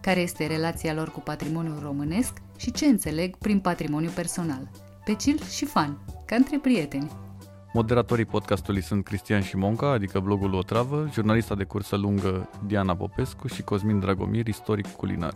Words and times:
care 0.00 0.20
este 0.20 0.46
relația 0.46 0.94
lor 0.94 1.10
cu 1.10 1.20
patrimoniul 1.20 1.78
românesc 1.82 2.32
și 2.56 2.72
ce 2.72 2.86
înțeleg 2.86 3.36
prin 3.36 3.60
patrimoniu 3.60 4.10
personal. 4.14 4.70
Pe 5.04 5.16
chill 5.16 5.40
și 5.42 5.64
fan, 5.64 5.98
ca 6.26 6.36
între 6.36 6.58
prieteni. 6.58 7.10
Moderatorii 7.72 8.24
podcastului 8.24 8.82
sunt 8.82 9.04
Cristian 9.04 9.42
Șimonca, 9.42 9.90
adică 9.90 10.20
blogul 10.20 10.54
O 10.54 10.62
Travă, 10.62 11.08
jurnalista 11.12 11.54
de 11.54 11.64
cursă 11.64 11.96
lungă 11.96 12.50
Diana 12.66 12.96
Popescu 12.96 13.46
și 13.46 13.62
Cosmin 13.62 14.00
Dragomir, 14.00 14.46
istoric 14.46 14.86
culinar. 14.86 15.34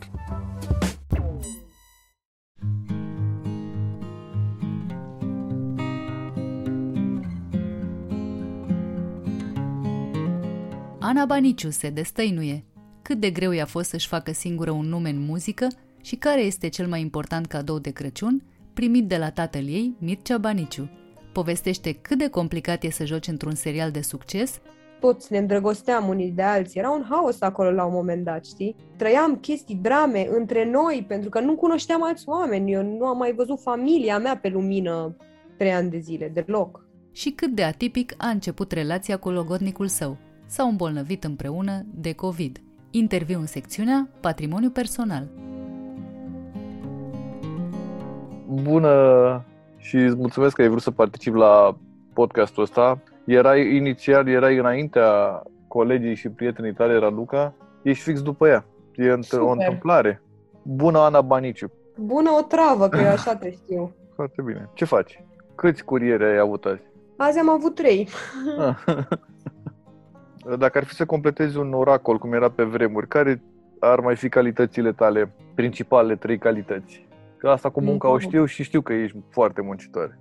Ana 11.01 11.25
Baniciu 11.25 11.71
se 11.71 11.91
destăinuie 11.91 12.65
cât 13.05 13.21
de 13.21 13.31
greu 13.31 13.51
i-a 13.51 13.67
fost 13.67 13.89
să-și 13.89 14.09
facă 14.09 14.33
singură 14.33 14.71
un 14.71 14.87
nume 14.87 15.09
în 15.09 15.25
muzică 15.25 15.67
și 16.03 16.17
care 16.17 16.41
este 16.41 16.69
cel 16.69 16.87
mai 16.87 17.01
important 17.01 17.47
cadou 17.47 17.79
de 17.79 17.91
Crăciun 17.91 18.43
primit 18.75 19.09
de 19.09 19.17
la 19.17 19.31
tatăl 19.31 19.67
ei, 19.67 19.97
Mircea 19.99 20.39
Baniciu. 20.39 20.91
Povestește 21.33 21.93
cât 21.93 22.19
de 22.19 22.29
complicat 22.29 22.83
e 22.83 22.91
să 22.91 23.05
joci 23.05 23.27
într-un 23.27 23.55
serial 23.55 23.91
de 23.91 24.01
succes 24.01 24.61
toți 25.05 25.33
ne 25.33 25.39
îndrăgosteam 25.39 26.09
unii 26.09 26.31
de 26.31 26.43
alții. 26.43 26.81
Era 26.81 26.91
un 26.91 27.05
haos 27.09 27.41
acolo 27.41 27.71
la 27.71 27.85
un 27.85 27.93
moment 27.93 28.25
dat, 28.25 28.45
știi? 28.45 28.77
Trăiam 28.97 29.37
chestii, 29.37 29.79
drame 29.83 30.29
între 30.31 30.71
noi, 30.71 31.05
pentru 31.09 31.31
că 31.31 31.41
nu 31.41 31.55
cunoșteam 31.55 32.05
alți 32.05 32.29
oameni. 32.29 32.73
Eu 32.73 32.83
nu 32.83 33.07
am 33.07 33.17
mai 33.17 33.33
văzut 33.33 33.61
familia 33.61 34.19
mea 34.19 34.37
pe 34.37 34.49
lumină 34.49 35.17
trei 35.59 35.73
ani 35.73 35.91
de 35.91 35.99
zile, 35.99 36.29
deloc. 36.29 36.87
Și 37.13 37.31
cât 37.31 37.51
de 37.51 37.63
atipic 37.63 38.15
a 38.17 38.29
început 38.29 38.73
relația 38.73 39.17
cu 39.17 39.31
logodnicul 39.31 39.87
său. 39.87 40.17
S-au 40.47 40.69
îmbolnăvit 40.69 41.25
împreună 41.25 41.87
de 41.95 42.13
COVID. 42.13 42.59
Interviu 42.97 43.39
în 43.39 43.47
secțiunea 43.47 44.09
Patrimoniu 44.21 44.71
personal. 44.71 45.27
Bună 48.63 49.45
și 49.77 49.97
îți 49.97 50.17
mulțumesc 50.17 50.55
că 50.55 50.63
ai 50.63 50.69
vrut 50.69 50.83
să 50.83 50.91
particip 50.91 51.35
la 51.35 51.77
podcastul 52.13 52.63
ăsta. 52.63 53.03
Erai 53.25 53.77
inițial, 53.77 54.29
erai 54.29 54.59
înaintea 54.59 55.43
colegii 55.69 56.15
și 56.15 56.29
prietenii 56.29 56.73
tale, 56.73 56.99
Raluca. 56.99 57.55
Ești 57.83 58.03
fix 58.03 58.23
după 58.23 58.49
ea. 58.49 58.65
E 58.95 59.23
Super. 59.23 59.47
o 59.47 59.51
întâmplare. 59.51 60.23
Bună, 60.63 60.99
Ana 60.99 61.21
Baniciu. 61.21 61.71
Bună 61.97 62.31
o 62.39 62.43
travă, 62.43 62.89
că 62.89 62.99
eu 63.01 63.09
așa 63.11 63.37
te 63.37 63.51
știu. 63.51 63.95
Foarte 64.17 64.43
bine. 64.43 64.69
Ce 64.75 64.85
faci? 64.85 65.23
Câți 65.55 65.85
curieri 65.85 66.25
ai 66.25 66.39
avut 66.39 66.65
azi? 66.65 66.83
Azi 67.17 67.39
am 67.39 67.49
avut 67.49 67.75
trei. 67.75 68.09
Dacă 70.59 70.79
ar 70.79 70.85
fi 70.85 70.95
să 70.95 71.05
completezi 71.05 71.57
un 71.57 71.73
oracol, 71.73 72.19
cum 72.19 72.33
era 72.33 72.51
pe 72.51 72.63
vremuri, 72.63 73.09
care 73.09 73.43
ar 73.79 74.01
mai 74.01 74.17
fi 74.17 74.29
calitățile 74.29 74.93
tale, 74.93 75.33
principale 75.55 76.17
trei 76.17 76.39
calități? 76.39 77.07
Că 77.37 77.49
asta 77.49 77.71
cu 77.71 77.81
munca 77.81 78.09
o 78.09 78.19
știu 78.19 78.45
și 78.45 78.63
știu 78.63 78.81
că 78.81 78.93
ești 78.93 79.17
foarte 79.31 79.61
muncitor. 79.61 80.19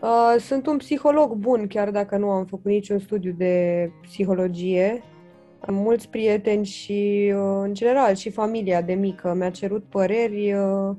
Uh, 0.00 0.34
sunt 0.38 0.66
un 0.66 0.76
psiholog 0.76 1.32
bun, 1.32 1.66
chiar 1.66 1.90
dacă 1.90 2.16
nu 2.16 2.30
am 2.30 2.44
făcut 2.44 2.64
niciun 2.64 2.98
studiu 2.98 3.34
de 3.36 3.90
psihologie. 4.02 5.02
Am 5.60 5.74
mulți 5.74 6.08
prieteni 6.08 6.64
și, 6.64 7.32
uh, 7.34 7.60
în 7.62 7.74
general, 7.74 8.14
și 8.14 8.30
familia 8.30 8.82
de 8.82 8.92
mică 8.92 9.34
mi-a 9.38 9.50
cerut 9.50 9.84
păreri 9.84 10.52
uh, 10.52 10.96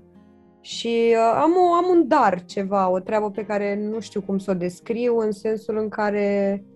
și 0.62 1.16
am, 1.36 1.52
o, 1.52 1.74
am 1.74 1.86
un 1.92 2.08
dar 2.08 2.46
ceva, 2.46 2.90
o 2.90 3.00
treabă 3.00 3.32
pe 3.32 3.46
care 3.46 3.88
nu 3.90 4.00
știu 4.00 4.22
cum 4.22 4.38
să 4.38 4.52
o 4.52 4.54
descriu, 4.54 5.18
în 5.18 5.32
sensul 5.32 5.78
în 5.78 5.90
care 5.90 6.62
Uh, 6.66 6.71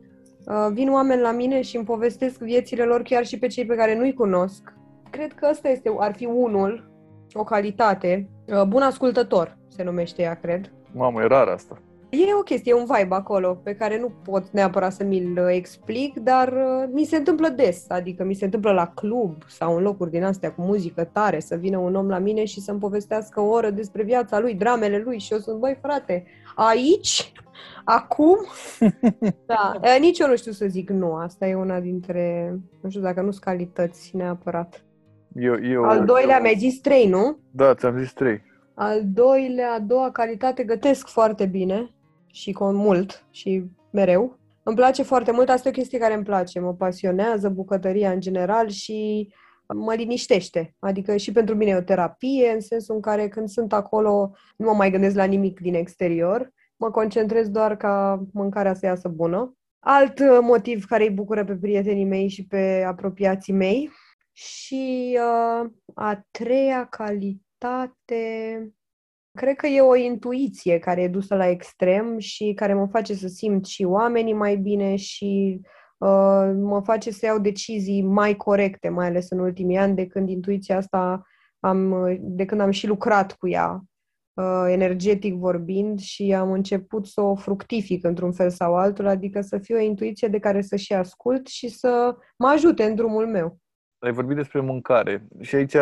vin 0.72 0.92
oameni 0.92 1.22
la 1.22 1.32
mine 1.32 1.62
și 1.62 1.76
îmi 1.76 1.86
povestesc 1.86 2.40
viețile 2.40 2.84
lor 2.84 3.02
chiar 3.02 3.26
și 3.26 3.40
pe 3.40 3.48
cei 3.48 3.66
pe 3.66 3.76
care 3.76 3.96
nu-i 3.96 4.14
cunosc. 4.14 4.74
Cred 5.10 5.34
că 5.34 5.48
ăsta 5.52 5.70
este, 5.70 5.96
ar 5.98 6.16
fi 6.16 6.26
unul, 6.26 6.92
o 7.34 7.44
calitate. 7.44 8.30
Uh, 8.48 8.64
bun 8.64 8.82
ascultător 8.82 9.58
se 9.68 9.84
numește 9.84 10.22
ea, 10.22 10.34
cred. 10.34 10.72
Mamă, 10.92 11.22
e 11.22 11.28
rar 11.28 11.48
asta. 11.48 11.78
E 12.22 12.34
o 12.40 12.44
chestie, 12.44 12.72
e 12.72 12.76
un 12.76 12.86
vibe 12.98 13.16
acolo 13.16 13.60
pe 13.64 13.76
care 13.76 14.00
nu 14.00 14.12
pot 14.24 14.50
neapărat 14.52 14.94
să 14.94 15.04
mi-l 15.04 15.38
uh, 15.38 15.46
explic, 15.50 16.20
dar 16.20 16.54
mi 16.92 17.04
se 17.04 17.16
întâmplă 17.16 17.48
des, 17.48 17.86
adică 17.88 18.24
mi 18.24 18.34
se 18.34 18.46
întâmplă 18.46 18.72
la 18.72 18.88
club 18.88 19.44
sau 19.48 19.76
în 19.76 19.84
locuri 19.84 20.12
din 20.12 20.24
astea 20.24 20.52
cu 20.52 20.62
muzică 20.62 21.04
tare 21.04 21.40
să 21.40 21.56
vină 21.56 21.78
un 21.78 21.96
om 21.96 22.08
la 22.08 22.18
mine 22.18 22.46
și 22.46 22.62
să-mi 22.62 22.80
povestească 22.80 23.42
o 23.42 23.50
oră 23.50 23.70
despre 23.70 24.04
viața 24.04 24.40
lui, 24.40 24.54
dramele 24.54 25.02
lui 25.06 25.20
și 25.20 25.34
eu 25.34 25.40
sunt, 25.40 25.60
băi 25.60 25.78
frate, 25.82 26.26
aici 26.56 27.34
Acum, 27.84 28.38
da, 29.46 29.80
nici 30.00 30.20
eu 30.20 30.28
nu 30.28 30.36
știu 30.36 30.52
să 30.52 30.66
zic 30.68 30.90
nu. 30.90 31.14
Asta 31.14 31.48
e 31.48 31.56
una 31.56 31.80
dintre, 31.80 32.56
nu 32.82 32.90
știu 32.90 33.02
dacă 33.02 33.22
nu 33.22 33.32
sunt 33.32 33.44
calități 33.44 34.16
neapărat. 34.16 34.84
Eu, 35.36 35.64
eu, 35.64 35.84
Al 35.84 36.06
doilea, 36.06 36.36
eu... 36.36 36.42
mi-ai 36.42 36.56
zis 36.58 36.80
trei, 36.80 37.08
nu? 37.08 37.38
Da, 37.52 37.74
ți-am 37.74 37.98
zis 37.98 38.14
trei. 38.14 38.42
Al 38.74 39.02
doilea, 39.14 39.74
a 39.74 39.80
doua 39.80 40.12
calitate, 40.12 40.64
gătesc 40.64 41.08
foarte 41.08 41.46
bine 41.46 41.90
și 42.36 42.52
cu 42.52 42.64
mult 42.64 43.26
și 43.32 43.64
mereu. 43.92 44.40
Îmi 44.64 44.76
place 44.76 45.04
foarte 45.04 45.32
mult, 45.32 45.50
asta 45.50 45.68
e 45.68 45.72
o 45.72 45.74
chestie 45.74 46.00
care 46.00 46.14
îmi 46.14 46.24
place, 46.24 46.60
mă 46.60 46.74
pasionează 46.74 47.50
bucătăria 47.50 48.12
în 48.12 48.20
general 48.20 48.70
și 48.70 49.30
mă 49.74 49.94
liniștește. 49.94 50.76
Adică 50.80 51.18
și 51.18 51.32
pentru 51.32 51.56
mine 51.56 51.72
e 51.72 51.76
o 51.76 51.82
terapie, 51.82 52.52
în 52.54 52.62
sensul 52.62 52.96
în 52.96 53.02
care 53.02 53.28
când 53.28 53.48
sunt 53.48 53.74
acolo 53.74 54.32
nu 54.56 54.66
mă 54.66 54.74
mai 54.74 54.92
gândesc 54.92 55.16
la 55.16 55.24
nimic 55.24 55.60
din 55.60 55.74
exterior 55.74 56.54
mă 56.78 56.92
concentrez 56.92 57.50
doar 57.50 57.78
ca 57.78 58.26
mâncarea 58.34 58.74
să 58.74 58.86
iasă 58.86 59.08
bună. 59.08 59.56
Alt 59.80 60.20
uh, 60.20 60.38
motiv 60.42 60.86
care 60.86 61.04
îi 61.04 61.10
bucură 61.10 61.44
pe 61.46 61.56
prietenii 61.56 62.06
mei 62.06 62.28
și 62.28 62.46
pe 62.48 62.84
apropiații 62.88 63.54
mei. 63.54 63.92
Și 64.34 65.18
uh, 65.20 65.70
a 65.94 66.26
treia 66.32 66.86
calitate, 66.86 68.74
cred 69.36 69.56
că 69.56 69.68
e 69.68 69.82
o 69.82 69.96
intuiție 69.96 70.80
care 70.80 71.02
e 71.02 71.08
dusă 71.08 71.36
la 71.36 71.48
extrem 71.48 72.18
și 72.18 72.54
care 72.56 72.74
mă 72.74 72.88
face 72.88 73.14
să 73.14 73.28
simt 73.28 73.66
și 73.66 73.84
oamenii 73.84 74.34
mai 74.34 74.56
bine 74.56 74.96
și 74.96 75.62
uh, 75.98 76.52
mă 76.56 76.82
face 76.84 77.12
să 77.12 77.26
iau 77.26 77.40
decizii 77.40 78.02
mai 78.02 78.36
corecte, 78.36 78.90
mai 78.90 79.08
ales 79.08 79.30
în 79.30 79.40
ultimii 79.40 79.78
ani, 79.78 79.96
de 79.96 80.08
când 80.08 80.30
intuiția 80.30 80.78
asta 80.78 81.22
am, 81.60 82.06
de 82.20 82.46
când 82.46 82.62
am 82.62 82.72
și 82.72 82.88
lucrat 82.88 83.32
cu 83.32 83.48
ea 83.48 83.84
uh, 84.34 84.66
energetic 84.68 85.36
vorbind 85.36 86.00
și 86.00 86.34
am 86.34 86.52
început 86.52 87.06
să 87.06 87.22
o 87.22 87.36
fructific 87.36 88.04
într-un 88.06 88.32
fel 88.32 88.50
sau 88.50 88.76
altul, 88.76 89.08
adică 89.08 89.42
să 89.42 89.58
fie 89.58 89.76
o 89.76 89.80
intuiție 89.80 90.28
de 90.28 90.40
care 90.40 90.62
să 90.62 90.76
și 90.76 90.94
ascult 90.94 91.48
și 91.48 91.68
să 91.68 92.16
mă 92.38 92.48
ajute 92.48 92.84
în 92.84 92.96
drumul 92.96 93.28
meu. 93.28 93.58
Ai 94.00 94.12
vorbit 94.12 94.36
despre 94.36 94.60
mâncare 94.60 95.28
și 95.40 95.56
aici, 95.56 95.76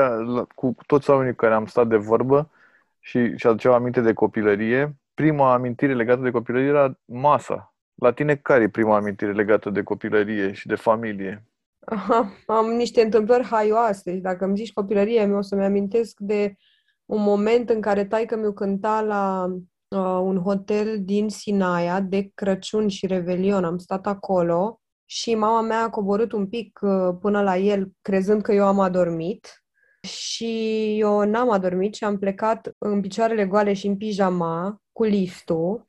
cu 0.55 0.75
toți 0.85 1.09
oamenii 1.09 1.31
cu 1.31 1.37
care 1.37 1.53
am 1.53 1.65
stat 1.65 1.87
de 1.87 1.95
vorbă 1.95 2.51
și, 3.05 3.37
și 3.37 3.47
aduceau 3.47 3.73
aminte 3.73 4.01
de 4.01 4.13
copilărie, 4.13 4.97
prima 5.13 5.53
amintire 5.53 5.93
legată 5.93 6.21
de 6.21 6.31
copilărie 6.31 6.67
era 6.67 6.99
masa. 7.05 7.75
La 7.93 8.13
tine 8.13 8.35
care 8.35 8.63
e 8.63 8.69
prima 8.69 8.95
amintire 8.95 9.33
legată 9.33 9.69
de 9.69 9.83
copilărie 9.83 10.51
și 10.51 10.67
de 10.67 10.75
familie? 10.75 11.47
Aha, 11.85 12.33
am 12.45 12.65
niște 12.65 13.01
întâmplări 13.01 13.45
haioase. 13.45 14.11
Dacă 14.13 14.45
îmi 14.45 14.55
zici 14.55 14.73
copilărie, 14.73 15.25
mi-o 15.25 15.41
să-mi 15.41 15.63
amintesc 15.63 16.19
de 16.19 16.55
un 17.05 17.21
moment 17.21 17.69
în 17.69 17.81
care 17.81 18.05
taică 18.05 18.35
mi 18.35 18.53
cânta 18.53 19.01
la 19.01 19.45
uh, 19.87 20.19
un 20.21 20.37
hotel 20.37 20.97
din 21.01 21.29
Sinaia 21.29 22.01
de 22.01 22.31
Crăciun 22.33 22.87
și 22.87 23.07
Revelion. 23.07 23.63
Am 23.63 23.77
stat 23.77 24.07
acolo 24.07 24.81
și 25.05 25.35
mama 25.35 25.61
mea 25.61 25.83
a 25.83 25.89
coborât 25.89 26.31
un 26.31 26.47
pic 26.47 26.79
uh, 26.81 27.15
până 27.21 27.41
la 27.41 27.57
el, 27.57 27.91
crezând 28.01 28.41
că 28.41 28.53
eu 28.53 28.65
am 28.65 28.79
adormit. 28.79 29.62
Și 30.07 30.95
eu 30.99 31.23
n-am 31.23 31.49
adormit 31.49 31.93
și 31.93 32.03
am 32.03 32.17
plecat 32.17 32.75
în 32.77 33.01
picioarele 33.01 33.45
goale 33.45 33.73
și 33.73 33.87
în 33.87 33.97
pijama 33.97 34.81
cu 34.91 35.03
liftul 35.03 35.85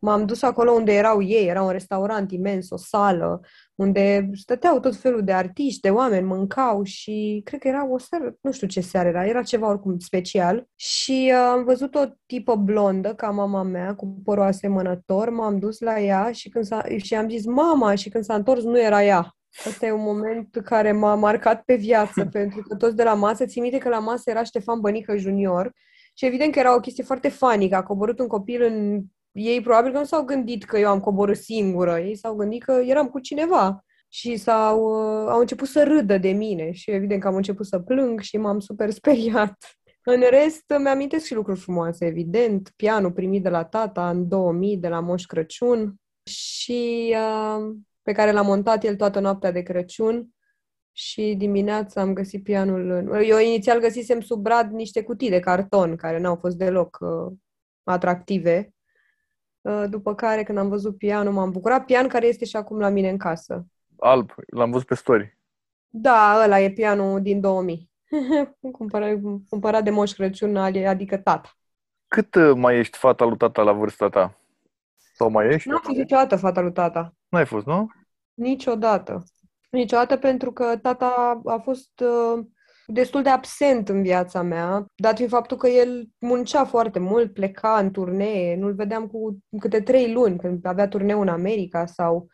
M-am 0.00 0.26
dus 0.26 0.42
acolo 0.42 0.72
unde 0.72 0.92
erau 0.92 1.22
ei, 1.22 1.46
era 1.46 1.62
un 1.62 1.70
restaurant 1.70 2.32
imens, 2.32 2.70
o 2.70 2.76
sală, 2.76 3.40
unde 3.74 4.30
stăteau 4.32 4.80
tot 4.80 4.96
felul 4.96 5.24
de 5.24 5.32
artiști, 5.32 5.80
de 5.80 5.90
oameni, 5.90 6.26
mâncau 6.26 6.82
și 6.82 7.40
cred 7.44 7.60
că 7.60 7.68
era 7.68 7.90
o 7.90 7.98
seară, 7.98 8.34
nu 8.40 8.52
știu 8.52 8.66
ce 8.66 8.80
seară 8.80 9.08
era, 9.08 9.26
era 9.26 9.42
ceva 9.42 9.68
oricum 9.68 9.98
special. 9.98 10.66
Și 10.74 11.30
uh, 11.32 11.38
am 11.38 11.64
văzut 11.64 11.94
o 11.94 12.04
tipă 12.26 12.54
blondă, 12.54 13.14
ca 13.14 13.30
mama 13.30 13.62
mea, 13.62 13.94
cu 13.94 14.20
părul 14.24 14.44
asemănător, 14.44 15.30
m-am 15.30 15.58
dus 15.58 15.80
la 15.80 16.00
ea 16.00 16.32
și, 16.32 16.48
când 16.48 16.64
s-a, 16.64 16.84
și 16.96 17.14
am 17.14 17.28
zis 17.28 17.44
mama 17.44 17.94
și 17.94 18.08
când 18.08 18.24
s-a 18.24 18.34
întors 18.34 18.62
nu 18.62 18.80
era 18.80 19.04
ea. 19.04 19.37
Asta 19.66 19.86
e 19.86 19.92
un 19.92 20.02
moment 20.02 20.56
care 20.64 20.92
m-a 20.92 21.14
marcat 21.14 21.62
pe 21.62 21.74
viață, 21.74 22.24
pentru 22.32 22.62
că 22.62 22.76
toți 22.76 22.96
de 22.96 23.02
la 23.02 23.14
masă, 23.14 23.46
țin 23.46 23.62
minte 23.62 23.78
că 23.78 23.88
la 23.88 23.98
masă 23.98 24.30
era 24.30 24.42
Ștefan 24.42 24.80
Bănică 24.80 25.16
junior 25.16 25.72
și 26.14 26.26
evident 26.26 26.52
că 26.52 26.58
era 26.58 26.74
o 26.74 26.80
chestie 26.80 27.04
foarte 27.04 27.28
funny, 27.28 27.68
că 27.68 27.76
a 27.76 27.82
coborât 27.82 28.18
un 28.18 28.26
copil 28.26 28.62
în... 28.62 29.02
Ei 29.32 29.60
probabil 29.60 29.92
că 29.92 29.98
nu 29.98 30.04
s-au 30.04 30.24
gândit 30.24 30.64
că 30.64 30.78
eu 30.78 30.88
am 30.88 31.00
coborât 31.00 31.36
singură, 31.36 31.98
ei 31.98 32.16
s-au 32.16 32.34
gândit 32.34 32.62
că 32.62 32.72
eram 32.72 33.08
cu 33.08 33.18
cineva 33.18 33.84
și 34.08 34.36
s-au, 34.36 34.78
uh, 34.78 35.28
au 35.28 35.40
început 35.40 35.68
să 35.68 35.84
râdă 35.84 36.18
de 36.18 36.30
mine 36.30 36.72
și 36.72 36.90
evident 36.90 37.20
că 37.20 37.28
am 37.28 37.34
început 37.34 37.66
să 37.66 37.78
plâng 37.78 38.20
și 38.20 38.36
m-am 38.36 38.58
super 38.58 38.90
speriat. 38.90 39.56
În 40.02 40.22
rest, 40.30 40.64
mi-amintesc 40.78 41.24
și 41.26 41.34
lucruri 41.34 41.60
frumoase, 41.60 42.06
evident. 42.06 42.72
Pianul 42.76 43.12
primit 43.12 43.42
de 43.42 43.48
la 43.48 43.64
tata 43.64 44.10
în 44.10 44.28
2000, 44.28 44.76
de 44.76 44.88
la 44.88 45.00
Moș 45.00 45.24
Crăciun 45.24 45.94
și 46.22 47.14
uh, 47.16 47.74
pe 48.08 48.14
care 48.14 48.32
l-a 48.32 48.42
montat 48.42 48.84
el 48.84 48.96
toată 48.96 49.20
noaptea 49.20 49.52
de 49.52 49.62
Crăciun 49.62 50.28
și 50.92 51.34
dimineața 51.38 52.00
am 52.00 52.12
găsit 52.12 52.42
pianul. 52.42 52.90
În... 52.90 53.22
Eu 53.22 53.38
inițial 53.38 53.80
găsisem 53.80 54.20
sub 54.20 54.42
brad 54.42 54.70
niște 54.70 55.02
cutii 55.02 55.30
de 55.30 55.40
carton 55.40 55.96
care 55.96 56.18
n-au 56.18 56.36
fost 56.36 56.56
deloc 56.56 56.98
uh, 57.00 57.32
atractive. 57.84 58.74
Uh, 59.60 59.84
după 59.88 60.14
care, 60.14 60.42
când 60.42 60.58
am 60.58 60.68
văzut 60.68 60.96
pianul, 60.96 61.32
m-am 61.32 61.50
bucurat. 61.50 61.84
Pian 61.84 62.08
care 62.08 62.26
este 62.26 62.44
și 62.44 62.56
acum 62.56 62.78
la 62.78 62.88
mine 62.88 63.08
în 63.08 63.18
casă. 63.18 63.66
Alb, 63.98 64.30
l-am 64.46 64.70
văzut 64.70 64.86
pe 64.86 64.94
story. 64.94 65.38
Da, 65.88 66.40
ăla 66.44 66.60
e 66.60 66.70
pianul 66.70 67.22
din 67.22 67.40
2000. 67.40 67.90
cumpărat, 68.78 69.18
cumpărat 69.48 69.84
de 69.84 69.90
Moș 69.90 70.12
Crăciun, 70.12 70.56
adică 70.56 71.16
tata. 71.16 71.56
Cât 72.06 72.34
uh, 72.34 72.52
mai 72.56 72.78
ești 72.78 72.98
fata 72.98 73.24
lui 73.24 73.36
tata 73.36 73.62
la 73.62 73.72
vârsta 73.72 74.08
ta? 74.08 74.40
Sau 75.14 75.30
mai 75.30 75.46
ești? 75.46 75.68
Nu 75.68 75.74
am 75.74 75.82
fost 75.84 75.98
niciodată 75.98 76.36
fata 76.36 76.60
lui 76.60 76.72
tata. 76.72 77.12
Nu 77.28 77.38
ai 77.38 77.46
fost, 77.46 77.66
nu? 77.66 77.88
Niciodată. 78.38 79.24
Niciodată 79.70 80.16
pentru 80.16 80.52
că 80.52 80.76
tata 80.82 81.40
a 81.44 81.58
fost 81.58 82.00
uh, 82.00 82.44
destul 82.86 83.22
de 83.22 83.28
absent 83.28 83.88
în 83.88 84.02
viața 84.02 84.42
mea, 84.42 84.86
dat 84.96 85.16
fiind 85.16 85.30
faptul 85.30 85.56
că 85.56 85.68
el 85.68 86.08
muncea 86.18 86.64
foarte 86.64 86.98
mult, 86.98 87.32
pleca 87.32 87.78
în 87.78 87.90
turnee, 87.90 88.56
nu-l 88.56 88.74
vedeam 88.74 89.06
cu 89.06 89.38
câte 89.58 89.80
trei 89.80 90.12
luni, 90.12 90.38
când 90.38 90.66
avea 90.66 90.88
turneu 90.88 91.20
în 91.20 91.28
America 91.28 91.86
sau 91.86 92.26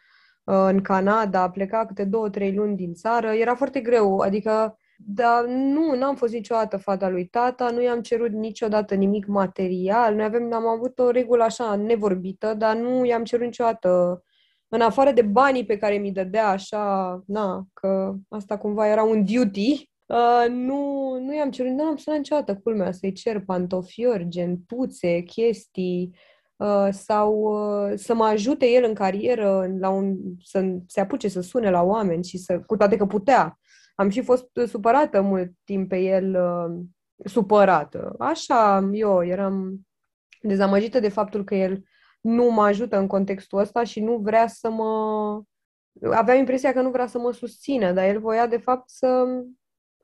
uh, 0.45 0.67
în 0.69 0.81
Canada, 0.81 1.51
pleca 1.51 1.87
câte 1.87 2.05
două, 2.05 2.31
trei 2.31 2.55
luni 2.55 2.77
din 2.77 2.95
țară, 2.95 3.29
era 3.29 3.55
foarte 3.55 3.81
greu, 3.81 4.19
adică 4.19 4.79
dar 4.97 5.45
nu, 5.47 5.95
n-am 5.95 6.17
fost 6.17 6.33
niciodată 6.33 6.77
fata 6.77 7.09
lui 7.09 7.27
tata, 7.27 7.71
nu 7.71 7.83
i-am 7.83 8.01
cerut 8.01 8.31
niciodată 8.31 8.95
nimic 8.95 9.27
material. 9.27 10.15
Noi 10.15 10.25
avem, 10.25 10.53
am 10.53 10.67
avut 10.67 10.99
o 10.99 11.11
regulă 11.11 11.43
așa 11.43 11.77
nevorbită, 11.77 12.55
dar 12.55 12.77
nu 12.77 13.05
i-am 13.05 13.25
cerut 13.25 13.45
niciodată 13.45 14.23
în 14.69 14.81
afară 14.81 15.13
de 15.13 15.23
banii 15.23 15.65
pe 15.65 15.77
care 15.77 15.97
mi 15.97 16.13
dădea 16.13 16.49
așa, 16.49 17.23
na, 17.27 17.67
că 17.73 18.15
asta 18.29 18.59
cumva 18.59 18.89
era 18.89 19.03
un 19.03 19.25
duty, 19.25 19.91
uh, 20.07 20.47
nu, 20.49 21.13
nu 21.21 21.35
i-am 21.35 21.51
cerut, 21.51 21.73
nu 21.73 21.85
am 21.85 21.97
sunat 21.97 22.19
niciodată 22.19 22.57
culmea 22.57 22.93
să-i 22.93 23.13
cer 23.13 23.41
pantofiori, 23.41 24.29
gentuțe, 24.29 25.21
chestii, 25.21 26.17
uh, 26.57 26.89
sau 26.91 27.35
uh, 27.35 27.93
să 27.97 28.15
mă 28.15 28.25
ajute 28.25 28.67
el 28.67 28.85
în 28.85 28.95
carieră, 28.95 29.67
la 29.79 29.89
un, 29.89 30.17
să 30.43 30.65
se 30.87 31.01
apuce 31.01 31.29
să 31.29 31.41
sune 31.41 31.71
la 31.71 31.83
oameni 31.83 32.25
și 32.25 32.39
să, 32.39 32.61
cu 32.61 32.77
toate 32.77 32.97
că 32.97 33.07
putea. 33.07 33.59
Am 33.95 34.09
și 34.09 34.23
fost 34.23 34.47
supărată 34.67 35.21
mult 35.21 35.53
timp 35.65 35.89
pe 35.89 35.99
el, 35.99 36.35
uh, 36.35 36.85
supărată. 37.25 38.15
Așa, 38.19 38.91
eu 38.93 39.25
eram 39.25 39.87
dezamăgită 40.41 41.01
de 41.01 41.09
faptul 41.09 41.45
că 41.45 41.55
el 41.55 41.83
nu 42.25 42.51
mă 42.51 42.63
ajută 42.63 42.99
în 42.99 43.07
contextul 43.07 43.59
ăsta 43.59 43.85
și 43.85 44.01
nu 44.01 44.17
vrea 44.17 44.47
să 44.47 44.71
mă... 44.71 45.43
Aveam 46.11 46.39
impresia 46.39 46.73
că 46.73 46.81
nu 46.81 46.91
vrea 46.91 47.07
să 47.07 47.19
mă 47.19 47.33
susțină, 47.33 47.93
dar 47.93 48.05
el 48.05 48.21
voia 48.21 48.47
de 48.47 48.57
fapt 48.57 48.89
să 48.91 49.27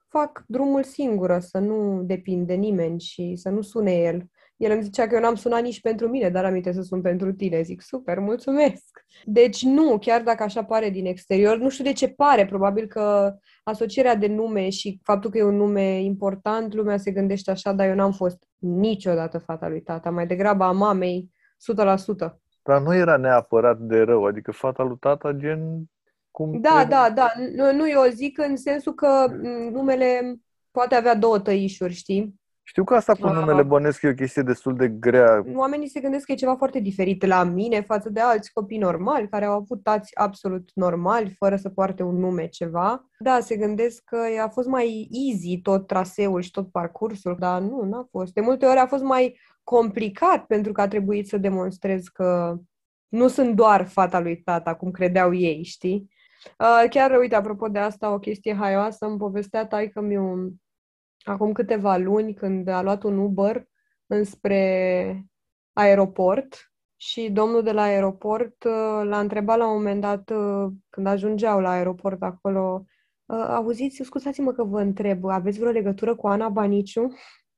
fac 0.09 0.45
drumul 0.47 0.83
singură, 0.83 1.39
să 1.39 1.59
nu 1.59 2.03
depind 2.03 2.47
de 2.47 2.55
nimeni 2.55 3.01
și 3.01 3.37
să 3.37 3.49
nu 3.49 3.63
sune 3.63 3.93
el. 3.93 4.25
El 4.57 4.71
îmi 4.71 4.83
zicea 4.83 5.07
că 5.07 5.15
eu 5.15 5.21
n-am 5.21 5.35
sunat 5.35 5.63
nici 5.63 5.81
pentru 5.81 6.09
mine, 6.09 6.29
dar 6.29 6.45
aminte 6.45 6.73
să 6.73 6.83
sun 6.83 7.01
pentru 7.01 7.33
tine. 7.33 7.63
Zic, 7.63 7.81
super, 7.81 8.19
mulțumesc! 8.19 9.05
Deci 9.25 9.63
nu, 9.63 9.99
chiar 9.99 10.23
dacă 10.23 10.43
așa 10.43 10.65
pare 10.65 10.91
din 10.91 11.07
exterior, 11.07 11.59
nu 11.59 11.69
știu 11.69 11.85
de 11.85 11.93
ce 11.93 12.09
pare, 12.09 12.47
probabil 12.47 12.87
că 12.87 13.37
asocierea 13.63 14.15
de 14.15 14.27
nume 14.27 14.69
și 14.69 15.01
faptul 15.03 15.31
că 15.31 15.39
e 15.39 15.43
un 15.43 15.57
nume 15.57 16.03
important, 16.03 16.75
lumea 16.75 16.97
se 16.97 17.11
gândește 17.11 17.51
așa, 17.51 17.73
dar 17.73 17.89
eu 17.89 17.95
n-am 17.95 18.13
fost 18.13 18.47
niciodată 18.59 19.39
fata 19.39 19.69
lui 19.69 19.83
tata, 19.83 20.11
mai 20.11 20.27
degrabă 20.27 20.65
a 20.65 20.73
mamei, 20.73 21.31
100%. 21.61 22.39
Dar 22.63 22.81
nu 22.81 22.95
era 22.95 23.17
neapărat 23.17 23.79
de 23.79 24.01
rău, 24.01 24.25
adică 24.25 24.53
fata 24.53 24.83
lui 24.83 24.97
tata 25.01 25.33
gen... 25.33 25.85
Cum 26.31 26.61
da, 26.61 26.85
da, 26.89 27.11
da. 27.11 27.33
Nu, 27.55 27.73
nu, 27.73 27.89
eu 27.89 28.03
zic 28.11 28.39
în 28.39 28.57
sensul 28.57 28.95
că 28.95 29.27
numele 29.71 30.41
poate 30.71 30.95
avea 30.95 31.15
două 31.15 31.39
tăișuri, 31.39 31.93
știi? 31.93 32.40
Știu 32.63 32.85
că 32.85 32.95
asta 32.95 33.15
cu 33.15 33.27
ah. 33.27 33.35
numele 33.35 33.63
bănesc 33.63 34.03
e 34.03 34.09
o 34.09 34.15
chestie 34.15 34.43
destul 34.43 34.77
de 34.77 34.89
grea. 34.89 35.45
Oamenii 35.55 35.89
se 35.89 36.01
gândesc 36.01 36.25
că 36.25 36.33
e 36.33 36.35
ceva 36.35 36.57
foarte 36.57 36.79
diferit 36.81 37.27
la 37.27 37.45
mine 37.45 37.81
față 37.81 38.11
de 38.11 38.21
alți 38.21 38.53
copii 38.53 38.79
normali 38.79 39.29
care 39.29 39.45
au 39.45 39.53
avut 39.53 39.83
tați 39.83 40.19
absolut 40.19 40.71
normali, 40.75 41.35
fără 41.39 41.57
să 41.57 41.69
poarte 41.69 42.03
un 42.03 42.19
nume 42.19 42.47
ceva. 42.47 43.05
Da, 43.19 43.41
se 43.41 43.57
gândesc 43.57 44.03
că 44.05 44.19
a 44.43 44.49
fost 44.49 44.69
mai 44.69 45.09
easy 45.11 45.61
tot 45.61 45.87
traseul 45.87 46.41
și 46.41 46.51
tot 46.51 46.71
parcursul, 46.71 47.37
dar 47.39 47.61
nu, 47.61 47.83
n-a 47.83 48.07
fost. 48.11 48.33
De 48.33 48.41
multe 48.41 48.67
ori 48.67 48.79
a 48.79 48.87
fost 48.87 49.03
mai 49.03 49.39
complicat 49.65 50.47
pentru 50.47 50.73
că 50.73 50.81
a 50.81 50.89
trebuit 50.89 51.29
să 51.29 51.39
demonstrez 51.39 52.07
că 52.07 52.57
nu 53.09 53.29
sunt 53.29 53.55
doar 53.55 53.87
fata 53.87 54.21
lui 54.21 54.37
tata, 54.37 54.75
cum 54.75 54.91
credeau 54.91 55.35
ei, 55.35 55.63
știi? 55.63 56.09
Uh, 56.59 56.89
chiar, 56.91 57.19
uite, 57.19 57.35
apropo 57.35 57.69
de 57.69 57.79
asta, 57.79 58.13
o 58.13 58.19
chestie 58.19 58.55
haioasă, 58.55 59.07
îmi 59.07 59.19
povestea 59.19 59.67
taică 59.67 60.01
mi 60.01 60.17
acum 61.25 61.53
câteva 61.53 61.97
luni 61.97 62.35
când 62.35 62.69
a 62.69 62.83
luat 62.83 63.03
un 63.03 63.19
Uber 63.19 63.69
înspre 64.07 65.25
aeroport 65.73 66.73
și 66.97 67.31
domnul 67.31 67.63
de 67.63 67.73
la 67.73 67.83
aeroport 67.83 68.65
uh, 68.65 69.01
l-a 69.05 69.19
întrebat 69.19 69.59
la 69.59 69.67
un 69.67 69.77
moment 69.77 70.01
dat, 70.01 70.31
uh, 70.31 70.73
când 70.91 71.07
ajungeau 71.07 71.61
la 71.61 71.71
aeroport 71.71 72.23
acolo, 72.23 72.85
auziți, 73.33 74.03
scuzați-mă 74.05 74.53
că 74.53 74.65
vă 74.65 74.81
întreb, 74.81 75.25
aveți 75.25 75.59
vreo 75.59 75.71
legătură 75.71 76.15
cu 76.15 76.27
Ana 76.27 76.49
Baniciu? 76.49 77.13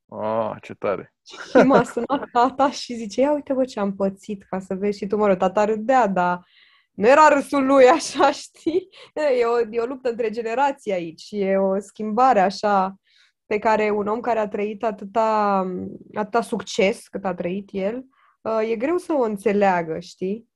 Ah, 0.08 0.56
ce 0.60 0.74
tare! 0.74 1.14
Și 1.22 1.56
m-a 1.66 1.82
sunat 1.82 2.30
tata 2.32 2.70
și 2.70 2.94
zice, 2.94 3.20
ia 3.20 3.32
uite 3.32 3.52
bă 3.52 3.64
ce 3.64 3.80
am 3.80 3.94
pățit 3.94 4.42
ca 4.42 4.58
să 4.58 4.74
vezi 4.74 4.98
și 4.98 5.06
tu, 5.06 5.16
mă 5.16 5.26
rog, 5.26 5.36
tata 5.36 5.64
râdea, 5.64 6.06
dar 6.06 6.46
nu 6.92 7.08
era 7.08 7.28
râsul 7.28 7.66
lui 7.66 7.84
așa, 7.86 8.30
știi? 8.42 8.88
E 9.40 9.44
o, 9.44 9.60
e 9.70 9.80
o 9.80 9.86
luptă 9.86 10.08
între 10.08 10.30
generații 10.30 10.92
aici, 10.92 11.28
e 11.30 11.56
o 11.56 11.78
schimbare 11.78 12.40
așa 12.40 12.94
pe 13.46 13.58
care 13.58 13.90
un 13.90 14.06
om 14.06 14.20
care 14.20 14.38
a 14.38 14.48
trăit 14.48 14.84
atâta, 14.84 15.58
atâta 16.14 16.40
succes 16.40 17.08
cât 17.08 17.24
a 17.24 17.34
trăit 17.34 17.68
el, 17.72 18.04
uh, 18.42 18.70
e 18.70 18.76
greu 18.76 18.96
să 18.96 19.12
o 19.12 19.22
înțeleagă, 19.22 19.98
știi? 19.98 20.50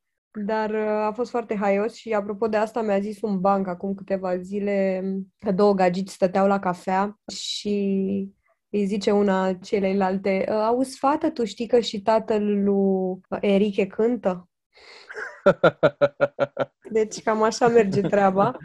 Dar 0.45 0.71
uh, 0.71 0.87
a 0.87 1.13
fost 1.15 1.31
foarte 1.31 1.57
haios 1.57 1.95
și 1.95 2.13
apropo 2.13 2.49
de 2.49 2.57
asta 2.57 2.83
mi-a 2.83 3.01
zis 3.01 3.21
un 3.21 3.41
banc 3.41 3.67
acum 3.67 3.95
câteva 3.95 4.37
zile 4.37 5.03
că 5.39 5.53
două 5.53 5.75
gagici 5.75 6.09
stăteau 6.09 6.47
la 6.47 6.59
cafea 6.59 7.19
și 7.33 7.97
îi 8.71 8.87
zice 8.87 9.11
una 9.11 9.53
celelalte, 9.53 10.45
ă, 10.49 10.53
auzi, 10.53 10.99
fată, 10.99 11.31
tu 11.31 11.45
știi 11.45 11.67
că 11.67 11.81
și 11.81 12.03
tatăl 12.03 12.63
lui 12.63 13.21
Erike 13.41 13.87
cântă? 13.87 14.49
Deci 16.91 17.23
cam 17.23 17.43
așa 17.43 17.69
merge 17.69 18.01
treaba. 18.01 18.57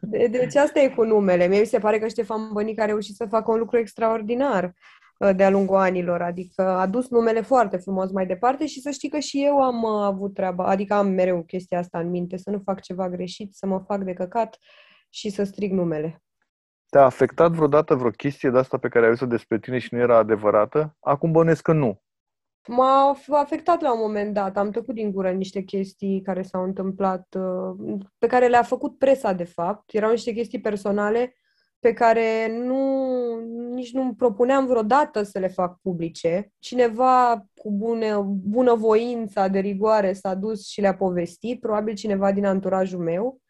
De- 0.00 0.26
deci 0.30 0.56
asta 0.56 0.80
e 0.80 0.88
cu 0.88 1.04
numele. 1.04 1.46
Mie 1.46 1.60
mi 1.60 1.66
se 1.66 1.78
pare 1.78 1.98
că 1.98 2.08
Ștefan 2.08 2.52
Bănic 2.52 2.80
a 2.80 2.84
reușit 2.84 3.14
să 3.14 3.26
facă 3.26 3.50
un 3.50 3.58
lucru 3.58 3.78
extraordinar 3.78 4.72
ă, 5.20 5.32
de-a 5.32 5.50
lungul 5.50 5.76
anilor, 5.76 6.22
adică 6.22 6.62
a 6.62 6.86
dus 6.86 7.08
numele 7.08 7.40
foarte 7.40 7.76
frumos 7.76 8.10
mai 8.10 8.26
departe 8.26 8.66
și 8.66 8.80
să 8.80 8.90
știi 8.90 9.08
că 9.08 9.18
și 9.18 9.44
eu 9.44 9.62
am 9.62 9.84
ă, 9.84 10.04
avut 10.04 10.34
treaba, 10.34 10.64
adică 10.64 10.94
am 10.94 11.08
mereu 11.08 11.42
chestia 11.42 11.78
asta 11.78 11.98
în 11.98 12.10
minte, 12.10 12.36
să 12.36 12.50
nu 12.50 12.62
fac 12.64 12.80
ceva 12.80 13.08
greșit, 13.08 13.54
să 13.54 13.66
mă 13.66 13.82
fac 13.86 14.02
de 14.02 14.12
căcat 14.12 14.58
și 15.10 15.30
să 15.30 15.44
strig 15.44 15.72
numele. 15.72 16.22
Te-a 16.88 17.04
afectat 17.04 17.50
vreodată 17.52 17.94
vreo 17.94 18.10
chestie 18.10 18.50
de 18.50 18.58
asta 18.58 18.78
pe 18.78 18.88
care 18.88 19.04
ai 19.04 19.10
văzut 19.10 19.28
despre 19.28 19.58
tine 19.58 19.78
și 19.78 19.94
nu 19.94 20.00
era 20.00 20.16
adevărată? 20.16 20.96
Acum 21.00 21.32
bănesc 21.32 21.62
că 21.62 21.72
nu. 21.72 22.02
M-a 22.68 23.16
afectat 23.30 23.80
la 23.80 23.92
un 23.92 24.00
moment 24.00 24.34
dat. 24.34 24.56
Am 24.56 24.70
tăcut 24.70 24.94
din 24.94 25.10
gură 25.10 25.30
niște 25.30 25.62
chestii 25.62 26.22
care 26.22 26.42
s-au 26.42 26.62
întâmplat, 26.62 27.36
uh, 27.38 27.98
pe 28.18 28.26
care 28.26 28.46
le-a 28.46 28.62
făcut 28.62 28.98
presa, 28.98 29.32
de 29.32 29.44
fapt. 29.44 29.94
Erau 29.94 30.10
niște 30.10 30.32
chestii 30.32 30.60
personale 30.60 31.34
pe 31.78 31.92
care 31.92 32.58
nu, 32.58 32.80
nici 33.74 33.92
nu 33.92 34.14
propuneam 34.14 34.66
vreodată 34.66 35.22
să 35.22 35.38
le 35.38 35.48
fac 35.48 35.78
publice. 35.80 36.52
Cineva 36.58 37.46
cu 37.54 37.72
bună, 37.72 38.20
bună 38.26 38.74
voință, 38.74 39.48
de 39.48 39.58
rigoare, 39.58 40.12
s-a 40.12 40.34
dus 40.34 40.66
și 40.68 40.80
le-a 40.80 40.96
povestit, 40.96 41.60
probabil 41.60 41.94
cineva 41.94 42.32
din 42.32 42.46
anturajul 42.46 42.98
meu. 42.98 43.40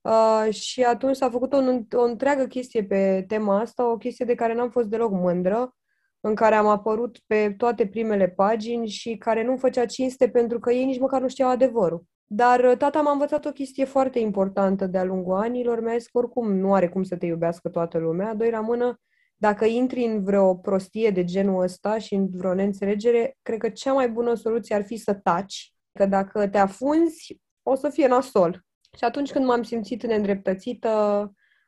Uh, 0.00 0.52
și 0.52 0.82
atunci 0.82 1.16
s-a 1.16 1.30
făcut 1.30 1.52
o, 1.52 1.58
o 1.96 2.02
întreagă 2.02 2.46
chestie 2.46 2.84
pe 2.84 3.24
tema 3.28 3.60
asta, 3.60 3.90
o 3.90 3.96
chestie 3.96 4.24
de 4.24 4.34
care 4.34 4.54
n-am 4.54 4.70
fost 4.70 4.88
deloc 4.88 5.10
mândră, 5.10 5.74
în 6.20 6.34
care 6.34 6.54
am 6.54 6.66
apărut 6.66 7.18
pe 7.26 7.54
toate 7.56 7.86
primele 7.86 8.28
pagini 8.28 8.88
și 8.88 9.16
care 9.16 9.44
nu 9.44 9.56
făcea 9.56 9.86
cinste 9.86 10.28
pentru 10.28 10.58
că 10.58 10.72
ei 10.72 10.84
nici 10.84 11.00
măcar 11.00 11.20
nu 11.20 11.28
știau 11.28 11.50
adevărul. 11.50 12.04
Dar 12.26 12.74
tata 12.74 13.00
m-a 13.00 13.12
învățat 13.12 13.44
o 13.44 13.50
chestie 13.50 13.84
foarte 13.84 14.18
importantă 14.18 14.86
de-a 14.86 15.04
lungul 15.04 15.34
anilor. 15.34 15.80
Mi-a 15.80 15.96
zis 15.96 16.06
că 16.06 16.18
oricum 16.18 16.52
nu 16.52 16.74
are 16.74 16.88
cum 16.88 17.02
să 17.02 17.16
te 17.16 17.26
iubească 17.26 17.68
toată 17.68 17.98
lumea. 17.98 18.34
Doi 18.34 18.50
la 18.50 18.60
mână, 18.60 19.00
dacă 19.36 19.64
intri 19.64 20.04
în 20.04 20.24
vreo 20.24 20.54
prostie 20.54 21.10
de 21.10 21.24
genul 21.24 21.62
ăsta 21.62 21.98
și 21.98 22.14
în 22.14 22.28
vreo 22.30 22.54
neînțelegere, 22.54 23.36
cred 23.42 23.58
că 23.58 23.68
cea 23.68 23.92
mai 23.92 24.10
bună 24.10 24.34
soluție 24.34 24.74
ar 24.74 24.84
fi 24.84 24.96
să 24.96 25.14
taci. 25.14 25.74
Că 25.92 26.06
dacă 26.06 26.48
te 26.48 26.58
afunzi, 26.58 27.40
o 27.62 27.74
să 27.74 27.88
fie 27.88 28.06
nasol. 28.06 28.64
Și 28.98 29.04
atunci 29.04 29.32
când 29.32 29.44
m-am 29.44 29.62
simțit 29.62 30.06
neîndreptățită, 30.06 30.90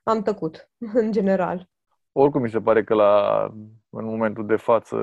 am 0.02 0.22
tăcut, 0.22 0.70
în 1.02 1.12
general. 1.12 1.66
Oricum 2.12 2.42
mi 2.42 2.50
se 2.50 2.60
pare 2.60 2.84
că 2.84 2.94
la, 2.94 3.46
în 3.92 4.04
momentul 4.04 4.46
de 4.46 4.56
față 4.56 4.96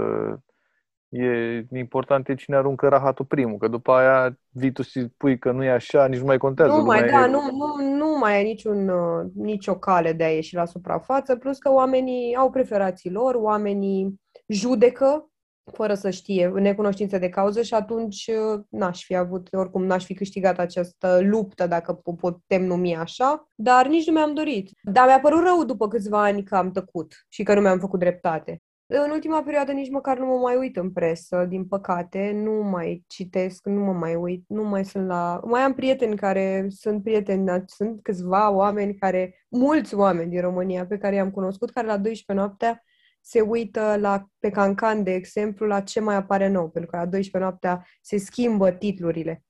e 1.10 1.66
important 1.74 2.28
e 2.28 2.36
cine 2.36 2.56
aruncă 2.56 2.88
rahatul 2.88 3.26
primul, 3.26 3.58
că 3.58 3.68
după 3.68 3.92
aia 3.92 4.40
vii 4.50 4.72
tu 4.72 4.82
și 4.82 5.08
spui 5.08 5.38
că 5.38 5.52
nu 5.52 5.64
e 5.64 5.70
așa, 5.70 6.08
nici 6.08 6.20
nu 6.20 6.26
mai 6.26 6.38
contează. 6.38 6.76
Nu 6.76 6.84
mai, 6.84 7.10
da, 7.10 7.26
e... 7.26 7.28
nu, 7.28 7.40
nu, 7.52 7.96
nu 7.96 8.18
mai 8.18 8.36
ai 8.36 8.44
niciun, 8.44 8.90
uh, 8.90 9.26
nicio 9.34 9.76
cale 9.76 10.14
de 10.14 10.24
a 10.24 10.30
ieși 10.30 10.56
la 10.56 10.66
suprafață, 10.66 11.36
plus 11.36 11.58
că 11.58 11.72
oamenii 11.72 12.36
au 12.36 12.50
preferații 12.50 13.12
lor, 13.12 13.36
oamenii 13.36 14.22
judecă 14.48 15.30
fără 15.74 15.94
să 15.94 16.10
știe, 16.10 16.46
în 16.46 16.62
necunoștință 16.62 17.18
de 17.18 17.30
cauză 17.30 17.62
și 17.62 17.74
atunci 17.74 18.28
uh, 18.28 18.62
n-aș 18.70 19.04
fi 19.04 19.16
avut, 19.16 19.48
oricum 19.52 19.86
n-aș 19.86 20.06
fi 20.06 20.14
câștigat 20.14 20.60
această 20.60 21.20
luptă, 21.22 21.68
dacă 21.68 22.02
o 22.04 22.14
putem 22.14 22.66
numi 22.66 22.96
așa, 22.96 23.50
dar 23.56 23.88
nici 23.88 24.08
nu 24.08 24.14
mi-am 24.14 24.34
dorit. 24.34 24.70
Dar 24.84 25.06
mi-a 25.06 25.20
părut 25.20 25.44
rău 25.44 25.64
după 25.64 25.88
câțiva 25.88 26.24
ani 26.24 26.44
că 26.44 26.56
am 26.56 26.72
tăcut 26.72 27.14
și 27.28 27.44
că 27.44 27.54
nu 27.54 27.62
mi-am 27.62 27.80
făcut 27.80 28.00
dreptate. 28.00 28.62
În 28.92 29.12
ultima 29.12 29.44
perioadă 29.44 29.72
nici 29.72 29.90
măcar 29.90 30.18
nu 30.18 30.26
mă 30.26 30.38
mai 30.38 30.56
uit 30.56 30.78
în 30.78 30.92
presă, 30.92 31.46
din 31.50 31.66
păcate, 31.66 32.32
nu 32.32 32.52
mai 32.52 33.04
citesc, 33.08 33.66
nu 33.66 33.84
mă 33.84 33.94
mai 33.94 34.16
uit, 34.16 34.44
nu 34.48 34.64
mai 34.64 34.86
sunt 34.86 35.08
la... 35.08 35.40
Mai 35.44 35.62
am 35.62 35.74
prieteni 35.74 36.16
care 36.16 36.66
sunt 36.70 37.04
prieteni, 37.04 37.64
sunt 37.66 38.00
câțiva 38.04 38.52
oameni 38.52 38.96
care, 38.96 39.46
mulți 39.50 39.96
oameni 39.96 40.30
din 40.30 40.42
România 40.42 40.86
pe 40.86 40.98
care 40.98 41.16
i-am 41.16 41.32
cunoscut, 41.32 41.72
care 41.72 41.88
la 41.88 41.98
12 41.98 42.46
noaptea 42.46 42.84
se 43.22 43.42
uită 43.42 43.96
la, 44.00 44.26
pe 44.40 44.50
Cancan, 44.50 45.04
de 45.04 45.14
exemplu, 45.14 45.66
la 45.68 45.82
ce 45.82 46.00
mai 46.00 46.16
apare 46.16 46.48
nou, 46.48 46.70
pentru 46.70 46.92
că 46.92 46.98
la 46.98 47.06
12 47.06 47.50
noaptea 47.50 47.86
se 48.02 48.18
schimbă 48.18 48.72
titlurile. 48.72 49.44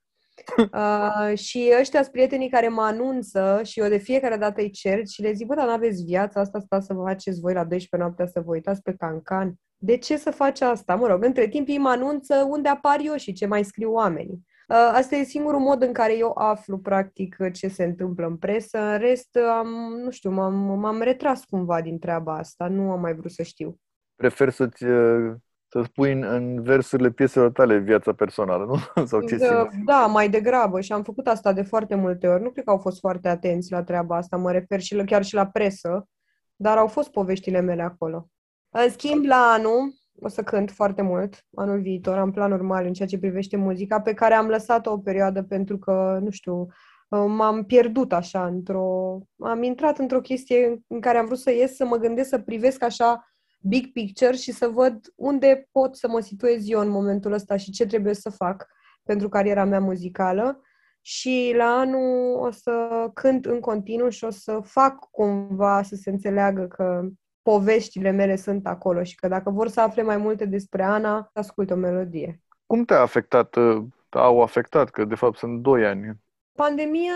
Uh, 0.58 1.38
și 1.38 1.74
ăștia 1.80 2.02
sunt 2.02 2.14
prietenii 2.14 2.50
care 2.50 2.68
mă 2.68 2.82
anunță 2.82 3.62
și 3.64 3.80
eu 3.80 3.88
de 3.88 3.98
fiecare 3.98 4.38
dată 4.38 4.62
îi 4.62 4.70
cer 4.70 5.08
și 5.08 5.22
le 5.22 5.34
zic, 5.34 5.48
bă, 5.48 5.56
dar 5.56 5.68
n-aveți 5.68 6.04
viața 6.04 6.40
asta, 6.40 6.58
asta 6.58 6.80
să 6.80 6.94
vă 6.94 7.04
faceți 7.04 7.40
voi 7.40 7.54
la 7.54 7.64
12 7.64 7.96
noaptea 7.98 8.26
să 8.26 8.42
vă 8.46 8.52
uitați 8.52 8.82
pe 8.82 8.94
Cancan. 8.98 9.54
De 9.78 9.98
ce 9.98 10.18
să 10.18 10.32
faci 10.32 10.62
asta? 10.62 10.96
Mă 10.96 11.08
rog, 11.08 11.24
între 11.24 11.48
timp 11.48 11.68
ei 11.68 11.78
mă 11.78 11.90
anunță 11.90 12.48
unde 12.50 12.70
apar 12.70 13.00
eu 13.04 13.16
și 13.16 13.34
ce 13.34 13.46
mai 13.46 13.64
scriu 13.64 13.92
oamenii. 13.92 14.48
Uh, 14.70 14.92
asta 14.94 15.16
e 15.16 15.24
singurul 15.24 15.60
mod 15.60 15.82
în 15.82 15.94
care 15.94 16.18
eu 16.18 16.32
aflu, 16.36 16.78
practic, 16.78 17.36
ce 17.54 17.68
se 17.68 17.84
întâmplă 17.84 18.26
în 18.26 18.38
presă. 18.38 18.80
În 18.80 18.98
rest, 18.98 19.38
am, 19.58 19.68
nu 20.04 20.10
știu, 20.10 20.32
m-am, 20.32 20.80
m-am 20.80 21.02
retras 21.02 21.44
cumva 21.44 21.82
din 21.82 22.00
treaba 22.00 22.38
asta. 22.38 22.68
Nu 22.68 22.92
am 22.92 23.00
mai 23.00 23.16
vrut 23.16 23.32
să 23.32 23.44
știu. 23.44 23.80
Prefer 24.16 24.50
să-ți 24.50 24.84
uh, 24.84 25.36
să 25.72 25.82
spui 25.82 26.12
în, 26.12 26.24
în 26.24 26.62
versurile 26.62 27.12
pieselor 27.12 27.52
tale 27.52 27.78
viața 27.78 28.14
personală, 28.14 28.66
nu? 28.66 29.06
Sau 29.06 29.22
ce 29.22 29.36
da, 29.36 29.68
da, 29.86 30.06
mai 30.06 30.30
degrabă 30.30 30.82
și 30.82 30.92
am 30.92 31.04
făcut 31.04 31.28
asta 31.28 31.54
de 31.54 31.62
foarte 31.62 31.96
multe 31.96 32.28
ori. 32.28 32.42
Nu 32.42 32.50
cred 32.50 32.64
că 32.64 32.70
au 32.70 32.78
fost 32.78 33.00
foarte 33.00 33.28
atenți 33.28 33.72
la 33.72 33.84
treaba 33.84 34.16
asta, 34.16 34.38
mă 34.38 34.52
refer 34.52 34.80
și 34.80 34.96
la, 34.96 35.04
chiar 35.04 35.24
și 35.24 35.34
la 35.34 35.48
presă, 35.48 36.08
dar 36.56 36.78
au 36.78 36.88
fost 36.88 37.12
poveștile 37.12 37.60
mele 37.60 37.82
acolo. 37.82 38.30
În 38.70 38.90
schimb, 38.90 39.26
la 39.26 39.54
anul, 39.58 39.94
o 40.20 40.28
să 40.28 40.44
cânt 40.44 40.72
foarte 40.72 41.02
mult 41.02 41.46
anul 41.56 41.82
viitor, 41.82 42.18
am 42.18 42.32
planuri 42.32 42.64
mari 42.64 42.88
în 42.88 42.94
ceea 42.94 43.08
ce 43.08 43.20
privește 43.20 43.58
muzica, 43.58 44.02
pe 44.02 44.14
care 44.14 44.34
am 44.34 44.48
lăsat-o 44.48 44.92
o 44.92 44.98
perioadă 44.98 45.44
pentru 45.44 45.78
că, 45.78 46.20
nu 46.22 46.30
știu, 46.30 46.68
m-am 47.10 47.64
pierdut 47.64 48.14
așa 48.14 48.46
într-o... 48.46 49.18
Am 49.40 49.64
intrat 49.64 49.98
într-o 49.98 50.22
chestie 50.22 50.82
în 50.88 51.00
care 51.00 51.18
am 51.18 51.26
vrut 51.26 51.40
să 51.40 51.52
ies, 51.52 51.76
să 51.76 51.86
mă 51.86 51.96
gândesc, 51.96 52.30
să 52.30 52.40
privesc 52.40 52.84
așa 52.84 53.29
big 53.62 53.92
picture 53.92 54.36
și 54.36 54.52
să 54.52 54.68
văd 54.68 55.14
unde 55.16 55.68
pot 55.72 55.96
să 55.96 56.08
mă 56.08 56.20
situez 56.20 56.70
eu 56.70 56.80
în 56.80 56.90
momentul 56.90 57.32
ăsta 57.32 57.58
și 57.58 57.72
ce 57.72 57.86
trebuie 57.86 58.14
să 58.14 58.30
fac 58.30 58.68
pentru 59.04 59.30
cariera 59.30 59.66
mea 59.66 59.80
muzicală. 59.80 60.62
Și 61.02 61.54
la 61.58 61.66
anul 61.66 62.40
o 62.40 62.52
să 62.52 63.10
cânt 63.14 63.46
în 63.46 63.60
continuu 63.60 64.10
și 64.10 64.24
o 64.24 64.30
să 64.30 64.60
fac 64.64 65.08
cumva 65.12 65.82
să 65.82 65.96
se 65.96 66.10
înțeleagă 66.10 66.68
că 66.68 67.02
poveștile 67.42 68.12
mele 68.12 68.36
sunt 68.36 68.68
acolo 68.68 69.04
și 69.04 69.16
că 69.16 69.28
dacă 69.28 69.50
vor 69.50 69.68
să 69.68 69.82
afle 69.82 70.02
mai 70.02 70.18
multe 70.18 70.46
despre 70.46 70.84
Ana, 70.84 71.30
ascultă 71.34 71.74
o 71.74 71.78
melodie. 71.78 72.42
Cum 72.66 72.86
te-a 72.86 73.02
afectat, 73.02 73.56
uh, 73.56 73.84
au 74.10 74.42
afectat, 74.42 74.90
că 74.90 75.06
de 75.06 75.16
fapt 75.16 75.38
sunt 75.38 75.62
doi 75.62 75.86
ani? 75.86 76.20
Pandemia, 76.56 77.14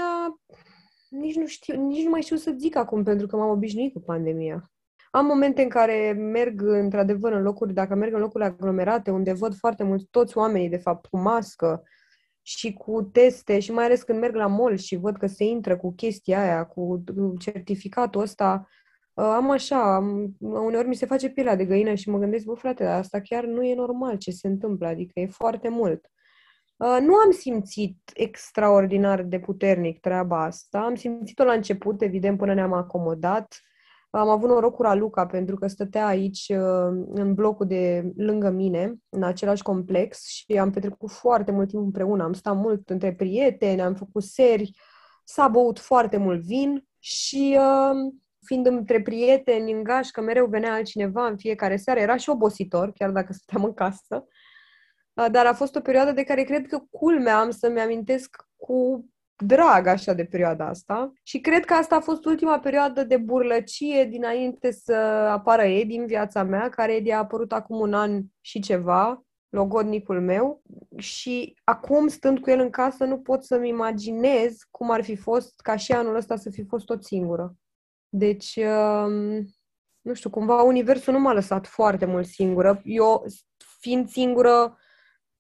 nici 1.10 1.36
nu 1.36 1.46
știu, 1.46 1.86
nici 1.86 2.04
nu 2.04 2.10
mai 2.10 2.22
știu 2.22 2.36
să 2.36 2.56
zic 2.58 2.76
acum, 2.76 3.04
pentru 3.04 3.28
că 3.28 3.36
m-am 3.36 3.50
obișnuit 3.50 3.94
cu 3.94 4.00
pandemia. 4.00 4.73
Am 5.16 5.26
momente 5.26 5.62
în 5.62 5.70
care 5.70 6.12
merg 6.12 6.62
într-adevăr 6.62 7.32
în 7.32 7.42
locuri, 7.42 7.74
dacă 7.74 7.96
merg 7.96 8.14
în 8.14 8.20
locuri 8.20 8.44
aglomerate, 8.44 9.12
unde 9.12 9.34
văd 9.34 9.56
foarte 9.56 9.84
mult 9.84 10.10
toți 10.10 10.38
oamenii, 10.38 10.70
de 10.70 10.78
fapt, 10.78 11.06
cu 11.06 11.18
mască 11.18 11.84
și 12.42 12.74
cu 12.74 13.02
teste 13.02 13.60
și 13.60 13.72
mai 13.72 13.86
ales 13.86 14.04
când 14.04 14.20
merg 14.20 14.36
la 14.36 14.48
mall 14.48 14.78
și 14.78 14.96
văd 14.96 15.18
că 15.18 15.28
se 15.28 15.44
intră 15.44 15.78
cu 15.78 15.94
chestia 15.96 16.42
aia, 16.42 16.66
cu 16.66 17.04
certificatul 17.40 18.22
ăsta, 18.22 18.68
uh, 19.14 19.26
am 19.26 19.50
așa, 19.52 20.04
uneori 20.40 20.88
mi 20.88 20.96
se 20.96 21.06
face 21.06 21.30
pielea 21.30 21.56
de 21.56 21.66
găină 21.66 21.94
și 21.94 22.10
mă 22.10 22.18
gândesc, 22.18 22.46
bă 22.46 22.54
frate, 22.54 22.84
dar 22.84 23.00
asta 23.00 23.20
chiar 23.22 23.46
nu 23.46 23.64
e 23.64 23.76
normal 23.76 24.18
ce 24.18 24.32
se 24.32 24.48
întâmplă, 24.48 24.88
adică 24.88 25.20
e 25.20 25.28
foarte 25.28 25.70
mult. 25.70 26.10
Uh, 26.78 26.98
nu 27.02 27.16
am 27.16 27.32
simțit 27.32 27.98
extraordinar 28.14 29.24
de 29.24 29.40
puternic 29.40 30.00
treaba 30.00 30.44
asta, 30.44 30.80
am 30.80 30.96
simțit-o 30.96 31.44
la 31.44 31.54
început, 31.54 32.02
evident, 32.02 32.38
până 32.38 32.54
ne-am 32.54 32.74
acomodat, 32.74 33.62
am 34.20 34.30
avut 34.30 34.50
noroc 34.50 34.76
cu 34.76 34.82
Raluca 34.82 35.26
pentru 35.26 35.56
că 35.56 35.68
stătea 35.68 36.06
aici 36.06 36.48
uh, 36.50 37.04
în 37.14 37.34
blocul 37.34 37.68
de 37.68 38.12
lângă 38.16 38.50
mine, 38.50 38.96
în 39.10 39.24
același 39.24 39.64
complex 39.64 40.28
și 40.28 40.58
am 40.60 40.72
petrecut 40.72 41.12
foarte 41.12 41.52
mult 41.52 41.68
timp 41.68 41.84
împreună. 41.84 42.24
Am 42.24 42.34
stat 42.34 42.56
mult 42.56 42.90
între 42.90 43.14
prieteni, 43.14 43.82
am 43.82 43.96
făcut 43.96 44.24
seri, 44.24 44.72
s-a 45.24 45.48
băut 45.48 45.80
foarte 45.80 46.18
mult 46.18 46.42
vin 46.42 46.88
și 47.00 47.58
uh, 47.60 48.14
fiind 48.46 48.66
între 48.66 49.02
prieteni 49.02 49.72
în 49.72 49.84
gașcă, 49.84 50.22
mereu 50.22 50.46
venea 50.46 50.74
altcineva 50.74 51.26
în 51.26 51.38
fiecare 51.38 51.76
seară. 51.76 52.00
Era 52.00 52.16
și 52.16 52.30
obositor, 52.30 52.92
chiar 52.92 53.10
dacă 53.10 53.34
stăteam 53.34 53.64
în 53.64 53.74
casă. 53.74 54.28
Uh, 55.14 55.26
dar 55.32 55.46
a 55.46 55.54
fost 55.54 55.76
o 55.76 55.80
perioadă 55.80 56.12
de 56.12 56.24
care 56.24 56.44
cred 56.44 56.68
că 56.68 56.80
culmea 56.92 57.40
am 57.40 57.50
să-mi 57.50 57.80
amintesc 57.80 58.46
cu 58.56 59.06
drag 59.38 59.88
așa 59.88 60.14
de 60.14 60.26
perioada 60.26 60.68
asta 60.68 61.12
și 61.24 61.40
cred 61.40 61.66
că 61.66 61.74
asta 61.74 61.96
a 61.96 62.00
fost 62.00 62.26
ultima 62.26 62.60
perioadă 62.60 63.04
de 63.04 63.18
burlăcie 63.18 64.06
dinainte 64.06 64.72
să 64.72 64.94
apară 65.32 65.62
Edi 65.62 65.96
în 65.96 66.06
viața 66.06 66.44
mea, 66.44 66.70
care 66.70 66.94
Edi 66.94 67.12
a 67.12 67.18
apărut 67.18 67.52
acum 67.52 67.80
un 67.80 67.94
an 67.94 68.22
și 68.42 68.60
ceva, 68.60 69.24
logodnicul 69.50 70.22
meu 70.22 70.62
și 70.98 71.56
acum, 71.64 72.08
stând 72.08 72.40
cu 72.40 72.50
el 72.50 72.60
în 72.60 72.70
casă, 72.70 73.04
nu 73.04 73.20
pot 73.20 73.44
să-mi 73.44 73.70
imaginez 73.70 74.58
cum 74.72 74.92
ar 74.92 75.04
fi 75.04 75.16
fost 75.16 75.62
ca 75.62 75.76
și 75.76 75.92
anul 75.92 76.16
ăsta 76.16 76.36
să 76.36 76.50
fi 76.50 76.66
fost 76.66 76.86
tot 76.86 77.04
singură. 77.04 77.56
Deci, 78.10 78.56
um, 78.56 79.46
nu 80.02 80.14
știu, 80.14 80.30
cumva 80.30 80.62
universul 80.62 81.14
nu 81.14 81.20
m-a 81.20 81.34
lăsat 81.34 81.68
foarte 81.68 82.06
mult 82.06 82.26
singură. 82.26 82.82
Eu, 82.84 83.26
fiind 83.80 84.10
singură, 84.10 84.78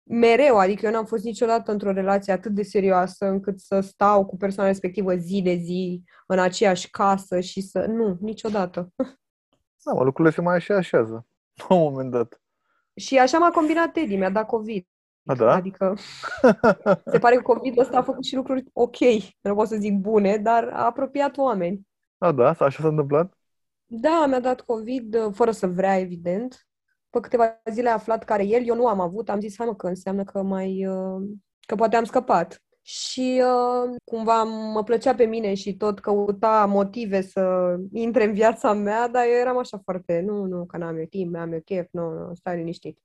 mereu, 0.05 0.59
adică 0.59 0.87
eu 0.87 0.93
n-am 0.93 1.05
fost 1.05 1.25
niciodată 1.25 1.73
într-o 1.73 1.93
relație 1.93 2.33
atât 2.33 2.53
de 2.53 2.63
serioasă 2.63 3.27
încât 3.27 3.61
să 3.61 3.81
stau 3.81 4.27
cu 4.27 4.37
persoana 4.37 4.69
respectivă 4.69 5.15
zi 5.15 5.43
de 5.43 5.55
zi 5.55 6.03
în 6.27 6.39
aceeași 6.39 6.91
casă 6.91 7.41
și 7.41 7.61
să... 7.61 7.87
Nu, 7.87 8.17
niciodată. 8.21 8.89
Da, 9.87 9.93
mă, 9.93 10.03
lucrurile 10.05 10.35
se 10.35 10.41
mai 10.41 10.55
așa 10.55 10.75
așează. 10.75 11.27
La 11.69 11.75
un 11.75 11.83
moment 11.83 12.11
dat. 12.11 12.41
Și 12.97 13.19
așa 13.19 13.39
m-a 13.39 13.51
combinat 13.51 13.93
Teddy, 13.93 14.17
mi-a 14.17 14.31
dat 14.31 14.47
COVID. 14.47 14.87
A, 15.27 15.35
da? 15.35 15.55
Adică 15.55 15.95
se 17.13 17.19
pare 17.19 17.37
că 17.37 17.43
COVID 17.43 17.79
ăsta 17.79 17.99
a 17.99 18.03
făcut 18.03 18.25
și 18.25 18.35
lucruri 18.35 18.65
ok, 18.73 18.97
nu 19.41 19.55
pot 19.55 19.69
să 19.69 19.77
zic 19.77 19.95
bune, 19.95 20.37
dar 20.37 20.69
a 20.69 20.85
apropiat 20.85 21.37
oameni. 21.37 21.81
A, 22.19 22.33
da? 22.33 22.49
Așa 22.49 22.83
s-a 22.83 22.89
întâmplat? 22.89 23.39
Da, 23.85 24.27
mi-a 24.29 24.41
dat 24.41 24.61
COVID, 24.61 25.35
fără 25.35 25.51
să 25.51 25.67
vrea, 25.67 25.99
evident 25.99 26.67
pe 27.15 27.21
câteva 27.21 27.61
zile 27.71 27.89
a 27.89 27.93
aflat 27.93 28.25
care 28.25 28.45
el, 28.45 28.67
eu 28.67 28.75
nu 28.75 28.87
am 28.87 29.01
avut, 29.01 29.29
am 29.29 29.41
zis, 29.41 29.55
hai 29.57 29.67
mă, 29.67 29.75
că 29.75 29.87
înseamnă 29.87 30.25
că 30.25 30.43
mai, 30.43 30.87
uh, 30.87 31.23
că 31.67 31.75
poate 31.75 31.97
am 31.97 32.05
scăpat. 32.05 32.63
Și 32.83 33.43
uh, 33.45 33.95
cumva 34.05 34.43
mă 34.45 34.83
plăcea 34.85 35.15
pe 35.15 35.25
mine 35.25 35.55
și 35.55 35.77
tot 35.77 36.01
căuta 36.01 36.67
motive 36.67 37.21
să 37.21 37.75
intre 37.93 38.25
în 38.25 38.33
viața 38.33 38.73
mea, 38.73 39.09
dar 39.09 39.25
eu 39.25 39.41
eram 39.41 39.59
așa 39.59 39.79
foarte, 39.79 40.21
nu, 40.21 40.45
nu, 40.45 40.67
că 40.67 40.77
n-am 40.77 40.97
eu 40.97 41.05
timp, 41.05 41.37
am 41.37 41.53
eu 41.53 41.61
chef, 41.61 41.87
nu, 41.91 42.11
nu, 42.11 42.35
stai 42.35 42.57
liniștit. 42.57 42.99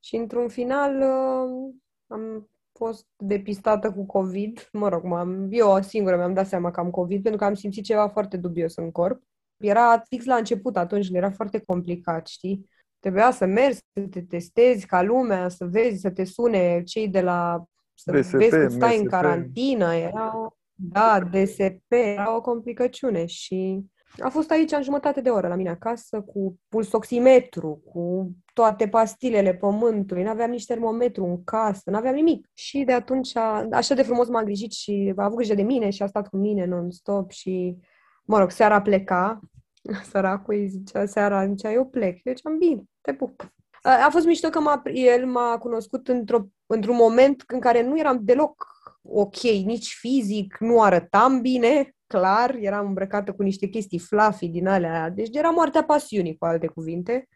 Și 0.00 0.16
într-un 0.16 0.48
final 0.48 0.96
uh, 0.96 1.74
am 2.06 2.50
fost 2.72 3.06
depistată 3.16 3.92
cu 3.92 4.06
COVID, 4.06 4.68
mă 4.72 4.88
rog, 4.88 5.04
m-am, 5.04 5.48
eu 5.50 5.82
singură 5.82 6.16
mi-am 6.16 6.34
dat 6.34 6.46
seama 6.46 6.70
că 6.70 6.80
am 6.80 6.90
COVID 6.90 7.22
pentru 7.22 7.40
că 7.40 7.44
am 7.44 7.54
simțit 7.54 7.84
ceva 7.84 8.08
foarte 8.08 8.36
dubios 8.36 8.76
în 8.76 8.90
corp. 8.90 9.22
Era 9.56 10.02
fix 10.08 10.24
la 10.24 10.36
început 10.36 10.76
atunci, 10.76 11.08
era 11.12 11.30
foarte 11.30 11.62
complicat, 11.66 12.26
știi? 12.26 12.68
Trebuia 13.02 13.30
să 13.30 13.46
mergi, 13.46 13.76
să 13.76 14.00
te 14.10 14.22
testezi 14.22 14.86
ca 14.86 15.02
lumea, 15.02 15.48
să 15.48 15.64
vezi, 15.64 16.00
să 16.00 16.10
te 16.10 16.24
sune 16.24 16.82
cei 16.82 17.08
de 17.08 17.20
la 17.20 17.64
să 17.94 18.12
DSP, 18.12 18.32
vezi 18.32 18.50
că 18.50 18.68
stai 18.68 18.94
MSP. 18.94 19.02
în 19.02 19.08
carantină, 19.08 19.94
era 19.94 20.54
da, 20.74 21.20
DSP, 21.20 21.90
era 21.90 22.36
o 22.36 22.40
complicăciune 22.40 23.26
și 23.26 23.80
a 24.18 24.28
fost 24.28 24.50
aici 24.50 24.72
în 24.72 24.82
jumătate 24.82 25.20
de 25.20 25.30
oră 25.30 25.48
la 25.48 25.54
mine 25.54 25.70
acasă 25.70 26.20
cu 26.20 26.60
pulsoximetru, 26.68 27.82
cu 27.84 28.30
toate 28.52 28.88
pastilele 28.88 29.54
pământului, 29.54 30.22
n-aveam 30.22 30.50
nici 30.50 30.66
termometru 30.66 31.24
în 31.24 31.44
casă, 31.44 31.90
n-aveam 31.90 32.14
nimic. 32.14 32.50
Și 32.54 32.84
de 32.84 32.92
atunci, 32.92 33.36
așa 33.70 33.94
de 33.94 34.02
frumos 34.02 34.28
m-a 34.28 34.38
îngrijit 34.38 34.72
și 34.72 35.12
a 35.16 35.24
avut 35.24 35.36
grijă 35.36 35.54
de 35.54 35.62
mine 35.62 35.90
și 35.90 36.02
a 36.02 36.06
stat 36.06 36.28
cu 36.28 36.36
mine 36.36 36.64
non-stop 36.64 37.30
și, 37.30 37.76
mă 38.24 38.38
rog, 38.38 38.50
seara 38.50 38.82
pleca, 38.82 39.40
săracul 40.10 40.54
îi 40.54 40.68
zicea 40.68 41.06
seara, 41.06 41.46
zicea, 41.46 41.72
eu 41.72 41.86
plec. 41.86 42.20
Eu 42.24 42.34
ziceam, 42.34 42.58
bine, 42.58 42.82
te 43.00 43.14
pup. 43.14 43.52
A 43.82 44.08
fost 44.10 44.26
mișto 44.26 44.48
că 44.48 44.60
m-a, 44.60 44.82
el 44.84 45.26
m-a 45.26 45.58
cunoscut 45.58 46.08
într-o, 46.08 46.46
într-un 46.66 46.96
moment 46.96 47.44
în 47.46 47.60
care 47.60 47.82
nu 47.82 47.98
eram 47.98 48.18
deloc 48.20 48.66
ok, 49.02 49.40
nici 49.42 49.94
fizic, 50.00 50.56
nu 50.60 50.82
arătam 50.82 51.40
bine, 51.40 51.94
clar, 52.06 52.54
eram 52.54 52.86
îmbrăcată 52.86 53.32
cu 53.32 53.42
niște 53.42 53.66
chestii 53.66 53.98
fluffy 53.98 54.48
din 54.48 54.66
alea, 54.66 55.10
deci 55.10 55.36
era 55.36 55.50
moartea 55.50 55.84
pasiunii, 55.84 56.36
cu 56.36 56.44
alte 56.44 56.66
cuvinte. 56.66 57.28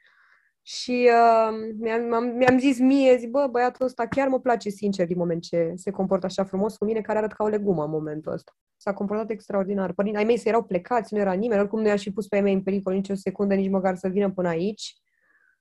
Și 0.69 1.09
uh, 1.11 1.75
mi-am, 1.79 2.33
mi-am 2.37 2.59
zis 2.59 2.79
mie, 2.79 3.17
zic, 3.17 3.31
bă, 3.31 3.49
băiatul 3.51 3.85
ăsta 3.85 4.07
chiar 4.07 4.29
mă 4.29 4.41
place 4.41 4.69
sincer 4.69 5.07
din 5.07 5.17
moment 5.19 5.43
ce 5.43 5.73
se 5.75 5.91
comportă 5.91 6.27
așa 6.27 6.45
frumos 6.45 6.77
cu 6.77 6.85
mine, 6.85 7.01
care 7.01 7.19
arată 7.19 7.35
ca 7.37 7.45
o 7.45 7.49
legumă 7.49 7.85
în 7.85 7.91
momentul 7.91 8.33
ăsta. 8.33 8.53
S-a 8.77 8.93
comportat 8.93 9.31
extraordinar. 9.31 9.93
Părinții 9.93 10.21
ai 10.21 10.27
mei 10.27 10.39
se 10.39 10.49
erau 10.49 10.63
plecați, 10.63 11.15
nu 11.15 11.21
era 11.21 11.33
nimeni, 11.33 11.61
oricum 11.61 11.81
nu 11.81 11.87
i-aș 11.87 12.03
fi 12.03 12.11
pus 12.11 12.27
pe 12.27 12.37
ei 12.37 12.43
mei 12.43 12.53
în 12.53 12.63
pericol 12.63 12.93
nicio 12.93 13.15
secundă, 13.15 13.55
nici 13.55 13.71
măcar 13.71 13.97
să 13.97 14.09
vină 14.09 14.31
până 14.31 14.49
aici. 14.49 14.95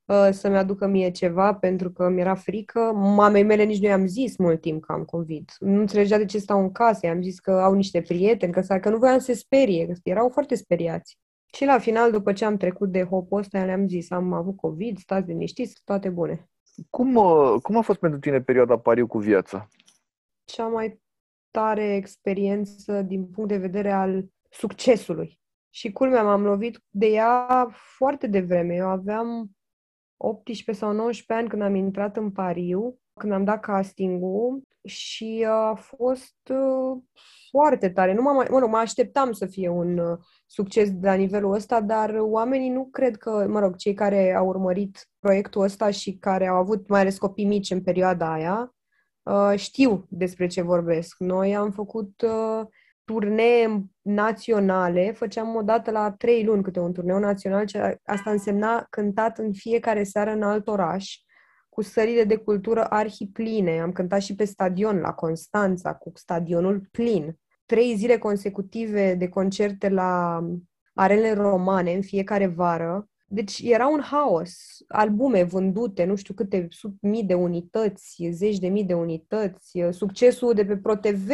Uh, 0.06 0.30
să-mi 0.32 0.58
aducă 0.58 0.88
mie 0.88 1.12
ceva 1.12 1.54
pentru 1.54 1.92
că 1.92 2.10
mi-era 2.10 2.36
frică. 2.36 2.80
Mamei 2.94 3.44
mele 3.44 3.64
nici 3.64 3.82
nu 3.82 3.88
i-am 3.88 4.08
zis 4.08 4.38
mult 4.38 4.62
timp 4.62 4.86
că 4.86 4.92
am 4.92 5.04
COVID. 5.04 5.50
Nu 5.60 5.80
înțelegea 5.80 6.18
de 6.18 6.26
ce 6.26 6.38
stau 6.38 6.60
în 6.60 6.72
casă. 6.72 7.06
I-am 7.06 7.22
zis 7.22 7.40
că 7.40 7.52
au 7.52 7.74
niște 7.74 8.02
prieteni, 8.02 8.52
că, 8.52 8.62
că 8.62 8.90
nu 8.90 8.98
voiam 8.98 9.18
să 9.20 9.26
se 9.26 9.34
sperie, 9.34 9.86
că 9.86 9.94
erau 10.04 10.30
foarte 10.30 10.56
speriați. 10.56 11.18
Și 11.56 11.66
la 11.66 11.80
final, 11.80 12.12
după 12.12 12.34
ce 12.34 12.46
am 12.46 12.58
trecut 12.58 12.92
de 12.92 13.04
hopul 13.04 13.40
ăsta, 13.40 13.66
le-am 13.66 13.88
zis, 13.88 14.12
am 14.12 14.34
avut 14.34 14.56
COVID, 14.56 14.98
stați 14.98 15.28
liniștiți, 15.28 15.82
toate 15.86 16.10
bune. 16.10 16.50
Cum, 16.90 17.16
uh, 17.16 17.56
cum 17.62 17.78
a 17.78 17.82
fost 17.82 18.00
pentru 18.00 18.20
tine 18.20 18.42
perioada 18.42 18.78
pariu 18.78 19.08
cu 19.08 19.18
viața? 19.18 19.68
Cea 20.44 20.68
mai 20.68 21.02
tare 21.52 21.96
experiență 21.96 23.02
din 23.02 23.30
punct 23.30 23.50
de 23.50 23.58
vedere 23.58 23.92
al 23.92 24.26
succesului. 24.50 25.40
Și 25.70 25.92
culmea, 25.92 26.24
m-am 26.24 26.44
lovit 26.44 26.84
de 26.90 27.06
ea 27.06 27.68
foarte 27.72 28.28
devreme. 28.28 28.76
Eu 28.76 28.88
aveam 28.88 29.52
18 30.18 30.86
sau 30.86 30.94
19 30.94 31.34
ani 31.34 31.50
când 31.50 31.62
am 31.62 31.76
intrat 31.76 32.18
în 32.18 32.32
pariu, 32.32 33.00
când 33.19 33.34
am 33.34 33.43
dat 33.43 33.60
castingul 33.60 34.62
și 34.84 35.45
a 35.50 35.74
fost 35.74 36.36
uh, 36.50 37.01
foarte 37.50 37.89
tare. 37.89 38.13
Nu 38.13 38.22
mă, 38.22 38.45
mă 38.50 38.60
rog, 38.60 38.69
mă 38.69 38.77
așteptam 38.77 39.31
să 39.31 39.45
fie 39.45 39.69
un 39.69 39.98
uh, 39.98 40.17
succes 40.45 40.89
la 41.01 41.13
nivelul 41.13 41.53
ăsta, 41.53 41.81
dar 41.81 42.15
oamenii 42.19 42.69
nu 42.69 42.88
cred 42.91 43.17
că, 43.17 43.45
mă 43.50 43.60
rog, 43.60 43.75
cei 43.75 43.93
care 43.93 44.34
au 44.34 44.48
urmărit 44.48 45.10
proiectul 45.19 45.62
ăsta 45.62 45.89
și 45.89 46.17
care 46.17 46.48
au 46.48 46.55
avut 46.55 46.89
mai 46.89 47.00
ales 47.00 47.17
copii 47.17 47.45
mici 47.45 47.69
în 47.69 47.81
perioada 47.81 48.34
aia, 48.34 48.75
uh, 49.24 49.53
știu 49.55 50.05
despre 50.10 50.48
ce 50.48 50.62
vorbesc. 50.62 51.15
Noi 51.19 51.55
am 51.55 51.72
făcut 51.72 52.22
uh, 52.22 52.67
turnee 53.03 53.86
naționale, 54.01 55.12
făceam 55.12 55.55
o 55.55 55.62
dată 55.62 55.91
la 55.91 56.12
trei 56.12 56.43
luni 56.43 56.63
câte 56.63 56.79
un 56.79 56.93
turneu 56.93 57.19
național, 57.19 57.65
ce 57.65 58.00
asta 58.03 58.31
însemna 58.31 58.86
cântat 58.89 59.38
în 59.38 59.53
fiecare 59.53 60.03
seară 60.03 60.31
în 60.31 60.41
alt 60.43 60.67
oraș, 60.67 61.25
cu 61.75 61.82
sările 61.82 62.24
de 62.24 62.36
cultură 62.36 62.86
arhipline. 62.86 63.79
Am 63.79 63.91
cântat 63.91 64.22
și 64.22 64.36
pe 64.36 64.46
stadion 64.46 64.98
la 65.00 65.13
Constanța, 65.13 65.94
cu 65.94 66.12
stadionul 66.13 66.88
plin. 66.91 67.38
Trei 67.65 67.96
zile 67.96 68.17
consecutive 68.17 69.13
de 69.13 69.27
concerte 69.27 69.89
la 69.89 70.41
arenele 70.94 71.34
romane 71.34 71.94
în 71.94 72.01
fiecare 72.01 72.48
vară. 72.48 73.10
Deci 73.27 73.60
era 73.63 73.88
un 73.88 74.01
haos. 74.01 74.55
Albume 74.88 75.44
vândute, 75.44 76.03
nu 76.03 76.15
știu 76.15 76.34
câte 76.34 76.67
sub 76.70 76.98
mii 77.01 77.24
de 77.24 77.34
unități, 77.34 78.29
zeci 78.32 78.58
de 78.60 78.67
mii 78.67 78.84
de 78.84 78.93
unități, 78.93 79.80
succesul 79.89 80.54
de 80.54 80.65
pe 80.65 80.78
ProTV 80.78 81.30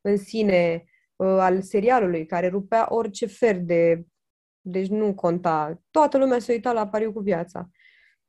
în 0.00 0.16
sine, 0.16 0.84
uh, 1.16 1.26
al 1.26 1.62
serialului, 1.62 2.26
care 2.26 2.48
rupea 2.48 2.86
orice 2.88 3.26
fel 3.26 3.60
de... 3.64 4.04
Deci 4.60 4.88
nu 4.88 5.14
conta. 5.14 5.80
Toată 5.90 6.18
lumea 6.18 6.38
se 6.38 6.52
uita 6.52 6.72
la 6.72 6.88
pariu 6.88 7.12
cu 7.12 7.20
viața. 7.20 7.70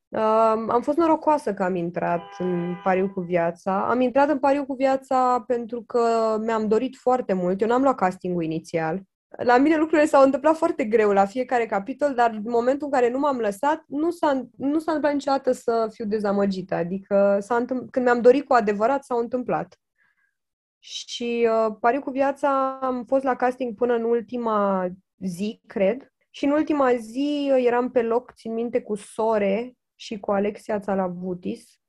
Uh, 0.10 0.22
am 0.68 0.82
fost 0.82 0.98
norocoasă 0.98 1.54
că 1.54 1.64
am 1.64 1.76
intrat 1.76 2.22
în 2.38 2.76
pariu 2.84 3.10
cu 3.10 3.22
viața. 3.22 3.90
Am 3.90 4.02
intrat 4.02 4.30
în 4.30 4.40
pariu 4.40 4.66
cu 4.66 4.74
viața 4.74 5.44
pentru 5.48 5.84
că 5.84 6.38
mi-am 6.42 6.68
dorit 6.68 6.96
foarte 6.96 7.34
mult. 7.34 7.62
Eu 7.62 7.68
n-am 7.68 7.82
luat 7.82 7.96
castingul 7.96 8.44
inițial. 8.44 9.02
La 9.28 9.58
mine 9.58 9.78
lucrurile 9.78 10.08
s-au 10.08 10.24
întâmplat 10.24 10.56
foarte 10.58 10.86
greu 10.86 11.12
la 11.12 11.26
fiecare 11.26 11.66
capitol, 11.66 12.14
dar 12.14 12.32
în 12.32 12.42
momentul 12.46 12.88
în 12.88 12.94
care 12.94 13.10
nu 13.10 13.20
m-am 13.20 13.38
lăsat, 13.38 13.84
nu 13.88 14.12
s-a, 14.12 14.48
nu 14.58 14.80
s-a 14.80 14.92
întâmplat 14.92 15.14
niciodată 15.14 15.52
să 15.52 15.88
fiu 15.92 16.06
dezamăgită. 16.06 16.76
Adică 16.76 17.38
s-a 17.42 17.56
întâmpl- 17.56 17.90
când 17.92 18.06
mi-am 18.06 18.22
dorit 18.22 18.46
cu 18.46 18.54
adevărat, 18.54 19.04
s-au 19.04 19.20
întâmplat. 19.20 19.80
Și 20.80 21.48
uh, 21.50 21.76
pariu 21.80 22.02
cu 22.02 22.10
viața 22.10 22.80
am 22.82 23.04
fost 23.06 23.24
la 23.24 23.36
casting 23.36 23.76
până 23.76 23.94
în 23.94 24.04
ultima 24.04 24.88
zi, 25.18 25.62
cred. 25.68 26.12
Și 26.30 26.46
în 26.46 26.52
ultima 26.52 26.96
zi 26.96 27.52
uh, 27.54 27.64
eram 27.66 27.92
pe 27.92 28.02
loc, 28.02 28.32
țin 28.34 28.54
minte, 28.54 28.82
cu 28.82 28.96
Sore 28.96 29.77
și 30.00 30.20
cu 30.20 30.32
Alexia 30.32 30.80
Țalavutis. 30.80 31.80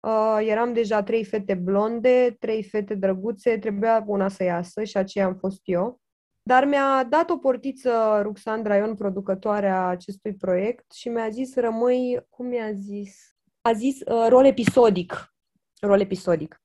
Uh, 0.00 0.38
eram 0.40 0.72
deja 0.72 1.02
trei 1.02 1.24
fete 1.24 1.54
blonde, 1.54 2.36
trei 2.38 2.62
fete 2.62 2.94
drăguțe, 2.94 3.58
trebuia 3.58 4.04
una 4.06 4.28
să 4.28 4.42
iasă 4.42 4.84
și 4.84 4.96
aceea 4.96 5.24
am 5.24 5.34
fost 5.34 5.60
eu. 5.64 6.00
Dar 6.42 6.64
mi-a 6.64 7.04
dat 7.08 7.30
o 7.30 7.36
portiță 7.36 8.20
Ruxandra 8.22 8.76
Ion, 8.76 8.94
producătoarea 8.94 9.86
acestui 9.86 10.34
proiect, 10.34 10.92
și 10.92 11.08
mi-a 11.08 11.28
zis 11.28 11.54
rămâi, 11.54 12.26
cum 12.28 12.46
mi-a 12.46 12.72
zis? 12.72 13.36
A 13.60 13.72
zis 13.72 14.00
uh, 14.00 14.26
rol 14.28 14.44
episodic. 14.44 15.34
Rol 15.80 16.00
episodic. 16.00 16.60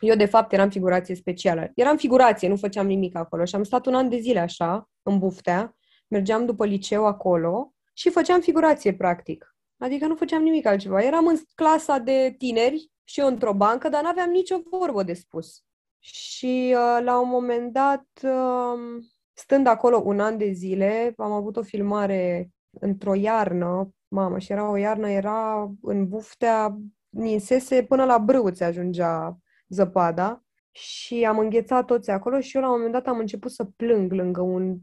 Eu, 0.00 0.16
de 0.16 0.24
fapt, 0.24 0.52
eram 0.52 0.70
figurație 0.70 1.14
specială. 1.14 1.70
Eram 1.74 1.96
figurație, 1.96 2.48
nu 2.48 2.56
făceam 2.56 2.86
nimic 2.86 3.16
acolo 3.16 3.44
și 3.44 3.54
am 3.54 3.62
stat 3.62 3.86
un 3.86 3.94
an 3.94 4.08
de 4.08 4.18
zile 4.18 4.38
așa, 4.38 4.90
în 5.02 5.18
buftea, 5.18 5.76
mergeam 6.08 6.46
după 6.46 6.66
liceu 6.66 7.06
acolo 7.06 7.74
și 7.92 8.10
făceam 8.10 8.40
figurație, 8.40 8.94
practic. 8.94 9.55
Adică 9.78 10.06
nu 10.06 10.14
făceam 10.14 10.42
nimic 10.42 10.66
altceva. 10.66 11.02
Eram 11.02 11.26
în 11.26 11.36
clasa 11.54 11.98
de 11.98 12.34
tineri 12.38 12.90
și 13.04 13.20
eu 13.20 13.26
într-o 13.26 13.54
bancă, 13.54 13.88
dar 13.88 14.02
n-aveam 14.02 14.30
nicio 14.30 14.60
vorbă 14.70 15.02
de 15.02 15.12
spus. 15.12 15.64
Și 15.98 16.74
uh, 16.76 17.04
la 17.04 17.20
un 17.20 17.28
moment 17.28 17.72
dat, 17.72 18.06
uh, 18.22 19.04
stând 19.32 19.66
acolo 19.66 20.02
un 20.04 20.20
an 20.20 20.38
de 20.38 20.50
zile, 20.50 21.14
am 21.16 21.32
avut 21.32 21.56
o 21.56 21.62
filmare 21.62 22.50
într-o 22.80 23.14
iarnă, 23.14 23.90
mamă, 24.08 24.38
și 24.38 24.52
era 24.52 24.70
o 24.70 24.76
iarnă, 24.76 25.10
era 25.10 25.70
în 25.82 26.08
buftea, 26.08 26.76
ninsese 27.08 27.82
până 27.82 28.04
la 28.04 28.18
brâu 28.18 28.50
ți 28.50 28.62
ajungea 28.62 29.38
zăpada 29.68 30.44
și 30.70 31.24
am 31.24 31.38
înghețat 31.38 31.84
toți 31.84 32.10
acolo 32.10 32.40
și 32.40 32.56
eu 32.56 32.62
la 32.62 32.68
un 32.68 32.74
moment 32.74 32.92
dat 32.92 33.06
am 33.06 33.18
început 33.18 33.50
să 33.50 33.64
plâng 33.64 34.12
lângă 34.12 34.40
un 34.40 34.76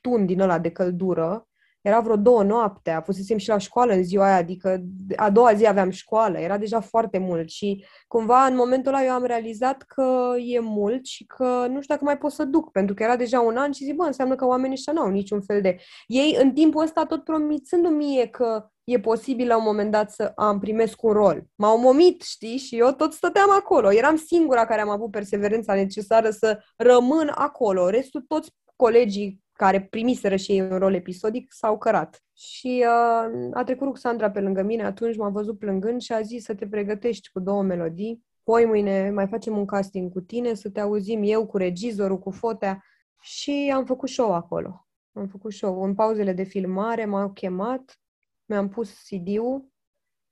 tun 0.00 0.26
din 0.26 0.40
ăla 0.40 0.58
de 0.58 0.70
căldură. 0.70 1.48
Era 1.80 2.00
vreo 2.00 2.16
două 2.16 2.42
noapte, 2.42 3.00
fusesem 3.04 3.36
și 3.36 3.48
la 3.48 3.58
școală 3.58 3.92
în 3.92 4.02
ziua 4.02 4.24
aia, 4.24 4.36
adică 4.36 4.82
a 5.16 5.30
doua 5.30 5.54
zi 5.54 5.66
aveam 5.66 5.90
școală, 5.90 6.38
era 6.38 6.58
deja 6.58 6.80
foarte 6.80 7.18
mult 7.18 7.48
și 7.50 7.84
cumva 8.08 8.44
în 8.44 8.54
momentul 8.54 8.94
ăla 8.94 9.04
eu 9.04 9.10
am 9.12 9.24
realizat 9.24 9.82
că 9.82 10.34
e 10.44 10.60
mult 10.60 11.06
și 11.06 11.26
că 11.26 11.44
nu 11.44 11.80
știu 11.80 11.94
dacă 11.94 12.04
mai 12.04 12.18
pot 12.18 12.32
să 12.32 12.44
duc, 12.44 12.70
pentru 12.70 12.94
că 12.94 13.02
era 13.02 13.16
deja 13.16 13.40
un 13.40 13.56
an 13.56 13.72
și 13.72 13.84
zic, 13.84 13.94
bă, 13.94 14.04
înseamnă 14.04 14.34
că 14.34 14.46
oamenii 14.46 14.74
ăștia 14.74 14.92
nu 14.92 15.00
au 15.00 15.10
niciun 15.10 15.40
fel 15.42 15.60
de... 15.60 15.76
Ei 16.06 16.36
în 16.40 16.52
timpul 16.52 16.82
ăsta 16.82 17.04
tot 17.04 17.24
promițându-mi 17.24 17.96
mie 17.96 18.26
că 18.26 18.70
e 18.84 19.00
posibil 19.00 19.46
la 19.46 19.56
un 19.56 19.62
moment 19.64 19.90
dat 19.90 20.10
să 20.10 20.32
am 20.34 20.58
primesc 20.58 21.02
un 21.02 21.12
rol. 21.12 21.44
M-au 21.54 21.78
momit, 21.78 22.22
știi, 22.22 22.56
și 22.56 22.76
eu 22.76 22.92
tot 22.92 23.12
stăteam 23.12 23.50
acolo. 23.50 23.92
Eram 23.92 24.16
singura 24.16 24.66
care 24.66 24.80
am 24.80 24.88
avut 24.88 25.10
perseverența 25.10 25.74
necesară 25.74 26.30
să 26.30 26.58
rămân 26.76 27.32
acolo. 27.34 27.88
Restul, 27.88 28.24
toți 28.28 28.50
colegii 28.76 29.42
care 29.58 29.80
primiseră 29.90 30.36
și 30.36 30.52
ei 30.52 30.60
un 30.60 30.78
rol 30.78 30.94
episodic 30.94 31.52
s-au 31.52 31.78
cărat. 31.78 32.22
Și 32.32 32.84
uh, 32.86 33.50
a 33.52 33.64
trecut 33.64 33.86
Ruxandra 33.86 34.30
pe 34.30 34.40
lângă 34.40 34.62
mine, 34.62 34.84
atunci 34.84 35.16
m-a 35.16 35.28
văzut 35.28 35.58
plângând 35.58 36.00
și 36.00 36.12
a 36.12 36.20
zis 36.20 36.44
să 36.44 36.54
te 36.54 36.66
pregătești 36.68 37.30
cu 37.30 37.40
două 37.40 37.62
melodii. 37.62 38.24
Poi 38.42 38.64
mâine 38.64 39.10
mai 39.10 39.26
facem 39.26 39.56
un 39.56 39.64
casting 39.64 40.12
cu 40.12 40.20
tine, 40.20 40.54
să 40.54 40.70
te 40.70 40.80
auzim 40.80 41.22
eu 41.24 41.46
cu 41.46 41.56
regizorul, 41.56 42.18
cu 42.18 42.30
fotea. 42.30 42.84
Și 43.20 43.72
am 43.74 43.84
făcut 43.84 44.08
show 44.08 44.34
acolo. 44.34 44.86
Am 45.12 45.26
făcut 45.26 45.52
show. 45.52 45.82
În 45.82 45.94
pauzele 45.94 46.32
de 46.32 46.42
filmare 46.42 47.04
m-au 47.04 47.30
chemat 47.30 48.00
mi-am 48.44 48.68
pus 48.68 48.90
CD-ul 49.08 49.68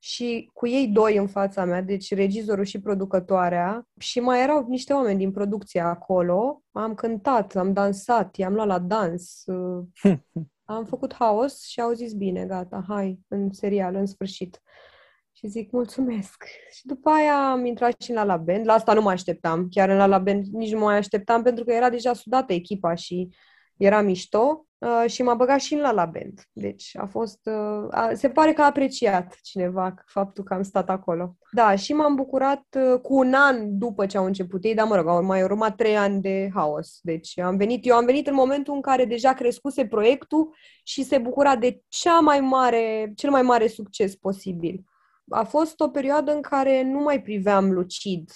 și 0.07 0.51
cu 0.53 0.67
ei 0.67 0.89
doi 0.89 1.17
în 1.17 1.27
fața 1.27 1.65
mea, 1.65 1.83
deci 1.83 2.15
regizorul 2.15 2.65
și 2.65 2.81
producătoarea, 2.81 3.89
și 3.99 4.21
mai 4.21 4.43
erau 4.43 4.67
niște 4.69 4.93
oameni 4.93 5.19
din 5.19 5.31
producție 5.31 5.81
acolo. 5.81 6.63
Am 6.73 6.95
cântat, 6.95 7.57
am 7.57 7.73
dansat, 7.73 8.37
i-am 8.37 8.55
luat 8.55 8.67
la 8.67 8.79
dans, 8.79 9.45
am 10.65 10.85
făcut 10.85 11.15
haos 11.15 11.67
și 11.67 11.81
au 11.81 11.93
zis 11.93 12.13
bine, 12.13 12.45
gata, 12.45 12.85
hai, 12.89 13.21
în 13.29 13.53
serial, 13.53 13.95
în 13.95 14.07
sfârșit. 14.07 14.63
Și 15.33 15.47
zic, 15.47 15.71
mulțumesc. 15.71 16.45
Și 16.71 16.87
după 16.87 17.11
aia 17.11 17.51
am 17.51 17.65
intrat 17.65 18.01
și 18.01 18.11
în 18.11 18.17
La 18.17 18.25
La 18.25 18.37
Band. 18.37 18.67
La 18.67 18.73
asta 18.73 18.93
nu 18.93 19.03
mă 19.03 19.11
așteptam. 19.11 19.69
Chiar 19.71 19.89
în 19.89 19.97
La 19.97 20.07
La 20.07 20.19
Band 20.19 20.47
nici 20.47 20.73
nu 20.73 20.79
mă 20.79 20.85
mai 20.85 20.97
așteptam 20.97 21.43
pentru 21.43 21.65
că 21.65 21.73
era 21.73 21.91
deja 21.91 22.13
sudată 22.13 22.53
echipa 22.53 22.95
și 22.95 23.29
era 23.77 24.01
mișto. 24.01 24.61
Uh, 24.79 25.11
și 25.11 25.23
m-a 25.23 25.35
băgat 25.35 25.61
și 25.61 25.75
în 25.75 25.81
La 25.81 25.91
La 25.91 26.05
Band. 26.05 26.41
Deci 26.53 26.97
a 26.97 27.07
fost... 27.07 27.39
Uh, 27.45 27.87
a, 27.91 28.11
se 28.15 28.29
pare 28.31 28.53
că 28.53 28.63
a 28.63 28.65
apreciat 28.65 29.39
cineva 29.43 29.95
faptul 30.07 30.45
că 30.45 30.55
am 30.55 30.63
stat 30.63 30.91
acolo. 30.91 31.37
Da, 31.53 31.75
și 31.75 31.93
m-am 31.93 32.15
bucurat 32.15 32.65
uh, 32.77 33.01
cu 33.01 33.15
un 33.15 33.35
an 33.35 33.79
după 33.79 34.07
ce 34.07 34.17
au 34.17 34.25
început 34.25 34.65
ei, 34.65 34.75
dar 34.75 34.87
mă 34.87 34.97
rog, 34.97 35.07
au 35.09 35.25
mai 35.25 35.43
urmat 35.43 35.77
trei 35.77 35.97
ani 35.97 36.21
de 36.21 36.51
haos. 36.55 36.99
Deci 37.03 37.39
am 37.39 37.57
venit, 37.57 37.87
eu 37.87 37.97
am 37.97 38.05
venit 38.05 38.27
în 38.27 38.35
momentul 38.35 38.75
în 38.75 38.81
care 38.81 39.05
deja 39.05 39.33
crescuse 39.33 39.87
proiectul 39.87 40.55
și 40.85 41.03
se 41.03 41.19
bucura 41.19 41.57
de 41.57 41.81
cea 41.89 42.19
mai 42.19 42.41
mare, 42.41 43.13
cel 43.15 43.31
mai 43.31 43.43
mare 43.43 43.67
succes 43.67 44.15
posibil. 44.15 44.85
A 45.29 45.45
fost 45.45 45.81
o 45.81 45.89
perioadă 45.89 46.33
în 46.33 46.41
care 46.41 46.83
nu 46.83 46.99
mai 46.99 47.23
priveam 47.23 47.73
lucid 47.73 48.31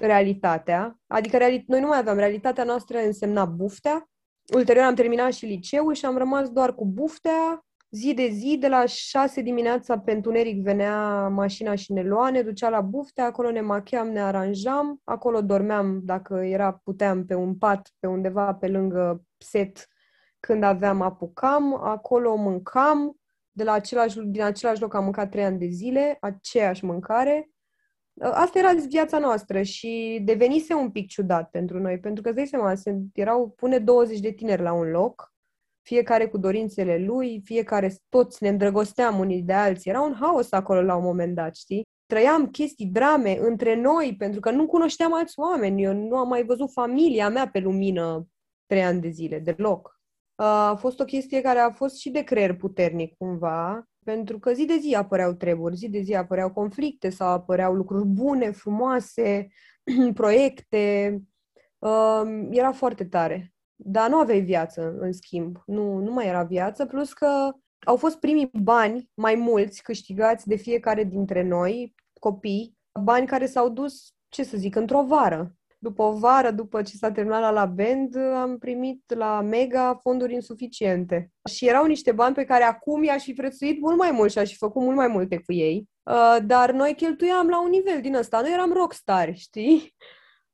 realitatea, 0.00 0.98
adică 1.06 1.36
reali- 1.36 1.64
noi 1.66 1.80
nu 1.80 1.86
mai 1.86 1.98
aveam, 1.98 2.16
realitatea 2.16 2.64
noastră 2.64 2.98
însemna 2.98 3.44
buftea, 3.44 4.10
Ulterior 4.54 4.84
am 4.84 4.94
terminat 4.94 5.32
și 5.32 5.46
liceul 5.46 5.94
și 5.94 6.04
am 6.04 6.16
rămas 6.16 6.50
doar 6.50 6.74
cu 6.74 6.86
buftea. 6.86 7.66
Zi 7.90 8.14
de 8.14 8.28
zi, 8.28 8.56
de 8.60 8.68
la 8.68 8.84
6 8.86 9.40
dimineața 9.40 9.98
pe 9.98 10.12
întuneric 10.12 10.62
venea 10.62 11.28
mașina 11.28 11.74
și 11.74 11.92
ne 11.92 12.02
lua, 12.02 12.30
ne 12.30 12.42
ducea 12.42 12.68
la 12.68 12.80
buftea, 12.80 13.24
acolo 13.24 13.50
ne 13.50 13.60
macheam, 13.60 14.08
ne 14.08 14.20
aranjam, 14.20 15.00
acolo 15.04 15.40
dormeam, 15.40 16.00
dacă 16.04 16.34
era, 16.34 16.80
puteam, 16.84 17.26
pe 17.26 17.34
un 17.34 17.54
pat, 17.56 17.90
pe 17.98 18.06
undeva 18.06 18.54
pe 18.54 18.68
lângă 18.68 19.22
set, 19.38 19.88
când 20.40 20.62
aveam 20.62 21.00
apucam, 21.00 21.74
acolo 21.74 22.34
mâncam, 22.34 23.16
de 23.50 23.64
la 23.64 23.72
același, 23.72 24.18
din 24.20 24.42
același 24.42 24.80
loc 24.80 24.94
am 24.94 25.04
mâncat 25.04 25.30
trei 25.30 25.44
ani 25.44 25.58
de 25.58 25.66
zile, 25.66 26.16
aceeași 26.20 26.84
mâncare, 26.84 27.50
Asta 28.20 28.58
era 28.58 28.72
viața 28.88 29.18
noastră 29.18 29.62
și 29.62 30.20
devenise 30.24 30.74
un 30.74 30.90
pic 30.90 31.08
ciudat 31.08 31.50
pentru 31.50 31.78
noi, 31.78 31.98
pentru 31.98 32.22
că, 32.22 32.28
îți 32.28 32.36
dai 32.36 32.46
seama, 32.46 32.72
erau 33.14 33.48
pune 33.48 33.78
20 33.78 34.20
de 34.20 34.30
tineri 34.30 34.62
la 34.62 34.72
un 34.72 34.90
loc, 34.90 35.32
fiecare 35.82 36.28
cu 36.28 36.38
dorințele 36.38 36.98
lui, 36.98 37.40
fiecare, 37.44 37.96
toți 38.08 38.42
ne 38.42 38.48
îndrăgosteam 38.48 39.18
unii 39.18 39.42
de 39.42 39.52
alții. 39.52 39.90
Era 39.90 40.00
un 40.00 40.14
haos 40.20 40.52
acolo 40.52 40.82
la 40.82 40.96
un 40.96 41.04
moment 41.04 41.34
dat, 41.34 41.56
știi? 41.56 41.82
Trăiam 42.06 42.50
chestii, 42.50 42.86
drame 42.86 43.38
între 43.38 43.74
noi, 43.74 44.14
pentru 44.18 44.40
că 44.40 44.50
nu 44.50 44.66
cunoșteam 44.66 45.14
alți 45.14 45.38
oameni. 45.38 45.82
Eu 45.82 45.94
nu 45.94 46.16
am 46.16 46.28
mai 46.28 46.44
văzut 46.44 46.72
familia 46.72 47.28
mea 47.28 47.48
pe 47.48 47.58
lumină 47.58 48.26
trei 48.66 48.82
ani 48.84 49.00
de 49.00 49.08
zile, 49.08 49.38
deloc. 49.38 50.00
A 50.34 50.74
fost 50.74 51.00
o 51.00 51.04
chestie 51.04 51.40
care 51.40 51.58
a 51.58 51.70
fost 51.70 51.96
și 51.96 52.10
de 52.10 52.22
creier 52.22 52.56
puternic, 52.56 53.16
cumva, 53.16 53.84
pentru 54.04 54.38
că 54.38 54.52
zi 54.52 54.64
de 54.64 54.76
zi 54.76 54.94
apăreau 54.94 55.32
treburi, 55.32 55.76
zi 55.76 55.88
de 55.88 56.00
zi 56.00 56.14
apăreau 56.14 56.52
conflicte 56.52 57.10
sau 57.10 57.28
apăreau 57.28 57.74
lucruri 57.74 58.06
bune, 58.06 58.50
frumoase, 58.50 59.48
proiecte. 60.14 61.16
Uh, 61.78 62.48
era 62.50 62.72
foarte 62.72 63.04
tare. 63.04 63.52
Dar 63.76 64.08
nu 64.08 64.16
aveai 64.16 64.40
viață, 64.40 64.96
în 64.98 65.12
schimb. 65.12 65.62
Nu, 65.66 65.98
nu 65.98 66.12
mai 66.12 66.26
era 66.26 66.42
viață, 66.42 66.86
plus 66.86 67.12
că 67.12 67.52
au 67.86 67.96
fost 67.96 68.18
primii 68.18 68.50
bani 68.52 69.10
mai 69.14 69.34
mulți 69.34 69.82
câștigați 69.82 70.48
de 70.48 70.56
fiecare 70.56 71.04
dintre 71.04 71.42
noi, 71.42 71.94
copii, 72.20 72.78
bani 73.02 73.26
care 73.26 73.46
s-au 73.46 73.68
dus, 73.68 74.14
ce 74.28 74.42
să 74.42 74.56
zic, 74.56 74.74
într-o 74.74 75.04
vară 75.04 75.56
după 75.82 76.02
o 76.02 76.12
vară, 76.12 76.50
după 76.50 76.82
ce 76.82 76.96
s-a 76.96 77.12
terminat 77.12 77.40
la 77.40 77.50
la 77.50 77.66
band, 77.66 78.16
am 78.16 78.58
primit 78.58 79.14
la 79.14 79.40
Mega 79.40 79.98
fonduri 80.02 80.34
insuficiente. 80.34 81.30
Și 81.50 81.68
erau 81.68 81.86
niște 81.86 82.12
bani 82.12 82.34
pe 82.34 82.44
care 82.44 82.64
acum 82.64 83.02
i-aș 83.02 83.22
fi 83.22 83.32
prețuit 83.32 83.80
mult 83.80 83.96
mai 83.96 84.10
mult 84.10 84.30
și 84.30 84.38
aș 84.38 84.50
fi 84.50 84.56
făcut 84.56 84.82
mult 84.82 84.96
mai 84.96 85.08
multe 85.08 85.38
cu 85.38 85.52
ei. 85.52 85.88
Uh, 86.02 86.36
dar 86.46 86.72
noi 86.72 86.94
cheltuiam 86.94 87.48
la 87.48 87.62
un 87.62 87.68
nivel 87.70 88.00
din 88.00 88.14
ăsta. 88.14 88.40
Noi 88.40 88.52
eram 88.52 88.72
rockstar, 88.72 89.34
știi? 89.46 89.94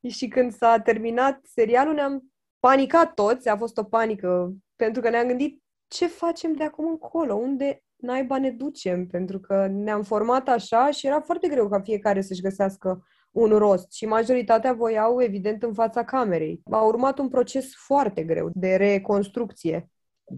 Și 0.09 0.29
când 0.29 0.53
s-a 0.53 0.79
terminat 0.79 1.41
serialul 1.43 1.95
ne-am 1.95 2.23
panicat 2.61 3.15
toți, 3.15 3.49
a 3.49 3.57
fost 3.57 3.79
o 3.79 3.85
panică, 3.85 4.53
pentru 4.77 5.03
că 5.03 5.11
ne-am 5.11 5.27
gândit 5.27 5.63
ce 5.89 6.07
facem 6.07 6.53
de 6.53 6.65
acum 6.65 6.87
încolo, 6.87 7.35
unde 7.35 7.83
naiba 7.97 8.39
ne 8.39 8.51
ducem, 8.51 9.07
pentru 9.07 9.41
că 9.41 9.67
ne-am 9.71 10.03
format 10.03 10.49
așa 10.49 10.91
și 10.91 11.07
era 11.07 11.21
foarte 11.21 11.49
greu 11.49 11.69
ca 11.69 11.81
fiecare 11.81 12.21
să-și 12.21 12.43
găsească 12.43 13.07
un 13.39 13.59
rost 13.59 13.93
și 13.93 14.07
majoritatea 14.07 14.73
voiau, 14.73 15.23
evident, 15.23 15.63
în 15.63 15.75
fața 15.75 16.05
camerei. 16.05 16.63
A 16.71 16.83
urmat 16.83 17.19
un 17.19 17.29
proces 17.29 17.75
foarte 17.75 18.23
greu 18.23 18.51
de 18.55 18.77
reconstrucție. 18.77 19.91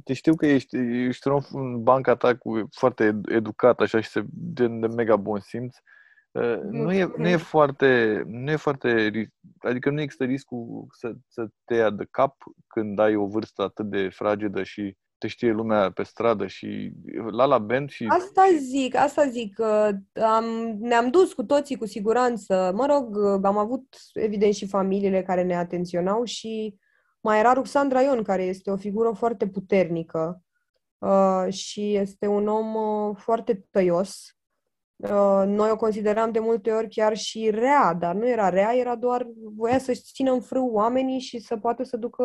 Te 0.04 0.12
știu 0.12 0.34
că 0.34 0.46
ești, 0.46 0.76
ești 0.76 1.28
un 1.28 1.34
om 1.34 1.42
în 1.60 1.82
banca 1.82 2.16
ta 2.16 2.36
cu, 2.36 2.68
foarte 2.70 3.20
educat 3.28 3.80
așa 3.80 4.00
și 4.00 4.20
de, 4.30 4.66
de 4.66 4.86
mega 4.86 5.16
bun 5.16 5.40
simț. 5.40 5.76
Uh, 6.30 6.60
nu 6.70 6.92
e, 6.92 7.12
nu 7.16 7.28
e 7.28 7.36
foarte, 7.36 8.22
nu 8.26 8.50
e 8.50 8.56
foarte, 8.56 9.10
adică 9.58 9.90
nu 9.90 10.00
există 10.00 10.24
riscul 10.24 10.86
să, 10.90 11.12
să 11.28 11.48
te 11.64 11.74
ia 11.74 11.90
de 11.90 12.06
cap 12.10 12.36
când 12.66 12.98
ai 12.98 13.16
o 13.16 13.26
vârstă 13.26 13.62
atât 13.62 13.90
de 13.90 14.08
fragedă 14.08 14.62
și 14.62 14.96
te 15.20 15.26
știe 15.26 15.50
lumea 15.50 15.90
pe 15.90 16.02
stradă 16.02 16.46
și 16.46 16.92
la 17.30 17.44
la 17.44 17.58
band 17.58 17.90
și... 17.90 18.06
Asta 18.08 18.42
zic, 18.58 18.94
asta 18.94 19.26
zic. 19.26 19.60
Am, 20.22 20.44
ne-am 20.78 21.10
dus 21.10 21.32
cu 21.32 21.44
toții 21.44 21.76
cu 21.76 21.86
siguranță. 21.86 22.72
Mă 22.74 22.86
rog, 22.86 23.16
am 23.44 23.58
avut 23.58 23.96
evident 24.12 24.54
și 24.54 24.66
familiile 24.66 25.22
care 25.22 25.42
ne 25.42 25.56
atenționau 25.56 26.24
și 26.24 26.78
mai 27.20 27.38
era 27.38 27.52
Ruxandra 27.52 28.00
Ion, 28.02 28.22
care 28.22 28.42
este 28.42 28.70
o 28.70 28.76
figură 28.76 29.12
foarte 29.12 29.48
puternică 29.48 30.42
uh, 30.98 31.52
și 31.52 31.94
este 31.94 32.26
un 32.26 32.48
om 32.48 32.74
uh, 32.74 33.16
foarte 33.16 33.66
tăios. 33.70 34.34
Uh, 34.96 35.42
noi 35.46 35.70
o 35.70 35.76
consideram 35.76 36.32
de 36.32 36.38
multe 36.38 36.72
ori 36.72 36.88
chiar 36.88 37.16
și 37.16 37.50
rea, 37.50 37.94
dar 37.94 38.14
nu 38.14 38.28
era 38.28 38.48
rea, 38.48 38.74
era 38.76 38.96
doar 38.96 39.26
voia 39.56 39.78
să-și 39.78 40.02
țină 40.02 40.32
în 40.32 40.40
frâu 40.40 40.70
oamenii 40.72 41.20
și 41.20 41.38
să 41.38 41.56
poată 41.56 41.82
să 41.82 41.96
ducă 41.96 42.24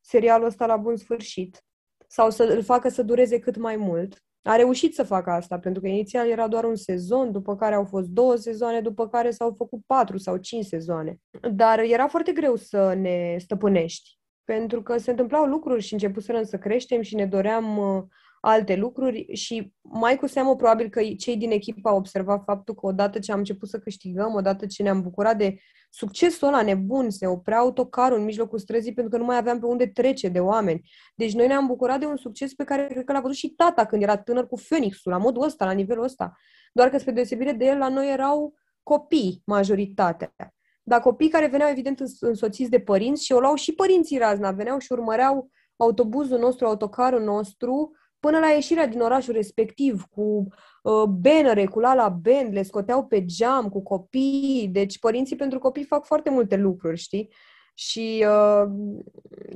serialul 0.00 0.46
ăsta 0.46 0.66
la 0.66 0.76
bun 0.76 0.96
sfârșit 0.96 1.64
sau 2.10 2.30
să 2.30 2.42
îl 2.42 2.62
facă 2.62 2.88
să 2.88 3.02
dureze 3.02 3.38
cât 3.38 3.56
mai 3.56 3.76
mult. 3.76 4.22
A 4.42 4.56
reușit 4.56 4.94
să 4.94 5.02
facă 5.02 5.30
asta, 5.30 5.58
pentru 5.58 5.82
că 5.82 5.88
inițial 5.88 6.28
era 6.28 6.48
doar 6.48 6.64
un 6.64 6.74
sezon, 6.74 7.32
după 7.32 7.56
care 7.56 7.74
au 7.74 7.84
fost 7.84 8.08
două 8.08 8.36
sezoane, 8.36 8.80
după 8.80 9.08
care 9.08 9.30
s-au 9.30 9.54
făcut 9.56 9.80
patru 9.86 10.16
sau 10.18 10.36
cinci 10.36 10.64
sezoane. 10.64 11.16
Dar 11.52 11.78
era 11.78 12.06
foarte 12.06 12.32
greu 12.32 12.56
să 12.56 12.94
ne 12.94 13.36
stăpânești, 13.38 14.18
pentru 14.44 14.82
că 14.82 14.98
se 14.98 15.10
întâmplau 15.10 15.44
lucruri 15.44 15.82
și 15.82 15.92
începuserăm 15.92 16.42
să 16.42 16.58
creștem 16.58 17.00
și 17.00 17.14
ne 17.14 17.26
doream 17.26 17.78
uh, 17.78 18.02
alte 18.40 18.76
lucruri 18.76 19.34
și 19.34 19.72
mai 19.80 20.16
cu 20.16 20.26
seamă 20.26 20.56
probabil 20.56 20.88
că 20.88 21.02
cei 21.02 21.36
din 21.36 21.50
echipă 21.50 21.88
au 21.88 21.96
observat 21.96 22.42
faptul 22.44 22.74
că 22.74 22.86
odată 22.86 23.18
ce 23.18 23.32
am 23.32 23.38
început 23.38 23.68
să 23.68 23.78
câștigăm, 23.78 24.34
odată 24.34 24.66
ce 24.66 24.82
ne-am 24.82 25.02
bucurat 25.02 25.36
de 25.36 25.56
succesul 25.90 26.48
ăla 26.48 26.62
nebun, 26.62 27.10
se 27.10 27.26
oprea 27.26 27.58
autocarul 27.58 28.18
în 28.18 28.24
mijlocul 28.24 28.58
străzii 28.58 28.94
pentru 28.94 29.12
că 29.12 29.18
nu 29.18 29.24
mai 29.24 29.36
aveam 29.36 29.58
pe 29.58 29.66
unde 29.66 29.86
trece 29.86 30.28
de 30.28 30.40
oameni. 30.40 30.90
Deci 31.14 31.34
noi 31.34 31.46
ne-am 31.46 31.66
bucurat 31.66 32.00
de 32.00 32.06
un 32.06 32.16
succes 32.16 32.54
pe 32.54 32.64
care 32.64 32.86
cred 32.86 33.04
că 33.04 33.12
l-a 33.12 33.20
văzut 33.20 33.36
și 33.36 33.48
tata 33.48 33.86
când 33.86 34.02
era 34.02 34.16
tânăr 34.16 34.46
cu 34.46 34.60
Phoenix-ul, 34.68 35.12
la 35.12 35.18
modul 35.18 35.42
ăsta, 35.42 35.64
la 35.64 35.72
nivelul 35.72 36.04
ăsta. 36.04 36.32
Doar 36.72 36.88
că 36.88 36.98
spre 36.98 37.12
deosebire 37.12 37.52
de 37.52 37.64
el, 37.64 37.78
la 37.78 37.88
noi 37.88 38.12
erau 38.12 38.54
copii 38.82 39.42
majoritatea. 39.44 40.34
Dar 40.82 41.00
copii 41.00 41.28
care 41.28 41.46
veneau 41.46 41.70
evident 41.70 42.02
însoțiți 42.20 42.70
de 42.70 42.80
părinți 42.80 43.24
și 43.24 43.32
o 43.32 43.40
luau 43.40 43.54
și 43.54 43.72
părinții 43.72 44.18
razna, 44.18 44.52
veneau 44.52 44.78
și 44.78 44.92
urmăreau 44.92 45.50
autobuzul 45.76 46.38
nostru, 46.38 46.66
autocarul 46.66 47.22
nostru, 47.22 47.90
până 48.20 48.38
la 48.38 48.46
ieșirea 48.46 48.86
din 48.86 49.00
orașul 49.00 49.34
respectiv, 49.34 50.04
cu 50.10 50.46
uh, 50.82 51.02
bannere, 51.02 51.66
cu 51.66 51.80
la 51.80 51.94
la 51.94 52.08
band, 52.08 52.52
le 52.52 52.62
scoteau 52.62 53.06
pe 53.06 53.24
geam 53.24 53.68
cu 53.68 53.82
copii. 53.82 54.68
Deci 54.72 54.98
părinții 54.98 55.36
pentru 55.36 55.58
copii 55.58 55.84
fac 55.84 56.04
foarte 56.04 56.30
multe 56.30 56.56
lucruri, 56.56 56.96
știi? 56.96 57.32
Și 57.74 58.26
uh, 58.28 58.70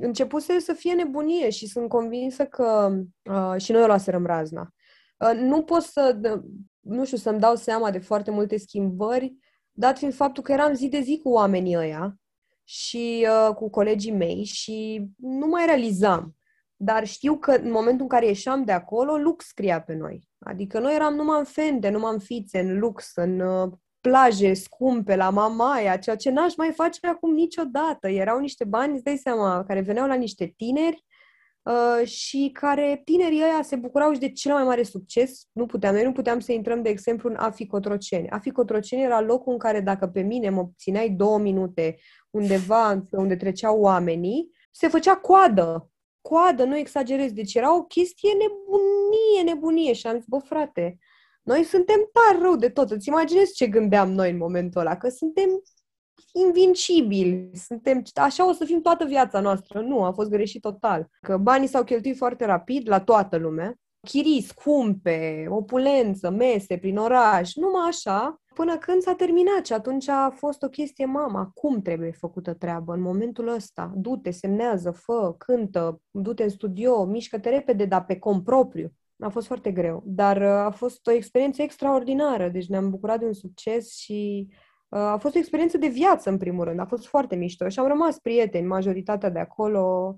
începuse 0.01 0.59
să 0.59 0.73
fie 0.73 0.93
nebunie 0.93 1.49
și 1.49 1.67
sunt 1.67 1.89
convinsă 1.89 2.45
că 2.45 2.97
uh, 3.23 3.61
și 3.61 3.71
noi 3.71 3.81
o 3.81 3.85
luaserăm 3.85 4.25
razna. 4.25 4.69
Uh, 5.17 5.39
nu 5.39 5.63
pot 5.63 5.81
să, 5.81 6.17
nu 6.79 7.05
știu, 7.05 7.17
să-mi 7.17 7.39
dau 7.39 7.55
seama 7.55 7.91
de 7.91 7.99
foarte 7.99 8.31
multe 8.31 8.57
schimbări, 8.57 9.35
dat 9.71 9.97
fiind 9.97 10.13
faptul 10.13 10.43
că 10.43 10.51
eram 10.51 10.73
zi 10.73 10.87
de 10.87 10.99
zi 10.99 11.19
cu 11.23 11.29
oamenii 11.29 11.77
ăia 11.77 12.19
și 12.63 13.27
uh, 13.29 13.55
cu 13.55 13.69
colegii 13.69 14.11
mei 14.11 14.43
și 14.43 15.05
nu 15.17 15.47
mai 15.47 15.65
realizam. 15.65 16.35
Dar 16.75 17.05
știu 17.05 17.37
că 17.37 17.51
în 17.51 17.71
momentul 17.71 18.01
în 18.01 18.07
care 18.07 18.25
ieșeam 18.25 18.63
de 18.63 18.71
acolo, 18.71 19.17
Lux 19.17 19.45
scria 19.45 19.81
pe 19.81 19.93
noi. 19.93 20.29
Adică 20.39 20.79
noi 20.79 20.95
eram 20.95 21.15
numai 21.15 21.39
în 21.39 21.45
fende, 21.45 21.89
numai 21.89 22.13
în 22.13 22.19
fițe, 22.19 22.59
în 22.59 22.79
lux, 22.79 23.11
în 23.15 23.39
uh, 23.39 23.71
plaje 24.01 24.53
scumpe 24.53 25.15
la 25.15 25.29
Mamaia, 25.29 25.97
ceea 25.97 26.15
ce 26.15 26.29
n-aș 26.29 26.55
mai 26.55 26.71
face 26.71 27.07
acum 27.07 27.33
niciodată. 27.33 28.07
Erau 28.09 28.39
niște 28.39 28.63
bani, 28.63 28.93
îți 28.93 29.03
dai 29.03 29.17
seama, 29.17 29.63
care 29.67 29.81
veneau 29.81 30.07
la 30.07 30.13
niște 30.13 30.53
tineri 30.57 31.05
uh, 31.63 32.07
și 32.07 32.49
care 32.53 33.01
tinerii 33.05 33.41
ăia 33.41 33.61
se 33.61 33.75
bucurau 33.75 34.13
și 34.13 34.19
de 34.19 34.31
cel 34.31 34.53
mai 34.53 34.63
mare 34.63 34.83
succes. 34.83 35.47
Nu 35.51 35.65
puteam, 35.65 35.93
noi 35.93 36.03
nu 36.03 36.11
puteam 36.11 36.39
să 36.39 36.51
intrăm, 36.51 36.81
de 36.81 36.89
exemplu, 36.89 37.29
în 37.29 37.35
Aficotroceni. 37.35 38.29
Aficotroceni 38.29 39.03
era 39.03 39.21
locul 39.21 39.51
în 39.53 39.59
care 39.59 39.79
dacă 39.81 40.07
pe 40.07 40.21
mine 40.21 40.49
mă 40.49 40.69
țineai 40.77 41.09
două 41.09 41.37
minute 41.37 41.97
undeva 42.29 43.07
unde 43.11 43.35
treceau 43.35 43.79
oamenii, 43.79 44.51
se 44.71 44.87
făcea 44.87 45.15
coadă 45.15 45.89
coadă, 46.29 46.63
nu 46.63 46.77
exagerez. 46.77 47.31
Deci 47.31 47.53
era 47.53 47.75
o 47.75 47.83
chestie 47.83 48.31
nebunie, 48.31 49.53
nebunie. 49.53 49.93
Și 49.93 50.07
am 50.07 50.15
zis, 50.15 50.25
bă, 50.27 50.37
frate, 50.37 50.97
Noi 51.43 51.63
suntem 51.63 52.09
tare 52.13 52.41
rău 52.41 52.55
de 52.55 52.69
tot. 52.69 52.91
Îți 52.91 53.07
imaginezi 53.07 53.53
ce 53.53 53.67
gândeam 53.67 54.11
noi 54.11 54.31
în 54.31 54.37
momentul 54.37 54.81
ăla? 54.81 54.97
Că 54.97 55.09
suntem 55.09 55.49
invincibili, 56.33 57.49
suntem, 57.53 58.03
așa 58.13 58.47
o 58.47 58.51
să 58.51 58.65
fim 58.65 58.81
toată 58.81 59.05
viața 59.05 59.39
noastră. 59.39 59.81
Nu, 59.81 60.03
a 60.03 60.11
fost 60.11 60.29
greșit 60.29 60.61
total. 60.61 61.09
Că 61.21 61.37
banii 61.37 61.67
s-au 61.67 61.83
cheltuit 61.83 62.17
foarte 62.17 62.45
rapid 62.45 62.87
la 62.89 62.99
toată 62.99 63.37
lumea. 63.37 63.79
Chirii 64.05 64.41
scumpe, 64.41 65.45
opulență, 65.49 66.29
mese 66.29 66.77
prin 66.77 66.97
oraș, 66.97 67.53
numai 67.53 67.87
așa, 67.87 68.41
până 68.53 68.77
când 68.77 69.01
s-a 69.01 69.13
terminat 69.13 69.65
și 69.65 69.73
atunci 69.73 70.07
a 70.07 70.29
fost 70.35 70.63
o 70.63 70.67
chestie, 70.67 71.05
mama, 71.05 71.51
cum 71.53 71.81
trebuie 71.81 72.11
făcută 72.11 72.53
treabă 72.53 72.93
în 72.93 73.01
momentul 73.01 73.47
ăsta? 73.47 73.91
Du-te, 73.95 74.31
semnează, 74.31 74.91
fă, 74.91 75.35
cântă, 75.37 76.01
du-te 76.11 76.43
în 76.43 76.49
studio, 76.49 77.05
mișcă-te 77.05 77.49
repede, 77.49 77.85
dar 77.85 78.05
pe 78.05 78.19
cont 78.19 78.43
propriu. 78.43 78.91
A 79.19 79.29
fost 79.29 79.47
foarte 79.47 79.71
greu, 79.71 80.03
dar 80.05 80.37
uh, 80.37 80.47
a 80.47 80.69
fost 80.69 81.07
o 81.07 81.11
experiență 81.11 81.61
extraordinară, 81.61 82.49
deci 82.49 82.67
ne-am 82.67 82.89
bucurat 82.89 83.19
de 83.19 83.25
un 83.25 83.33
succes 83.33 83.95
și 83.95 84.47
uh, 84.89 84.99
a 84.99 85.17
fost 85.17 85.35
o 85.35 85.37
experiență 85.37 85.77
de 85.77 85.87
viață, 85.87 86.29
în 86.29 86.37
primul 86.37 86.63
rând. 86.63 86.79
A 86.79 86.85
fost 86.85 87.05
foarte 87.05 87.35
mișto 87.35 87.69
și 87.69 87.79
am 87.79 87.87
rămas 87.87 88.19
prieteni, 88.19 88.67
majoritatea 88.67 89.29
de 89.29 89.39
acolo. 89.39 90.15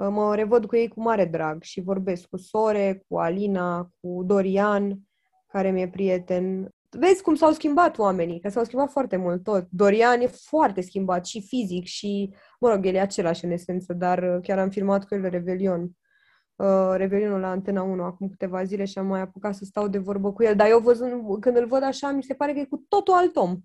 Uh, 0.00 0.08
mă 0.10 0.34
revăd 0.34 0.66
cu 0.66 0.76
ei 0.76 0.88
cu 0.88 1.00
mare 1.00 1.24
drag 1.24 1.62
și 1.62 1.80
vorbesc 1.80 2.28
cu 2.28 2.36
Sore, 2.36 3.04
cu 3.08 3.18
Alina, 3.18 3.90
cu 4.00 4.22
Dorian, 4.24 4.98
care 5.46 5.70
mi-e 5.70 5.88
prieten. 5.88 6.68
Vezi 6.98 7.22
cum 7.22 7.34
s-au 7.34 7.52
schimbat 7.52 7.98
oamenii, 7.98 8.40
că 8.40 8.48
s-au 8.48 8.64
schimbat 8.64 8.90
foarte 8.90 9.16
mult 9.16 9.42
tot. 9.42 9.66
Dorian 9.70 10.20
e 10.20 10.26
foarte 10.26 10.80
schimbat 10.80 11.26
și 11.26 11.42
fizic 11.46 11.84
și, 11.84 12.34
mă 12.60 12.70
rog, 12.70 12.86
el 12.86 12.94
e 12.94 13.00
același 13.00 13.44
în 13.44 13.50
esență, 13.50 13.92
dar 13.92 14.40
chiar 14.42 14.58
am 14.58 14.70
filmat 14.70 15.06
cu 15.06 15.14
el 15.14 15.28
Revelion 15.28 15.90
uh, 16.56 16.92
Revelionul 16.96 17.40
la 17.40 17.50
Antena 17.50 17.82
1 17.82 18.02
acum 18.02 18.28
câteva 18.28 18.64
zile 18.64 18.84
și 18.84 18.98
am 18.98 19.06
mai 19.06 19.20
apucat 19.20 19.54
să 19.54 19.64
stau 19.64 19.88
de 19.88 19.98
vorbă 19.98 20.32
cu 20.32 20.42
el. 20.42 20.56
Dar 20.56 20.68
eu 20.68 20.78
văzând, 20.78 21.40
când 21.40 21.56
îl 21.56 21.66
văd 21.66 21.82
așa, 21.82 22.10
mi 22.10 22.22
se 22.22 22.34
pare 22.34 22.52
că 22.52 22.58
e 22.58 22.64
cu 22.64 22.84
totul 22.88 23.14
alt 23.14 23.36
om. 23.36 23.56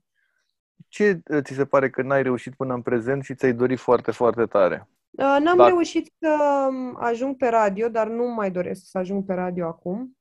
Ce 0.88 1.22
uh, 1.28 1.44
ți 1.44 1.54
se 1.54 1.66
pare 1.66 1.90
că 1.90 2.02
n-ai 2.02 2.24
reușit 2.24 2.56
până 2.56 2.74
în 2.74 2.82
prezent 2.82 3.24
și 3.24 3.36
ți-ai 3.36 3.54
dorit 3.54 3.80
foarte, 3.80 4.12
foarte 4.12 4.46
tare? 4.46 4.90
Uh, 5.18 5.38
n-am 5.40 5.58
Dar... 5.58 5.68
reușit 5.68 6.14
să 6.20 6.68
um, 6.70 6.96
ajung 7.00 7.36
pe 7.36 7.48
radio, 7.48 7.88
dar 7.88 8.08
nu 8.08 8.34
mai 8.34 8.52
doresc 8.52 8.82
să 8.86 8.98
ajung 8.98 9.26
pe 9.26 9.34
radio 9.34 9.66
acum. 9.66 10.18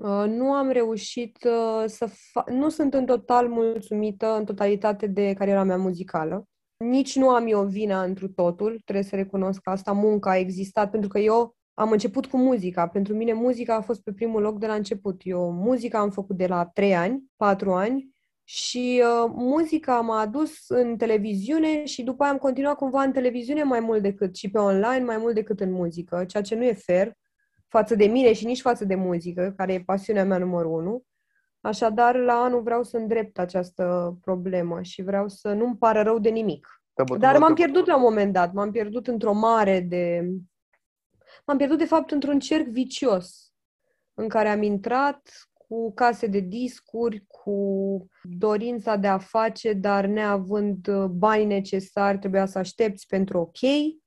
Uh, 0.00 0.24
nu 0.26 0.52
am 0.52 0.70
reușit 0.70 1.36
uh, 1.44 1.84
să 1.86 2.06
fa- 2.06 2.52
nu 2.52 2.68
sunt 2.68 2.94
în 2.94 3.06
total 3.06 3.48
mulțumită 3.48 4.36
în 4.36 4.44
totalitate 4.44 5.06
de 5.06 5.32
cariera 5.32 5.62
mea 5.62 5.76
muzicală. 5.76 6.44
Nici 6.84 7.16
nu 7.16 7.28
am 7.28 7.46
eu 7.46 7.64
vina 7.64 8.02
întru 8.02 8.28
totul, 8.28 8.80
trebuie 8.84 9.04
să 9.04 9.16
recunosc 9.16 9.60
că 9.60 9.70
asta, 9.70 9.92
munca 9.92 10.30
a 10.30 10.36
existat, 10.36 10.90
pentru 10.90 11.08
că 11.08 11.18
eu 11.18 11.56
am 11.74 11.90
început 11.90 12.26
cu 12.26 12.36
muzica. 12.36 12.88
Pentru 12.88 13.14
mine 13.14 13.32
muzica 13.32 13.74
a 13.74 13.80
fost 13.80 14.02
pe 14.02 14.12
primul 14.12 14.42
loc 14.42 14.58
de 14.58 14.66
la 14.66 14.74
început. 14.74 15.20
Eu 15.24 15.52
muzica 15.52 15.98
am 15.98 16.10
făcut 16.10 16.36
de 16.36 16.46
la 16.46 16.66
3 16.66 16.96
ani, 16.96 17.22
4 17.36 17.72
ani 17.72 18.16
și 18.50 19.02
uh, 19.04 19.30
muzica 19.34 20.00
m-a 20.00 20.20
adus 20.20 20.68
în 20.68 20.96
televiziune 20.96 21.84
și 21.84 22.02
după 22.02 22.22
aia 22.22 22.32
am 22.32 22.38
continuat 22.38 22.76
cumva 22.76 23.02
în 23.02 23.12
televiziune 23.12 23.62
mai 23.62 23.80
mult 23.80 24.02
decât 24.02 24.36
și 24.36 24.50
pe 24.50 24.58
online 24.58 25.04
mai 25.04 25.16
mult 25.16 25.34
decât 25.34 25.60
în 25.60 25.72
muzică, 25.72 26.24
ceea 26.24 26.42
ce 26.42 26.54
nu 26.54 26.64
e 26.64 26.72
fair 26.72 27.12
față 27.66 27.94
de 27.94 28.06
mine 28.06 28.32
și 28.32 28.44
nici 28.44 28.60
față 28.60 28.84
de 28.84 28.94
muzică, 28.94 29.54
care 29.56 29.72
e 29.72 29.80
pasiunea 29.80 30.24
mea 30.24 30.38
numărul 30.38 30.72
unu. 30.72 31.02
Așadar, 31.60 32.16
la 32.16 32.32
anul 32.32 32.62
vreau 32.62 32.82
să 32.82 32.96
îndrept 32.96 33.38
această 33.38 34.16
problemă 34.20 34.82
și 34.82 35.02
vreau 35.02 35.28
să 35.28 35.52
nu-mi 35.52 35.76
pară 35.76 36.02
rău 36.02 36.18
de 36.18 36.28
nimic. 36.28 36.82
Da, 36.94 37.16
Dar 37.16 37.38
m-am 37.38 37.54
pierdut 37.54 37.86
la 37.86 37.96
un 37.96 38.02
moment 38.02 38.32
dat, 38.32 38.52
m-am 38.52 38.70
pierdut 38.70 39.06
într-o 39.06 39.32
mare 39.32 39.80
de 39.80 40.28
m-am 41.46 41.56
pierdut 41.56 41.78
de 41.78 41.84
fapt 41.84 42.10
într-un 42.10 42.38
cerc 42.38 42.66
vicios 42.66 43.52
în 44.14 44.28
care 44.28 44.48
am 44.48 44.62
intrat 44.62 45.48
cu 45.68 45.92
case 45.94 46.26
de 46.26 46.38
discuri, 46.38 47.24
cu 47.48 48.06
dorința 48.22 48.96
de 48.96 49.06
a 49.06 49.18
face, 49.18 49.72
dar 49.72 50.06
neavând 50.06 50.86
uh, 50.86 51.04
bani 51.04 51.44
necesari, 51.44 52.18
trebuia 52.18 52.46
să 52.46 52.58
aștepți 52.58 53.06
pentru 53.06 53.38
ok, 53.38 53.58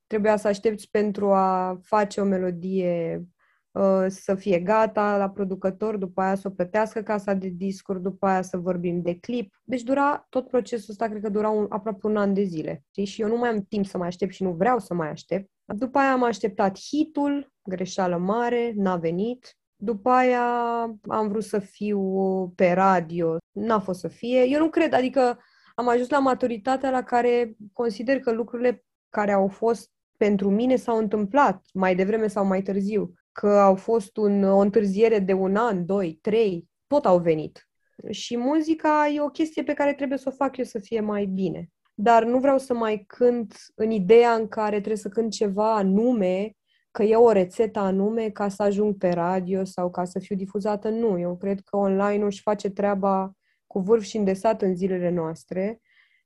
trebuia 0.06 0.36
să 0.36 0.48
aștepți 0.48 0.90
pentru 0.90 1.32
a 1.32 1.78
face 1.82 2.20
o 2.20 2.24
melodie 2.24 3.22
uh, 3.70 4.04
să 4.08 4.34
fie 4.34 4.58
gata 4.58 5.16
la 5.16 5.30
producător, 5.30 5.96
după 5.96 6.20
aia 6.20 6.34
să 6.34 6.48
o 6.48 6.50
plătească 6.50 7.02
casa 7.02 7.34
de 7.34 7.48
discuri, 7.48 8.02
după 8.02 8.26
aia 8.26 8.42
să 8.42 8.56
vorbim 8.56 9.00
de 9.02 9.18
clip. 9.18 9.54
Deci 9.64 9.82
dura, 9.82 10.26
tot 10.28 10.48
procesul 10.48 10.90
ăsta 10.90 11.08
cred 11.08 11.22
că 11.22 11.28
dura 11.28 11.48
un, 11.48 11.66
aproape 11.68 12.06
un 12.06 12.16
an 12.16 12.34
de 12.34 12.42
zile. 12.42 12.84
Și 13.04 13.22
eu 13.22 13.28
nu 13.28 13.36
mai 13.36 13.48
am 13.48 13.62
timp 13.68 13.86
să 13.86 13.98
mai 13.98 14.06
aștept 14.06 14.32
și 14.32 14.42
nu 14.42 14.52
vreau 14.52 14.78
să 14.78 14.94
mai 14.94 15.08
aștept. 15.08 15.50
După 15.64 15.98
aia 15.98 16.12
am 16.12 16.22
așteptat 16.22 16.78
hitul, 16.78 17.52
greșeală 17.62 18.16
mare, 18.16 18.72
n-a 18.76 18.96
venit. 18.96 19.56
După 19.84 20.10
aia 20.10 20.80
am 21.08 21.28
vrut 21.28 21.44
să 21.44 21.58
fiu 21.58 22.00
pe 22.48 22.72
radio, 22.72 23.36
n-a 23.52 23.78
fost 23.78 24.00
să 24.00 24.08
fie. 24.08 24.44
Eu 24.48 24.58
nu 24.58 24.70
cred, 24.70 24.92
adică 24.92 25.38
am 25.74 25.88
ajuns 25.88 26.08
la 26.08 26.18
maturitatea 26.18 26.90
la 26.90 27.02
care 27.02 27.56
consider 27.72 28.20
că 28.20 28.32
lucrurile 28.32 28.84
care 29.08 29.32
au 29.32 29.48
fost 29.48 29.90
pentru 30.16 30.50
mine 30.50 30.76
s-au 30.76 30.98
întâmplat 30.98 31.64
mai 31.72 31.94
devreme 31.94 32.26
sau 32.26 32.44
mai 32.44 32.62
târziu. 32.62 33.12
Că 33.32 33.48
au 33.48 33.74
fost 33.74 34.16
un, 34.16 34.42
o 34.44 34.58
întârziere 34.58 35.18
de 35.18 35.32
un 35.32 35.56
an, 35.56 35.86
doi, 35.86 36.18
trei, 36.20 36.68
tot 36.86 37.04
au 37.06 37.18
venit. 37.18 37.68
Și 38.10 38.36
muzica 38.36 39.08
e 39.14 39.20
o 39.20 39.28
chestie 39.28 39.62
pe 39.62 39.72
care 39.72 39.94
trebuie 39.94 40.18
să 40.18 40.28
o 40.28 40.36
fac 40.36 40.56
eu 40.56 40.64
să 40.64 40.78
fie 40.78 41.00
mai 41.00 41.24
bine 41.24 41.70
dar 41.94 42.24
nu 42.24 42.38
vreau 42.38 42.58
să 42.58 42.74
mai 42.74 43.04
cânt 43.06 43.56
în 43.74 43.90
ideea 43.90 44.32
în 44.32 44.48
care 44.48 44.76
trebuie 44.76 44.96
să 44.96 45.08
cânt 45.08 45.32
ceva 45.32 45.74
anume, 45.74 46.56
că 46.92 47.02
e 47.02 47.16
o 47.16 47.32
rețetă 47.32 47.78
anume 47.78 48.28
ca 48.28 48.48
să 48.48 48.62
ajung 48.62 48.96
pe 48.96 49.08
radio 49.08 49.64
sau 49.64 49.90
ca 49.90 50.04
să 50.04 50.18
fiu 50.18 50.36
difuzată. 50.36 50.88
Nu, 50.88 51.18
eu 51.18 51.36
cred 51.36 51.60
că 51.60 51.76
online 51.76 52.24
își 52.24 52.42
face 52.42 52.70
treaba 52.70 53.32
cu 53.66 53.80
vârf 53.80 54.02
și 54.02 54.16
îndesat 54.16 54.62
în 54.62 54.74
zilele 54.74 55.10
noastre 55.10 55.80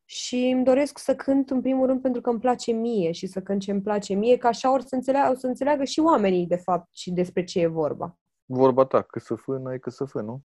și 0.05 0.50
îmi 0.55 0.64
doresc 0.64 0.98
să 0.98 1.14
cânt 1.14 1.50
în 1.50 1.61
primul 1.61 1.87
rând 1.87 2.00
pentru 2.00 2.20
că 2.20 2.31
îmi 2.31 2.40
place 2.40 2.72
mie 2.72 3.12
și 3.12 3.26
să 3.26 3.40
cânt 3.40 3.61
ce 3.61 3.70
îmi 3.70 3.83
place 3.83 4.14
mie, 4.14 4.37
ca 4.37 4.48
așa 4.48 4.72
or 4.72 4.81
să 4.81 4.94
înțeleagă, 4.94 5.31
o 5.31 5.35
să 5.38 5.46
înțeleagă 5.46 5.85
și 5.85 6.00
oamenii 6.00 6.46
de 6.46 6.57
fapt 6.57 6.88
și 6.94 7.11
despre 7.11 7.44
ce 7.44 7.61
e 7.61 7.66
vorba. 7.66 8.18
Vorba 8.44 8.85
ta, 8.85 9.02
că 9.02 9.18
să 9.18 9.35
fă, 9.35 9.59
n-ai 9.59 9.79
că 9.79 9.90
să 9.90 10.05
fă, 10.05 10.20
nu? 10.20 10.40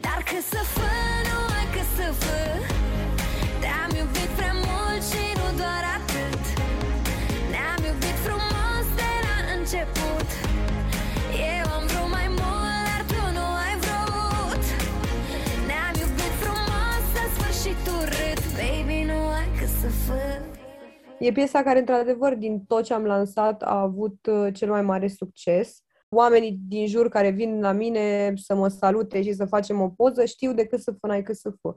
Dar 0.00 0.22
că 0.24 0.40
să 0.40 0.56
fă, 0.56 1.15
E 21.18 21.32
piesa 21.32 21.62
care, 21.62 21.78
într-adevăr, 21.78 22.34
din 22.34 22.64
tot 22.64 22.84
ce 22.84 22.94
am 22.94 23.04
lansat, 23.04 23.62
a 23.62 23.80
avut 23.80 24.26
uh, 24.26 24.54
cel 24.54 24.70
mai 24.70 24.82
mare 24.82 25.08
succes. 25.08 25.80
Oamenii 26.08 26.58
din 26.68 26.86
jur 26.86 27.08
care 27.08 27.30
vin 27.30 27.60
la 27.60 27.72
mine 27.72 28.32
să 28.36 28.54
mă 28.54 28.68
salute 28.68 29.22
și 29.22 29.32
să 29.32 29.44
facem 29.44 29.80
o 29.80 29.88
poză 29.88 30.24
știu 30.24 30.52
de 30.52 30.66
cât 30.66 30.80
să 30.80 30.92
fă, 31.00 31.06
n-ai 31.06 31.22
cât 31.22 31.36
să 31.36 31.50
fă. 31.60 31.74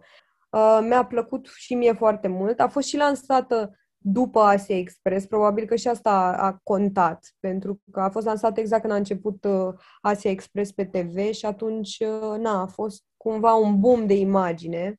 Uh, 0.49 0.79
mi-a 0.87 1.05
plăcut 1.05 1.49
și 1.55 1.73
mie 1.73 1.93
foarte 1.93 2.27
mult. 2.27 2.59
A 2.59 2.67
fost 2.67 2.87
și 2.87 2.97
lansată 2.97 3.73
după 3.97 4.39
Asia 4.39 4.77
Express, 4.77 5.25
probabil 5.25 5.65
că 5.65 5.75
și 5.75 5.87
asta 5.87 6.09
a, 6.09 6.45
a 6.45 6.59
contat, 6.63 7.27
pentru 7.39 7.81
că 7.91 7.99
a 7.99 8.09
fost 8.09 8.25
lansată 8.25 8.59
exact 8.59 8.81
când 8.81 8.93
a 8.93 8.97
început 8.97 9.43
uh, 9.43 9.73
Asia 10.01 10.29
Express 10.29 10.71
pe 10.71 10.85
TV 10.85 11.31
și 11.31 11.45
atunci, 11.45 11.97
uh, 11.99 12.37
na, 12.37 12.61
a 12.61 12.65
fost 12.65 13.03
cumva 13.17 13.53
un 13.53 13.79
boom 13.79 14.05
de 14.05 14.13
imagine. 14.13 14.95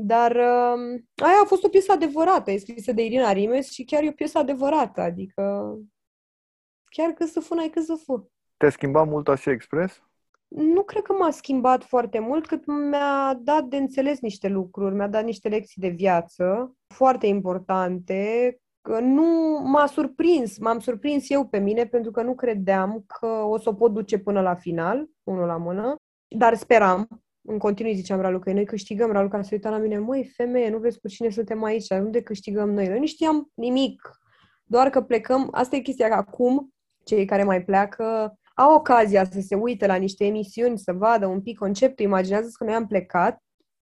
Dar 0.00 0.30
uh, 0.30 1.00
aia 1.14 1.40
a 1.42 1.46
fost 1.46 1.64
o 1.64 1.68
piesă 1.68 1.92
adevărată, 1.92 2.50
e 2.50 2.58
scrisă 2.58 2.92
de 2.92 3.04
Irina 3.04 3.32
Rimes 3.32 3.70
și 3.70 3.84
chiar 3.84 4.02
e 4.02 4.08
o 4.08 4.12
piesă 4.12 4.38
adevărată, 4.38 5.00
adică 5.00 5.74
chiar 6.84 7.10
că 7.10 7.24
să 7.24 7.40
fă, 7.40 7.54
n-ai 7.54 7.68
că 7.68 7.80
să 7.80 7.94
fă. 8.04 8.22
Te-a 8.56 8.70
schimbat 8.70 9.06
mult 9.06 9.28
Asia 9.28 9.52
Express? 9.52 10.02
Nu 10.48 10.82
cred 10.82 11.02
că 11.02 11.12
m-a 11.12 11.30
schimbat 11.30 11.84
foarte 11.84 12.18
mult, 12.18 12.46
cât 12.46 12.66
mi-a 12.66 13.38
dat 13.40 13.64
de 13.64 13.76
înțeles 13.76 14.20
niște 14.20 14.48
lucruri, 14.48 14.94
mi-a 14.94 15.08
dat 15.08 15.24
niște 15.24 15.48
lecții 15.48 15.82
de 15.82 15.88
viață 15.88 16.74
foarte 16.94 17.26
importante. 17.26 18.56
Că 18.80 19.00
nu 19.00 19.60
m-a 19.64 19.86
surprins, 19.86 20.58
m-am 20.58 20.78
surprins 20.78 21.30
eu 21.30 21.46
pe 21.46 21.58
mine 21.58 21.86
pentru 21.86 22.10
că 22.10 22.22
nu 22.22 22.34
credeam 22.34 23.04
că 23.06 23.26
o 23.26 23.58
să 23.58 23.68
o 23.68 23.74
pot 23.74 23.92
duce 23.92 24.18
până 24.18 24.40
la 24.40 24.54
final, 24.54 25.06
unul 25.22 25.46
la 25.46 25.56
mână, 25.56 25.94
dar 26.36 26.54
speram, 26.54 27.08
în 27.48 27.58
continuu 27.58 27.92
ziceam 27.92 28.20
Raluca, 28.20 28.52
noi 28.52 28.64
câștigăm, 28.64 29.12
Raluca 29.12 29.42
se 29.42 29.54
uita 29.54 29.70
la 29.70 29.78
mine, 29.78 29.98
măi, 29.98 30.32
femeie, 30.36 30.70
nu 30.70 30.78
vezi 30.78 31.00
cu 31.00 31.08
cine 31.08 31.30
suntem 31.30 31.62
aici, 31.62 31.90
unde 31.90 32.22
câștigăm 32.22 32.70
noi? 32.70 32.88
Noi 32.88 32.98
nu 32.98 33.06
știam 33.06 33.50
nimic, 33.54 34.10
doar 34.64 34.90
că 34.90 35.02
plecăm, 35.02 35.48
asta 35.52 35.76
e 35.76 35.80
chestia 35.80 36.08
că 36.08 36.14
acum, 36.14 36.74
cei 37.04 37.24
care 37.24 37.44
mai 37.44 37.64
pleacă, 37.64 38.38
au 38.54 38.74
ocazia 38.74 39.24
să 39.24 39.40
se 39.40 39.54
uite 39.54 39.86
la 39.86 39.94
niște 39.94 40.24
emisiuni, 40.24 40.78
să 40.78 40.92
vadă 40.92 41.26
un 41.26 41.42
pic 41.42 41.58
conceptul, 41.58 42.04
imaginează 42.04 42.48
că 42.52 42.64
noi 42.64 42.74
am 42.74 42.86
plecat, 42.86 43.42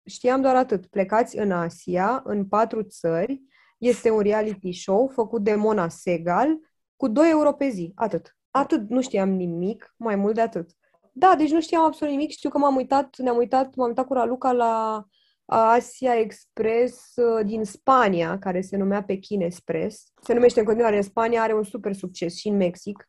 știam 0.04 0.40
doar 0.40 0.56
atât, 0.56 0.86
plecați 0.86 1.38
în 1.38 1.50
Asia, 1.50 2.22
în 2.24 2.44
patru 2.44 2.82
țări, 2.82 3.42
este 3.78 4.10
un 4.10 4.20
reality 4.20 4.72
show 4.72 5.08
făcut 5.08 5.42
de 5.42 5.54
Mona 5.54 5.88
Segal, 5.88 6.58
cu 6.96 7.08
2 7.08 7.30
euro 7.30 7.52
pe 7.52 7.68
zi, 7.68 7.92
atât. 7.94 8.36
Atât, 8.50 8.88
nu 8.88 9.00
știam 9.00 9.30
nimic, 9.30 9.94
mai 9.96 10.16
mult 10.16 10.34
de 10.34 10.40
atât. 10.40 10.70
Da, 11.12 11.34
deci 11.38 11.50
nu 11.50 11.60
știam 11.60 11.84
absolut 11.84 12.14
nimic. 12.14 12.30
Știu 12.30 12.50
că 12.50 12.58
m-am 12.58 12.76
uitat, 12.76 13.16
ne-am 13.18 13.36
uitat, 13.36 13.74
m-am 13.74 13.88
uitat 13.88 14.06
cu 14.06 14.12
Raluca 14.12 14.52
la 14.52 15.04
Asia 15.44 16.18
Express 16.18 17.16
uh, 17.16 17.46
din 17.46 17.64
Spania, 17.64 18.38
care 18.38 18.60
se 18.60 18.76
numea 18.76 19.02
Pekin 19.02 19.40
Express. 19.40 20.12
Se 20.22 20.34
numește 20.34 20.60
în 20.60 20.66
continuare 20.66 20.96
în 20.96 21.02
Spania, 21.02 21.42
are 21.42 21.54
un 21.54 21.64
super 21.64 21.92
succes 21.92 22.36
și 22.36 22.48
în 22.48 22.56
Mexic, 22.56 23.08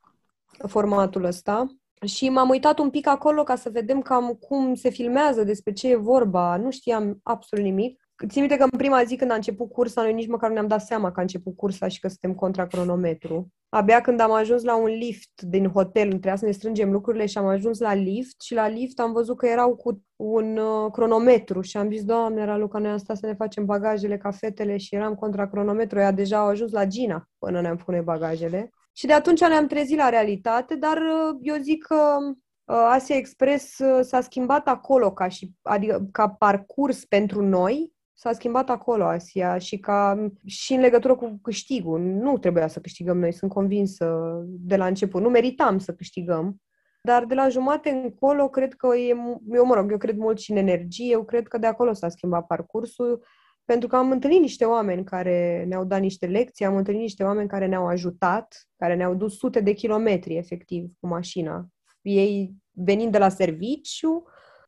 formatul 0.68 1.24
ăsta. 1.24 1.68
Și 2.06 2.30
m-am 2.30 2.50
uitat 2.50 2.80
un 2.80 2.89
pic 2.89 3.08
acolo 3.08 3.44
ca 3.44 3.56
să 3.56 3.70
vedem 3.70 4.02
cam 4.02 4.34
cum 4.34 4.76
se 4.76 4.89
filmează, 4.89 5.44
despre 5.44 5.74
ce 5.74 5.89
e 5.89 5.96
vorba. 5.96 6.58
Nu 6.58 6.72
știam 6.72 7.20
absolut 7.24 7.66
nimic. 7.66 8.03
Țin 8.28 8.41
minte 8.41 8.58
că 8.58 8.63
în 8.63 8.78
prima 8.78 9.04
zi 9.04 9.15
când 9.15 9.32
a 9.32 9.36
început 9.36 9.71
cursa, 9.71 10.02
noi 10.02 10.13
nici 10.13 10.28
măcar 10.28 10.49
nu 10.49 10.54
ne-am 10.54 10.67
dat 10.67 10.82
seama 10.82 11.12
că 11.12 11.19
a 11.19 11.21
început 11.21 11.56
cursa 11.56 11.88
și 11.88 11.99
că 11.99 12.08
suntem 12.08 12.34
contra 12.34 12.67
cronometru. 12.67 13.47
Abia 13.69 14.02
când 14.02 14.19
am 14.19 14.32
ajuns 14.32 14.63
la 14.63 14.76
un 14.76 14.89
lift 14.89 15.41
din 15.41 15.67
hotel, 15.67 16.08
trebuia 16.08 16.36
să 16.36 16.45
ne 16.45 16.52
strângem 16.52 16.91
lucrurile 16.91 17.26
și 17.26 17.38
am 17.38 17.45
ajuns 17.45 17.80
la 17.80 17.93
lift 17.93 18.41
și 18.41 18.54
la 18.54 18.67
lift 18.67 18.99
am 18.99 19.12
văzut 19.12 19.38
că 19.38 19.45
erau 19.45 19.76
cu 19.76 20.04
un 20.15 20.58
uh, 20.58 20.91
cronometru 20.91 21.62
și 21.62 21.78
am 21.78 21.91
zis, 21.91 22.04
Doamne, 22.04 22.41
era 22.41 22.58
Luca, 22.58 22.80
noi 22.80 22.91
am 22.91 22.97
stat 22.97 23.17
să 23.17 23.26
ne 23.26 23.34
facem 23.34 23.65
bagajele, 23.65 24.17
cafetele 24.17 24.78
și 24.78 24.95
eram 24.95 25.15
contra 25.15 25.47
cronometru. 25.47 25.99
Ea 25.99 26.12
deja 26.12 26.38
au 26.38 26.47
ajuns 26.47 26.71
la 26.71 26.86
Gina 26.86 27.30
până 27.38 27.62
ne-am 27.62 27.78
pune 27.78 28.02
bagajele. 28.02 28.69
Și 28.95 29.06
de 29.06 29.13
atunci 29.13 29.39
ne-am 29.39 29.67
trezit 29.67 29.97
la 29.97 30.10
realitate, 30.10 30.76
dar 30.76 30.97
uh, 30.97 31.38
eu 31.41 31.56
zic 31.62 31.84
că 31.84 32.17
uh, 32.63 32.89
Asia 32.89 33.15
Express 33.15 33.80
uh, 33.80 33.99
s-a 34.02 34.21
schimbat 34.21 34.67
acolo 34.67 35.12
ca, 35.12 35.28
și, 35.28 35.52
adică, 35.62 36.08
ca 36.12 36.30
parcurs 36.30 37.06
pentru 37.06 37.41
noi, 37.41 37.93
s-a 38.13 38.32
schimbat 38.32 38.69
acolo 38.69 39.04
Asia 39.04 39.58
și, 39.58 39.78
ca, 39.78 40.30
și 40.45 40.73
în 40.73 40.80
legătură 40.80 41.15
cu 41.15 41.39
câștigul. 41.41 41.99
Nu 41.99 42.38
trebuia 42.38 42.67
să 42.67 42.80
câștigăm 42.80 43.19
noi, 43.19 43.34
sunt 43.34 43.52
convinsă 43.52 44.21
de 44.45 44.76
la 44.76 44.86
început. 44.86 45.21
Nu 45.21 45.30
meritam 45.30 45.80
să 45.80 45.93
câștigăm. 45.93 46.62
Dar 47.02 47.26
de 47.26 47.34
la 47.34 47.49
jumate 47.49 47.89
încolo, 47.89 48.49
cred 48.49 48.73
că 48.73 48.95
e, 48.95 49.15
eu 49.52 49.65
mă 49.65 49.73
rog, 49.73 49.91
eu 49.91 49.97
cred 49.97 50.17
mult 50.17 50.39
și 50.39 50.52
în 50.52 50.58
energie, 50.58 51.12
eu 51.12 51.23
cred 51.23 51.47
că 51.47 51.58
de 51.58 51.67
acolo 51.67 51.93
s-a 51.93 52.10
schimbat 52.10 52.45
parcursul, 52.45 53.23
pentru 53.65 53.88
că 53.88 53.95
am 53.95 54.12
întâlnit 54.12 54.39
niște 54.39 54.65
oameni 54.65 55.04
care 55.04 55.65
ne-au 55.67 55.86
dat 55.86 55.99
niște 55.99 56.26
lecții, 56.26 56.65
am 56.65 56.76
întâlnit 56.76 57.02
niște 57.02 57.23
oameni 57.23 57.47
care 57.47 57.65
ne-au 57.65 57.88
ajutat, 57.88 58.67
care 58.76 58.95
ne-au 58.95 59.15
dus 59.15 59.38
sute 59.38 59.60
de 59.60 59.73
kilometri, 59.73 60.36
efectiv, 60.36 60.91
cu 60.99 61.08
mașina. 61.08 61.67
Ei 62.02 62.54
venind 62.71 63.12
de 63.12 63.17
la 63.17 63.30
serviciu, 63.30 64.23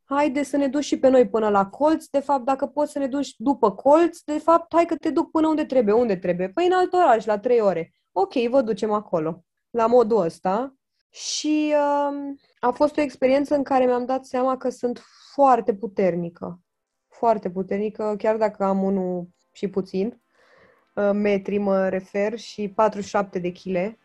haide 0.06 0.44
să 0.44 0.58
ne 0.58 0.68
duci 0.68 0.84
și 0.84 1.00
pe 1.00 1.08
noi 1.08 1.30
până 1.30 1.50
la 1.50 1.66
colț, 1.66 2.06
de 2.06 2.20
fapt, 2.20 2.46
dacă 2.46 2.66
poți 2.66 2.92
să 2.92 3.00
ne 3.00 3.08
duci 3.08 3.34
după 3.38 3.72
colț, 3.72 4.20
de 4.20 4.38
fapt, 4.38 4.74
hai 4.74 4.86
că 4.86 4.96
te 4.96 5.10
duc 5.10 5.32
până 5.32 5.48
unde 5.48 5.66
trebuie. 5.66 5.94
Unde 5.94 6.16
trebuie? 6.16 6.50
Păi 6.50 6.66
în 6.66 6.72
alt 6.72 6.94
oraș, 6.94 7.26
la 7.26 7.40
trei 7.40 7.60
ore. 7.60 7.94
Ok, 8.12 8.34
vă 8.34 8.62
ducem 8.62 8.92
acolo. 8.92 9.44
La 9.70 9.86
modul 9.88 10.22
ăsta. 10.22 10.76
Și 11.10 11.74
uh, 11.74 12.36
a 12.60 12.72
fost 12.72 12.98
o 12.98 13.02
experiență 13.02 13.56
în 13.56 13.64
care 13.64 13.86
mi-am 13.86 14.06
dat 14.06 14.26
seama 14.26 14.58
că 14.58 14.70
sunt 14.70 15.02
foarte 15.34 15.74
puternică. 15.74 16.60
Foarte 17.08 17.50
puternică, 17.50 18.16
chiar 18.18 18.38
dacă 18.38 18.64
am 18.64 18.84
unul 18.84 19.28
și 19.52 19.68
puțin. 19.68 20.22
Uh, 20.96 21.10
metri 21.14 21.58
mă 21.58 21.90
refer 21.90 22.38
și 22.38 22.70
47 22.70 23.40
de 23.40 23.52
kg. 23.52 23.98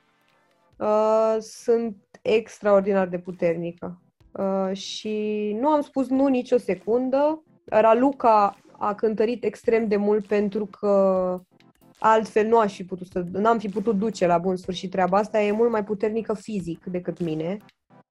Uh, 0.79 1.37
sunt 1.41 1.97
extraordinar 2.23 3.09
de 3.09 3.19
puternică 3.19 4.03
Uh, 4.33 4.77
și 4.77 5.57
nu 5.61 5.69
am 5.69 5.81
spus 5.81 6.09
nu 6.09 6.27
nicio 6.27 6.59
secundă. 6.59 7.43
Raluca 7.64 8.57
a 8.79 8.95
cântărit 8.95 9.45
extrem 9.45 9.88
de 9.88 9.97
mult 9.97 10.27
pentru 10.27 10.66
că 10.66 11.40
altfel 11.99 12.47
nu 12.47 12.59
aș 12.59 12.75
fi 12.75 12.85
putut 12.85 13.07
să, 13.07 13.25
n-am 13.33 13.59
fi 13.59 13.69
putut 13.69 13.99
duce 13.99 14.27
la 14.27 14.38
bun 14.38 14.57
sfârșit 14.57 14.90
treaba 14.90 15.19
asta. 15.19 15.40
E 15.40 15.53
mult 15.53 15.71
mai 15.71 15.85
puternică 15.85 16.35
fizic 16.35 16.85
decât 16.85 17.21
mine. 17.21 17.57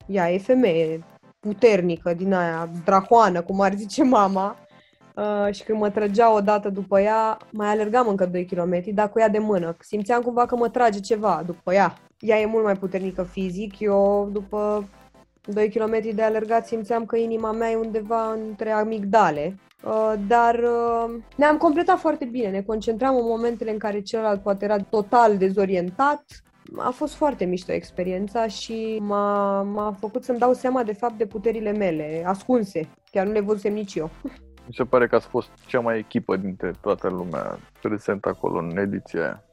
Ea 0.08 0.32
e 0.32 0.38
femeie 0.38 1.04
puternică 1.40 2.14
din 2.14 2.34
aia, 2.34 2.70
drahoană, 2.86 3.42
cum 3.42 3.62
ar 3.62 3.74
zice 3.74 4.04
mama. 4.04 4.56
Uh, 5.16 5.54
și 5.54 5.64
când 5.64 5.80
mă 5.80 5.90
trăgea 5.90 6.34
o 6.34 6.42
dată 6.42 6.70
după 6.70 7.00
ea, 7.00 7.38
mai 7.52 7.68
alergam 7.68 8.08
încă 8.08 8.26
2 8.26 8.46
km, 8.46 8.84
dar 8.94 9.10
cu 9.10 9.20
ea 9.20 9.30
de 9.30 9.40
mână. 9.40 9.76
Simțeam 9.80 10.22
cumva 10.22 10.46
că 10.46 10.56
mă 10.56 10.70
trage 10.70 11.00
ceva 11.00 11.44
după 11.46 11.74
ea. 11.74 11.98
Ea 12.20 12.40
e 12.40 12.46
mult 12.46 12.64
mai 12.64 12.76
puternică 12.76 13.24
fizic, 13.24 13.80
eu 13.80 14.30
după 14.32 14.90
2 15.54 15.70
km 15.70 16.16
de 16.16 16.22
alergat 16.22 16.68
simțeam 16.68 17.06
că 17.06 17.18
inima 17.18 17.52
mea 17.52 17.72
e 17.72 17.76
undeva 17.76 18.32
între 18.32 18.72
amigdale. 18.72 19.56
Uh, 19.84 20.14
dar 20.28 20.56
uh, 20.56 21.16
ne-am 21.36 21.58
completat 21.58 22.00
foarte 22.00 22.26
bine, 22.26 22.50
ne 22.50 22.62
concentram 22.62 23.16
în 23.16 23.26
momentele 23.26 23.72
în 23.72 23.78
care 23.78 24.02
celălalt 24.02 24.42
poate 24.42 24.66
era 24.66 24.78
total 24.78 25.38
dezorientat. 25.38 26.24
A 26.78 26.90
fost 26.90 27.14
foarte 27.14 27.46
mișto 27.46 27.72
experiența 27.72 28.48
și 28.48 28.98
m-a, 29.02 29.62
m-a 29.62 29.96
făcut 30.00 30.24
să-mi 30.24 30.40
dau 30.40 30.54
seama 30.54 30.84
de 30.84 30.94
fapt 30.94 31.18
de 31.18 31.26
puterile 31.26 31.72
mele, 31.72 32.24
ascunse. 32.26 32.90
Chiar 33.12 33.26
nu 33.26 33.32
le 33.32 33.40
văzusem 33.40 33.74
nici 33.74 33.96
eu. 33.96 34.10
Mi 34.68 34.76
se 34.76 34.84
pare 34.84 35.08
că 35.08 35.16
ați 35.16 35.28
fost 35.28 35.50
cea 35.68 35.80
mai 35.80 35.98
echipă 35.98 36.38
dintre 36.38 36.72
toată 36.82 37.10
lumea 37.10 37.60
prezentă 37.82 38.30
acolo 38.30 38.60
în 38.60 38.78
ediția 38.78 39.22
aia. 39.22 39.44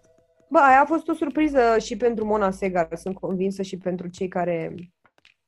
Ba, 0.48 0.60
aia 0.60 0.80
a 0.80 0.84
fost 0.84 1.08
o 1.08 1.12
surpriză 1.12 1.60
și 1.78 1.96
pentru 1.96 2.24
Mona 2.24 2.50
Segar, 2.50 2.88
sunt 2.94 3.14
convinsă, 3.14 3.62
și 3.62 3.76
pentru 3.76 4.08
cei 4.08 4.28
care 4.28 4.74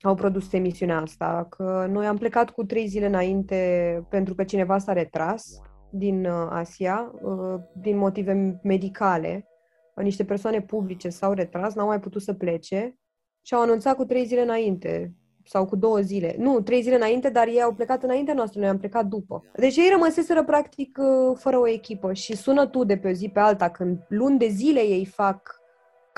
au 0.00 0.14
produs 0.14 0.52
emisiunea 0.52 1.00
asta, 1.00 1.46
că 1.50 1.87
noi 1.90 2.06
am 2.06 2.16
plecat 2.16 2.50
cu 2.50 2.64
trei 2.64 2.87
zile 2.87 3.06
înainte 3.06 4.06
pentru 4.11 4.34
că 4.34 4.44
cineva 4.44 4.78
s-a 4.78 4.92
retras 4.92 5.61
din 5.90 6.24
uh, 6.24 6.46
Asia, 6.50 7.12
uh, 7.22 7.61
din 7.80 7.96
motive 7.96 8.61
medicale. 8.62 9.46
Niște 9.94 10.24
persoane 10.24 10.61
publice 10.61 11.08
s-au 11.08 11.32
retras, 11.32 11.74
n-au 11.74 11.87
mai 11.87 12.00
putut 12.00 12.22
să 12.22 12.32
plece 12.32 12.98
și 13.42 13.54
au 13.54 13.61
anunțat 13.61 13.96
cu 13.96 14.04
trei 14.04 14.24
zile 14.24 14.42
înainte 14.42 15.14
sau 15.44 15.66
cu 15.66 15.76
două 15.76 16.00
zile. 16.00 16.34
Nu, 16.38 16.61
trei 16.61 16.82
zile 16.82 16.94
înainte, 16.94 17.30
dar 17.30 17.46
ei 17.46 17.62
au 17.62 17.74
plecat 17.74 18.02
înainte 18.02 18.32
noastră, 18.32 18.61
noi 18.61 18.68
am 18.68 18.78
plecat 18.78 19.06
după. 19.06 19.44
Deci 19.56 19.76
ei 19.76 19.88
rămăseseră 19.92 20.44
practic 20.44 20.98
uh, 20.98 21.37
fără 21.38 21.58
o 21.58 21.68
echipă 21.68 22.12
și 22.12 22.37
sună 22.37 22.66
tu 22.66 22.84
de 22.84 22.96
pe 22.96 23.08
o 23.08 23.12
zi 23.12 23.28
pe 23.28 23.40
alta, 23.40 23.68
când 23.68 23.98
luni 24.08 24.38
de 24.38 24.46
zile 24.48 24.80
ei 24.80 25.04
fac 25.04 25.58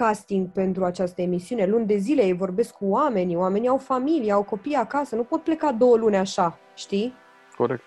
casting 0.00 0.48
pentru 0.48 0.84
această 0.84 1.22
emisiune. 1.22 1.66
Luni 1.66 1.86
de 1.86 1.96
zile 1.96 2.22
ei 2.22 2.32
vorbesc 2.32 2.74
cu 2.74 2.84
oamenii, 2.84 3.36
oamenii 3.36 3.68
au 3.68 3.76
familie, 3.76 4.32
au 4.32 4.42
copii 4.42 4.74
acasă, 4.74 5.16
nu 5.16 5.22
pot 5.22 5.42
pleca 5.42 5.72
două 5.72 5.96
luni 5.96 6.16
așa, 6.16 6.58
știi? 6.74 7.14
Corect. 7.56 7.82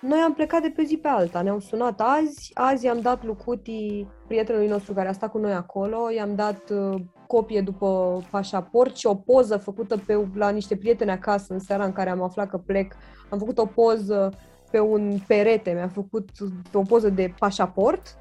Noi 0.00 0.18
am 0.18 0.34
plecat 0.34 0.62
de 0.62 0.72
pe 0.76 0.82
zi 0.82 0.96
pe 0.96 1.08
alta, 1.08 1.42
ne-au 1.42 1.58
sunat 1.58 2.00
azi, 2.00 2.50
azi 2.54 2.84
i-am 2.84 3.00
dat 3.00 3.24
Lucuti, 3.24 4.06
prietenului 4.26 4.68
nostru 4.68 4.92
care 4.92 5.08
a 5.08 5.12
stat 5.12 5.30
cu 5.30 5.38
noi 5.38 5.52
acolo, 5.52 6.10
i-am 6.10 6.34
dat 6.34 6.70
uh, 6.70 7.00
copie 7.26 7.60
după 7.60 8.20
pașaport 8.30 8.96
și 8.96 9.06
o 9.06 9.14
poză 9.14 9.56
făcută 9.56 9.96
pe, 10.06 10.26
la 10.34 10.48
niște 10.48 10.76
prieteni 10.76 11.10
acasă 11.10 11.52
în 11.52 11.58
seara 11.58 11.84
în 11.84 11.92
care 11.92 12.10
am 12.10 12.22
aflat 12.22 12.48
că 12.48 12.56
plec. 12.56 12.94
Am 13.30 13.38
făcut 13.38 13.58
o 13.58 13.66
poză 13.66 14.32
pe 14.70 14.80
un 14.80 15.18
perete, 15.26 15.72
mi-a 15.72 15.88
făcut 15.88 16.30
o 16.72 16.82
poză 16.82 17.08
de 17.08 17.34
pașaport 17.38 18.18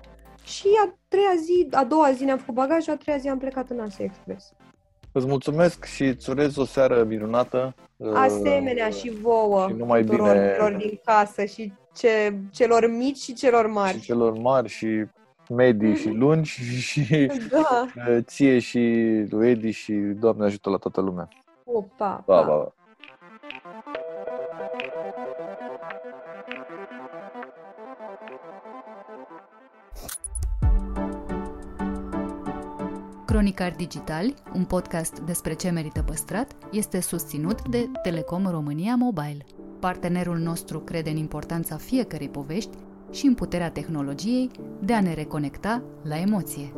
și 0.50 0.68
a 0.86 0.94
treia 1.08 1.34
zi, 1.44 1.68
a 1.72 1.84
doua 1.84 2.12
zi 2.12 2.24
ne-am 2.24 2.38
făcut 2.38 2.54
bagajul, 2.54 2.94
a 2.94 2.98
treia 2.98 3.18
zi 3.18 3.28
am 3.28 3.38
plecat 3.38 3.70
în 3.70 3.80
Asia 3.80 4.06
Express. 4.06 4.54
Îți 5.12 5.28
mulțumesc 5.28 5.86
și 5.86 6.04
îți 6.04 6.30
urez 6.30 6.56
o 6.56 6.66
seară 6.66 7.04
minunată. 7.04 7.76
Asemenea 8.14 8.88
uh, 8.88 8.94
și 8.94 9.10
vouă, 9.10 9.68
și 9.68 9.74
numai 9.74 10.04
bine 10.04 10.56
din 10.78 11.00
casă 11.06 11.46
și 11.46 11.74
ce, 11.96 12.36
celor 12.52 12.90
mici 12.90 13.18
și 13.18 13.34
celor 13.34 13.68
mari. 13.68 13.98
Și 13.98 14.04
celor 14.04 14.38
mari 14.38 14.68
și 14.68 15.06
medii 15.50 15.96
și 15.96 16.10
lungi 16.10 16.52
și 16.90 17.32
da. 17.50 17.86
ție 18.32 18.60
și 18.60 18.80
lui 19.30 19.50
Edi 19.50 19.72
și 19.72 19.94
Doamne 19.94 20.46
ajută 20.46 20.70
la 20.70 20.78
toată 20.78 21.02
lumea. 21.02 21.28
Opa, 21.64 22.24
pa, 22.26 22.42
pa. 22.42 22.42
pa. 22.42 22.74
Cronicar 33.40 33.76
Digital, 33.76 34.34
un 34.54 34.64
podcast 34.64 35.20
despre 35.20 35.54
ce 35.54 35.70
merită 35.70 36.02
păstrat, 36.02 36.56
este 36.72 37.02
susținut 37.02 37.70
de 37.70 37.90
Telecom 38.04 38.48
România 38.48 38.96
Mobile. 38.96 39.46
Partenerul 39.80 40.38
nostru 40.38 40.80
crede 40.80 41.10
în 41.10 41.18
importanța 41.18 41.78
fiecărei 41.78 42.30
povești 42.30 42.78
și 43.12 43.26
în 43.26 43.34
puterea 43.34 43.72
tehnologiei 43.72 44.52
de 44.82 44.94
a 44.94 45.02
ne 45.02 45.14
reconecta 45.14 45.84
la 46.04 46.18
emoție. 46.18 46.74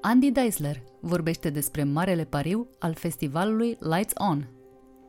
Andy 0.00 0.30
Deisler 0.30 0.82
vorbește 1.00 1.50
despre 1.50 1.84
marele 1.84 2.24
pariu 2.24 2.68
al 2.78 2.94
festivalului 2.94 3.76
Lights 3.80 4.12
On– 4.16 4.48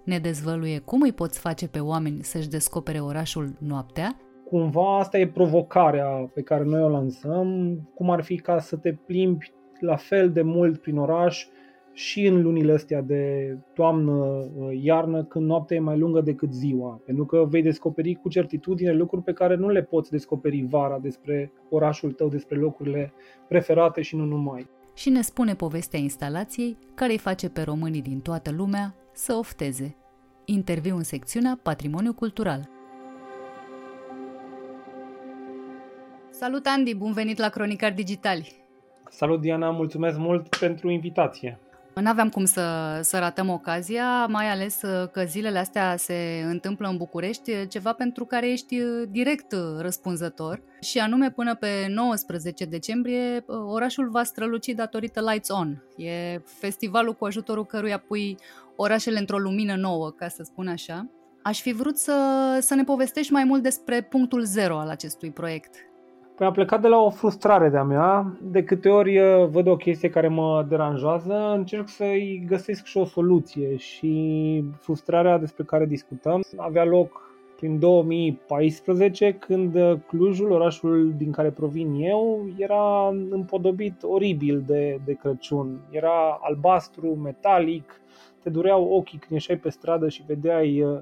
ne 0.10 0.20
dezvăluie 0.20 0.80
cum 0.80 1.01
îi 1.01 1.14
poți 1.14 1.39
face 1.39 1.68
pe 1.68 1.80
oameni 1.80 2.24
să-și 2.24 2.49
descopere 2.49 2.99
orașul 2.99 3.53
noaptea. 3.60 4.16
Cumva 4.45 4.97
asta 4.97 5.18
e 5.18 5.28
provocarea 5.28 6.07
pe 6.34 6.41
care 6.41 6.64
noi 6.64 6.82
o 6.82 6.89
lansăm, 6.89 7.80
cum 7.95 8.10
ar 8.10 8.24
fi 8.24 8.38
ca 8.38 8.60
să 8.60 8.76
te 8.76 8.93
plimbi 8.93 9.51
la 9.80 9.95
fel 9.95 10.32
de 10.32 10.41
mult 10.41 10.82
prin 10.82 10.97
oraș 10.97 11.47
și 11.93 12.26
în 12.26 12.41
lunile 12.41 12.74
astea 12.74 13.01
de 13.01 13.57
toamnă, 13.74 14.12
uh, 14.12 14.80
iarnă, 14.82 15.24
când 15.24 15.45
noaptea 15.45 15.78
e 15.78 15.80
mai 15.80 15.97
lungă 15.97 16.22
decât 16.22 16.53
ziua. 16.53 17.01
Pentru 17.05 17.26
că 17.26 17.45
vei 17.49 17.62
descoperi 17.62 18.16
cu 18.16 18.30
certitudine 18.30 18.93
lucruri 18.93 19.24
pe 19.24 19.34
care 19.34 19.55
nu 19.55 19.70
le 19.70 19.84
poți 19.84 20.12
descoperi 20.12 20.66
vara 20.70 20.99
despre 20.99 21.51
orașul 21.70 22.12
tău, 22.12 22.28
despre 22.28 22.57
locurile 22.57 23.14
preferate 23.47 24.01
și 24.01 24.16
nu 24.16 24.24
numai. 24.24 24.68
Și 24.93 25.10
ne 25.10 25.22
spune 25.22 25.55
povestea 25.55 25.99
instalației 25.99 26.78
care 26.93 27.12
îi 27.12 27.18
face 27.18 27.49
pe 27.49 27.62
românii 27.62 28.01
din 28.01 28.20
toată 28.20 28.51
lumea 28.51 28.95
să 29.14 29.34
ofteze. 29.34 29.98
Interviu 30.51 30.95
în 30.95 31.03
secțiunea 31.03 31.59
Patrimoniu 31.61 32.13
Cultural. 32.13 32.69
Salut, 36.29 36.65
Andy! 36.65 36.95
Bun 36.95 37.11
venit 37.11 37.37
la 37.37 37.49
Cronicar 37.49 37.93
Digitali! 37.93 38.63
Salut, 39.09 39.41
Diana! 39.41 39.69
Mulțumesc 39.69 40.17
mult 40.17 40.55
pentru 40.55 40.89
invitație! 40.89 41.59
Nu 41.93 42.09
aveam 42.09 42.29
cum 42.29 42.45
să, 42.45 42.99
să 43.01 43.19
ratăm 43.19 43.49
ocazia, 43.49 44.25
mai 44.25 44.51
ales 44.51 44.81
uh, 44.81 45.09
că 45.11 45.23
zilele 45.23 45.59
astea 45.59 45.95
se 45.97 46.43
întâmplă 46.45 46.87
în 46.87 46.97
București, 46.97 47.51
uh, 47.51 47.61
ceva 47.69 47.93
pentru 47.93 48.25
care 48.25 48.51
ești 48.51 48.81
uh, 48.81 49.07
direct 49.09 49.55
răspunzător 49.77 50.61
și 50.81 50.99
anume 50.99 51.31
până 51.31 51.55
pe 51.55 51.87
19 51.89 52.65
decembrie 52.65 53.45
orașul 53.47 54.09
va 54.09 54.23
străluci 54.23 54.67
datorită 54.67 55.21
Lights 55.29 55.49
On. 55.49 55.83
E 55.97 56.41
festivalul 56.45 57.13
cu 57.13 57.25
ajutorul 57.25 57.65
căruia 57.65 57.97
pui 57.97 58.37
orașele 58.82 59.19
într-o 59.19 59.38
lumină 59.38 59.75
nouă, 59.75 60.09
ca 60.09 60.27
să 60.27 60.43
spun 60.43 60.67
așa. 60.67 61.07
Aș 61.43 61.61
fi 61.61 61.73
vrut 61.73 61.97
să, 61.97 62.13
să 62.61 62.75
ne 62.75 62.84
povestești 62.84 63.32
mai 63.32 63.43
mult 63.43 63.63
despre 63.63 64.01
punctul 64.01 64.43
zero 64.43 64.77
al 64.77 64.89
acestui 64.89 65.32
proiect. 65.32 65.75
Păi 66.36 66.47
a 66.47 66.51
plecat 66.51 66.82
de 66.82 66.88
la 66.88 66.97
o 66.97 67.09
frustrare 67.09 67.69
de-a 67.69 67.84
mea. 67.84 68.38
De 68.41 68.63
câte 68.63 68.89
ori 68.89 69.19
uh, 69.19 69.47
văd 69.47 69.67
o 69.67 69.75
chestie 69.75 70.09
care 70.09 70.27
mă 70.27 70.65
deranjează, 70.69 71.53
încerc 71.55 71.89
să-i 71.89 72.43
găsesc 72.47 72.86
și 72.86 72.97
o 72.97 73.05
soluție. 73.05 73.75
Și 73.75 74.63
frustrarea 74.77 75.38
despre 75.38 75.63
care 75.63 75.86
discutăm 75.86 76.41
avea 76.57 76.86
loc 76.86 77.30
prin 77.55 77.80
2014, 77.80 79.34
când 79.39 79.75
uh, 79.75 79.93
Clujul, 80.07 80.51
orașul 80.51 81.13
din 81.17 81.32
care 81.32 81.49
provin 81.49 81.93
eu, 81.93 82.49
era 82.57 83.07
împodobit 83.30 84.03
oribil 84.03 84.63
de, 84.65 84.99
de 85.05 85.13
Crăciun. 85.13 85.80
Era 85.89 86.39
albastru, 86.41 87.07
metalic, 87.07 88.01
te 88.43 88.49
dureau 88.49 88.83
ochii 88.83 89.17
când 89.17 89.31
ieșai 89.31 89.57
pe 89.57 89.69
stradă 89.69 90.09
și 90.09 90.23
vedeai 90.27 90.81
uh, 90.81 90.99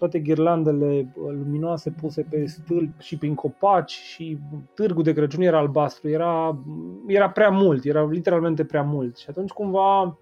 toate 0.00 0.18
ghirlandele 0.18 1.12
luminoase 1.14 1.90
puse 2.00 2.26
pe 2.30 2.46
stâlpi 2.46 3.02
și 3.04 3.18
prin 3.18 3.34
copaci 3.34 3.90
și 3.90 4.38
târgul 4.74 5.02
de 5.02 5.12
Crăciun 5.12 5.42
era 5.42 5.58
albastru, 5.58 6.08
era, 6.08 6.58
era 7.06 7.30
prea 7.30 7.50
mult, 7.50 7.84
era 7.84 8.04
literalmente 8.04 8.64
prea 8.64 8.82
mult. 8.82 9.16
Și 9.16 9.26
atunci 9.28 9.50
cumva 9.50 10.18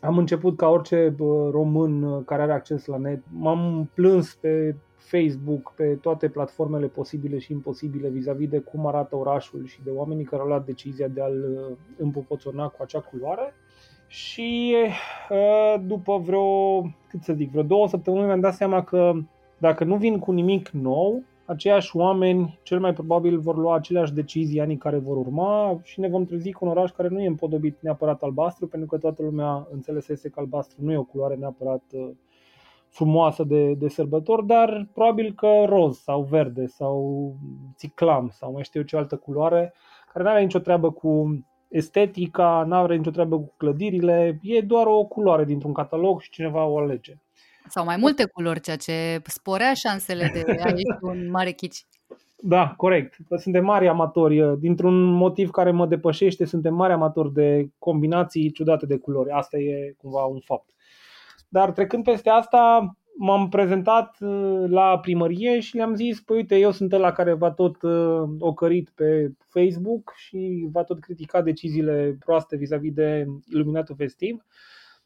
am 0.00 0.18
început 0.18 0.56
ca 0.56 0.68
orice 0.68 1.14
român 1.50 2.24
care 2.24 2.42
are 2.42 2.52
acces 2.52 2.86
la 2.86 2.96
net, 2.96 3.22
m-am 3.30 3.90
plâns 3.94 4.34
pe 4.34 4.76
Facebook, 4.96 5.72
pe 5.76 5.94
toate 5.94 6.28
platformele 6.28 6.86
posibile 6.86 7.38
și 7.38 7.52
imposibile 7.52 8.08
vis-a-vis 8.08 8.48
de 8.48 8.58
cum 8.58 8.86
arată 8.86 9.16
orașul 9.16 9.66
și 9.66 9.82
de 9.82 9.90
oamenii 9.90 10.24
care 10.24 10.42
au 10.42 10.48
luat 10.48 10.64
decizia 10.64 11.08
de 11.08 11.22
a-l 11.22 11.76
împopoțona 11.96 12.68
cu 12.68 12.82
acea 12.82 13.00
culoare 13.00 13.54
și 14.08 14.74
uh, 15.30 15.80
după 15.86 16.18
vreo, 16.18 16.80
cât 17.08 17.22
să 17.22 17.32
zic, 17.32 17.50
vreo 17.50 17.62
două 17.62 17.88
săptămâni 17.88 18.24
mi-am 18.24 18.40
dat 18.40 18.54
seama 18.54 18.82
că 18.84 19.12
dacă 19.58 19.84
nu 19.84 19.96
vin 19.96 20.18
cu 20.18 20.32
nimic 20.32 20.68
nou, 20.68 21.22
aceiași 21.44 21.96
oameni 21.96 22.58
cel 22.62 22.80
mai 22.80 22.92
probabil 22.92 23.38
vor 23.38 23.56
lua 23.56 23.74
aceleași 23.74 24.12
decizii 24.12 24.60
anii 24.60 24.76
care 24.76 24.98
vor 24.98 25.16
urma 25.16 25.80
și 25.82 26.00
ne 26.00 26.08
vom 26.08 26.24
trezi 26.24 26.52
cu 26.52 26.64
un 26.64 26.70
oraș 26.70 26.90
care 26.90 27.08
nu 27.08 27.20
e 27.20 27.26
împodobit 27.26 27.76
neapărat 27.80 28.22
albastru, 28.22 28.66
pentru 28.66 28.88
că 28.88 28.98
toată 28.98 29.22
lumea 29.22 29.68
înțelesese 29.72 30.28
că 30.28 30.40
albastru 30.40 30.84
nu 30.84 30.92
e 30.92 30.96
o 30.96 31.02
culoare 31.02 31.34
neapărat 31.34 31.82
uh, 31.92 32.08
frumoasă 32.88 33.44
de, 33.44 33.74
de 33.74 33.88
sărbători, 33.88 34.46
dar 34.46 34.88
probabil 34.92 35.32
că 35.32 35.64
roz 35.66 35.98
sau 35.98 36.22
verde 36.22 36.66
sau 36.66 37.32
țiclam 37.76 38.28
sau 38.32 38.52
mai 38.52 38.64
știu 38.64 38.80
eu 38.80 38.86
ce 38.86 38.96
altă 38.96 39.16
culoare, 39.16 39.72
care 40.12 40.24
nu 40.24 40.30
are 40.30 40.42
nicio 40.42 40.58
treabă 40.58 40.90
cu 40.90 41.42
estetica, 41.68 42.64
nu 42.66 42.74
are 42.74 42.96
nicio 42.96 43.10
treabă 43.10 43.36
cu 43.38 43.54
clădirile, 43.56 44.38
e 44.42 44.60
doar 44.60 44.86
o 44.86 45.04
culoare 45.04 45.44
dintr-un 45.44 45.72
catalog 45.72 46.20
și 46.20 46.30
cineva 46.30 46.64
o 46.64 46.78
alege. 46.78 47.16
Sau 47.68 47.84
mai 47.84 47.96
multe 47.96 48.24
culori, 48.24 48.60
ceea 48.60 48.76
ce 48.76 49.20
sporea 49.24 49.74
șansele 49.74 50.30
de 50.32 50.44
a 50.62 50.68
ieși 50.68 50.98
un 51.12 51.30
mare 51.30 51.50
chici. 51.50 51.86
Da, 52.42 52.74
corect. 52.76 53.16
Suntem 53.36 53.64
mari 53.64 53.88
amatori. 53.88 54.58
Dintr-un 54.58 55.04
motiv 55.04 55.50
care 55.50 55.70
mă 55.70 55.86
depășește, 55.86 56.44
suntem 56.44 56.74
mari 56.74 56.92
amatori 56.92 57.32
de 57.32 57.70
combinații 57.78 58.50
ciudate 58.50 58.86
de 58.86 58.96
culori. 58.96 59.30
Asta 59.30 59.58
e 59.58 59.94
cumva 59.96 60.24
un 60.24 60.40
fapt. 60.40 60.70
Dar 61.48 61.70
trecând 61.70 62.04
peste 62.04 62.30
asta, 62.30 62.92
m-am 63.18 63.48
prezentat 63.48 64.16
uh, 64.20 64.64
la 64.68 64.98
primărie 64.98 65.60
și 65.60 65.76
le-am 65.76 65.94
zis, 65.94 66.20
păi 66.20 66.36
uite, 66.36 66.58
eu 66.58 66.70
sunt 66.70 66.92
la 66.92 67.12
care 67.12 67.32
va 67.32 67.50
tot 67.50 67.82
uh, 67.82 68.22
ocărit 68.38 68.90
pe 68.94 69.32
Facebook 69.48 70.12
și 70.16 70.68
va 70.72 70.84
tot 70.84 71.00
critica 71.00 71.42
deciziile 71.42 72.16
proaste 72.24 72.56
vis-a-vis 72.56 72.92
de 72.92 73.26
iluminatul 73.46 73.94
festiv 73.96 74.44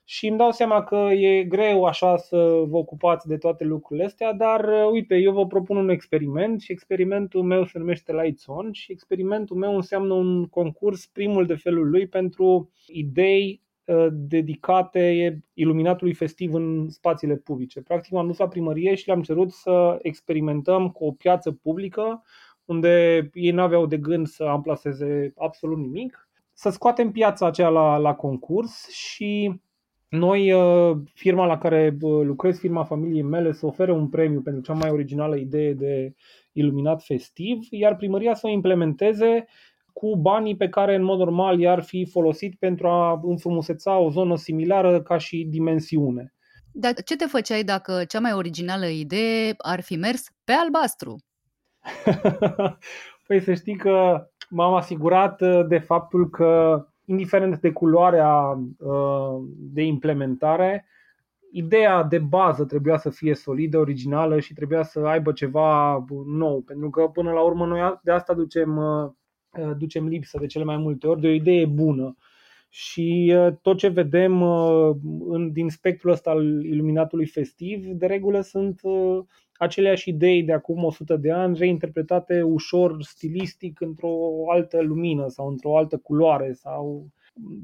și 0.04 0.26
îmi 0.26 0.38
dau 0.38 0.50
seama 0.50 0.82
că 0.82 0.96
e 0.96 1.44
greu 1.44 1.84
așa 1.84 2.16
să 2.16 2.36
vă 2.66 2.76
ocupați 2.76 3.28
de 3.28 3.36
toate 3.36 3.64
lucrurile 3.64 4.06
astea, 4.06 4.32
dar 4.32 4.64
uh, 4.64 4.90
uite, 4.90 5.16
eu 5.16 5.32
vă 5.32 5.46
propun 5.46 5.76
un 5.76 5.88
experiment 5.88 6.60
și 6.60 6.72
experimentul 6.72 7.42
meu 7.42 7.64
se 7.64 7.78
numește 7.78 8.12
Lights 8.12 8.46
On 8.46 8.72
și 8.72 8.92
experimentul 8.92 9.56
meu 9.56 9.74
înseamnă 9.74 10.14
un 10.14 10.46
concurs, 10.46 11.06
primul 11.06 11.46
de 11.46 11.54
felul 11.54 11.90
lui, 11.90 12.06
pentru 12.06 12.70
idei 12.86 13.60
Uh, 13.62 13.71
dedicate 14.12 15.38
iluminatului 15.54 16.14
festiv 16.14 16.54
în 16.54 16.88
spațiile 16.88 17.36
publice. 17.36 17.80
Practic 17.80 18.14
am 18.14 18.26
dus 18.26 18.38
la 18.38 18.48
primărie 18.48 18.94
și 18.94 19.06
le-am 19.06 19.22
cerut 19.22 19.52
să 19.52 19.98
experimentăm 20.02 20.90
cu 20.90 21.04
o 21.04 21.12
piață 21.12 21.52
publică 21.52 22.22
unde 22.64 23.30
ei 23.34 23.50
nu 23.50 23.62
aveau 23.62 23.86
de 23.86 23.96
gând 23.96 24.26
să 24.26 24.44
amplaseze 24.44 25.32
absolut 25.36 25.78
nimic, 25.78 26.28
să 26.52 26.70
scoatem 26.70 27.10
piața 27.10 27.46
aceea 27.46 27.68
la, 27.68 27.96
la 27.96 28.14
concurs 28.14 28.88
și 28.88 29.60
noi, 30.08 30.52
uh, 30.52 30.96
firma 31.14 31.46
la 31.46 31.58
care 31.58 31.96
uh, 32.00 32.24
lucrez, 32.24 32.58
firma 32.58 32.84
familiei 32.84 33.22
mele, 33.22 33.52
să 33.52 33.66
ofere 33.66 33.92
un 33.92 34.08
premiu 34.08 34.40
pentru 34.40 34.62
cea 34.62 34.72
mai 34.72 34.90
originală 34.90 35.36
idee 35.36 35.72
de 35.72 36.14
iluminat 36.52 37.02
festiv, 37.02 37.58
iar 37.70 37.96
primăria 37.96 38.34
să 38.34 38.46
o 38.46 38.50
implementeze 38.50 39.44
cu 39.93 40.16
banii 40.16 40.57
pe 40.57 40.68
care 40.68 40.95
în 40.95 41.03
mod 41.03 41.18
normal 41.18 41.61
i-ar 41.61 41.82
fi 41.82 42.05
folosit 42.05 42.59
pentru 42.59 42.86
a 42.86 43.20
înfrumuseța 43.22 43.99
o 43.99 44.11
zonă 44.11 44.36
similară 44.36 45.03
ca 45.03 45.18
și 45.18 45.47
dimensiune. 45.51 46.32
Dar 46.72 46.93
ce 47.05 47.16
te 47.16 47.24
făceai 47.24 47.64
dacă 47.64 48.05
cea 48.09 48.20
mai 48.20 48.32
originală 48.32 48.86
idee 48.86 49.55
ar 49.59 49.80
fi 49.80 49.97
mers 49.97 50.26
pe 50.45 50.53
albastru? 50.53 51.16
păi 53.26 53.40
să 53.40 53.55
știi 53.55 53.76
că 53.76 54.26
m-am 54.49 54.74
asigurat 54.74 55.40
uh, 55.40 55.66
de 55.68 55.78
faptul 55.78 56.30
că, 56.30 56.84
indiferent 57.05 57.61
de 57.61 57.72
culoarea 57.72 58.59
uh, 58.78 59.43
de 59.59 59.82
implementare, 59.82 60.86
ideea 61.53 62.03
de 62.03 62.18
bază 62.18 62.64
trebuia 62.64 62.97
să 62.97 63.11
fie 63.11 63.34
solidă, 63.34 63.78
originală 63.78 64.40
și 64.40 64.55
trebuia 64.55 64.82
să 64.82 65.01
aibă 65.01 65.32
ceva 65.32 66.05
nou. 66.26 66.61
Pentru 66.61 66.90
că, 66.90 67.03
până 67.03 67.32
la 67.32 67.40
urmă, 67.40 67.66
noi 67.66 68.01
de 68.03 68.11
asta 68.11 68.34
ducem 68.34 68.76
uh, 68.76 68.84
Uh, 68.84 69.12
ducem 69.76 70.09
lipsă 70.09 70.38
de 70.40 70.46
cele 70.46 70.64
mai 70.64 70.76
multe 70.76 71.07
ori 71.07 71.20
de 71.20 71.26
o 71.26 71.30
idee 71.30 71.66
bună. 71.66 72.16
Și 72.68 73.34
uh, 73.36 73.53
tot 73.62 73.78
ce 73.78 73.88
vedem 73.88 74.40
uh, 74.40 74.96
în, 75.28 75.53
din 75.53 75.68
spectrul 75.68 76.11
ăsta 76.11 76.30
al 76.30 76.64
iluminatului 76.64 77.26
festiv, 77.26 77.86
de 77.86 78.07
regulă 78.07 78.40
sunt 78.40 78.80
aceleași 79.53 80.09
idei 80.09 80.42
de 80.42 80.53
acum 80.53 80.84
100 80.84 81.16
de 81.16 81.32
ani, 81.32 81.59
reinterpretate 81.59 82.42
ușor 82.42 83.03
stilistic 83.03 83.80
într-o 83.80 84.16
altă 84.53 84.80
lumină 84.80 85.28
sau 85.28 85.48
într-o 85.48 85.76
altă 85.76 85.96
culoare 85.96 86.53
sau 86.53 87.11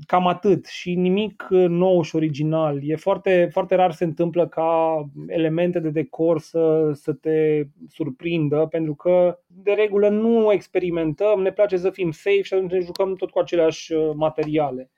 cam 0.07 0.27
atât 0.27 0.67
și 0.67 0.95
nimic 0.95 1.47
nou 1.69 2.03
și 2.03 2.17
original. 2.17 2.81
E 2.83 2.97
foarte, 2.97 3.49
foarte 3.53 3.75
rar 3.75 3.93
se 3.93 4.05
întâmplă 4.05 4.49
ca 4.49 5.05
elemente 5.27 5.81
de 5.81 5.91
decor 5.91 6.41
să, 6.41 6.91
să 6.93 7.13
te 7.13 7.63
surprindă, 7.89 8.67
pentru 8.71 8.95
că 8.95 9.39
de 9.47 9.73
regulă 9.73 10.09
nu 10.09 10.53
experimentăm, 10.53 11.41
ne 11.41 11.53
place 11.53 11.77
să 11.77 11.91
fim 11.91 12.11
safe 12.11 12.43
și 12.43 12.55
atunci 12.55 12.71
ne 12.71 12.81
jucăm 12.81 13.15
tot 13.15 13.31
cu 13.31 13.39
aceleași 13.39 13.93
uh, 13.93 14.11
materiale. 14.15 14.91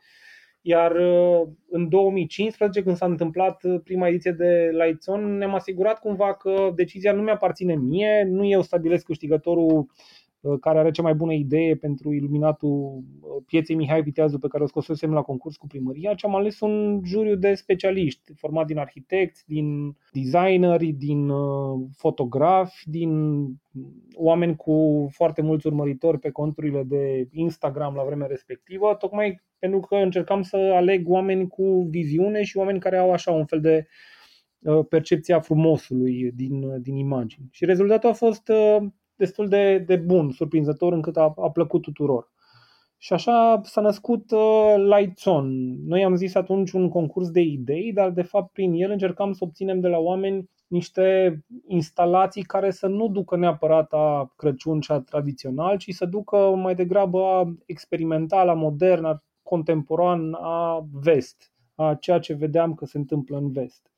Iar 0.62 0.92
uh, 0.92 1.48
în 1.70 1.88
2015, 1.88 2.82
când 2.82 2.96
s-a 2.96 3.06
întâmplat 3.06 3.62
uh, 3.64 3.80
prima 3.84 4.08
ediție 4.08 4.32
de 4.32 4.70
Lights 4.72 5.06
On, 5.06 5.36
ne-am 5.36 5.54
asigurat 5.54 5.98
cumva 5.98 6.34
că 6.34 6.72
decizia 6.74 7.12
nu 7.12 7.22
mi-aparține 7.22 7.74
mie, 7.74 8.24
nu 8.30 8.46
eu 8.46 8.62
stabilesc 8.62 9.04
câștigătorul 9.04 9.78
uh, 9.78 9.84
care 10.60 10.78
are 10.78 10.90
cea 10.90 11.02
mai 11.02 11.14
bună 11.14 11.32
idee 11.32 11.76
pentru 11.76 12.12
iluminatul 12.12 13.02
uh, 13.20 13.42
pieței 13.46 13.76
Mihai 13.76 14.02
Viteazu 14.02 14.38
pe 14.38 14.48
care 14.48 14.62
o 14.62 14.66
scosesem 14.66 15.12
la 15.12 15.22
concurs 15.22 15.56
cu 15.56 15.66
primăria, 15.66 16.14
ci 16.14 16.24
am 16.24 16.34
ales 16.34 16.60
un 16.60 17.00
juriu 17.04 17.36
de 17.36 17.54
specialiști, 17.54 18.34
format 18.34 18.66
din 18.66 18.78
arhitecți, 18.78 19.44
din 19.46 19.96
designeri, 20.12 20.86
din 20.86 21.28
uh, 21.28 21.80
fotografi, 21.96 22.90
din 22.90 23.42
oameni 24.14 24.56
cu 24.56 25.08
foarte 25.12 25.42
mulți 25.42 25.66
urmăritori 25.66 26.18
pe 26.18 26.30
conturile 26.30 26.82
de 26.82 27.28
Instagram 27.30 27.94
la 27.94 28.04
vremea 28.04 28.26
respectivă, 28.26 28.94
tocmai 28.98 29.40
pentru 29.58 29.80
că 29.80 29.94
încercam 29.94 30.42
să 30.42 30.56
aleg 30.56 31.08
oameni 31.08 31.48
cu 31.48 31.86
viziune 31.90 32.42
și 32.42 32.56
oameni 32.56 32.80
care 32.80 32.96
au 32.96 33.12
așa 33.12 33.30
un 33.32 33.44
fel 33.44 33.60
de 33.60 33.86
uh, 34.58 34.86
percepția 34.88 35.40
frumosului 35.40 36.30
din, 36.34 36.82
din 36.82 36.96
imagini. 36.96 37.48
Și 37.50 37.64
rezultatul 37.64 38.08
a 38.08 38.12
fost 38.12 38.48
uh, 38.48 38.86
destul 39.20 39.48
de, 39.48 39.78
de 39.78 39.96
bun, 39.96 40.30
surprinzător, 40.30 40.92
încât 40.92 41.16
a, 41.16 41.34
a 41.36 41.50
plăcut 41.50 41.82
tuturor. 41.82 42.28
Și 42.98 43.12
așa 43.12 43.60
s-a 43.64 43.80
născut 43.80 44.30
uh, 44.30 44.74
Lights 44.76 45.24
On. 45.24 45.46
Noi 45.86 46.04
am 46.04 46.14
zis 46.14 46.34
atunci 46.34 46.72
un 46.72 46.88
concurs 46.88 47.30
de 47.30 47.40
idei, 47.40 47.92
dar 47.92 48.10
de 48.10 48.22
fapt 48.22 48.52
prin 48.52 48.72
el 48.72 48.90
încercam 48.90 49.32
să 49.32 49.44
obținem 49.44 49.80
de 49.80 49.88
la 49.88 49.98
oameni 49.98 50.50
niște 50.66 51.38
instalații 51.66 52.42
care 52.42 52.70
să 52.70 52.86
nu 52.86 53.08
ducă 53.08 53.36
neapărat 53.36 53.92
a 53.92 54.32
Crăciun 54.36 54.80
și 54.80 54.92
a 54.92 55.00
tradițional, 55.00 55.76
ci 55.76 55.94
să 55.94 56.04
ducă 56.04 56.36
mai 56.36 56.74
degrabă 56.74 57.24
a 57.24 57.54
experimental, 57.66 58.48
a 58.48 58.54
modern, 58.54 59.04
a 59.04 59.22
contemporan, 59.42 60.34
a 60.40 60.86
vest, 60.92 61.52
a 61.74 61.94
ceea 61.94 62.18
ce 62.18 62.34
vedeam 62.34 62.74
că 62.74 62.84
se 62.84 62.98
întâmplă 62.98 63.36
în 63.36 63.52
vest. 63.52 63.89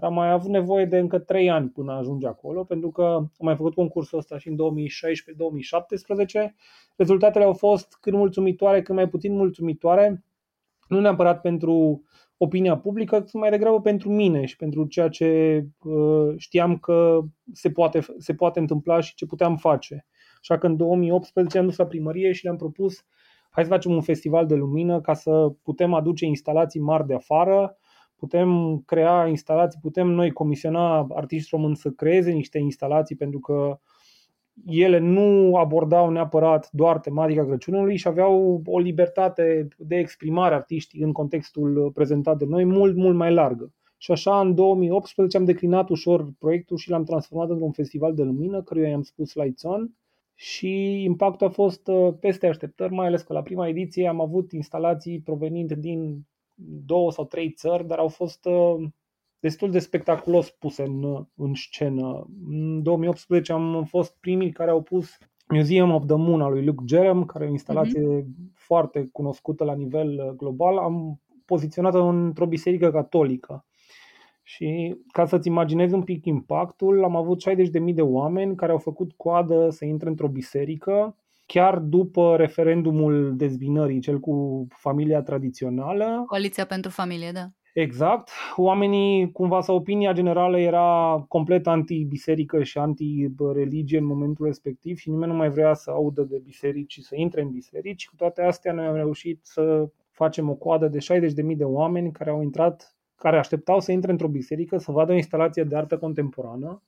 Am 0.00 0.14
mai 0.14 0.30
avut 0.30 0.50
nevoie 0.50 0.84
de 0.84 0.98
încă 0.98 1.18
3 1.18 1.50
ani 1.50 1.68
până 1.68 1.92
ajunge 1.92 2.26
acolo, 2.26 2.64
pentru 2.64 2.90
că 2.90 3.02
am 3.02 3.30
mai 3.38 3.56
făcut 3.56 3.74
concursul 3.74 4.18
ăsta 4.18 4.38
și 4.38 4.48
în 4.48 4.56
2016-2017. 4.56 6.54
Rezultatele 6.96 7.44
au 7.44 7.52
fost 7.52 7.98
cât 8.00 8.12
mulțumitoare, 8.12 8.82
cât 8.82 8.94
mai 8.94 9.08
puțin 9.08 9.34
mulțumitoare, 9.34 10.24
nu 10.88 11.00
neapărat 11.00 11.40
pentru 11.40 12.02
opinia 12.36 12.78
publică, 12.78 13.20
ci 13.20 13.32
mai 13.32 13.50
degrabă 13.50 13.80
pentru 13.80 14.10
mine 14.10 14.44
și 14.44 14.56
pentru 14.56 14.84
ceea 14.84 15.08
ce 15.08 15.60
uh, 15.84 16.34
știam 16.36 16.78
că 16.78 17.20
se 17.52 17.70
poate, 17.70 18.00
se 18.18 18.34
poate 18.34 18.58
întâmpla 18.58 19.00
și 19.00 19.14
ce 19.14 19.26
puteam 19.26 19.56
face. 19.56 20.06
Așa 20.40 20.58
că 20.58 20.66
în 20.66 20.76
2018 20.76 21.58
am 21.58 21.64
dus 21.64 21.76
la 21.76 21.86
primărie 21.86 22.32
și 22.32 22.44
le-am 22.44 22.56
propus 22.56 23.04
hai 23.50 23.64
să 23.64 23.70
facem 23.70 23.92
un 23.92 24.00
festival 24.00 24.46
de 24.46 24.54
lumină 24.54 25.00
ca 25.00 25.14
să 25.14 25.52
putem 25.62 25.94
aduce 25.94 26.24
instalații 26.24 26.80
mari 26.80 27.06
de 27.06 27.14
afară, 27.14 27.78
putem 28.20 28.82
crea 28.86 29.26
instalații, 29.26 29.80
putem 29.82 30.06
noi 30.08 30.30
comisiona 30.30 31.06
artiști 31.10 31.48
români 31.50 31.76
să 31.76 31.90
creeze 31.90 32.30
niște 32.30 32.58
instalații 32.58 33.16
pentru 33.16 33.38
că 33.38 33.78
ele 34.66 34.98
nu 34.98 35.56
abordau 35.56 36.10
neapărat 36.10 36.68
doar 36.72 36.98
tematica 36.98 37.44
Crăciunului 37.44 37.96
și 37.96 38.08
aveau 38.08 38.62
o 38.66 38.78
libertate 38.78 39.68
de 39.78 39.96
exprimare 39.96 40.54
artiștii 40.54 41.02
în 41.02 41.12
contextul 41.12 41.90
prezentat 41.94 42.38
de 42.38 42.44
noi 42.44 42.64
mult, 42.64 42.96
mult 42.96 43.16
mai 43.16 43.32
largă. 43.32 43.72
Și 43.96 44.12
așa, 44.12 44.40
în 44.40 44.54
2018 44.54 45.36
am 45.36 45.44
declinat 45.44 45.88
ușor 45.88 46.32
proiectul 46.38 46.76
și 46.76 46.90
l-am 46.90 47.04
transformat 47.04 47.50
într-un 47.50 47.72
festival 47.72 48.14
de 48.14 48.22
lumină, 48.22 48.62
căruia 48.62 48.88
i-am 48.88 49.02
spus 49.02 49.34
Lights 49.34 49.62
On, 49.62 49.90
și 50.34 51.02
impactul 51.02 51.46
a 51.46 51.50
fost 51.50 51.86
uh, 51.88 52.14
peste 52.20 52.46
așteptări, 52.46 52.92
mai 52.92 53.06
ales 53.06 53.22
că 53.22 53.32
la 53.32 53.42
prima 53.42 53.68
ediție 53.68 54.08
am 54.08 54.20
avut 54.20 54.52
instalații 54.52 55.20
provenind 55.20 55.72
din 55.72 56.26
două 56.84 57.12
sau 57.12 57.24
trei 57.24 57.50
țări, 57.50 57.86
dar 57.86 57.98
au 57.98 58.08
fost 58.08 58.44
uh, 58.44 58.88
destul 59.40 59.70
de 59.70 59.78
spectaculos 59.78 60.50
puse 60.50 60.82
în, 60.82 61.26
în 61.36 61.54
scenă. 61.54 62.26
În 62.48 62.82
2018 62.82 63.52
am 63.52 63.84
fost 63.84 64.16
primii 64.20 64.52
care 64.52 64.70
au 64.70 64.82
pus 64.82 65.18
Museum 65.48 65.90
of 65.90 66.06
the 66.06 66.16
Moon 66.16 66.40
al 66.40 66.52
lui 66.52 66.64
Luke 66.64 66.84
Jerem, 66.86 67.24
care 67.24 67.44
e 67.44 67.48
o 67.48 67.50
instalație 67.50 68.22
mm-hmm. 68.22 68.52
foarte 68.54 69.08
cunoscută 69.12 69.64
la 69.64 69.74
nivel 69.74 70.08
uh, 70.08 70.36
global. 70.36 70.78
Am 70.78 71.20
poziționat-o 71.44 72.04
într-o 72.04 72.46
biserică 72.46 72.90
catolică. 72.90 73.64
Și 74.42 74.96
ca 75.12 75.26
să-ți 75.26 75.48
imaginezi 75.48 75.94
un 75.94 76.02
pic 76.02 76.24
impactul, 76.24 77.04
am 77.04 77.16
avut 77.16 77.42
60.000 77.50 77.94
de 77.94 78.02
oameni 78.02 78.56
care 78.56 78.72
au 78.72 78.78
făcut 78.78 79.12
coadă 79.12 79.70
să 79.70 79.84
intre 79.84 80.08
într-o 80.08 80.28
biserică 80.28 81.16
chiar 81.52 81.78
după 81.78 82.36
referendumul 82.36 83.36
dezbinării, 83.36 84.00
cel 84.00 84.20
cu 84.20 84.66
familia 84.68 85.22
tradițională. 85.22 86.24
Coaliția 86.26 86.64
pentru 86.64 86.90
familie, 86.90 87.30
da. 87.32 87.46
Exact. 87.74 88.30
Oamenii, 88.56 89.32
cumva, 89.32 89.60
sau 89.60 89.76
opinia 89.76 90.12
generală 90.12 90.58
era 90.58 91.24
complet 91.28 91.66
anti-biserică 91.66 92.62
și 92.62 92.78
anti-religie 92.78 93.98
în 93.98 94.04
momentul 94.04 94.46
respectiv 94.46 94.96
și 94.96 95.10
nimeni 95.10 95.30
nu 95.30 95.36
mai 95.36 95.50
vrea 95.50 95.74
să 95.74 95.90
audă 95.90 96.22
de 96.22 96.40
biserici 96.44 96.92
și 96.92 97.02
să 97.02 97.14
intre 97.16 97.40
în 97.40 97.50
biserici. 97.50 98.08
Cu 98.08 98.16
toate 98.16 98.42
astea, 98.42 98.72
noi 98.72 98.86
am 98.86 98.94
reușit 98.94 99.40
să 99.42 99.88
facem 100.10 100.50
o 100.50 100.54
coadă 100.54 100.88
de 100.88 100.98
60.000 100.98 101.56
de 101.56 101.64
oameni 101.64 102.12
care 102.12 102.30
au 102.30 102.42
intrat, 102.42 102.96
care 103.14 103.38
așteptau 103.38 103.80
să 103.80 103.92
intre 103.92 104.10
într-o 104.10 104.28
biserică, 104.28 104.78
să 104.78 104.92
vadă 104.92 105.12
o 105.12 105.16
instalație 105.16 105.62
de 105.62 105.76
artă 105.76 105.98
contemporană 105.98 106.82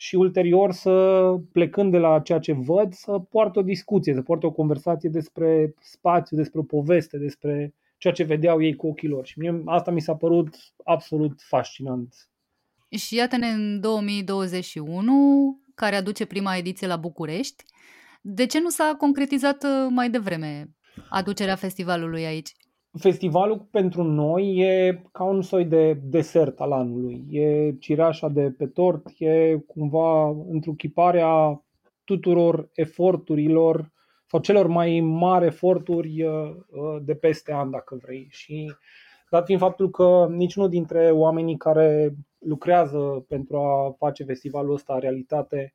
și 0.00 0.16
ulterior 0.16 0.72
să, 0.72 1.34
plecând 1.52 1.90
de 1.90 1.98
la 1.98 2.20
ceea 2.20 2.38
ce 2.38 2.52
văd, 2.52 2.92
să 2.92 3.18
poartă 3.18 3.58
o 3.58 3.62
discuție, 3.62 4.14
să 4.14 4.22
poartă 4.22 4.46
o 4.46 4.52
conversație 4.52 5.08
despre 5.08 5.74
spațiu, 5.80 6.36
despre 6.36 6.60
o 6.60 6.62
poveste, 6.62 7.18
despre 7.18 7.74
ceea 7.96 8.12
ce 8.12 8.22
vedeau 8.22 8.62
ei 8.62 8.76
cu 8.76 8.86
ochii 8.86 9.08
lor. 9.08 9.26
Și 9.26 9.38
mie 9.38 9.62
asta 9.64 9.90
mi 9.90 10.00
s-a 10.00 10.16
părut 10.16 10.56
absolut 10.84 11.40
fascinant. 11.42 12.14
Și 12.90 13.14
iată-ne 13.14 13.46
în 13.46 13.80
2021, 13.80 15.60
care 15.74 15.96
aduce 15.96 16.26
prima 16.26 16.56
ediție 16.56 16.86
la 16.86 16.96
București. 16.96 17.64
De 18.20 18.46
ce 18.46 18.60
nu 18.60 18.68
s-a 18.68 18.94
concretizat 18.98 19.62
uh, 19.64 19.86
mai 19.90 20.10
devreme 20.10 20.70
aducerea 21.08 21.56
festivalului 21.56 22.24
aici? 22.24 22.52
Festivalul 22.98 23.68
pentru 23.70 24.02
noi 24.02 24.56
e 24.56 25.02
ca 25.12 25.24
un 25.24 25.42
soi 25.42 25.64
de 25.64 25.92
desert 25.92 26.60
al 26.60 26.72
anului. 26.72 27.24
E 27.30 27.72
cireașa 27.78 28.28
de 28.28 28.50
pe 28.50 28.66
tort, 28.66 29.06
e 29.18 29.56
cumva 29.66 30.28
întruchiparea 30.28 31.62
tuturor 32.04 32.70
eforturilor 32.74 33.92
sau 34.26 34.40
celor 34.40 34.66
mai 34.66 35.00
mari 35.00 35.46
eforturi 35.46 36.22
uh, 36.22 36.32
uh, 36.68 37.02
de 37.02 37.14
peste 37.14 37.52
an, 37.52 37.70
dacă 37.70 37.98
vrei. 38.02 38.26
Și 38.30 38.72
dat 39.30 39.44
fiind 39.44 39.60
faptul 39.60 39.90
că 39.90 40.26
niciunul 40.30 40.68
dintre 40.68 41.10
oamenii 41.10 41.56
care 41.56 42.14
lucrează 42.38 43.24
pentru 43.28 43.56
a 43.56 43.94
face 43.98 44.24
festivalul 44.24 44.74
ăsta 44.74 44.98
realitate 44.98 45.74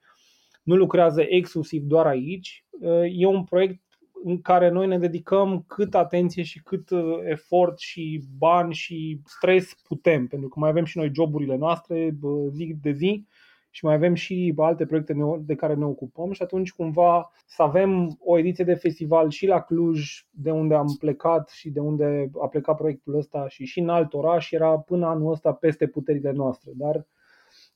nu 0.64 0.76
lucrează 0.76 1.22
exclusiv 1.22 1.84
doar 1.84 2.06
aici, 2.06 2.66
uh, 2.70 3.04
e 3.18 3.26
un 3.26 3.44
proiect 3.44 3.83
în 4.24 4.42
care 4.42 4.70
noi 4.70 4.88
ne 4.88 4.98
dedicăm 4.98 5.64
cât 5.68 5.96
atenție 5.96 6.44
și 6.44 6.62
cât 6.64 6.90
efort 7.24 7.80
și 7.80 8.24
bani 8.38 8.74
și 8.74 9.22
stres 9.26 9.74
putem, 9.88 10.28
pentru 10.28 10.50
că 10.50 10.60
mai 10.60 10.70
avem 10.70 10.86
și 10.86 10.98
noi 10.98 11.12
joburile 11.14 11.56
noastre 11.56 12.18
zi 12.52 12.76
de 12.82 12.92
zi 12.92 13.28
și 13.70 13.86
mai 13.86 13.94
avem 13.94 14.14
și 14.14 14.54
alte 14.58 14.86
proiecte 14.86 15.16
de 15.40 15.56
care 15.56 15.74
ne 15.74 15.86
ocupăm 15.86 16.32
și 16.32 16.42
atunci 16.42 16.72
cumva 16.72 17.32
să 17.46 17.62
avem 17.62 18.18
o 18.20 18.38
ediție 18.38 18.64
de 18.64 18.74
festival 18.74 19.30
și 19.30 19.48
la 19.48 19.62
Cluj, 19.62 20.26
de 20.30 20.52
unde 20.52 20.76
am 20.76 20.96
plecat 21.00 21.50
și 21.50 21.70
de 21.70 21.80
unde 21.80 22.30
a 22.42 22.48
plecat 22.48 22.78
proiectul 22.78 23.16
ăsta 23.16 23.48
și 23.48 23.66
și 23.66 23.80
în 23.80 23.90
alt 23.90 24.14
oraș 24.14 24.52
era 24.52 24.80
până 24.80 25.06
anul 25.06 25.32
ăsta 25.32 25.54
peste 25.54 25.88
puterile 25.88 26.32
noastre. 26.32 26.72
Dar 26.76 27.06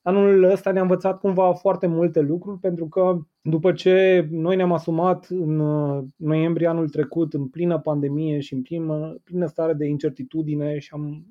anul 0.07 0.43
ăsta 0.43 0.71
ne-a 0.71 0.81
învățat 0.81 1.19
cumva 1.19 1.53
foarte 1.53 1.87
multe 1.87 2.19
lucruri 2.19 2.59
pentru 2.59 2.87
că 2.87 3.19
după 3.41 3.71
ce 3.71 4.27
noi 4.31 4.55
ne-am 4.55 4.73
asumat 4.73 5.27
în 5.29 5.59
uh, 5.59 6.03
noiembrie 6.15 6.67
anul 6.67 6.89
trecut 6.89 7.33
în 7.33 7.47
plină 7.47 7.79
pandemie 7.79 8.39
și 8.39 8.53
în 8.53 8.61
plină, 8.61 9.21
plină 9.23 9.45
stare 9.45 9.73
de 9.73 9.85
incertitudine 9.85 10.79
și 10.79 10.89
am 10.93 11.25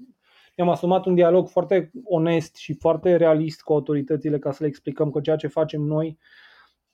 ne-am 0.56 0.70
asumat 0.70 1.06
un 1.06 1.14
dialog 1.14 1.48
foarte 1.48 1.90
onest 2.04 2.56
și 2.56 2.74
foarte 2.74 3.16
realist 3.16 3.60
cu 3.60 3.72
autoritățile 3.72 4.38
ca 4.38 4.50
să 4.50 4.58
le 4.60 4.68
explicăm 4.68 5.10
că 5.10 5.20
ceea 5.20 5.36
ce 5.36 5.46
facem 5.46 5.80
noi 5.80 6.18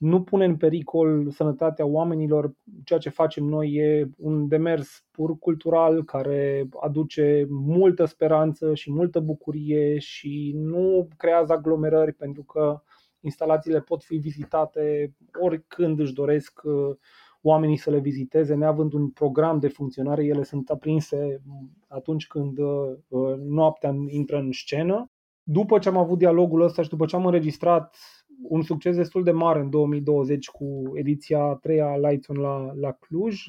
nu 0.03 0.23
pune 0.23 0.45
în 0.45 0.55
pericol 0.55 1.29
sănătatea 1.31 1.85
oamenilor. 1.85 2.53
Ceea 2.83 2.99
ce 2.99 3.09
facem 3.09 3.43
noi 3.43 3.73
e 3.73 4.09
un 4.17 4.47
demers 4.47 5.05
pur 5.11 5.37
cultural 5.37 6.03
care 6.03 6.67
aduce 6.81 7.45
multă 7.49 8.05
speranță 8.05 8.73
și 8.73 8.91
multă 8.91 9.19
bucurie 9.19 9.99
și 9.99 10.53
nu 10.55 11.07
creează 11.17 11.53
aglomerări 11.53 12.13
pentru 12.13 12.43
că 12.43 12.81
instalațiile 13.19 13.81
pot 13.81 14.03
fi 14.03 14.15
vizitate 14.15 15.15
oricând 15.41 15.99
își 15.99 16.13
doresc 16.13 16.61
uh, 16.63 16.95
oamenii 17.41 17.77
să 17.77 17.89
le 17.89 17.99
viziteze, 17.99 18.53
neavând 18.53 18.93
un 18.93 19.09
program 19.09 19.59
de 19.59 19.67
funcționare, 19.67 20.25
ele 20.25 20.43
sunt 20.43 20.69
aprinse 20.69 21.41
atunci 21.87 22.27
când 22.27 22.57
uh, 22.57 23.35
noaptea 23.37 23.95
intră 24.07 24.37
în 24.37 24.51
scenă. 24.51 25.11
După 25.43 25.79
ce 25.79 25.89
am 25.89 25.97
avut 25.97 26.17
dialogul 26.17 26.61
ăsta 26.61 26.81
și 26.81 26.89
după 26.89 27.05
ce 27.05 27.15
am 27.15 27.25
înregistrat 27.25 27.95
un 28.41 28.61
succes 28.61 28.95
destul 28.95 29.23
de 29.23 29.31
mare 29.31 29.59
în 29.59 29.69
2020 29.69 30.49
cu 30.49 30.91
ediția 30.93 31.57
3 31.61 31.81
a 31.81 31.97
Lights 31.97 32.27
On 32.27 32.37
la, 32.37 32.73
la 32.73 32.91
Cluj, 32.91 33.45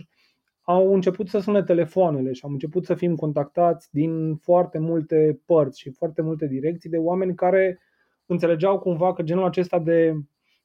au 0.63 0.95
început 0.95 1.29
să 1.29 1.39
sune 1.39 1.63
telefoanele 1.63 2.33
și 2.33 2.41
am 2.45 2.53
început 2.53 2.85
să 2.85 2.95
fim 2.95 3.15
contactați 3.15 3.89
din 3.93 4.37
foarte 4.37 4.79
multe 4.79 5.41
părți 5.47 5.81
și 5.81 5.91
foarte 5.91 6.23
multe 6.23 6.47
direcții 6.47 6.91
de 6.91 6.97
oameni 6.97 7.35
care 7.35 7.81
înțelegeau 8.27 8.79
cumva 8.79 9.13
că 9.13 9.23
genul 9.23 9.45
acesta 9.45 9.79
de 9.79 10.15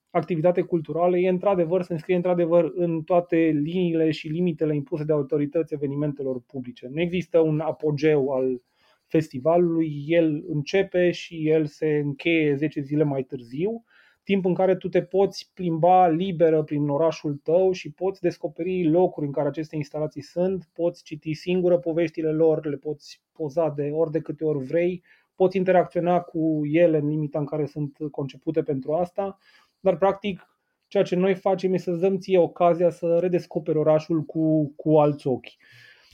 activitate 0.09 0.61
culturală 0.61 1.17
e 1.17 1.29
într-adevăr, 1.29 1.81
se 1.81 1.93
înscrie 1.93 2.15
într-adevăr 2.15 2.71
în 2.75 3.01
toate 3.01 3.35
liniile 3.35 4.11
și 4.11 4.27
limitele 4.27 4.75
impuse 4.75 5.03
de 5.03 5.11
autorități 5.11 5.73
evenimentelor 5.73 6.41
publice. 6.41 6.87
Nu 6.91 7.01
există 7.01 7.39
un 7.39 7.59
apogeu 7.59 8.29
al 8.29 8.61
festivalului, 9.07 10.03
el 10.07 10.43
începe 10.47 11.11
și 11.11 11.49
el 11.49 11.65
se 11.65 11.97
încheie 12.03 12.55
10 12.55 12.81
zile 12.81 13.03
mai 13.03 13.23
târziu, 13.23 13.83
timp 14.29 14.45
în 14.45 14.53
care 14.53 14.75
tu 14.75 14.89
te 14.89 15.01
poți 15.01 15.51
plimba 15.53 16.07
liberă 16.07 16.63
prin 16.63 16.89
orașul 16.89 17.39
tău 17.43 17.71
și 17.71 17.91
poți 17.91 18.21
descoperi 18.21 18.89
locuri 18.89 19.25
în 19.25 19.31
care 19.31 19.47
aceste 19.47 19.75
instalații 19.75 20.21
sunt, 20.21 20.69
poți 20.73 21.03
citi 21.03 21.33
singură 21.33 21.77
poveștile 21.77 22.31
lor, 22.31 22.65
le 22.65 22.75
poți 22.75 23.21
poza 23.31 23.69
de 23.69 23.89
ori 23.93 24.11
de 24.11 24.19
câte 24.19 24.45
ori 24.45 24.65
vrei, 24.65 25.03
poți 25.35 25.57
interacționa 25.57 26.19
cu 26.19 26.61
ele 26.65 26.97
în 26.97 27.07
limita 27.07 27.39
în 27.39 27.45
care 27.45 27.65
sunt 27.65 27.97
concepute 28.11 28.63
pentru 28.63 28.93
asta, 28.93 29.37
dar 29.79 29.97
practic 29.97 30.59
ceea 30.87 31.03
ce 31.03 31.15
noi 31.15 31.35
facem 31.35 31.73
este 31.73 31.91
să 31.91 31.97
dăm 31.97 32.17
ție 32.17 32.37
ocazia 32.37 32.89
să 32.89 33.17
redescoperi 33.19 33.77
orașul 33.77 34.21
cu, 34.21 34.73
cu 34.75 34.99
alți 34.99 35.27
ochi. 35.27 35.53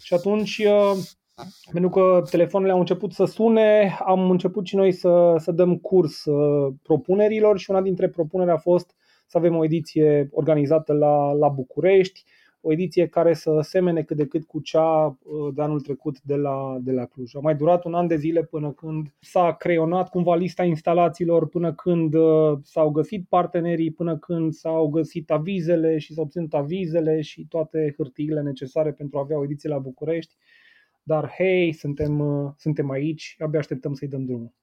Și 0.01 0.13
atunci 0.13 0.63
pentru 1.71 1.89
că 1.89 2.23
telefoanele 2.29 2.71
au 2.71 2.79
început 2.79 3.11
să 3.11 3.25
sune, 3.25 3.97
am 4.05 4.29
început 4.29 4.65
și 4.65 4.75
noi 4.75 4.91
să, 4.91 5.36
să 5.38 5.51
dăm 5.51 5.77
curs 5.77 6.25
uh, 6.25 6.73
propunerilor 6.83 7.59
și 7.59 7.69
una 7.69 7.81
dintre 7.81 8.09
propuneri 8.09 8.51
a 8.51 8.57
fost 8.57 8.95
să 9.27 9.38
avem 9.38 9.55
o 9.55 9.63
ediție 9.63 10.29
organizată 10.31 10.93
la, 10.93 11.31
la 11.31 11.47
București, 11.47 12.23
o 12.61 12.71
ediție 12.71 13.07
care 13.07 13.33
să 13.33 13.59
semene 13.61 14.03
cât 14.03 14.17
de 14.17 14.25
cât 14.25 14.45
cu 14.45 14.59
cea 14.59 15.05
uh, 15.05 15.53
de 15.53 15.61
anul 15.61 15.81
trecut 15.81 16.21
de 16.21 16.36
la, 16.36 16.77
de 16.81 16.91
la 16.91 17.05
Cluj. 17.05 17.36
A 17.36 17.39
mai 17.39 17.55
durat 17.55 17.86
un 17.86 17.93
an 17.93 18.07
de 18.07 18.15
zile 18.15 18.43
până 18.43 18.71
când 18.71 19.07
s-a 19.19 19.53
creionat 19.53 20.09
cumva 20.09 20.36
lista 20.36 20.63
instalațiilor, 20.63 21.47
până 21.47 21.73
când 21.73 22.13
uh, 22.13 22.57
s-au 22.61 22.91
găsit 22.91 23.27
partenerii, 23.29 23.91
până 23.91 24.17
când 24.17 24.53
s-au 24.53 24.88
găsit 24.88 25.31
avizele 25.31 25.97
și 25.97 26.13
s-au 26.13 26.23
obținut 26.23 26.53
avizele 26.53 27.21
și 27.21 27.45
toate 27.49 27.93
hârtiile 27.97 28.41
necesare 28.41 28.91
pentru 28.91 29.17
a 29.17 29.21
avea 29.21 29.38
o 29.38 29.43
ediție 29.43 29.69
la 29.69 29.77
București 29.77 30.36
dar 31.07 31.33
hei, 31.37 31.73
suntem, 31.73 32.19
uh, 32.19 32.51
suntem 32.57 32.89
aici, 32.89 33.35
abia 33.39 33.59
așteptăm 33.59 33.93
să-i 33.93 34.07
dăm 34.07 34.25
drumul. 34.25 34.53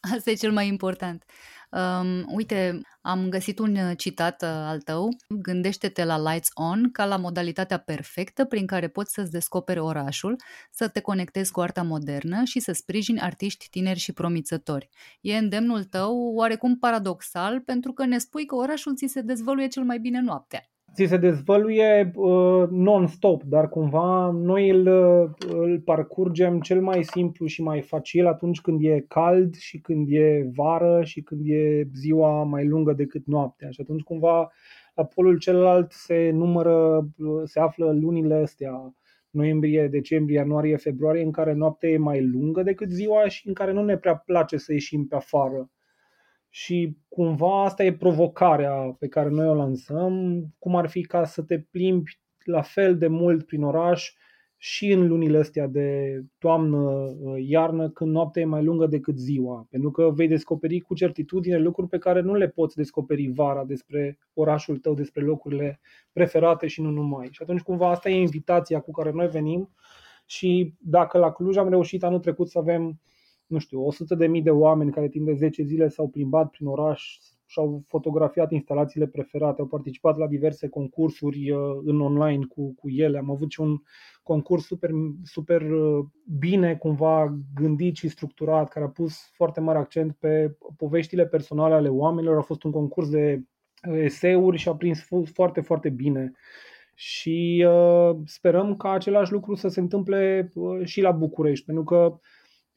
Asta 0.14 0.30
e 0.30 0.34
cel 0.34 0.52
mai 0.52 0.66
important. 0.66 1.24
Um, 1.70 2.24
uite, 2.34 2.80
am 3.00 3.28
găsit 3.28 3.58
un 3.58 3.76
uh, 3.76 3.96
citat 3.96 4.42
uh, 4.42 4.48
al 4.48 4.80
tău. 4.80 5.08
Gândește-te 5.28 6.04
la 6.04 6.30
Lights 6.30 6.50
On 6.54 6.90
ca 6.90 7.04
la 7.04 7.16
modalitatea 7.16 7.78
perfectă 7.78 8.44
prin 8.44 8.66
care 8.66 8.88
poți 8.88 9.12
să-ți 9.12 9.30
descoperi 9.30 9.78
orașul, 9.78 10.36
să 10.70 10.88
te 10.88 11.00
conectezi 11.00 11.52
cu 11.52 11.60
arta 11.60 11.82
modernă 11.82 12.44
și 12.44 12.60
să 12.60 12.72
sprijini 12.72 13.20
artiști 13.20 13.68
tineri 13.70 13.98
și 13.98 14.12
promițători. 14.12 14.88
E 15.20 15.36
îndemnul 15.36 15.84
tău 15.84 16.32
oarecum 16.34 16.78
paradoxal 16.78 17.60
pentru 17.60 17.92
că 17.92 18.04
ne 18.04 18.18
spui 18.18 18.46
că 18.46 18.54
orașul 18.54 18.96
ți 18.96 19.06
se 19.06 19.20
dezvăluie 19.20 19.66
cel 19.68 19.82
mai 19.82 19.98
bine 19.98 20.20
noaptea 20.20 20.68
ți 20.98 21.06
se 21.06 21.16
dezvăluie 21.16 22.12
uh, 22.14 22.68
non-stop, 22.70 23.42
dar 23.42 23.68
cumva 23.68 24.30
noi 24.30 24.68
îl, 24.70 24.86
uh, 24.86 25.30
îl 25.48 25.80
parcurgem 25.80 26.60
cel 26.60 26.80
mai 26.80 27.02
simplu 27.02 27.46
și 27.46 27.62
mai 27.62 27.80
facil 27.80 28.26
atunci 28.26 28.60
când 28.60 28.82
e 28.82 29.04
cald 29.08 29.54
și 29.56 29.78
când 29.78 30.06
e 30.10 30.50
vară 30.54 31.04
și 31.04 31.22
când 31.22 31.40
e 31.44 31.88
ziua 31.94 32.44
mai 32.44 32.66
lungă 32.66 32.92
decât 32.92 33.26
noaptea. 33.26 33.70
Și 33.70 33.80
atunci 33.80 34.02
cumva 34.02 34.52
la 34.94 35.04
polul 35.04 35.38
celălalt 35.38 35.92
se 35.92 36.30
numără, 36.30 37.08
uh, 37.18 37.42
se 37.44 37.60
află 37.60 37.92
lunile 37.92 38.34
astea, 38.34 38.94
noiembrie, 39.30 39.88
decembrie, 39.88 40.38
ianuarie, 40.38 40.76
februarie, 40.76 41.22
în 41.22 41.32
care 41.32 41.52
noaptea 41.52 41.88
e 41.88 41.98
mai 41.98 42.24
lungă 42.24 42.62
decât 42.62 42.90
ziua 42.90 43.28
și 43.28 43.48
în 43.48 43.54
care 43.54 43.72
nu 43.72 43.84
ne 43.84 43.96
prea 43.96 44.16
place 44.16 44.56
să 44.56 44.72
ieșim 44.72 45.06
pe 45.06 45.14
afară 45.14 45.70
și 46.48 46.96
cumva 47.08 47.64
asta 47.64 47.84
e 47.84 47.92
provocarea 47.92 48.96
pe 48.98 49.08
care 49.08 49.28
noi 49.28 49.48
o 49.48 49.54
lansăm, 49.54 50.44
cum 50.58 50.76
ar 50.76 50.88
fi 50.88 51.02
ca 51.02 51.24
să 51.24 51.42
te 51.42 51.58
plimbi 51.58 52.20
la 52.44 52.62
fel 52.62 52.98
de 52.98 53.06
mult 53.06 53.46
prin 53.46 53.62
oraș 53.62 54.12
și 54.60 54.92
în 54.92 55.08
lunile 55.08 55.38
astea 55.38 55.66
de 55.66 56.20
toamnă, 56.38 57.06
iarnă, 57.46 57.90
când 57.90 58.10
noaptea 58.10 58.42
e 58.42 58.44
mai 58.44 58.64
lungă 58.64 58.86
decât 58.86 59.18
ziua. 59.18 59.66
Pentru 59.70 59.90
că 59.90 60.10
vei 60.10 60.28
descoperi 60.28 60.80
cu 60.80 60.94
certitudine 60.94 61.58
lucruri 61.58 61.88
pe 61.88 61.98
care 61.98 62.20
nu 62.20 62.34
le 62.34 62.48
poți 62.48 62.76
descoperi 62.76 63.30
vara 63.32 63.64
despre 63.64 64.18
orașul 64.32 64.78
tău, 64.78 64.94
despre 64.94 65.24
locurile 65.24 65.80
preferate 66.12 66.66
și 66.66 66.80
nu 66.80 66.90
numai. 66.90 67.28
Și 67.30 67.42
atunci 67.42 67.60
cumva 67.60 67.90
asta 67.90 68.10
e 68.10 68.20
invitația 68.20 68.80
cu 68.80 68.90
care 68.90 69.10
noi 69.10 69.28
venim 69.28 69.70
și 70.26 70.74
dacă 70.78 71.18
la 71.18 71.32
Cluj 71.32 71.56
am 71.56 71.68
reușit 71.68 72.02
anul 72.02 72.20
trecut 72.20 72.48
să 72.48 72.58
avem 72.58 73.00
nu 73.48 73.58
știu, 73.58 73.86
100 73.86 74.14
de 74.14 74.26
mii 74.26 74.42
de 74.42 74.50
oameni 74.50 74.90
care 74.90 75.08
timp 75.08 75.26
de 75.26 75.32
10 75.32 75.62
zile 75.62 75.88
s-au 75.88 76.08
plimbat 76.08 76.50
prin 76.50 76.66
oraș 76.66 77.18
și 77.46 77.58
au 77.58 77.82
fotografiat 77.86 78.52
instalațiile 78.52 79.06
preferate, 79.06 79.60
au 79.60 79.66
participat 79.66 80.16
la 80.16 80.26
diverse 80.26 80.68
concursuri 80.68 81.50
uh, 81.50 81.60
în 81.84 82.00
online 82.00 82.44
cu, 82.48 82.74
cu 82.74 82.88
ele. 82.90 83.18
Am 83.18 83.30
avut 83.30 83.50
și 83.50 83.60
un 83.60 83.76
concurs 84.22 84.66
super, 84.66 84.90
super 85.24 85.62
uh, 85.62 86.04
bine 86.38 86.76
cumva 86.76 87.38
gândit 87.54 87.96
și 87.96 88.08
structurat, 88.08 88.68
care 88.68 88.84
a 88.84 88.88
pus 88.88 89.30
foarte 89.32 89.60
mare 89.60 89.78
accent 89.78 90.16
pe 90.18 90.56
poveștile 90.76 91.26
personale 91.26 91.74
ale 91.74 91.88
oamenilor. 91.88 92.36
A 92.36 92.42
fost 92.42 92.62
un 92.62 92.70
concurs 92.70 93.10
de 93.10 93.40
uh, 93.88 93.98
eseuri 93.98 94.56
și 94.56 94.68
a 94.68 94.74
prins 94.74 95.06
foarte, 95.32 95.60
foarte 95.60 95.88
bine. 95.88 96.32
Și 96.94 97.66
uh, 97.68 98.16
sperăm 98.24 98.76
ca 98.76 98.90
același 98.90 99.32
lucru 99.32 99.54
să 99.54 99.68
se 99.68 99.80
întâmple 99.80 100.50
uh, 100.54 100.84
și 100.84 101.00
la 101.00 101.10
București, 101.10 101.64
pentru 101.64 101.84
că 101.84 102.18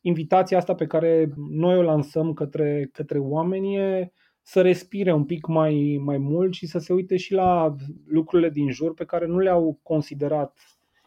invitația 0.01 0.57
asta 0.57 0.75
pe 0.75 0.85
care 0.85 1.33
noi 1.49 1.77
o 1.77 1.81
lansăm 1.81 2.33
către, 2.33 2.89
către 2.91 3.19
oameni 3.19 3.75
e 3.75 4.11
să 4.41 4.61
respire 4.61 5.13
un 5.13 5.25
pic 5.25 5.47
mai, 5.47 6.01
mai 6.03 6.17
mult 6.17 6.53
și 6.53 6.67
să 6.67 6.79
se 6.79 6.93
uite 6.93 7.17
și 7.17 7.33
la 7.33 7.75
lucrurile 8.07 8.49
din 8.49 8.71
jur 8.71 8.93
pe 8.93 9.05
care 9.05 9.25
nu 9.25 9.39
le-au 9.39 9.79
considerat 9.83 10.59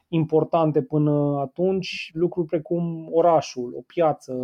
importante 0.08 0.82
până 0.82 1.38
atunci, 1.40 2.10
lucruri 2.12 2.46
precum 2.46 3.08
orașul, 3.10 3.74
o 3.76 3.80
piață, 3.80 4.34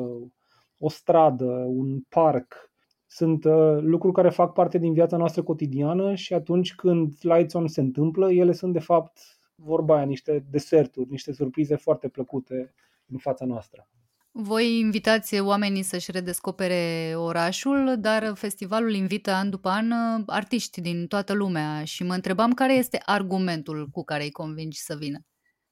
o 0.79 0.89
stradă, 0.89 1.65
un 1.69 2.01
parc. 2.09 2.71
Sunt 3.07 3.45
uh, 3.45 3.79
lucruri 3.81 4.15
care 4.15 4.31
fac 4.31 4.53
parte 4.53 4.79
din 4.79 4.93
viața 4.93 5.17
noastră 5.17 5.43
cotidiană 5.43 6.15
și 6.15 6.35
atunci 6.35 6.75
când 6.75 7.13
Lights 7.21 7.55
On 7.55 7.67
se 7.67 7.81
întâmplă, 7.81 8.33
ele 8.33 8.53
sunt 8.53 8.73
de 8.73 8.79
fapt, 8.79 9.19
vorba 9.55 9.95
aia, 9.95 10.05
niște 10.05 10.47
deserturi, 10.51 11.11
niște 11.11 11.33
surprize 11.33 11.77
foarte 11.77 12.09
plăcute 12.09 12.75
în 13.07 13.19
fața 13.19 13.45
noastră. 13.45 13.89
Voi 14.33 14.79
invitați 14.79 15.41
oamenii 15.41 15.83
să-și 15.83 16.11
redescopere 16.11 17.15
orașul, 17.17 17.97
dar 17.99 18.33
festivalul 18.35 18.95
invită 18.95 19.31
an 19.31 19.51
după 19.51 19.69
an 19.69 19.91
uh, 19.91 20.23
artiști 20.27 20.81
din 20.81 21.07
toată 21.07 21.35
lumea 21.35 21.85
și 21.85 22.03
mă 22.03 22.15
întrebam 22.15 22.53
care 22.53 22.73
este 22.73 23.01
argumentul 23.05 23.89
cu 23.93 24.05
care 24.05 24.23
îi 24.23 24.31
convingi 24.31 24.79
să 24.79 24.97
vină. 24.99 25.19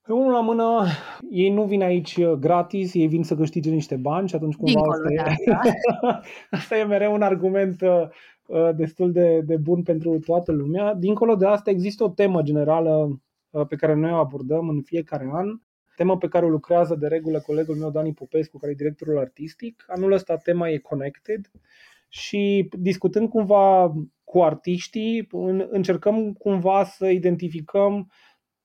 Pe 0.03 0.13
unul 0.13 0.33
la 0.33 0.41
mână, 0.41 0.87
ei 1.31 1.51
nu 1.51 1.65
vin 1.65 1.83
aici 1.83 2.17
uh, 2.17 2.33
gratis, 2.33 2.95
ei 2.95 3.07
vin 3.07 3.23
să 3.23 3.37
câștige 3.37 3.71
niște 3.71 3.97
bani 3.97 4.29
și 4.29 4.35
atunci 4.35 4.55
cumva 4.55 4.81
Dincolo 4.81 4.93
asta, 4.93 5.09
de 5.09 5.15
e, 5.15 5.53
asta. 5.53 6.21
asta 6.59 6.77
e 6.77 6.85
mereu 6.85 7.13
un 7.15 7.23
argument 7.23 7.81
uh, 7.81 8.71
destul 8.77 9.13
de, 9.13 9.41
de 9.41 9.57
bun 9.57 9.83
pentru 9.83 10.19
toată 10.19 10.53
lumea. 10.53 10.95
Dincolo 10.95 11.35
de 11.35 11.47
asta 11.47 11.71
există 11.71 12.05
o 12.05 12.09
temă 12.09 12.43
generală 12.43 13.21
pe 13.69 13.77
care 13.77 13.95
noi 13.95 14.11
o 14.11 14.17
abordăm 14.17 14.69
în 14.69 14.83
fiecare 14.83 15.31
an 15.33 15.61
temă 15.99 16.17
pe 16.17 16.29
care 16.29 16.45
o 16.45 16.49
lucrează 16.49 16.95
de 16.95 17.07
regulă 17.07 17.41
colegul 17.41 17.77
meu 17.77 17.91
Dani 17.91 18.13
Popescu, 18.13 18.59
care 18.59 18.73
e 18.73 18.83
directorul 18.83 19.19
artistic. 19.19 19.85
Anul 19.87 20.13
ăsta 20.13 20.37
tema 20.37 20.69
e 20.69 20.79
Connected 20.79 21.51
și 22.09 22.69
discutând 22.79 23.29
cumva 23.29 23.93
cu 24.25 24.43
artiștii, 24.43 25.29
încercăm 25.71 26.33
cumva 26.33 26.85
să 26.85 27.07
identificăm 27.07 28.11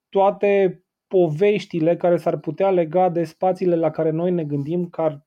toate 0.09 0.83
poveștile 1.07 1.95
care 1.95 2.17
s-ar 2.17 2.37
putea 2.37 2.69
lega 2.69 3.09
de 3.09 3.23
spațiile 3.23 3.75
la 3.75 3.89
care 3.89 4.09
noi 4.09 4.31
ne 4.31 4.43
gândim 4.43 4.87
că 4.87 5.01
ar, 5.01 5.25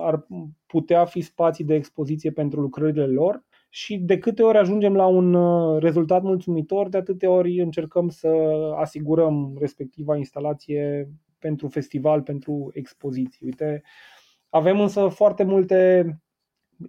ar 0.00 0.26
putea 0.66 1.04
fi 1.04 1.20
spații 1.20 1.64
de 1.64 1.74
expoziție 1.74 2.30
pentru 2.30 2.60
lucrările 2.60 3.06
lor 3.06 3.44
și 3.68 3.98
de 3.98 4.18
câte 4.18 4.42
ori 4.42 4.58
ajungem 4.58 4.94
la 4.94 5.06
un 5.06 5.34
uh, 5.34 5.82
rezultat 5.82 6.22
mulțumitor, 6.22 6.88
de 6.88 6.96
atâtea 6.96 7.30
ori 7.30 7.60
încercăm 7.60 8.08
să 8.08 8.28
asigurăm 8.76 9.56
respectiva 9.58 10.16
instalație 10.16 11.10
pentru 11.40 11.68
festival, 11.68 12.22
pentru 12.22 12.70
expoziții. 12.74 13.46
Uite, 13.46 13.82
avem 14.48 14.80
însă 14.80 15.08
foarte 15.08 15.42
multe 15.42 16.04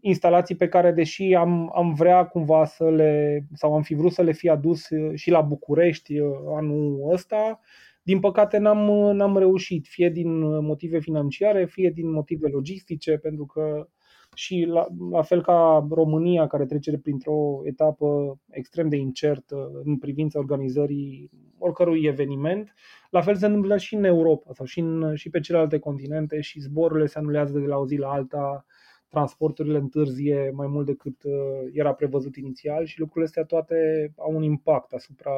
instalații 0.02 0.56
pe 0.56 0.68
care, 0.68 0.91
deși 0.91 1.36
am, 1.36 1.72
am 1.76 1.93
vrea 1.93 2.26
cumva 2.26 2.66
să 2.66 2.89
le, 2.89 3.43
sau 3.54 3.76
am 3.76 3.82
fi 3.82 3.93
vrut 3.93 4.12
să 4.12 4.22
le 4.22 4.32
fie 4.32 4.52
adus 4.52 4.89
uh, 4.89 5.12
și 5.16 5.30
la 5.30 5.41
București 5.41 6.20
uh, 6.20 6.32
anul 6.56 7.12
ăsta, 7.12 7.60
din 8.04 8.20
păcate 8.20 8.58
n-am, 8.58 9.16
n-am 9.16 9.38
reușit, 9.38 9.88
fie 9.88 10.10
din 10.10 10.39
motive 10.66 10.99
financiare, 10.99 11.66
fie 11.66 11.89
din 11.89 12.12
motive 12.12 12.47
logistice, 12.47 13.18
pentru 13.18 13.45
că 13.45 13.89
și 14.36 14.66
la, 14.68 14.88
la 15.12 15.22
fel 15.22 15.42
ca 15.42 15.88
România, 15.90 16.48
care 16.48 16.66
trece 16.66 16.98
printr-o 16.98 17.62
etapă 17.64 18.40
extrem 18.50 18.90
de 18.90 18.96
incertă 18.96 19.72
în 19.84 19.98
privința 19.98 20.40
organizării 20.40 21.30
oricărui 21.58 22.06
eveniment, 22.06 22.74
la 23.10 23.22
fel 23.22 23.36
se 23.36 23.46
întâmplă 23.46 23.78
și 23.78 23.96
în 23.96 24.04
Europa 24.04 24.54
sau 24.54 24.66
și, 24.66 24.80
în, 24.80 25.16
și 25.16 25.30
pe 25.30 25.40
celelalte 25.40 25.80
continente 25.80 26.42
și 26.42 26.60
zborurile 26.60 27.06
se 27.06 27.18
anulează 27.18 27.60
de 27.60 27.66
la 27.66 27.78
o 27.78 27.88
zi 27.88 27.96
la 27.96 28.12
alta, 28.12 28.66
transporturile 29.10 29.78
întârzie 29.78 30.52
mai 30.54 30.68
mult 30.68 30.86
decât 30.86 31.24
uh, 31.24 31.70
era 31.74 31.94
prevăzut 31.94 32.36
inițial 32.36 32.86
și 32.86 33.00
lucrurile 33.00 33.26
astea 33.26 33.44
toate 33.44 34.12
au 34.18 34.36
un 34.36 34.44
impact 34.44 34.94
asupra 34.94 35.32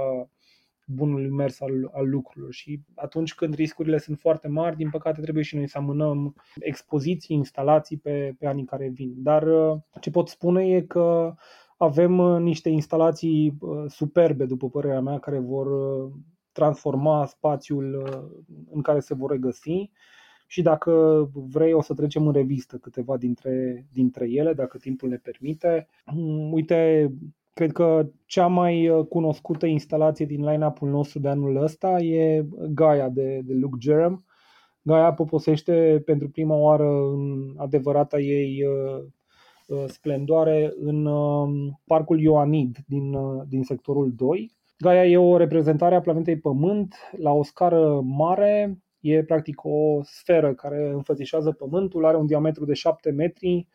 bunului 0.85 1.29
mers 1.29 1.61
al, 1.61 1.89
al 1.93 2.09
lucrurilor 2.09 2.53
și 2.53 2.79
atunci 2.95 3.33
când 3.33 3.53
riscurile 3.53 3.97
sunt 3.97 4.19
foarte 4.19 4.47
mari, 4.47 4.75
din 4.75 4.89
păcate 4.89 5.21
trebuie 5.21 5.43
și 5.43 5.55
noi 5.55 5.67
să 5.67 5.77
amânăm 5.77 6.35
expoziții, 6.59 7.35
instalații 7.35 7.97
pe, 7.97 8.35
pe 8.39 8.47
anii 8.47 8.65
care 8.65 8.89
vin. 8.93 9.13
Dar 9.17 9.43
uh, 9.43 9.77
ce 9.99 10.09
pot 10.09 10.27
spune 10.27 10.67
e 10.67 10.81
că 10.81 11.33
avem 11.77 12.17
uh, 12.17 12.39
niște 12.39 12.69
instalații 12.69 13.57
uh, 13.59 13.83
superbe, 13.87 14.45
după 14.45 14.69
părerea 14.69 15.01
mea, 15.01 15.19
care 15.19 15.39
vor 15.39 15.67
transforma 16.51 17.25
spațiul 17.25 18.03
în 18.71 18.81
care 18.81 18.99
se 18.99 19.13
vor 19.13 19.31
regăsi 19.31 19.89
și 20.47 20.61
dacă 20.61 21.29
vrei 21.33 21.73
o 21.73 21.81
să 21.81 21.93
trecem 21.93 22.27
în 22.27 22.33
revistă 22.33 22.77
câteva 22.77 23.17
dintre, 23.17 23.85
dintre 23.91 24.29
ele, 24.29 24.53
dacă 24.53 24.77
timpul 24.77 25.09
ne 25.09 25.17
permite. 25.17 25.87
Mm, 26.05 26.51
uite, 26.51 27.11
Cred 27.53 27.71
că 27.71 28.09
cea 28.25 28.47
mai 28.47 28.89
uh, 28.89 29.05
cunoscută 29.05 29.65
instalație 29.65 30.25
din 30.25 30.45
line-up-ul 30.45 30.89
nostru 30.89 31.19
de 31.19 31.27
anul 31.27 31.55
ăsta 31.55 31.99
e 31.99 32.45
Gaia 32.73 33.09
de, 33.09 33.41
de 33.43 33.53
Luke 33.53 33.77
Jerem. 33.79 34.25
Gaia 34.81 35.13
poposește 35.13 36.01
pentru 36.05 36.29
prima 36.29 36.55
oară 36.55 36.87
în 36.87 37.53
adevărata 37.57 38.19
ei 38.19 38.63
uh, 38.65 39.03
uh, 39.67 39.83
splendoare 39.87 40.73
în 40.79 41.05
um, 41.05 41.81
Parcul 41.85 42.19
Ioanid 42.19 42.77
din, 42.87 43.15
din 43.47 43.63
sectorul 43.63 44.13
2. 44.15 44.51
Gaia 44.77 45.05
e 45.05 45.17
o 45.17 45.37
reprezentare 45.37 45.95
a 45.95 46.01
planetei 46.01 46.37
Pământ 46.37 46.95
la 47.17 47.31
o 47.31 47.43
scară 47.43 48.01
mare, 48.03 48.82
e 49.03 49.23
practic 49.23 49.63
o 49.63 50.01
sferă 50.03 50.53
care 50.53 50.89
înfățișează 50.93 51.51
Pământul, 51.51 52.05
are 52.05 52.17
un 52.17 52.25
diametru 52.25 52.65
de 52.65 52.73
7 52.73 53.11
metri, 53.11 53.67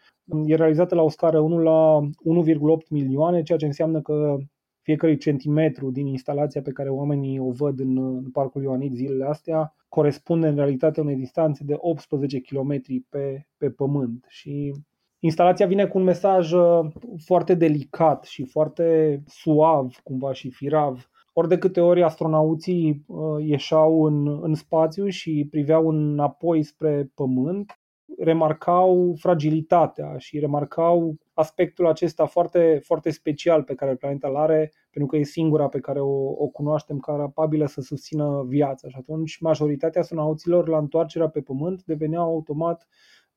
e 0.45 0.55
realizată 0.55 0.95
la 0.95 1.03
o 1.03 1.09
scară 1.09 1.41
1 1.41 1.59
la 1.59 2.01
1,8 2.01 2.89
milioane, 2.91 3.43
ceea 3.43 3.59
ce 3.59 3.67
înseamnă 3.67 4.01
că 4.01 4.37
fiecare 4.83 5.17
centimetru 5.17 5.91
din 5.91 6.07
instalația 6.07 6.63
pe 6.63 6.73
care 6.73 6.89
oamenii 6.89 7.39
o 7.39 7.51
văd 7.51 7.81
în, 7.81 7.97
în 7.97 8.31
Parcul 8.31 8.63
Ioanit 8.63 8.93
zilele 8.93 9.25
astea 9.25 9.75
corespunde 9.89 10.47
în 10.47 10.55
realitate 10.55 11.01
unei 11.01 11.17
distanțe 11.17 11.65
de 11.65 11.75
18 11.77 12.41
km 12.41 12.83
pe, 13.09 13.47
pe 13.57 13.71
pământ. 13.71 14.25
Și 14.29 14.75
instalația 15.19 15.67
vine 15.67 15.87
cu 15.87 15.99
un 15.99 16.05
mesaj 16.05 16.53
uh, 16.53 16.87
foarte 17.25 17.55
delicat 17.55 18.25
și 18.25 18.45
foarte 18.45 19.19
suav, 19.27 20.01
cumva 20.03 20.33
și 20.33 20.51
firav. 20.51 21.11
Ori 21.39 21.49
de 21.49 21.59
câte 21.59 21.81
ori 21.81 22.03
astronauții 22.03 23.05
uh, 23.07 23.45
ieșeau 23.45 24.05
în, 24.05 24.43
în 24.43 24.55
spațiu 24.55 25.09
și 25.09 25.47
priveau 25.51 25.89
înapoi 25.89 26.63
spre 26.63 27.11
pământ, 27.15 27.81
remarcau 28.19 29.15
fragilitatea 29.19 30.17
și 30.17 30.39
remarcau 30.39 31.17
aspectul 31.33 31.87
acesta 31.87 32.27
foarte, 32.27 32.81
foarte 32.85 33.11
special 33.11 33.63
pe 33.63 33.75
care 33.75 33.95
planeta 33.95 34.29
îl 34.29 34.37
are, 34.37 34.73
pentru 34.91 35.11
că 35.11 35.17
e 35.17 35.23
singura 35.23 35.69
pe 35.69 35.81
care 35.81 36.01
o, 36.01 36.29
o 36.31 36.47
cunoaștem 36.47 36.99
capabilă 36.99 37.67
să 37.67 37.81
susțină 37.81 38.45
viața. 38.49 38.89
Și 38.89 38.97
atunci 38.99 39.39
majoritatea 39.41 40.01
astronauților 40.01 40.69
la 40.69 40.79
întoarcerea 40.79 41.29
pe 41.29 41.41
Pământ 41.41 41.83
deveneau 41.85 42.25
automat 42.25 42.87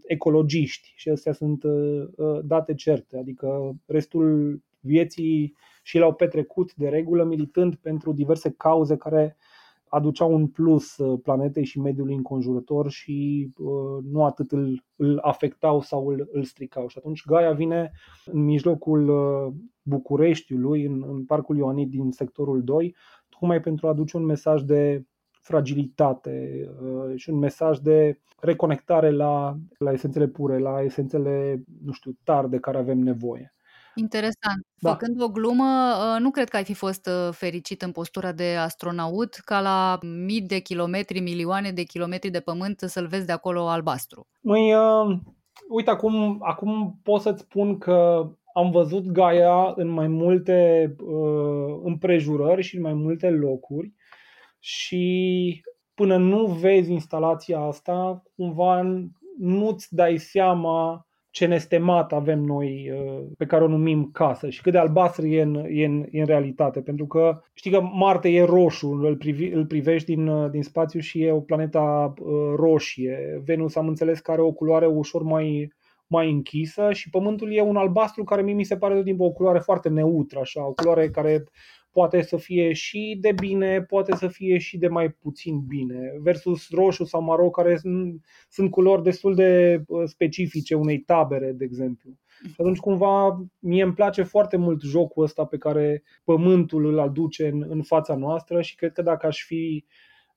ecologiști 0.07 0.93
și 0.95 1.09
astea 1.09 1.33
sunt 1.33 1.63
uh, 1.63 1.71
uh 2.17 2.39
date 2.43 2.73
certe, 2.73 3.17
adică 3.17 3.75
restul 3.85 4.59
vieții 4.79 5.55
și 5.81 5.97
l-au 5.97 6.13
petrecut 6.13 6.73
de 6.73 6.89
regulă 6.89 7.23
militând 7.23 7.75
pentru 7.75 8.13
diverse 8.13 8.51
cauze 8.51 8.97
care 8.97 9.37
aduceau 9.91 10.33
un 10.33 10.47
plus 10.47 10.97
uh, 10.97 11.19
planetei 11.23 11.63
și 11.63 11.79
mediului 11.79 12.15
înconjurător 12.15 12.89
și 12.89 13.49
uh, 13.57 14.03
nu 14.11 14.23
atât 14.23 14.51
îl, 14.51 14.83
îl 14.95 15.19
afectau 15.21 15.81
sau 15.81 16.07
îl, 16.07 16.29
îl 16.31 16.43
stricau. 16.43 16.87
Și 16.87 16.97
atunci 16.97 17.25
Gaia 17.25 17.51
vine 17.51 17.91
în 18.25 18.43
mijlocul 18.43 19.09
uh, 19.09 19.53
Bucureștiului, 19.81 20.85
în, 20.85 21.03
în 21.07 21.25
Parcul 21.25 21.57
Ioanit 21.57 21.89
din 21.89 22.11
sectorul 22.11 22.63
2, 22.63 22.95
tocmai 23.29 23.61
pentru 23.61 23.87
a 23.87 23.89
aduce 23.89 24.17
un 24.17 24.25
mesaj 24.25 24.61
de 24.61 25.05
fragilitate 25.31 26.65
și 27.15 27.29
un 27.29 27.37
mesaj 27.37 27.77
de 27.77 28.19
reconectare 28.39 29.11
la, 29.11 29.57
la 29.77 29.91
esențele 29.91 30.27
pure, 30.27 30.57
la 30.57 30.81
esențele, 30.81 31.63
nu 31.83 31.91
știu, 31.91 32.17
tari 32.23 32.49
de 32.49 32.59
care 32.59 32.77
avem 32.77 32.99
nevoie. 32.99 33.53
Interesant. 33.95 34.65
Da. 34.75 34.89
Făcând 34.89 35.21
o 35.21 35.29
glumă, 35.29 35.93
ă, 36.15 36.19
nu 36.19 36.31
cred 36.31 36.49
că 36.49 36.55
ai 36.55 36.63
fi 36.63 36.73
fost 36.73 37.05
ă, 37.07 37.31
fericit 37.31 37.81
în 37.81 37.91
postura 37.91 38.31
de 38.31 38.55
astronaut 38.55 39.33
ca 39.33 39.61
la 39.61 39.99
mii 40.01 40.41
de 40.41 40.59
kilometri, 40.59 41.19
milioane 41.19 41.71
de 41.71 41.83
kilometri 41.83 42.29
de 42.29 42.39
pământ 42.39 42.79
să-l 42.79 43.07
vezi 43.07 43.25
de 43.25 43.31
acolo 43.31 43.67
albastru. 43.67 44.27
Măi, 44.41 44.73
uh, 44.73 45.17
uite, 45.69 45.89
acum, 45.89 46.37
acum 46.41 46.99
pot 47.03 47.21
să-ți 47.21 47.41
spun 47.41 47.77
că 47.77 48.29
am 48.53 48.71
văzut 48.71 49.05
Gaia 49.05 49.73
în 49.75 49.87
mai 49.87 50.07
multe 50.07 50.95
uh, 50.99 51.79
împrejurări 51.83 52.61
și 52.61 52.75
în 52.75 52.81
mai 52.81 52.93
multe 52.93 53.29
locuri 53.29 53.93
și 54.59 55.63
până 55.93 56.17
nu 56.17 56.45
vezi 56.45 56.91
instalația 56.91 57.59
asta, 57.59 58.23
cumva 58.35 58.81
nu-ți 59.37 59.95
dai 59.95 60.17
seama 60.17 61.07
ce 61.31 61.45
nestemat 61.45 62.13
avem 62.13 62.39
noi 62.39 62.91
uh, 62.91 63.23
pe 63.37 63.45
care 63.45 63.63
o 63.63 63.67
numim 63.67 64.09
casă 64.13 64.49
și 64.49 64.61
cât 64.61 64.71
de 64.71 64.77
albastră 64.77 65.25
e 65.25 65.41
în, 65.41 65.65
e 65.69 65.85
în, 65.85 66.05
e 66.11 66.19
în 66.19 66.25
realitate. 66.25 66.81
Pentru 66.81 67.07
că 67.07 67.41
știi 67.53 67.71
că 67.71 67.81
Marte 67.81 68.29
e 68.29 68.43
roșu, 68.43 68.89
îl, 68.89 69.15
privi, 69.15 69.47
îl 69.47 69.65
privești 69.65 70.15
din, 70.15 70.27
uh, 70.27 70.49
din 70.49 70.63
spațiu 70.63 70.99
și 70.99 71.23
e 71.23 71.31
o 71.31 71.39
planetă 71.39 72.13
uh, 72.19 72.53
roșie. 72.55 73.41
Venus 73.45 73.75
am 73.75 73.87
înțeles 73.87 74.19
că 74.19 74.31
are 74.31 74.41
o 74.41 74.51
culoare 74.51 74.85
ușor 74.85 75.23
mai, 75.23 75.73
mai 76.07 76.31
închisă 76.31 76.91
și 76.91 77.09
Pământul 77.09 77.53
e 77.53 77.61
un 77.61 77.75
albastru 77.75 78.23
care 78.23 78.41
mie 78.41 78.53
mi 78.53 78.63
se 78.63 78.77
pare 78.77 78.95
de 78.95 79.03
timpul 79.03 79.25
o 79.25 79.31
culoare 79.31 79.59
foarte 79.59 79.89
neutră, 79.89 80.39
așa, 80.39 80.67
o 80.67 80.73
culoare 80.73 81.09
care 81.09 81.43
poate 81.91 82.21
să 82.21 82.37
fie 82.37 82.73
și 82.73 83.17
de 83.21 83.31
bine, 83.31 83.81
poate 83.81 84.15
să 84.15 84.27
fie 84.27 84.57
și 84.57 84.77
de 84.77 84.87
mai 84.87 85.09
puțin 85.09 85.59
bine, 85.67 86.11
versus 86.19 86.69
roșu 86.69 87.03
sau 87.03 87.21
maro, 87.21 87.49
care 87.49 87.77
sunt, 87.77 88.25
sunt 88.49 88.71
culori 88.71 89.03
destul 89.03 89.35
de 89.35 89.83
uh, 89.87 90.03
specifice 90.05 90.75
unei 90.75 90.99
tabere, 90.99 91.51
de 91.51 91.63
exemplu. 91.63 92.11
Și 92.45 92.55
atunci 92.57 92.77
cumva 92.77 93.45
mie 93.59 93.83
îmi 93.83 93.93
place 93.93 94.23
foarte 94.23 94.57
mult 94.57 94.81
jocul 94.81 95.23
ăsta 95.23 95.45
pe 95.45 95.57
care 95.57 96.03
pământul 96.23 96.85
îl 96.85 96.99
aduce 96.99 97.47
în, 97.47 97.65
în 97.69 97.81
fața 97.81 98.15
noastră 98.15 98.61
și 98.61 98.75
cred 98.75 98.91
că 98.91 99.01
dacă 99.01 99.27
aș 99.27 99.43
fi 99.43 99.85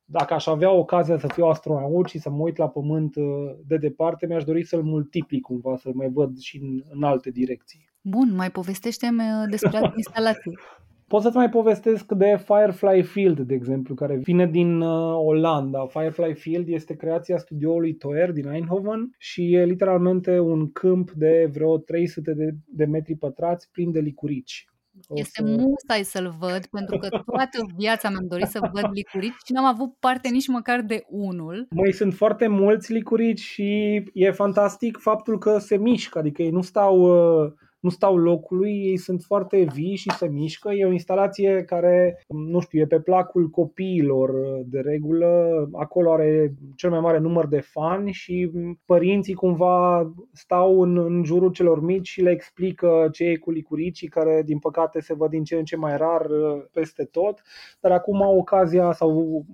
dacă 0.04 0.34
aș 0.34 0.46
avea 0.46 0.70
ocazia 0.70 1.18
să 1.18 1.26
fiu 1.26 1.44
astronaut 1.44 2.08
și 2.08 2.18
să 2.18 2.30
mă 2.30 2.42
uit 2.42 2.56
la 2.56 2.68
pământ 2.68 3.16
uh, 3.16 3.24
de 3.66 3.76
departe, 3.76 4.26
mi-aș 4.26 4.44
dori 4.44 4.64
să-l 4.64 4.82
multiplic 4.82 5.42
cumva, 5.42 5.76
să-l 5.76 5.92
mai 5.94 6.08
văd 6.08 6.38
și 6.38 6.56
în, 6.56 6.82
în 6.90 7.02
alte 7.02 7.30
direcții. 7.30 7.88
Bun, 8.00 8.34
mai 8.34 8.50
povestește-mi 8.50 9.20
uh, 9.20 9.48
despre 9.50 9.92
instalații. 9.96 10.58
Pot 11.08 11.22
să-ți 11.22 11.36
mai 11.36 11.48
povestesc 11.48 12.12
de 12.12 12.38
Firefly 12.44 13.02
Field, 13.02 13.40
de 13.40 13.54
exemplu, 13.54 13.94
care 13.94 14.16
vine 14.16 14.46
din 14.46 14.80
uh, 14.80 15.14
Olanda. 15.16 15.86
Firefly 15.86 16.34
Field 16.34 16.68
este 16.68 16.94
creația 16.94 17.38
studioului 17.38 17.94
Toer 17.94 18.32
din 18.32 18.48
Eindhoven 18.48 19.14
și 19.18 19.54
e 19.54 19.64
literalmente 19.64 20.38
un 20.38 20.72
câmp 20.72 21.10
de 21.10 21.50
vreo 21.52 21.78
300 21.78 22.32
de, 22.32 22.50
de 22.64 22.84
metri 22.84 23.16
pătrați 23.16 23.70
plin 23.70 23.92
de 23.92 24.00
licurici. 24.00 24.68
O 25.08 25.14
este 25.18 25.42
să... 25.44 25.50
musai 25.50 26.04
să-l 26.04 26.34
văd, 26.38 26.66
pentru 26.66 26.98
că 26.98 27.08
toată 27.08 27.66
viața 27.76 28.08
mi-am 28.08 28.26
dorit 28.26 28.46
să 28.46 28.70
văd 28.72 28.90
licurici 28.92 29.34
și 29.46 29.52
n-am 29.52 29.64
avut 29.64 29.94
parte 30.00 30.28
nici 30.28 30.46
măcar 30.46 30.80
de 30.80 31.04
unul. 31.08 31.66
Mai 31.70 31.92
sunt 31.92 32.14
foarte 32.14 32.46
mulți 32.46 32.92
licurici 32.92 33.40
și 33.40 34.02
e 34.12 34.30
fantastic 34.30 34.98
faptul 34.98 35.38
că 35.38 35.58
se 35.58 35.76
mișcă, 35.76 36.18
adică 36.18 36.42
ei 36.42 36.50
nu 36.50 36.62
stau 36.62 37.00
uh, 37.00 37.52
nu 37.84 37.90
stau 37.90 38.16
locului, 38.16 38.82
ei 38.84 38.96
sunt 38.96 39.22
foarte 39.22 39.66
vii 39.72 39.96
și 39.96 40.10
se 40.10 40.28
mișcă. 40.28 40.70
E 40.70 40.86
o 40.86 40.92
instalație 40.92 41.62
care, 41.66 42.24
nu 42.28 42.60
știu, 42.60 42.80
e 42.80 42.86
pe 42.86 43.00
placul 43.00 43.48
copiilor 43.48 44.30
de 44.66 44.80
regulă. 44.80 45.68
Acolo 45.72 46.12
are 46.12 46.54
cel 46.76 46.90
mai 46.90 47.00
mare 47.00 47.18
număr 47.18 47.46
de 47.46 47.60
fani 47.60 48.12
și 48.12 48.50
părinții 48.84 49.34
cumva 49.34 50.12
stau 50.32 50.80
în, 50.80 50.98
în 50.98 51.24
jurul 51.24 51.50
celor 51.50 51.82
mici 51.82 52.08
și 52.08 52.22
le 52.22 52.30
explică 52.30 53.08
ce 53.12 53.24
e 53.24 53.36
cu 53.36 53.50
licuricii, 53.50 54.08
care 54.08 54.42
din 54.44 54.58
păcate 54.58 55.00
se 55.00 55.14
văd 55.14 55.30
din 55.30 55.44
ce 55.44 55.56
în 55.56 55.64
ce 55.64 55.76
mai 55.76 55.96
rar 55.96 56.26
uh, 56.26 56.64
peste 56.72 57.04
tot. 57.04 57.42
Dar 57.80 57.92
acum 57.92 58.22
au 58.22 58.38
ocazia 58.38 58.92
sau 58.92 59.44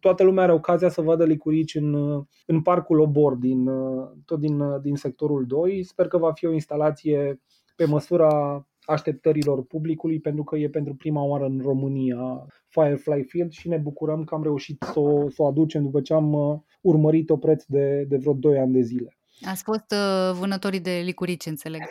toată 0.00 0.22
lumea 0.22 0.42
are 0.42 0.52
ocazia 0.52 0.88
să 0.88 1.00
vadă 1.00 1.24
licurici 1.24 1.74
în, 1.74 1.94
în 2.46 2.62
parcul 2.62 3.00
Obor 3.00 3.34
din, 3.34 3.66
uh, 3.66 4.08
tot 4.24 4.38
din, 4.38 4.60
uh, 4.60 4.80
din 4.80 4.94
sectorul 4.94 5.44
2. 5.46 5.82
Sper 5.82 6.08
că 6.08 6.18
va 6.18 6.32
fi 6.32 6.46
o 6.46 6.52
instalație 6.52 7.40
pe 7.76 7.84
măsura 7.84 8.66
așteptărilor 8.80 9.64
publicului, 9.64 10.20
pentru 10.20 10.44
că 10.44 10.56
e 10.56 10.68
pentru 10.68 10.94
prima 10.94 11.22
oară 11.22 11.44
în 11.44 11.60
România 11.62 12.46
Firefly 12.68 13.22
Field 13.22 13.52
și 13.52 13.68
ne 13.68 13.76
bucurăm 13.76 14.24
că 14.24 14.34
am 14.34 14.42
reușit 14.42 14.82
să 14.92 15.00
o, 15.00 15.30
să 15.30 15.42
o 15.42 15.46
aducem 15.46 15.82
după 15.82 16.00
ce 16.00 16.14
am 16.14 16.32
uh, 16.32 16.58
urmărit-o 16.80 17.36
preț 17.36 17.64
de, 17.64 18.04
de 18.08 18.16
vreo 18.16 18.32
2 18.32 18.58
ani 18.58 18.72
de 18.72 18.80
zile. 18.80 19.16
Ați 19.42 19.62
fost 19.62 19.92
uh, 19.92 20.38
vânătorii 20.38 20.80
de 20.80 21.02
licurici, 21.04 21.46
înțeleg. 21.46 21.82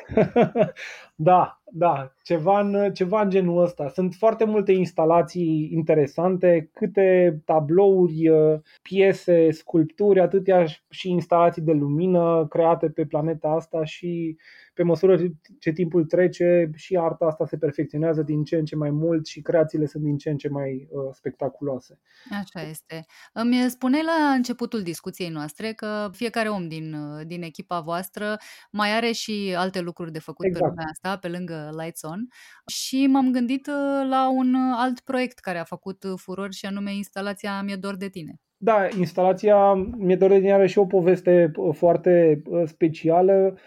Da, 1.17 1.61
da, 1.71 2.13
ceva 2.23 2.59
în, 2.59 2.93
ceva 2.93 3.21
în 3.21 3.29
genul 3.29 3.63
ăsta. 3.63 3.89
Sunt 3.89 4.13
foarte 4.13 4.43
multe 4.43 4.71
instalații 4.71 5.69
interesante, 5.73 6.69
câte 6.73 7.41
tablouri, 7.45 8.29
uh, 8.29 8.59
piese, 8.81 9.51
sculpturi, 9.51 10.19
atâtea 10.19 10.65
și 10.89 11.09
instalații 11.09 11.61
de 11.61 11.71
lumină 11.71 12.45
create 12.49 12.89
pe 12.89 13.05
planeta 13.05 13.47
asta 13.47 13.83
și 13.83 14.37
pe 14.75 14.83
măsură 14.83 15.17
ce 15.59 15.71
timpul 15.71 16.05
trece 16.05 16.69
și 16.75 16.97
arta 16.97 17.25
asta 17.25 17.45
se 17.45 17.57
perfecționează 17.57 18.21
din 18.21 18.43
ce 18.43 18.55
în 18.55 18.65
ce 18.65 18.75
mai 18.75 18.89
mult 18.89 19.25
și 19.25 19.41
creațiile 19.41 19.85
sunt 19.85 20.03
din 20.03 20.17
ce 20.17 20.29
în 20.29 20.37
ce 20.37 20.49
mai 20.49 20.87
uh, 20.89 21.09
spectaculoase. 21.11 21.99
Așa 22.29 22.69
este. 22.69 23.05
Îmi 23.33 23.69
spuneai 23.69 24.03
la 24.03 24.33
începutul 24.33 24.81
discuției 24.81 25.29
noastre 25.29 25.73
că 25.73 26.09
fiecare 26.11 26.49
om 26.49 26.67
din, 26.67 26.93
uh, 26.93 27.25
din 27.25 27.43
echipa 27.43 27.79
voastră 27.79 28.37
mai 28.71 28.95
are 28.95 29.11
și 29.11 29.53
alte 29.57 29.81
lucruri 29.81 30.11
de 30.11 30.19
făcut 30.19 30.45
exact. 30.45 30.63
pe 30.63 30.69
lumea 30.69 30.85
asta, 30.91 31.04
pe 31.21 31.27
lângă 31.27 31.69
Lights 31.81 32.01
On 32.03 32.19
și 32.65 33.07
m-am 33.07 33.31
gândit 33.31 33.67
uh, 33.67 34.07
la 34.09 34.29
un 34.29 34.53
uh, 34.53 34.75
alt 34.77 34.99
proiect 34.99 35.39
care 35.39 35.57
a 35.57 35.63
făcut 35.63 36.03
furor 36.15 36.53
și 36.53 36.65
anume 36.65 36.95
instalația 36.95 37.61
Mi-e 37.61 37.75
dor 37.75 37.95
de 37.95 38.09
tine. 38.09 38.33
Da, 38.57 38.87
instalația 38.97 39.73
Mi-e 39.73 40.15
dor 40.15 40.29
de 40.29 40.39
tine 40.39 40.53
are 40.53 40.67
și 40.67 40.77
o 40.77 40.85
poveste 40.85 41.51
foarte 41.71 42.41
specială 42.65 43.57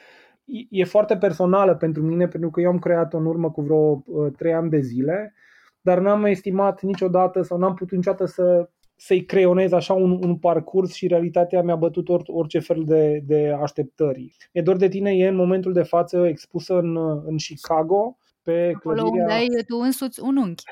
e 0.71 0.85
foarte 0.85 1.17
personală 1.17 1.75
pentru 1.75 2.03
mine, 2.03 2.29
pentru 2.29 2.51
că 2.51 2.61
eu 2.61 2.71
am 2.71 2.79
creat-o 2.79 3.17
în 3.17 3.27
urmă 3.27 3.51
cu 3.51 3.61
vreo 3.61 4.03
uh, 4.07 4.33
trei 4.37 4.55
ani 4.55 4.71
de 4.71 4.81
zile, 4.81 5.35
dar 5.81 5.99
n-am 5.99 6.25
estimat 6.25 6.83
niciodată 6.83 7.43
sau 7.43 7.59
n-am 7.59 7.75
putut 7.75 7.97
niciodată 7.97 8.25
să, 8.25 8.71
să-i 9.01 9.25
creionez 9.25 9.73
așa 9.73 9.93
un, 9.93 10.11
un 10.11 10.37
parcurs 10.37 10.93
și 10.93 11.07
realitatea 11.07 11.63
mi-a 11.63 11.77
bătut 11.77 12.09
or, 12.09 12.23
orice 12.27 12.59
fel 12.59 12.83
de, 12.85 13.23
de 13.27 13.57
așteptări. 13.61 14.37
E 14.53 14.63
dor 14.63 14.77
de 14.77 14.89
tine, 14.89 15.17
e 15.17 15.29
în 15.29 15.35
momentul 15.35 15.73
de 15.73 15.83
față 15.83 16.27
expusă 16.27 16.79
în, 16.79 16.97
în 17.25 17.37
Chicago, 17.37 18.19
pe 18.43 18.73
Acolo 18.77 18.95
clădirea... 18.95 19.23
unde 19.23 19.33
ai 19.33 19.65
tu 19.67 19.77
însuți 19.77 20.23
un 20.23 20.37
unchi. 20.37 20.65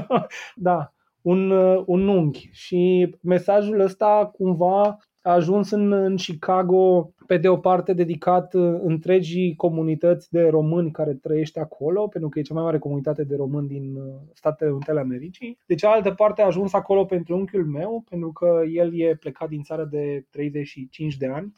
da, 0.68 0.92
un, 1.22 1.50
un 1.86 2.08
unghi. 2.08 2.48
Și 2.52 3.10
mesajul 3.20 3.80
ăsta 3.80 4.30
cumva 4.36 4.98
a 5.26 5.32
ajuns 5.32 5.70
în, 5.70 5.92
în 5.92 6.16
Chicago, 6.16 7.12
pe 7.26 7.36
de 7.36 7.48
o 7.48 7.56
parte 7.56 7.92
dedicat 7.92 8.54
uh, 8.54 8.78
întregii 8.82 9.54
comunități 9.56 10.30
de 10.32 10.48
români 10.48 10.90
care 10.90 11.14
trăiește 11.14 11.60
acolo, 11.60 12.08
pentru 12.08 12.28
că 12.28 12.38
e 12.38 12.42
cea 12.42 12.54
mai 12.54 12.62
mare 12.62 12.78
comunitate 12.78 13.24
de 13.24 13.36
români 13.36 13.68
din 13.68 13.96
uh, 13.96 14.14
Statele 14.34 14.70
Unite 14.70 14.90
ale 14.90 15.00
Americii. 15.00 15.58
De 15.66 15.74
cealaltă 15.74 16.10
parte 16.10 16.42
a 16.42 16.46
ajuns 16.46 16.72
acolo 16.72 17.04
pentru 17.04 17.36
unchiul 17.36 17.64
meu, 17.66 18.04
pentru 18.08 18.32
că 18.32 18.62
el 18.72 19.00
e 19.00 19.16
plecat 19.20 19.48
din 19.48 19.62
țară 19.62 19.84
de 19.84 20.26
35 20.30 21.16
de 21.16 21.26
ani 21.26 21.52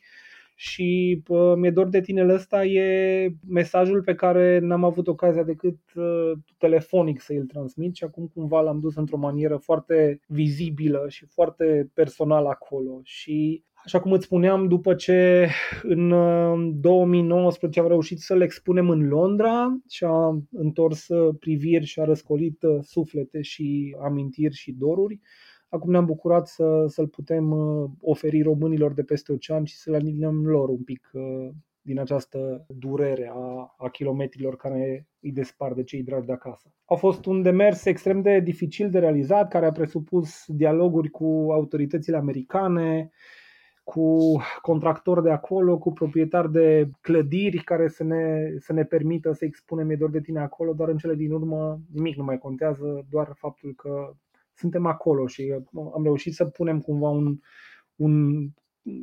și 0.58 1.22
uh, 1.28 1.52
mi-e 1.56 1.70
dor 1.70 1.88
de 1.88 2.00
tine 2.00 2.34
ăsta 2.34 2.64
e 2.64 3.28
mesajul 3.48 4.02
pe 4.02 4.14
care 4.14 4.58
n-am 4.58 4.84
avut 4.84 5.08
ocazia 5.08 5.42
decât 5.42 5.78
uh, 5.94 6.32
telefonic 6.58 7.20
să 7.20 7.32
îl 7.32 7.46
transmit 7.46 7.94
și 7.94 8.04
acum 8.04 8.30
cumva 8.34 8.60
l-am 8.60 8.80
dus 8.80 8.96
într-o 8.96 9.16
manieră 9.16 9.56
foarte 9.56 10.20
vizibilă 10.26 11.04
și 11.08 11.26
foarte 11.26 11.90
personală 11.94 12.48
acolo. 12.48 13.00
Și 13.02 13.64
Așa 13.86 14.00
cum 14.00 14.12
îți 14.12 14.24
spuneam, 14.24 14.68
după 14.68 14.94
ce 14.94 15.48
în 15.82 16.10
2019 16.80 17.78
uh, 17.78 17.84
am 17.84 17.90
reușit 17.92 18.18
să-l 18.18 18.40
expunem 18.40 18.90
în 18.90 19.08
Londra 19.08 19.76
și 19.88 20.04
a 20.04 20.42
întors 20.52 21.08
uh, 21.08 21.34
priviri 21.40 21.84
și 21.84 22.00
a 22.00 22.04
răscolit 22.04 22.62
uh, 22.62 22.78
suflete 22.82 23.42
și 23.42 23.96
amintiri 24.02 24.54
și 24.54 24.72
doruri, 24.72 25.20
Acum 25.68 25.90
ne-am 25.90 26.04
bucurat 26.04 26.46
să, 26.46 26.84
să-l 26.86 27.08
putem 27.08 27.50
uh, 27.50 27.90
oferi 28.00 28.42
românilor 28.42 28.92
de 28.92 29.02
peste 29.02 29.32
ocean 29.32 29.64
și 29.64 29.76
să 29.76 29.90
le 29.90 29.96
alinăm 29.96 30.46
lor 30.46 30.68
un 30.68 30.82
pic 30.84 31.10
uh, 31.12 31.48
din 31.80 31.98
această 31.98 32.66
durere 32.68 33.30
a, 33.34 33.74
a 33.76 33.88
kilometrilor 33.88 34.56
care 34.56 35.08
îi 35.20 35.32
despar 35.32 35.72
de 35.72 35.82
cei 35.82 36.02
dragi 36.02 36.26
de 36.26 36.32
acasă. 36.32 36.72
A 36.84 36.94
fost 36.94 37.26
un 37.26 37.42
demers 37.42 37.84
extrem 37.84 38.22
de 38.22 38.40
dificil 38.40 38.90
de 38.90 38.98
realizat, 38.98 39.48
care 39.48 39.66
a 39.66 39.72
presupus 39.72 40.44
dialoguri 40.46 41.08
cu 41.08 41.48
autoritățile 41.50 42.16
americane, 42.16 43.10
cu 43.84 44.36
contractori 44.62 45.22
de 45.22 45.30
acolo, 45.30 45.78
cu 45.78 45.92
proprietari 45.92 46.52
de 46.52 46.90
clădiri 47.00 47.58
care 47.58 47.88
să 47.88 48.04
ne, 48.04 48.54
să 48.58 48.72
ne 48.72 48.84
permită 48.84 49.32
să 49.32 49.44
expunem 49.44 49.90
e 49.90 49.96
de 50.10 50.20
tine 50.20 50.40
acolo, 50.40 50.72
dar 50.72 50.88
în 50.88 50.96
cele 50.96 51.14
din 51.14 51.32
urmă 51.32 51.80
nimic 51.92 52.16
nu 52.16 52.24
mai 52.24 52.38
contează, 52.38 53.06
doar 53.10 53.32
faptul 53.34 53.74
că 53.74 54.12
suntem 54.56 54.86
acolo 54.86 55.26
și 55.26 55.54
uh, 55.56 55.86
am 55.94 56.02
reușit 56.02 56.34
să 56.34 56.44
punem 56.44 56.80
cumva 56.80 57.08
un, 57.08 57.38
un 57.96 58.46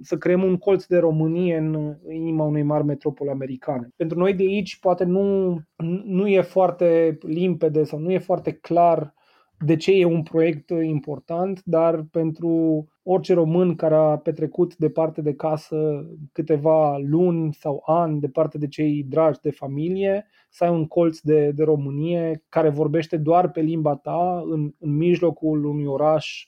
să 0.01 0.18
creăm 0.18 0.43
un 0.43 0.58
colț 0.58 0.86
de 0.86 0.97
Românie 0.97 1.58
în 1.58 1.95
inima 2.10 2.43
unei 2.43 2.64
mari 2.64 2.84
metropole 2.84 3.32
americane. 3.32 3.89
Pentru 3.95 4.18
noi 4.18 4.34
de 4.34 4.43
aici 4.43 4.80
poate 4.80 5.04
nu, 5.04 5.60
nu 6.04 6.28
e 6.28 6.41
foarte 6.41 7.18
limpede 7.22 7.84
sau 7.84 7.99
nu 7.99 8.12
e 8.12 8.18
foarte 8.18 8.51
clar 8.51 9.14
de 9.60 9.76
ce 9.76 9.91
e 9.91 10.06
un 10.06 10.24
proiect 10.24 10.70
important, 10.70 11.62
dar 11.64 12.01
pentru 12.12 12.86
orice 13.04 13.34
român 13.34 13.76
care 13.76 13.95
a 13.95 14.18
petrecut 14.18 14.76
departe 14.76 15.22
de 15.22 15.34
casă 15.34 16.06
câteva 16.32 16.97
luni 16.97 17.54
sau 17.54 17.84
ani 17.86 18.20
departe 18.20 18.58
de 18.58 18.68
cei 18.68 19.04
dragi 19.04 19.39
de 19.39 19.51
familie, 19.51 20.26
să 20.49 20.64
ai 20.64 20.70
un 20.70 20.88
colț 20.88 21.20
de, 21.20 21.51
de 21.51 21.64
Românie 21.64 22.43
care 22.49 22.70
vorbește 22.70 23.18
doar 23.18 23.51
pe 23.51 23.62
limba 23.62 23.95
ta 23.95 24.43
în, 24.45 24.74
în 24.80 24.95
mijlocul 24.95 25.66
unui 25.66 25.86
oraș 25.86 26.47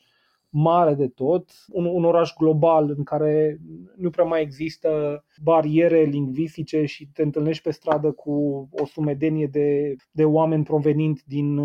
mare 0.50 0.94
de 0.94 1.08
tot, 1.08 1.52
un, 1.68 1.86
un 1.86 2.06
oraș 2.06 2.34
global 2.38 2.94
în 2.98 3.04
care 3.04 3.60
nu 3.96 4.10
prea 4.10 4.26
mai 4.26 4.42
există 4.42 5.24
bariere 5.44 6.02
lingvistice 6.02 6.86
și 6.86 7.08
te 7.14 7.22
întâlnești 7.22 7.64
pe 7.64 7.72
stradă 7.72 8.12
cu 8.12 8.32
o 8.72 8.86
sumedenie 8.86 9.48
de, 9.48 9.96
de 10.12 10.24
oameni 10.24 10.64
provenind 10.64 11.22
din 11.26 11.60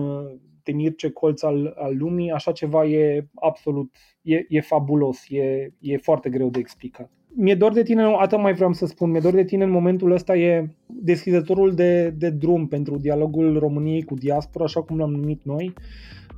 temirce 0.71 1.11
colț 1.11 1.43
al, 1.43 1.75
al 1.77 1.97
lumii, 1.97 2.31
așa 2.31 2.53
ceva 2.53 2.85
e 2.85 3.27
absolut, 3.35 3.91
e, 4.23 4.45
e 4.49 4.61
fabulos, 4.61 5.25
e, 5.29 5.73
e 5.81 5.97
foarte 5.97 6.31
greu 6.31 6.51
de 6.51 6.59
explicat. 6.59 7.11
Mi-e 7.35 7.55
dor 7.55 7.73
de 7.73 7.83
tine, 7.83 8.03
atât 8.03 8.39
mai 8.39 8.53
vreau 8.53 8.73
să 8.73 8.87
spun, 8.87 9.11
mi-e 9.11 9.21
dor 9.21 9.35
de 9.35 9.45
tine 9.45 9.65
în 9.65 9.71
momentul 9.71 10.11
ăsta 10.11 10.37
e 10.37 10.71
deschizătorul 10.87 11.75
de, 11.75 12.11
de 12.11 12.31
drum 12.31 12.67
pentru 12.67 12.97
dialogul 12.97 13.59
României 13.59 14.03
cu 14.03 14.15
diaspora, 14.15 14.65
așa 14.65 14.83
cum 14.83 14.99
l-am 14.99 15.11
numit 15.11 15.45
noi, 15.45 15.73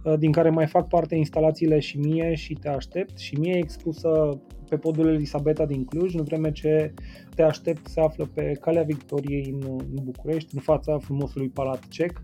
uh, 0.04 0.18
din 0.18 0.32
care 0.32 0.50
mai 0.50 0.66
fac 0.66 0.88
parte 0.88 1.14
instalațiile 1.14 1.78
și 1.78 1.98
mie 1.98 2.34
și 2.34 2.54
Te 2.54 2.68
Aștept 2.68 3.18
și 3.18 3.34
mie 3.38 3.54
e 3.54 3.58
expusă 3.58 4.40
pe 4.68 4.76
podul 4.76 5.08
Elisabeta 5.08 5.66
din 5.66 5.84
Cluj, 5.84 6.14
în 6.14 6.24
vreme 6.24 6.52
ce 6.52 6.94
Te 7.34 7.42
Aștept 7.42 7.86
se 7.86 8.00
află 8.00 8.30
pe 8.34 8.56
Calea 8.60 8.82
Victoriei 8.82 9.50
în, 9.60 9.78
în 9.78 10.04
București, 10.04 10.54
în 10.54 10.60
fața 10.60 10.98
frumosului 10.98 11.48
Palat 11.48 11.88
Cec 11.88 12.22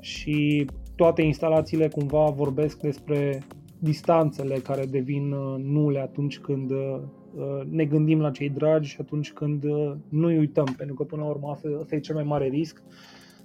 și 0.00 0.66
toate 1.00 1.22
instalațiile 1.22 1.88
cumva 1.88 2.24
vorbesc 2.24 2.80
despre 2.80 3.42
distanțele 3.78 4.54
care 4.54 4.84
devin 4.84 5.32
uh, 5.32 5.62
nule 5.62 6.00
atunci 6.00 6.38
când 6.38 6.70
uh, 6.70 7.00
uh, 7.34 7.60
ne 7.70 7.84
gândim 7.84 8.20
la 8.20 8.30
cei 8.30 8.48
dragi 8.48 8.88
și 8.88 8.96
atunci 9.00 9.32
când 9.32 9.64
nu-i 10.08 10.38
uităm, 10.38 10.74
pentru 10.76 10.94
că 10.94 11.04
până 11.04 11.22
la 11.22 11.28
urmă 11.28 11.50
asta, 11.50 11.68
asta 11.80 11.94
e 11.94 12.00
cel 12.00 12.14
mai 12.14 12.24
mare 12.24 12.46
risc, 12.46 12.82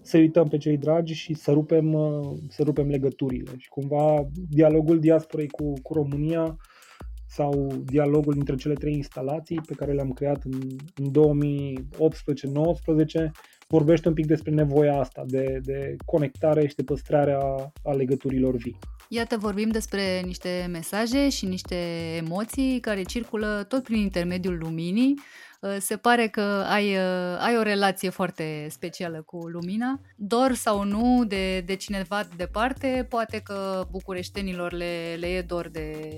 să 0.01 0.17
uităm 0.17 0.47
pe 0.47 0.57
cei 0.57 0.77
dragi 0.77 1.13
și 1.13 1.33
să 1.33 1.51
rupem, 1.51 1.97
să 2.47 2.63
rupem 2.63 2.87
legăturile. 2.87 3.51
Și 3.57 3.69
cumva 3.69 4.27
dialogul 4.49 4.99
diasporei 4.99 5.47
cu, 5.47 5.73
cu 5.81 5.93
România 5.93 6.57
sau 7.27 7.67
dialogul 7.85 8.33
dintre 8.33 8.55
cele 8.55 8.73
trei 8.73 8.93
instalații 8.93 9.61
pe 9.67 9.73
care 9.73 9.93
le-am 9.93 10.11
creat 10.11 10.43
în, 10.43 10.59
în 10.95 11.11
2018-19 13.27 13.31
vorbește 13.67 14.07
un 14.07 14.13
pic 14.13 14.25
despre 14.25 14.51
nevoia 14.51 14.99
asta 14.99 15.23
de, 15.27 15.59
de 15.63 15.95
conectare 16.05 16.67
și 16.67 16.75
de 16.75 16.83
păstrare 16.83 17.31
a, 17.31 17.71
a 17.83 17.93
legăturilor 17.93 18.55
vii. 18.55 18.77
Iată, 19.09 19.37
vorbim 19.37 19.69
despre 19.69 20.21
niște 20.25 20.67
mesaje 20.71 21.29
și 21.29 21.45
niște 21.45 21.75
emoții 22.17 22.79
care 22.79 23.03
circulă 23.03 23.65
tot 23.67 23.83
prin 23.83 23.99
intermediul 23.99 24.57
luminii. 24.57 25.19
Uh, 25.61 25.75
se 25.79 25.97
pare 25.97 26.27
că 26.27 26.41
ai, 26.67 26.95
uh, 26.95 27.37
ai 27.39 27.57
o 27.57 27.61
relație 27.61 28.09
foarte 28.09 28.67
specială 28.69 29.21
cu 29.21 29.47
lumina. 29.47 29.99
Dor 30.15 30.53
sau 30.53 30.83
nu 30.83 31.25
de, 31.27 31.59
de 31.59 31.75
cineva 31.75 32.27
departe, 32.35 33.05
poate 33.09 33.39
că 33.39 33.87
bucureștenilor 33.91 34.71
le, 34.71 35.15
le 35.19 35.27
e 35.27 35.41
dor 35.41 35.69
de, 35.69 36.17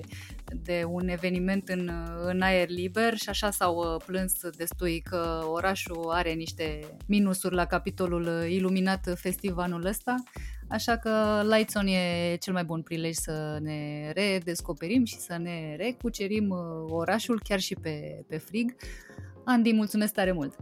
de 0.62 0.84
un 0.86 1.08
eveniment 1.08 1.68
în, 1.68 1.90
în 2.24 2.40
aer 2.40 2.68
liber 2.68 3.16
și 3.16 3.28
așa 3.28 3.50
s-au 3.50 3.76
uh, 3.76 4.02
plâns 4.06 4.32
destui 4.56 5.00
că 5.00 5.42
orașul 5.52 6.10
are 6.10 6.32
niște 6.32 6.80
minusuri 7.06 7.54
la 7.54 7.64
capitolul 7.64 8.46
iluminat 8.48 9.14
festivalul 9.14 9.84
ăsta. 9.84 10.14
Așa 10.68 10.96
că 10.96 11.10
Lights 11.56 11.74
On 11.74 11.86
e 11.86 12.36
cel 12.40 12.52
mai 12.52 12.64
bun 12.64 12.82
prilej 12.82 13.14
să 13.14 13.58
ne 13.62 14.12
redescoperim 14.14 15.04
și 15.04 15.16
să 15.16 15.36
ne 15.42 15.76
recucerim 15.76 16.54
orașul 16.88 17.40
chiar 17.44 17.58
și 17.58 17.74
pe, 17.82 18.24
pe 18.28 18.36
frig. 18.36 18.74
Andy, 19.44 19.72
mulțumesc 19.72 20.12
tare 20.14 20.32
mult! 20.32 20.54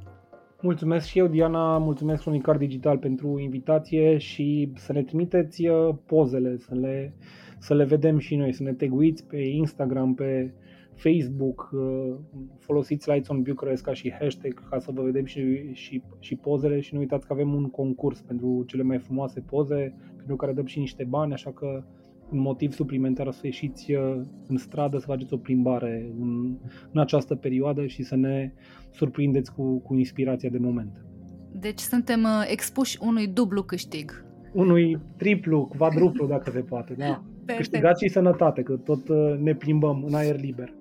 Mulțumesc 0.61 1.07
și 1.07 1.19
eu, 1.19 1.27
Diana, 1.27 1.79
mulțumesc 1.79 2.27
Unicar 2.27 2.57
Digital 2.57 2.99
pentru 2.99 3.39
invitație 3.39 4.19
și 4.19 4.73
să 4.77 4.93
ne 4.93 5.03
trimiteți 5.03 5.67
uh, 5.67 5.95
pozele, 6.07 6.57
să 6.57 6.75
le, 6.75 7.15
să 7.59 7.75
le 7.75 7.85
vedem 7.85 8.19
și 8.19 8.37
noi, 8.37 8.53
să 8.53 8.63
ne 8.63 8.73
teguiți 8.73 9.25
pe 9.25 9.37
Instagram, 9.37 10.15
pe 10.15 10.53
Facebook, 10.97 11.71
uh, 11.73 12.15
folosiți 12.59 13.11
Lights 13.11 13.29
on 13.29 13.43
Bucharest 13.43 13.83
ca 13.83 13.93
și 13.93 14.13
hashtag 14.21 14.69
ca 14.69 14.79
să 14.79 14.91
vă 14.95 15.03
vedem 15.03 15.25
și, 15.25 15.73
și, 15.73 16.03
și 16.19 16.37
pozele 16.37 16.81
și 16.81 16.95
nu 16.95 17.01
uitați 17.01 17.27
că 17.27 17.33
avem 17.33 17.55
un 17.55 17.71
concurs 17.71 18.21
pentru 18.21 18.65
cele 18.67 18.83
mai 18.83 18.99
frumoase 18.99 19.41
poze, 19.41 19.95
pentru 20.17 20.37
care 20.37 20.53
dăm 20.53 20.67
și 20.67 20.79
niște 20.79 21.05
bani, 21.05 21.33
așa 21.33 21.53
că 21.53 21.85
un 22.31 22.39
motiv 22.39 22.73
suplimentar 22.73 23.33
să 23.33 23.41
ieșiți 23.43 23.93
uh, 23.93 24.21
în 24.47 24.57
stradă, 24.57 24.99
să 24.99 25.07
faceți 25.07 25.33
o 25.33 25.37
plimbare 25.37 26.13
în, 26.21 26.57
în 26.93 27.01
această 27.01 27.35
perioadă 27.35 27.87
și 27.87 28.03
să 28.03 28.17
ne 28.17 28.53
surprindeți 28.91 29.55
cu, 29.55 29.79
cu 29.79 29.95
inspirația 29.95 30.49
de 30.49 30.59
moment. 30.59 31.05
Deci 31.53 31.81
suntem 31.81 32.23
uh, 32.23 32.49
expuși 32.51 32.99
unui 33.01 33.27
dublu 33.27 33.63
câștig. 33.63 34.25
Unui 34.53 34.99
triplu, 35.17 35.71
quadruplu 35.79 36.27
dacă 36.27 36.51
se 36.51 36.61
poate, 36.61 36.95
da. 36.95 37.23
Perfect. 37.47 37.71
Câștigați 37.71 38.05
și 38.05 38.11
sănătate, 38.11 38.63
că 38.63 38.77
tot 38.77 39.09
uh, 39.09 39.39
ne 39.39 39.55
plimbăm 39.55 40.05
în 40.07 40.15
aer 40.15 40.41
liber. 40.41 40.75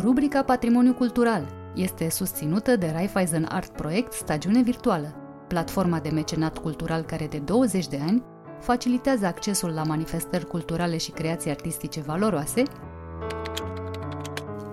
Rubrica 0.00 0.42
Patrimoniu 0.42 0.94
Cultural 0.94 1.48
este 1.74 2.10
susținută 2.10 2.76
de 2.76 2.90
Raiffeisen 2.92 3.46
Art 3.50 3.70
Project 3.70 4.12
Stagiune 4.12 4.62
Virtuală, 4.62 5.14
platforma 5.48 5.98
de 5.98 6.08
mecenat 6.08 6.58
cultural 6.58 7.02
care 7.02 7.26
de 7.26 7.38
20 7.38 7.88
de 7.88 8.00
ani 8.06 8.22
facilitează 8.60 9.26
accesul 9.26 9.70
la 9.70 9.82
manifestări 9.82 10.46
culturale 10.46 10.96
și 10.96 11.10
creații 11.10 11.50
artistice 11.50 12.00
valoroase, 12.00 12.62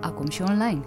acum 0.00 0.28
și 0.28 0.42
online. 0.42 0.80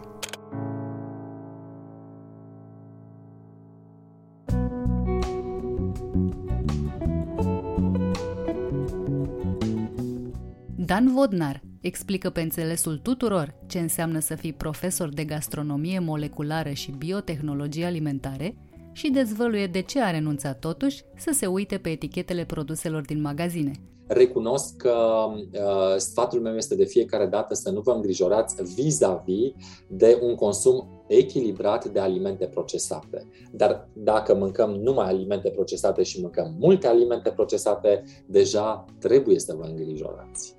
Dan 10.87 11.13
Vodnar 11.13 11.61
explică 11.81 12.29
pe 12.29 12.41
înțelesul 12.41 12.97
tuturor 12.97 13.55
ce 13.65 13.79
înseamnă 13.79 14.19
să 14.19 14.35
fii 14.35 14.53
profesor 14.53 15.13
de 15.13 15.23
gastronomie 15.23 15.99
moleculară 15.99 16.69
și 16.69 16.91
biotehnologie 16.91 17.85
alimentare 17.85 18.57
și 18.91 19.09
dezvăluie 19.09 19.67
de 19.67 19.81
ce 19.81 20.01
a 20.01 20.11
renunțat 20.11 20.59
totuși 20.59 21.03
să 21.17 21.31
se 21.33 21.45
uite 21.45 21.77
pe 21.77 21.89
etichetele 21.89 22.45
produselor 22.45 23.01
din 23.01 23.21
magazine. 23.21 23.71
recunosc 24.07 24.75
că 24.77 24.95
uh, 25.27 25.95
sfatul 25.97 26.39
meu 26.39 26.55
este 26.55 26.75
de 26.75 26.85
fiecare 26.85 27.25
dată 27.25 27.53
să 27.53 27.71
nu 27.71 27.79
vă 27.79 27.91
îngrijorați 27.91 28.55
vis-a-vis 28.75 29.51
de 29.87 30.19
un 30.21 30.35
consum 30.35 31.03
echilibrat 31.07 31.85
de 31.85 31.99
alimente 31.99 32.45
procesate. 32.45 33.27
Dar 33.51 33.89
dacă 33.93 34.35
mâncăm 34.35 34.69
numai 34.69 35.07
alimente 35.07 35.49
procesate 35.49 36.03
și 36.03 36.21
mâncăm 36.21 36.55
multe 36.59 36.87
alimente 36.87 37.29
procesate, 37.29 38.03
deja 38.25 38.85
trebuie 38.99 39.39
să 39.39 39.55
vă 39.57 39.63
îngrijorați. 39.63 40.56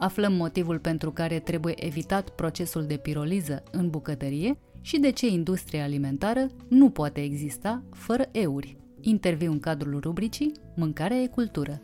Aflăm 0.00 0.32
motivul 0.32 0.78
pentru 0.78 1.10
care 1.12 1.38
trebuie 1.38 1.84
evitat 1.86 2.28
procesul 2.28 2.86
de 2.86 2.96
piroliză 2.96 3.62
în 3.70 3.90
bucătărie 3.90 4.58
și 4.80 4.98
de 4.98 5.10
ce 5.10 5.26
industria 5.26 5.84
alimentară 5.84 6.46
nu 6.68 6.90
poate 6.90 7.22
exista 7.22 7.82
fără 7.90 8.28
euri. 8.32 8.76
Interviu 9.00 9.50
în 9.50 9.60
cadrul 9.60 10.00
rubricii 10.00 10.52
Mâncarea 10.76 11.16
e 11.16 11.26
cultură. 11.26 11.80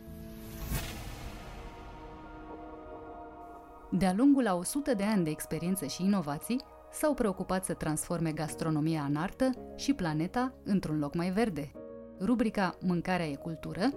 De-a 3.91 4.13
lungul 4.13 4.47
a 4.47 4.55
100 4.55 4.93
de 4.93 5.03
ani 5.03 5.23
de 5.23 5.29
experiență 5.29 5.85
și 5.85 6.03
inovații, 6.03 6.61
s-au 6.91 7.13
preocupat 7.13 7.65
să 7.65 7.73
transforme 7.73 8.31
gastronomia 8.31 9.05
în 9.09 9.15
artă 9.15 9.49
și 9.75 9.93
planeta 9.93 10.53
într-un 10.63 10.99
loc 10.99 11.15
mai 11.15 11.29
verde. 11.29 11.71
Rubrica 12.19 12.77
Mâncarea 12.81 13.27
e 13.27 13.35
cultură 13.35 13.89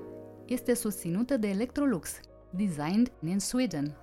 este 0.47 0.75
susținută 0.75 1.37
de 1.37 1.49
Electrolux, 1.49 2.21
designed 2.53 3.11
in 3.27 3.39
Sweden. 3.41 3.97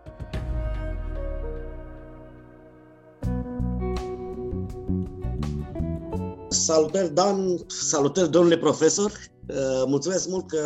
Salutări, 6.50 7.14
Dan! 7.14 7.58
Salutări, 7.68 8.32
domnule 8.32 8.58
profesor! 8.58 9.12
Uh, 9.50 9.84
Mulțumesc 9.86 10.30
mult 10.30 10.48
că 10.48 10.58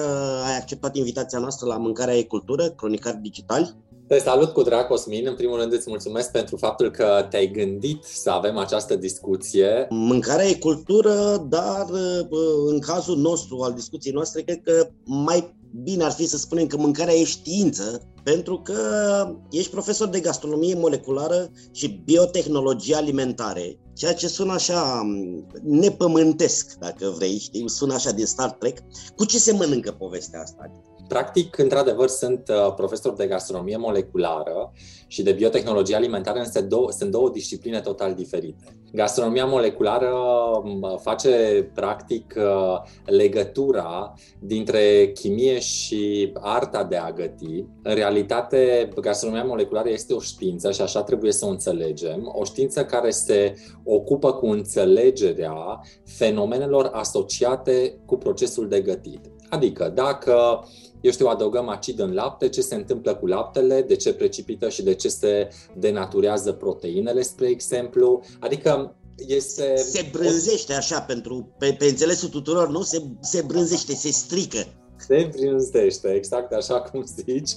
ai 0.46 0.58
acceptat 0.58 0.96
invitația 0.96 1.40
noastră 1.40 1.68
la 1.68 1.78
Mâncarea 1.78 2.18
e 2.18 2.24
Cultură, 2.24 2.70
cronicar 2.70 3.14
digital. 3.16 3.76
Te 4.12 4.20
salut 4.20 4.54
cu 4.54 4.62
drag, 4.62 4.88
Cosmin. 4.88 5.28
În 5.28 5.36
primul 5.36 5.60
rând 5.60 5.74
îți 5.74 5.90
mulțumesc 5.90 6.32
pentru 6.32 6.58
faptul 6.58 6.92
că 6.92 7.28
te-ai 7.30 7.52
gândit 7.52 8.04
să 8.04 8.30
avem 8.30 8.58
această 8.58 8.96
discuție. 8.96 9.88
Mâncarea 9.90 10.46
e 10.46 10.54
cultură, 10.54 11.46
dar 11.50 11.86
uh, 11.90 12.28
în 12.68 12.80
cazul 12.80 13.18
nostru, 13.18 13.60
al 13.62 13.74
discuției 13.74 14.14
noastre, 14.14 14.42
cred 14.42 14.62
că 14.64 14.88
mai 15.04 15.56
bine 15.84 16.04
ar 16.04 16.12
fi 16.12 16.28
să 16.28 16.38
spunem 16.38 16.68
că 16.68 16.78
mâncarea 16.78 17.14
e 17.14 17.24
știință, 17.24 18.02
pentru 18.24 18.62
că 18.62 18.78
ești 19.52 19.72
profesor 19.72 20.08
de 20.08 20.20
gastronomie 20.20 20.76
moleculară 20.76 21.52
și 21.72 22.02
biotehnologie 22.06 22.96
alimentare, 22.96 23.80
ceea 23.94 24.14
ce 24.14 24.28
sună 24.28 24.54
așa 24.54 25.02
m, 25.02 25.48
nepământesc, 25.62 26.74
dacă 26.80 27.14
vrei, 27.16 27.38
știi, 27.38 27.70
sună 27.70 27.94
așa 27.94 28.12
din 28.12 28.26
Star 28.26 28.52
Trek. 28.52 28.78
Cu 29.16 29.26
ce 29.26 29.38
se 29.38 29.54
mănâncă 29.54 29.92
povestea 29.92 30.42
asta? 30.42 30.72
Practic, 31.12 31.58
într-adevăr, 31.58 32.08
sunt 32.08 32.50
uh, 32.50 32.74
profesor 32.74 33.14
de 33.14 33.28
gastronomie 33.28 33.78
moleculară 33.78 34.72
și 35.08 35.24
de 35.24 35.32
biotehnologie 35.32 35.96
alimentară, 35.96 36.40
însă 36.40 36.62
două, 36.62 36.92
sunt 36.92 37.12
două 37.12 37.30
discipline 37.30 37.80
total 37.80 38.14
diferite. 38.14 38.80
Gastronomia 38.92 39.46
moleculară 39.46 40.14
m, 40.64 41.00
face, 41.02 41.30
practic, 41.74 42.34
uh, 42.38 42.82
legătura 43.06 44.14
dintre 44.40 45.12
chimie 45.14 45.60
și 45.60 46.34
arta 46.40 46.84
de 46.84 46.96
a 46.96 47.12
găti. 47.12 47.66
În 47.84 47.94
realitate, 47.94 48.90
gastronomia 49.02 49.44
moleculară 49.44 49.90
este 49.90 50.14
o 50.14 50.20
știință 50.20 50.72
și 50.72 50.82
așa 50.82 51.04
trebuie 51.04 51.32
să 51.32 51.46
o 51.46 51.50
înțelegem. 51.50 52.32
O 52.34 52.44
știință 52.44 52.86
care 52.86 53.10
se 53.10 53.54
ocupă 53.84 54.34
cu 54.34 54.46
înțelegerea 54.46 55.82
fenomenelor 56.06 56.90
asociate 56.94 58.00
cu 58.06 58.18
procesul 58.18 58.68
de 58.68 58.82
gătit. 58.82 59.20
Adică, 59.50 59.92
dacă 59.96 60.64
eu 61.02 61.12
știu, 61.12 61.28
adăugăm 61.28 61.68
acid 61.68 62.00
în 62.00 62.14
lapte, 62.14 62.50
ce 62.50 62.62
se 62.62 62.76
întâmplă 62.76 63.16
cu 63.16 63.26
laptele, 63.28 63.82
de 63.82 63.96
ce 63.96 64.14
precipită 64.14 64.70
și 64.70 64.84
de 64.84 64.94
ce 64.94 65.08
se 65.08 65.50
denaturează 65.78 66.52
proteinele, 66.52 67.22
spre 67.22 67.48
exemplu. 67.48 68.22
Adică 68.40 68.96
este... 69.28 69.76
Se 69.76 70.10
brânzește 70.12 70.74
așa, 70.74 71.02
pentru, 71.02 71.56
pe, 71.58 71.76
pe 71.78 71.86
înțelesul 71.86 72.30
tuturor, 72.30 72.70
nu? 72.70 72.82
Se, 72.82 73.04
se 73.20 73.44
brânzește, 73.48 73.94
se 73.94 74.12
strică. 74.12 74.68
Se 75.08 75.30
brânzește, 75.36 76.08
exact 76.10 76.54
așa 76.54 76.82
cum 76.82 77.04
zici. 77.04 77.52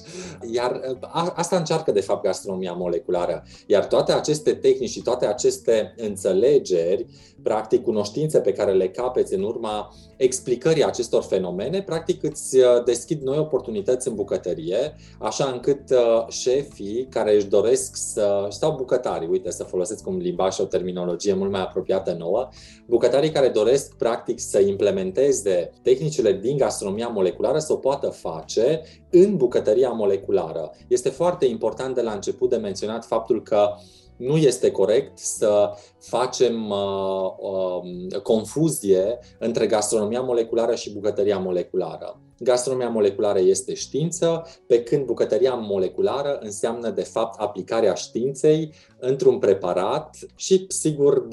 Iar 0.52 0.80
a, 1.00 1.32
asta 1.36 1.56
încearcă, 1.56 1.92
de 1.92 2.00
fapt, 2.00 2.24
gastronomia 2.24 2.72
moleculară. 2.72 3.44
Iar 3.66 3.86
toate 3.86 4.12
aceste 4.12 4.52
tehnici 4.52 4.90
și 4.90 5.02
toate 5.02 5.26
aceste 5.26 5.94
înțelegeri, 5.96 7.06
practic, 7.42 7.82
cunoștințe 7.82 8.38
pe 8.40 8.52
care 8.52 8.72
le 8.72 8.88
capeți 8.88 9.34
în 9.34 9.42
urma 9.42 9.94
explicării 10.16 10.84
acestor 10.84 11.22
fenomene, 11.22 11.82
practic 11.82 12.22
îți 12.22 12.56
uh, 12.56 12.64
deschid 12.84 13.22
noi 13.22 13.38
oportunități 13.38 14.08
în 14.08 14.14
bucătărie, 14.14 14.96
așa 15.18 15.50
încât 15.52 15.90
uh, 15.90 16.28
șefii 16.28 17.06
care 17.10 17.34
își 17.34 17.46
doresc 17.46 17.96
să, 17.96 18.46
sau 18.50 18.76
bucătarii, 18.76 19.28
uite, 19.28 19.50
să 19.50 19.64
folosesc 19.64 20.06
un 20.06 20.16
limbaj 20.16 20.54
și 20.54 20.60
o 20.60 20.64
terminologie 20.64 21.34
mult 21.34 21.50
mai 21.50 21.60
apropiată 21.60 22.12
nouă, 22.18 22.48
bucătarii 22.86 23.30
care 23.30 23.48
doresc, 23.48 23.94
practic, 23.94 24.40
să 24.40 24.60
implementeze 24.60 25.70
tehnicile 25.82 26.32
din 26.32 26.56
gastronomia 26.56 27.08
moleculară 27.08 27.32
să 27.58 27.72
o 27.72 27.76
poată 27.76 28.08
face 28.08 28.82
în 29.10 29.36
bucătăria 29.36 29.90
moleculară. 29.90 30.70
Este 30.88 31.08
foarte 31.08 31.46
important 31.46 31.94
de 31.94 32.02
la 32.02 32.12
început 32.12 32.50
de 32.50 32.56
menționat 32.56 33.04
faptul 33.04 33.42
că 33.42 33.68
nu 34.16 34.36
este 34.36 34.70
corect 34.70 35.18
să 35.18 35.70
facem 35.98 36.70
uh, 36.70 37.30
uh, 37.38 38.20
confuzie 38.22 39.18
între 39.38 39.66
gastronomia 39.66 40.20
moleculară 40.20 40.74
și 40.74 40.92
bucătăria 40.92 41.38
moleculară. 41.38 42.20
Gastronomia 42.38 42.88
moleculară 42.88 43.38
este 43.38 43.74
știință, 43.74 44.46
pe 44.66 44.82
când 44.82 45.04
bucătăria 45.04 45.54
moleculară 45.54 46.38
înseamnă, 46.40 46.90
de 46.90 47.02
fapt, 47.02 47.40
aplicarea 47.40 47.94
științei 47.94 48.72
într-un 48.98 49.38
preparat 49.38 50.16
și, 50.34 50.64
sigur, 50.68 51.26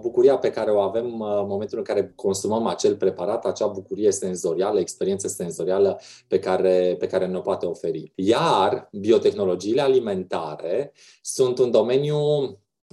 bucuria 0.00 0.38
pe 0.38 0.50
care 0.50 0.70
o 0.70 0.78
avem 0.78 1.04
în 1.04 1.46
momentul 1.46 1.78
în 1.78 1.84
care 1.84 2.12
consumăm 2.16 2.66
acel 2.66 2.96
preparat, 2.96 3.44
acea 3.44 3.66
bucurie 3.66 4.12
senzorială, 4.12 4.80
experiență 4.80 5.28
senzorială 5.28 6.00
pe 6.28 6.38
care, 6.38 6.96
pe 6.98 7.06
care 7.06 7.26
ne-o 7.26 7.40
poate 7.40 7.66
oferi. 7.66 8.12
Iar 8.14 8.88
biotehnologiile 8.92 9.80
alimentare 9.80 10.92
sunt 11.22 11.58
un 11.58 11.70
domeniu 11.70 12.16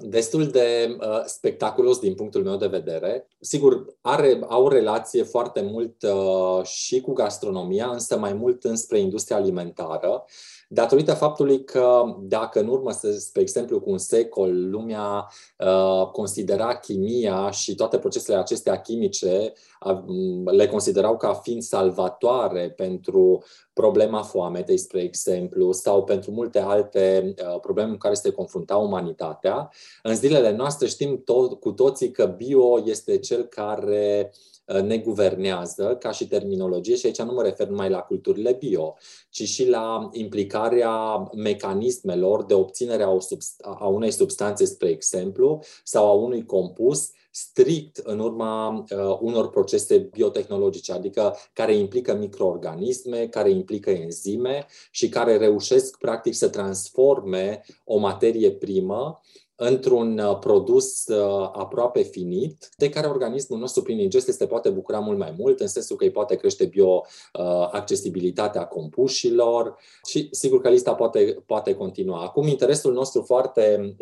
destul 0.02 0.48
de 0.48 0.98
uh, 1.00 1.24
spectaculos 1.26 2.00
din 2.00 2.14
punctul 2.14 2.44
meu 2.44 2.58
de 2.58 2.68
vedere. 2.68 3.28
Sigur, 3.40 3.86
are, 4.02 4.40
au 4.48 4.64
o 4.64 4.70
relație 4.70 5.24
foarte 5.24 5.62
mult 5.62 6.04
uh, 6.04 6.66
și 6.66 7.02
cu 7.02 7.14
gastronomia, 7.14 7.88
însă 7.88 8.18
mai 8.18 8.34
mult 8.34 8.64
înspre 8.64 9.00
industria 9.00 9.38
alimentară, 9.38 10.26
datorită 10.68 11.14
faptului 11.14 11.64
că 11.64 12.04
dacă 12.20 12.60
în 12.60 12.68
urmă, 12.68 12.92
spre 13.18 13.42
exemplu, 13.42 13.80
cu 13.80 13.90
un 13.90 13.98
secol, 13.98 14.70
lumea 14.70 15.30
uh, 15.58 16.08
considera 16.12 16.76
chimia 16.76 17.52
și 17.52 17.76
toate 17.76 17.98
procesele 17.98 18.38
acestea 18.38 18.82
chimice 18.82 19.54
uh, 19.86 20.04
le 20.46 20.68
considerau 20.68 21.18
ca 21.18 21.34
fiind 21.34 21.62
salvatoare 21.62 22.70
pentru 22.76 23.44
problema 23.74 24.22
foametei, 24.22 24.78
spre 24.78 25.02
exemplu, 25.02 25.72
sau 25.72 26.04
pentru 26.04 26.32
multe 26.32 26.60
alte 26.60 27.34
uh, 27.54 27.60
probleme 27.60 27.92
cu 27.92 27.98
care 27.98 28.14
se 28.14 28.32
confrunta 28.32 28.76
umanitatea. 28.76 29.70
În 30.04 30.16
zilele 30.16 30.52
noastre 30.52 30.88
știm 30.88 31.24
tot, 31.24 31.60
cu 31.60 31.72
toții 31.72 32.12
că 32.12 32.26
bio 32.26 32.82
este 32.86 33.18
cel 33.18 33.44
care 33.44 34.32
uh, 34.34 34.57
ne 34.84 34.98
guvernează 34.98 35.98
ca 36.00 36.12
și 36.12 36.28
terminologie 36.28 36.96
și 36.96 37.06
aici 37.06 37.22
nu 37.22 37.34
mă 37.34 37.44
refer 37.44 37.68
numai 37.68 37.90
la 37.90 38.00
culturile 38.00 38.52
bio, 38.52 38.96
ci 39.30 39.44
și 39.44 39.70
la 39.70 40.10
implicarea 40.12 41.30
mecanismelor 41.36 42.46
de 42.46 42.54
obținere 42.54 43.04
a, 43.04 43.10
o 43.10 43.20
subst- 43.20 43.62
a 43.62 43.88
unei 43.88 44.12
substanțe, 44.12 44.66
spre 44.66 44.90
exemplu, 44.90 45.64
sau 45.84 46.08
a 46.08 46.12
unui 46.12 46.46
compus 46.46 47.10
strict 47.32 47.98
în 47.98 48.20
urma 48.20 48.70
uh, 48.90 49.18
unor 49.20 49.50
procese 49.50 49.98
biotehnologice, 49.98 50.92
adică 50.92 51.36
care 51.54 51.76
implică 51.76 52.16
microorganisme, 52.16 53.28
care 53.28 53.50
implică 53.50 53.90
enzime 53.90 54.66
și 54.92 55.10
care 55.10 55.38
reușesc 55.38 55.98
practic 55.98 56.34
să 56.34 56.50
transforme 56.50 57.64
o 57.84 57.98
materie 57.98 58.52
primă 58.52 59.22
într-un 59.60 60.18
uh, 60.18 60.38
produs 60.40 61.08
uh, 61.08 61.50
aproape 61.54 62.02
finit, 62.02 62.70
de 62.78 62.90
care 62.90 63.08
organismul 63.08 63.60
nostru 63.60 63.82
prin 63.82 64.00
ingestie 64.00 64.34
se 64.34 64.48
poate 64.48 64.70
bucura 64.70 65.00
mult 65.00 65.18
mai 65.18 65.36
mult, 65.38 65.60
în 65.60 65.68
sensul 65.68 65.96
că 65.96 66.04
îi 66.04 66.12
poate 66.12 66.36
crește 66.36 66.66
bioaccesibilitatea 66.66 68.62
uh, 68.62 68.68
compușilor 68.68 69.76
și 70.08 70.28
sigur 70.32 70.62
că 70.62 70.70
lista 70.70 70.96
poate, 70.96 71.44
poate 71.46 71.74
continua. 71.74 72.22
Acum, 72.22 72.48
interesul 72.48 72.94
nostru 72.94 73.22
foarte, 73.22 73.96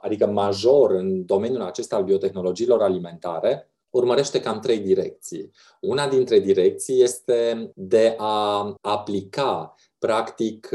adică 0.00 0.26
major 0.26 0.90
în 0.90 1.24
domeniul 1.26 1.62
acesta 1.62 1.96
al 1.96 2.04
biotehnologiilor 2.04 2.82
alimentare, 2.82 3.70
urmărește 3.90 4.40
cam 4.40 4.60
trei 4.60 4.78
direcții. 4.78 5.50
Una 5.80 6.08
dintre 6.08 6.38
direcții 6.38 7.02
este 7.02 7.72
de 7.74 8.14
a 8.18 8.74
aplica 8.80 9.74
practic 9.98 10.68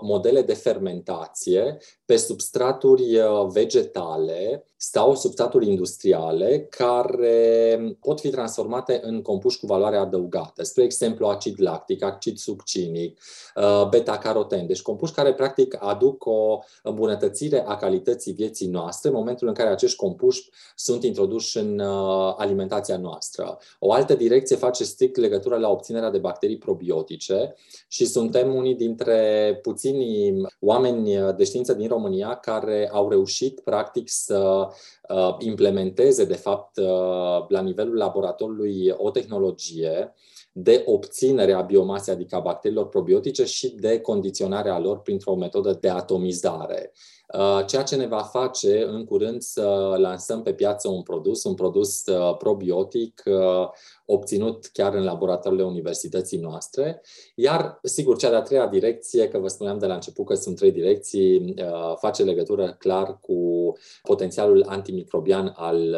modele 0.00 0.42
de 0.42 0.54
fermentație 0.54 1.78
pe 2.08 2.16
substraturi 2.16 3.18
uh, 3.18 3.46
vegetale 3.48 4.64
sau 4.76 5.14
substraturi 5.14 5.68
industriale 5.68 6.66
care 6.70 7.96
pot 8.00 8.20
fi 8.20 8.30
transformate 8.30 9.00
în 9.02 9.22
compuși 9.22 9.58
cu 9.58 9.66
valoare 9.66 9.96
adăugată. 9.96 10.62
Spre 10.62 10.82
exemplu, 10.82 11.26
acid 11.26 11.54
lactic, 11.62 12.02
acid 12.02 12.36
succinic, 12.36 13.20
uh, 13.56 13.88
beta-caroten. 13.88 14.66
Deci 14.66 14.82
compuși 14.82 15.12
care 15.12 15.34
practic 15.34 15.76
aduc 15.80 16.26
o 16.26 16.58
îmbunătățire 16.82 17.64
a 17.66 17.76
calității 17.76 18.32
vieții 18.32 18.68
noastre 18.68 19.08
în 19.08 19.14
momentul 19.14 19.48
în 19.48 19.54
care 19.54 19.68
acești 19.68 19.96
compuși 19.96 20.50
sunt 20.76 21.04
introduși 21.04 21.58
în 21.58 21.78
uh, 21.78 22.34
alimentația 22.36 22.96
noastră. 22.96 23.58
O 23.78 23.92
altă 23.92 24.14
direcție 24.14 24.56
face 24.56 24.84
strict 24.84 25.16
legătură 25.16 25.56
la 25.56 25.68
obținerea 25.70 26.10
de 26.10 26.18
bacterii 26.18 26.58
probiotice 26.58 27.54
și 27.88 28.06
suntem 28.06 28.54
unii 28.54 28.74
dintre 28.74 29.58
puținii 29.62 30.46
oameni 30.60 31.34
de 31.36 31.44
știință 31.44 31.72
din 31.72 31.88
România 31.88 31.96
România 31.98 32.34
care 32.34 32.88
au 32.92 33.08
reușit, 33.08 33.60
practic, 33.60 34.08
să 34.08 34.68
uh, 35.08 35.36
implementeze, 35.38 36.24
de 36.24 36.36
fapt, 36.36 36.76
uh, 36.76 37.48
la 37.48 37.60
nivelul 37.60 37.96
laboratorului 37.96 38.94
o 38.96 39.10
tehnologie 39.10 40.14
de 40.62 40.82
obținere 40.86 41.52
a 41.52 41.60
biomasei, 41.60 42.14
adică 42.14 42.36
a 42.36 42.40
bacteriilor 42.40 42.88
probiotice 42.88 43.44
și 43.44 43.74
de 43.74 44.00
condiționarea 44.00 44.78
lor 44.78 45.00
printr-o 45.00 45.34
metodă 45.34 45.78
de 45.80 45.88
atomizare. 45.88 46.92
Uh, 47.34 47.64
ceea 47.66 47.82
ce 47.82 47.96
ne 47.96 48.06
va 48.06 48.22
face 48.22 48.82
în 48.82 49.04
curând 49.04 49.42
să 49.42 49.94
lansăm 49.98 50.42
pe 50.42 50.52
piață 50.52 50.88
un 50.88 51.02
produs, 51.02 51.44
un 51.44 51.54
produs 51.54 52.06
uh, 52.06 52.36
probiotic 52.36 53.22
uh, 53.26 53.68
obținut 54.06 54.66
chiar 54.72 54.94
în 54.94 55.04
laboratoarele 55.04 55.64
universității 55.64 56.38
noastre. 56.38 57.02
Iar, 57.34 57.78
sigur, 57.82 58.16
cea 58.16 58.30
de-a 58.30 58.42
treia 58.42 58.66
direcție, 58.66 59.28
că 59.28 59.38
vă 59.38 59.48
spuneam 59.48 59.78
de 59.78 59.86
la 59.86 59.94
început 59.94 60.26
că 60.26 60.34
sunt 60.34 60.56
trei 60.56 60.72
direcții, 60.72 61.54
face 61.96 62.22
legătură 62.22 62.76
clar 62.78 63.18
cu 63.20 63.72
potențialul 64.02 64.64
antimicrobian 64.68 65.52
al 65.56 65.96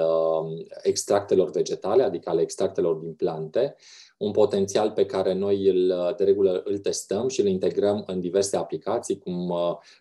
extractelor 0.82 1.50
vegetale, 1.50 2.02
adică 2.02 2.30
al 2.30 2.38
extractelor 2.38 2.94
din 2.94 3.12
plante, 3.12 3.76
un 4.20 4.30
potențial 4.30 4.90
pe 4.90 5.06
care 5.06 5.34
noi 5.34 5.68
îl, 5.68 6.14
de 6.16 6.24
regulă 6.24 6.62
îl 6.64 6.78
testăm 6.78 7.28
și 7.28 7.40
îl 7.40 7.46
integrăm 7.46 8.04
în 8.06 8.20
diverse 8.20 8.56
aplicații, 8.56 9.18
cum 9.18 9.54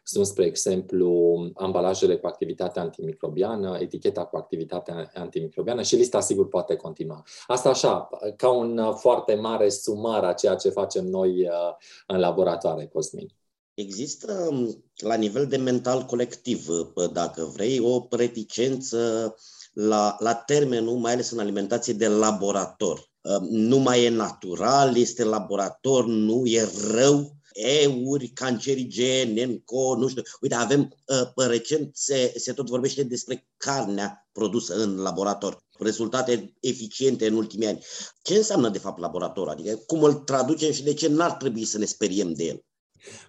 sunt, 0.04 0.26
spre 0.26 0.46
exemplu, 0.46 1.38
ambalajele 1.56 2.18
cu 2.18 2.28
activitate 2.28 2.80
antimicrobiană, 2.80 3.78
eticheta 3.80 4.26
cu 4.26 4.38
activitate 4.38 5.12
antimicrobiană 5.14 5.82
și 5.82 5.96
lista 5.96 6.20
sigur 6.20 6.48
poate 6.48 6.76
continua. 6.76 7.24
Asta 7.48 7.70
așa, 7.70 8.10
ca 8.36 8.50
un 8.50 8.94
foarte 8.96 9.36
mare 9.36 9.70
sumar 9.70 10.24
a 10.24 10.34
ceea 10.34 10.56
ce 10.56 10.70
facem 10.70 11.06
noi 11.06 11.30
uh, 11.42 11.76
în 12.08 12.20
laboratoare, 12.20 12.90
Cosmin. 12.94 13.28
Există 13.74 14.48
um, 14.50 14.84
la 14.96 15.16
nivel 15.16 15.48
de 15.48 15.58
mental 15.58 16.02
colectiv, 16.04 16.68
uh, 16.68 17.12
dacă 17.12 17.44
vrei, 17.54 17.80
o 17.80 18.08
reticență 18.10 19.36
la, 19.74 20.16
la 20.20 20.34
termenul, 20.34 20.98
mai 20.98 21.14
ales 21.14 21.32
în 21.32 21.40
alimentație 21.40 21.94
de 21.94 22.08
laborator. 22.08 23.08
Um, 23.30 23.48
nu 23.50 23.78
mai 23.78 24.04
e 24.04 24.10
natural, 24.10 24.98
este 24.98 25.24
laborator, 25.24 26.06
nu 26.06 26.46
e 26.46 26.70
rău, 26.92 27.36
euri 27.54 28.28
cancerigene, 28.28 29.44
înco, 29.44 29.96
nu 29.96 30.08
știu. 30.08 30.22
Uite, 30.42 30.56
avem, 30.56 30.94
uh, 31.08 31.46
recent 31.48 31.96
se, 31.96 32.34
se 32.36 32.54
tot 32.54 32.68
vorbește 32.68 33.04
despre 33.04 33.48
carnea 33.58 34.30
produsă 34.32 34.76
în 34.76 34.96
laborator, 34.96 35.64
rezultate 35.80 36.54
eficiente 36.60 37.28
în 37.28 37.34
ultimii 37.34 37.68
ani. 37.68 37.84
Ce 38.22 38.36
înseamnă, 38.36 38.70
de 38.70 38.80
fapt, 38.80 39.00
laborator? 39.00 39.50
Adică 39.50 39.76
cum 39.76 40.04
îl 40.04 40.14
traducem 40.14 40.72
și 40.72 40.84
de 40.84 40.94
ce 40.94 41.08
n-ar 41.08 41.32
trebui 41.32 41.66
să 41.66 41.78
ne 41.78 41.86
speriem 41.86 42.34
de 42.34 42.44
el? 42.44 42.64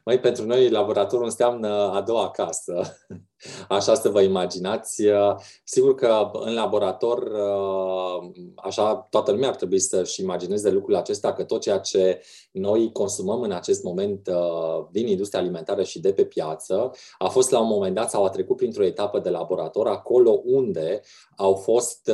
Mai 0.05 0.21
pentru 0.21 0.45
noi, 0.45 0.71
laboratorul 0.71 1.25
înseamnă 1.25 1.69
a 1.69 2.01
doua 2.01 2.31
casă. 2.31 2.83
Așa 3.69 3.95
să 3.95 4.09
vă 4.09 4.21
imaginați. 4.21 5.03
Sigur 5.65 5.95
că 5.95 6.31
în 6.33 6.55
laborator, 6.55 7.31
așa 8.57 9.07
toată 9.11 9.31
lumea 9.31 9.49
ar 9.49 9.57
trebui 9.57 9.79
să-și 9.79 10.21
imagineze 10.21 10.71
lucrul 10.71 10.95
acesta, 10.97 11.33
că 11.33 11.45
tot 11.45 11.61
ceea 11.61 11.79
ce 11.79 12.23
noi 12.53 12.93
consumăm 12.93 13.41
în 13.41 13.53
acest 13.53 13.83
moment 13.83 14.29
din 14.91 15.07
industria 15.07 15.41
alimentară 15.41 15.83
și 15.83 16.01
de 16.01 16.13
pe 16.13 16.25
piață 16.25 16.91
a 17.19 17.29
fost 17.29 17.51
la 17.51 17.61
un 17.61 17.69
moment 17.69 17.95
dat 17.95 18.11
sau 18.11 18.25
a 18.25 18.29
trecut 18.29 18.57
printr-o 18.57 18.85
etapă 18.85 19.19
de 19.19 19.31
laborator, 19.31 19.87
acolo 19.87 20.41
unde 20.45 21.01
au 21.37 21.55
fost 21.55 22.11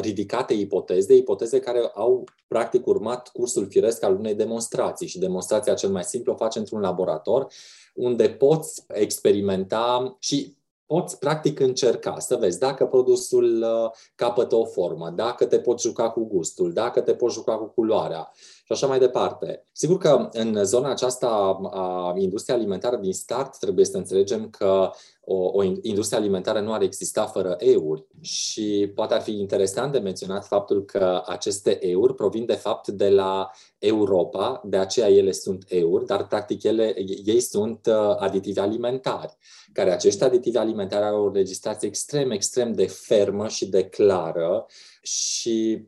ridicate 0.00 0.54
ipoteze, 0.54 1.14
ipoteze 1.14 1.60
care 1.60 1.90
au 1.94 2.24
practic 2.48 2.86
urmat 2.86 3.28
cursul 3.28 3.66
firesc 3.68 4.02
al 4.02 4.14
unei 4.14 4.34
demonstrații 4.34 5.06
și 5.06 5.18
demonstrația 5.18 5.74
cel 5.74 5.90
mai 5.90 5.97
simplu 6.02 6.32
o 6.32 6.36
faci 6.36 6.56
într-un 6.56 6.80
laborator 6.80 7.46
unde 7.94 8.28
poți 8.28 8.84
experimenta 8.88 10.16
și 10.18 10.56
poți 10.88 11.18
practic 11.18 11.60
încerca 11.60 12.18
să 12.18 12.36
vezi 12.36 12.58
dacă 12.58 12.86
produsul 12.86 13.62
uh, 13.62 13.90
capătă 14.14 14.54
o 14.56 14.64
formă, 14.64 15.10
dacă 15.10 15.46
te 15.46 15.58
poți 15.58 15.86
juca 15.86 16.10
cu 16.10 16.24
gustul, 16.24 16.72
dacă 16.72 17.00
te 17.00 17.14
poți 17.14 17.34
juca 17.34 17.56
cu 17.56 17.64
culoarea 17.64 18.30
și 18.34 18.72
așa 18.72 18.86
mai 18.86 18.98
departe. 18.98 19.64
Sigur 19.72 19.98
că 19.98 20.28
în 20.32 20.64
zona 20.64 20.90
aceasta 20.90 21.28
a 21.70 22.14
industriei 22.16 22.58
alimentare 22.58 22.98
din 23.00 23.12
start 23.12 23.58
trebuie 23.58 23.84
să 23.84 23.96
înțelegem 23.96 24.50
că 24.50 24.90
o, 25.30 25.50
o 25.52 25.62
industrie 25.62 26.18
alimentară 26.18 26.60
nu 26.60 26.72
ar 26.72 26.82
exista 26.82 27.26
fără 27.26 27.56
euri. 27.58 28.06
Și 28.20 28.92
poate 28.94 29.14
ar 29.14 29.20
fi 29.20 29.38
interesant 29.38 29.92
de 29.92 29.98
menționat 29.98 30.46
faptul 30.46 30.84
că 30.84 31.22
aceste 31.26 31.86
euri 31.86 32.14
provin 32.14 32.46
de 32.46 32.54
fapt 32.54 32.88
de 32.88 33.08
la 33.08 33.50
Europa, 33.78 34.60
de 34.64 34.76
aceea 34.76 35.08
ele 35.08 35.32
sunt 35.32 35.64
euri, 35.68 36.06
dar 36.06 36.26
practic 36.26 36.62
ele, 36.62 36.94
ei 37.24 37.40
sunt 37.40 37.86
uh, 37.86 38.16
aditivi 38.18 38.58
alimentari, 38.58 39.36
care 39.72 39.90
acești 39.92 40.22
aditivi 40.22 40.56
alimentari 40.56 41.04
au 41.04 41.24
o 41.24 41.32
registrație 41.32 41.88
extrem, 41.88 42.30
extrem 42.30 42.72
de 42.72 42.86
fermă 42.86 43.48
și 43.48 43.66
de 43.66 43.84
clară 43.84 44.66
și 45.02 45.84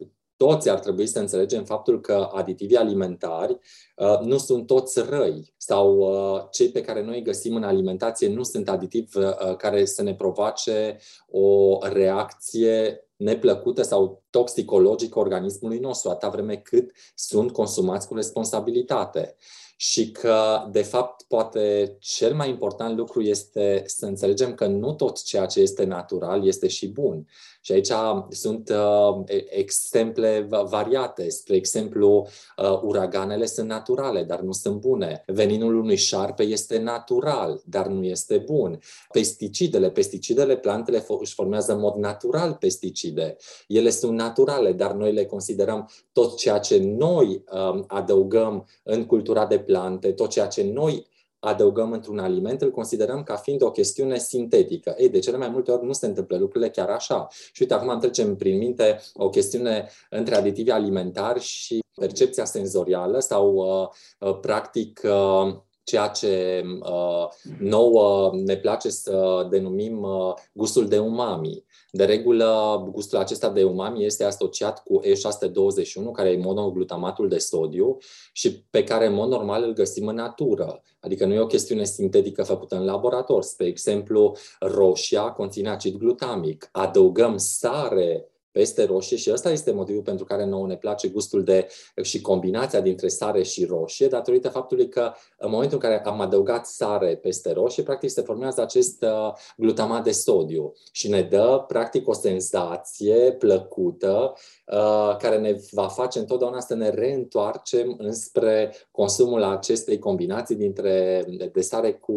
toți 0.46 0.68
ar 0.68 0.78
trebui 0.78 1.06
să 1.06 1.18
înțelegem 1.18 1.64
faptul 1.64 2.00
că 2.00 2.28
aditivii 2.32 2.76
alimentari 2.76 3.58
uh, 3.96 4.20
nu 4.20 4.38
sunt 4.38 4.66
toți 4.66 5.00
răi 5.00 5.54
sau 5.56 5.96
uh, 5.98 6.42
cei 6.50 6.68
pe 6.68 6.80
care 6.80 7.02
noi 7.02 7.16
îi 7.16 7.22
găsim 7.22 7.54
în 7.54 7.62
alimentație 7.62 8.28
nu 8.28 8.42
sunt 8.42 8.68
aditivi 8.68 9.18
uh, 9.18 9.56
care 9.56 9.84
să 9.84 10.02
ne 10.02 10.14
provoace 10.14 10.98
o 11.30 11.78
reacție 11.80 13.04
neplăcută 13.16 13.82
sau 13.82 14.22
toxicologică 14.30 15.18
organismului 15.18 15.78
nostru, 15.78 16.10
atâta 16.10 16.28
vreme 16.28 16.56
cât 16.56 16.90
sunt 17.14 17.52
consumați 17.52 18.08
cu 18.08 18.14
responsabilitate 18.14 19.36
și 19.76 20.10
că, 20.10 20.68
de 20.70 20.82
fapt, 20.82 21.22
poate 21.22 21.96
cel 22.00 22.34
mai 22.34 22.48
important 22.48 22.96
lucru 22.96 23.22
este 23.22 23.82
să 23.86 24.06
înțelegem 24.06 24.54
că 24.54 24.66
nu 24.66 24.92
tot 24.92 25.22
ceea 25.22 25.46
ce 25.46 25.60
este 25.60 25.84
natural 25.84 26.46
este 26.46 26.68
și 26.68 26.88
bun. 26.88 27.26
Și 27.60 27.72
aici 27.72 27.90
sunt 28.28 28.68
uh, 28.68 29.38
exemple 29.48 30.46
variate. 30.68 31.28
Spre 31.28 31.56
exemplu, 31.56 32.28
uh, 32.56 32.80
uraganele 32.82 33.46
sunt 33.46 33.68
naturale, 33.68 34.22
dar 34.22 34.40
nu 34.40 34.52
sunt 34.52 34.80
bune. 34.80 35.22
Veninul 35.26 35.76
unui 35.76 35.96
șarpe 35.96 36.42
este 36.42 36.78
natural, 36.78 37.62
dar 37.64 37.86
nu 37.86 38.04
este 38.04 38.38
bun. 38.38 38.78
Pesticidele, 39.12 39.90
pesticidele, 39.90 40.56
plantele 40.56 41.04
își 41.20 41.34
formează 41.34 41.72
în 41.72 41.80
mod 41.80 41.94
natural 41.94 42.56
pesticide. 42.60 43.36
Ele 43.66 43.90
sunt 43.90 44.12
naturale, 44.12 44.72
dar 44.72 44.92
noi 44.92 45.12
le 45.12 45.24
considerăm 45.24 45.90
tot 46.12 46.36
ceea 46.36 46.58
ce 46.58 46.78
noi 46.78 47.44
uh, 47.52 47.82
adăugăm 47.86 48.66
în 48.82 49.06
cultura 49.06 49.46
de 49.46 49.58
plante, 49.58 50.12
tot 50.12 50.30
ceea 50.30 50.46
ce 50.46 50.62
noi 50.62 51.08
adăugăm 51.40 51.92
într-un 51.92 52.18
aliment, 52.18 52.62
îl 52.62 52.70
considerăm 52.70 53.22
ca 53.22 53.36
fiind 53.36 53.62
o 53.62 53.70
chestiune 53.70 54.18
sintetică. 54.18 54.94
Ei, 54.98 55.08
de 55.08 55.18
cele 55.18 55.36
mai 55.36 55.48
multe 55.48 55.70
ori 55.70 55.86
nu 55.86 55.92
se 55.92 56.06
întâmplă 56.06 56.36
lucrurile 56.36 56.70
chiar 56.70 56.88
așa. 56.88 57.28
Și 57.52 57.62
uite, 57.62 57.74
acum 57.74 57.98
trecem 57.98 58.36
prin 58.36 58.58
minte 58.58 59.00
o 59.14 59.28
chestiune 59.28 59.88
între 60.10 60.34
aditivi 60.34 60.70
alimentari 60.70 61.40
și 61.40 61.80
percepția 61.94 62.44
senzorială 62.44 63.18
sau, 63.18 63.54
uh, 63.54 63.88
uh, 64.28 64.38
practic, 64.40 65.00
uh, 65.04 65.54
ceea 65.84 66.08
ce 66.08 66.62
uh, 66.80 67.26
nouă 67.58 68.30
ne 68.34 68.56
place 68.56 68.88
să 68.88 69.46
denumim 69.50 70.02
uh, 70.02 70.34
gustul 70.52 70.88
de 70.88 70.98
umami. 70.98 71.64
De 71.92 72.04
regulă, 72.04 72.88
gustul 72.92 73.18
acesta 73.18 73.50
de 73.50 73.64
umami 73.64 74.04
este 74.04 74.24
asociat 74.24 74.82
cu 74.82 75.00
E621, 75.04 76.12
care 76.12 76.30
e 76.30 76.36
monoglutamatul 76.36 77.28
de 77.28 77.38
sodiu 77.38 77.96
și 78.32 78.64
pe 78.70 78.84
care, 78.84 79.06
în 79.06 79.14
mod 79.14 79.28
normal, 79.28 79.62
îl 79.62 79.72
găsim 79.72 80.06
în 80.06 80.14
natură. 80.14 80.82
Adică 81.00 81.26
nu 81.26 81.34
e 81.34 81.40
o 81.40 81.46
chestiune 81.46 81.84
sintetică 81.84 82.42
făcută 82.42 82.76
în 82.76 82.84
laborator. 82.84 83.42
Spre 83.42 83.66
exemplu, 83.66 84.36
roșia 84.60 85.22
conține 85.22 85.68
acid 85.68 85.96
glutamic. 85.96 86.68
Adăugăm 86.72 87.36
sare 87.36 88.29
peste 88.52 88.84
roșie 88.84 89.16
și 89.16 89.32
ăsta 89.32 89.50
este 89.50 89.72
motivul 89.72 90.02
pentru 90.02 90.24
care 90.24 90.44
nouă 90.44 90.66
ne 90.66 90.76
place 90.76 91.08
gustul 91.08 91.44
de 91.44 91.66
și 92.02 92.20
combinația 92.20 92.80
dintre 92.80 93.08
sare 93.08 93.42
și 93.42 93.64
roșie, 93.64 94.08
datorită 94.08 94.48
faptului 94.48 94.88
că 94.88 95.12
în 95.38 95.50
momentul 95.50 95.78
în 95.82 95.88
care 95.88 96.04
am 96.04 96.20
adăugat 96.20 96.66
sare 96.66 97.16
peste 97.16 97.52
roșie, 97.52 97.82
practic 97.82 98.10
se 98.10 98.22
formează 98.22 98.60
acest 98.60 99.02
uh, 99.02 99.32
glutamat 99.56 100.04
de 100.04 100.10
sodiu 100.10 100.72
și 100.92 101.08
ne 101.08 101.22
dă 101.22 101.64
practic 101.66 102.08
o 102.08 102.12
senzație 102.12 103.32
plăcută 103.32 104.32
uh, 104.66 105.16
care 105.18 105.38
ne 105.38 105.56
va 105.70 105.88
face 105.88 106.18
întotdeauna 106.18 106.60
să 106.60 106.74
ne 106.74 106.88
reîntoarcem 106.88 107.94
înspre 107.98 108.74
consumul 108.90 109.42
acestei 109.42 109.98
combinații 109.98 110.56
dintre 110.56 111.24
de 111.52 111.60
sare 111.60 111.92
cu, 111.92 112.12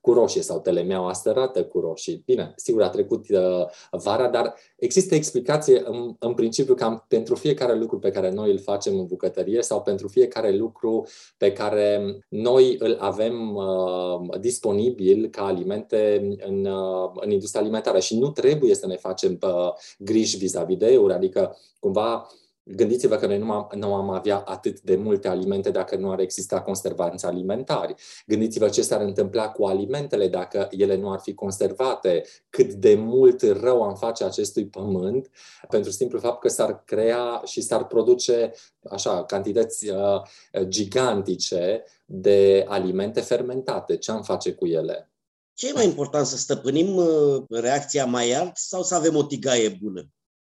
cu 0.00 0.12
roșie 0.12 0.42
sau 0.42 0.60
telemeaua 0.60 1.12
stărată 1.12 1.64
cu 1.64 1.80
roșii. 1.80 2.22
Bine, 2.24 2.52
sigur 2.56 2.82
a 2.82 2.88
trecut 2.88 3.28
uh, 3.28 3.66
vara, 3.90 4.28
dar 4.28 4.54
există 4.76 5.14
explicații 5.14 5.61
explicație 5.62 6.00
în, 6.00 6.14
în 6.18 6.34
principiu 6.34 6.74
cam 6.74 7.04
pentru 7.08 7.34
fiecare 7.34 7.74
lucru 7.74 7.98
pe 7.98 8.10
care 8.10 8.30
noi 8.30 8.50
îl 8.50 8.58
facem 8.58 8.98
în 8.98 9.06
bucătărie 9.06 9.62
sau 9.62 9.82
pentru 9.82 10.08
fiecare 10.08 10.50
lucru 10.56 11.06
pe 11.38 11.52
care 11.52 12.18
noi 12.28 12.76
îl 12.78 12.96
avem 13.00 13.54
uh, 13.54 14.38
disponibil 14.40 15.28
ca 15.28 15.44
alimente 15.44 16.28
în, 16.46 16.64
uh, 16.64 17.10
în 17.14 17.30
industria 17.30 17.60
alimentară. 17.60 17.98
Și 17.98 18.18
nu 18.18 18.30
trebuie 18.30 18.74
să 18.74 18.86
ne 18.86 18.96
facem 18.96 19.38
uh, 19.42 19.72
griji 19.98 20.36
vis-a-vis 20.36 20.76
de 20.76 20.92
euro, 20.92 21.12
adică 21.12 21.56
cumva 21.78 22.26
Gândiți-vă 22.64 23.16
că 23.16 23.26
noi 23.26 23.38
nu 23.38 23.52
am, 23.52 23.68
nu 23.74 23.94
am 23.94 24.10
avea 24.10 24.38
atât 24.38 24.80
de 24.80 24.96
multe 24.96 25.28
alimente 25.28 25.70
dacă 25.70 25.96
nu 25.96 26.10
ar 26.10 26.18
exista 26.18 26.60
conservanți 26.60 27.26
alimentari. 27.26 27.94
Gândiți-vă 28.26 28.68
ce 28.68 28.82
s-ar 28.82 29.00
întâmpla 29.00 29.48
cu 29.48 29.64
alimentele 29.64 30.28
dacă 30.28 30.68
ele 30.70 30.96
nu 30.96 31.12
ar 31.12 31.18
fi 31.18 31.34
conservate, 31.34 32.24
cât 32.50 32.72
de 32.72 32.94
mult 32.94 33.42
rău 33.42 33.82
am 33.82 33.94
face 33.94 34.24
acestui 34.24 34.66
pământ, 34.66 35.30
pentru 35.68 35.90
simplu 35.90 36.18
fapt 36.18 36.40
că 36.40 36.48
s-ar 36.48 36.82
crea 36.84 37.42
și 37.44 37.60
s-ar 37.60 37.86
produce 37.86 38.52
așa 38.90 39.24
cantități 39.24 39.88
uh, 39.88 40.22
gigantice 40.68 41.84
de 42.04 42.64
alimente 42.68 43.20
fermentate. 43.20 43.96
Ce 43.96 44.10
am 44.10 44.22
face 44.22 44.52
cu 44.52 44.66
ele? 44.66 45.12
Ce 45.54 45.68
e 45.68 45.72
mai 45.72 45.84
important, 45.84 46.26
să 46.26 46.36
stăpânim 46.36 46.96
uh, 46.96 47.42
reacția 47.48 48.04
mai 48.04 48.32
alt 48.32 48.56
sau 48.56 48.82
să 48.82 48.94
avem 48.94 49.16
o 49.16 49.22
tigaie 49.22 49.78
bună? 49.82 50.06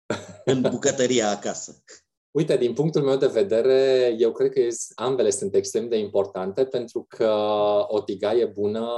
în 0.46 0.62
bucătăria 0.62 1.30
acasă? 1.30 1.84
Uite, 2.36 2.58
din 2.58 2.74
punctul 2.74 3.02
meu 3.02 3.18
de 3.18 3.28
vedere, 3.28 4.16
eu 4.18 4.32
cred 4.32 4.52
că 4.52 4.62
ambele 4.96 5.30
sunt 5.30 5.56
extrem 5.56 5.90
de 5.90 5.98
importante 5.98 6.66
pentru 6.66 7.06
că 7.10 7.34
o 7.88 8.02
tigaie 8.02 8.46
bună 8.46 8.90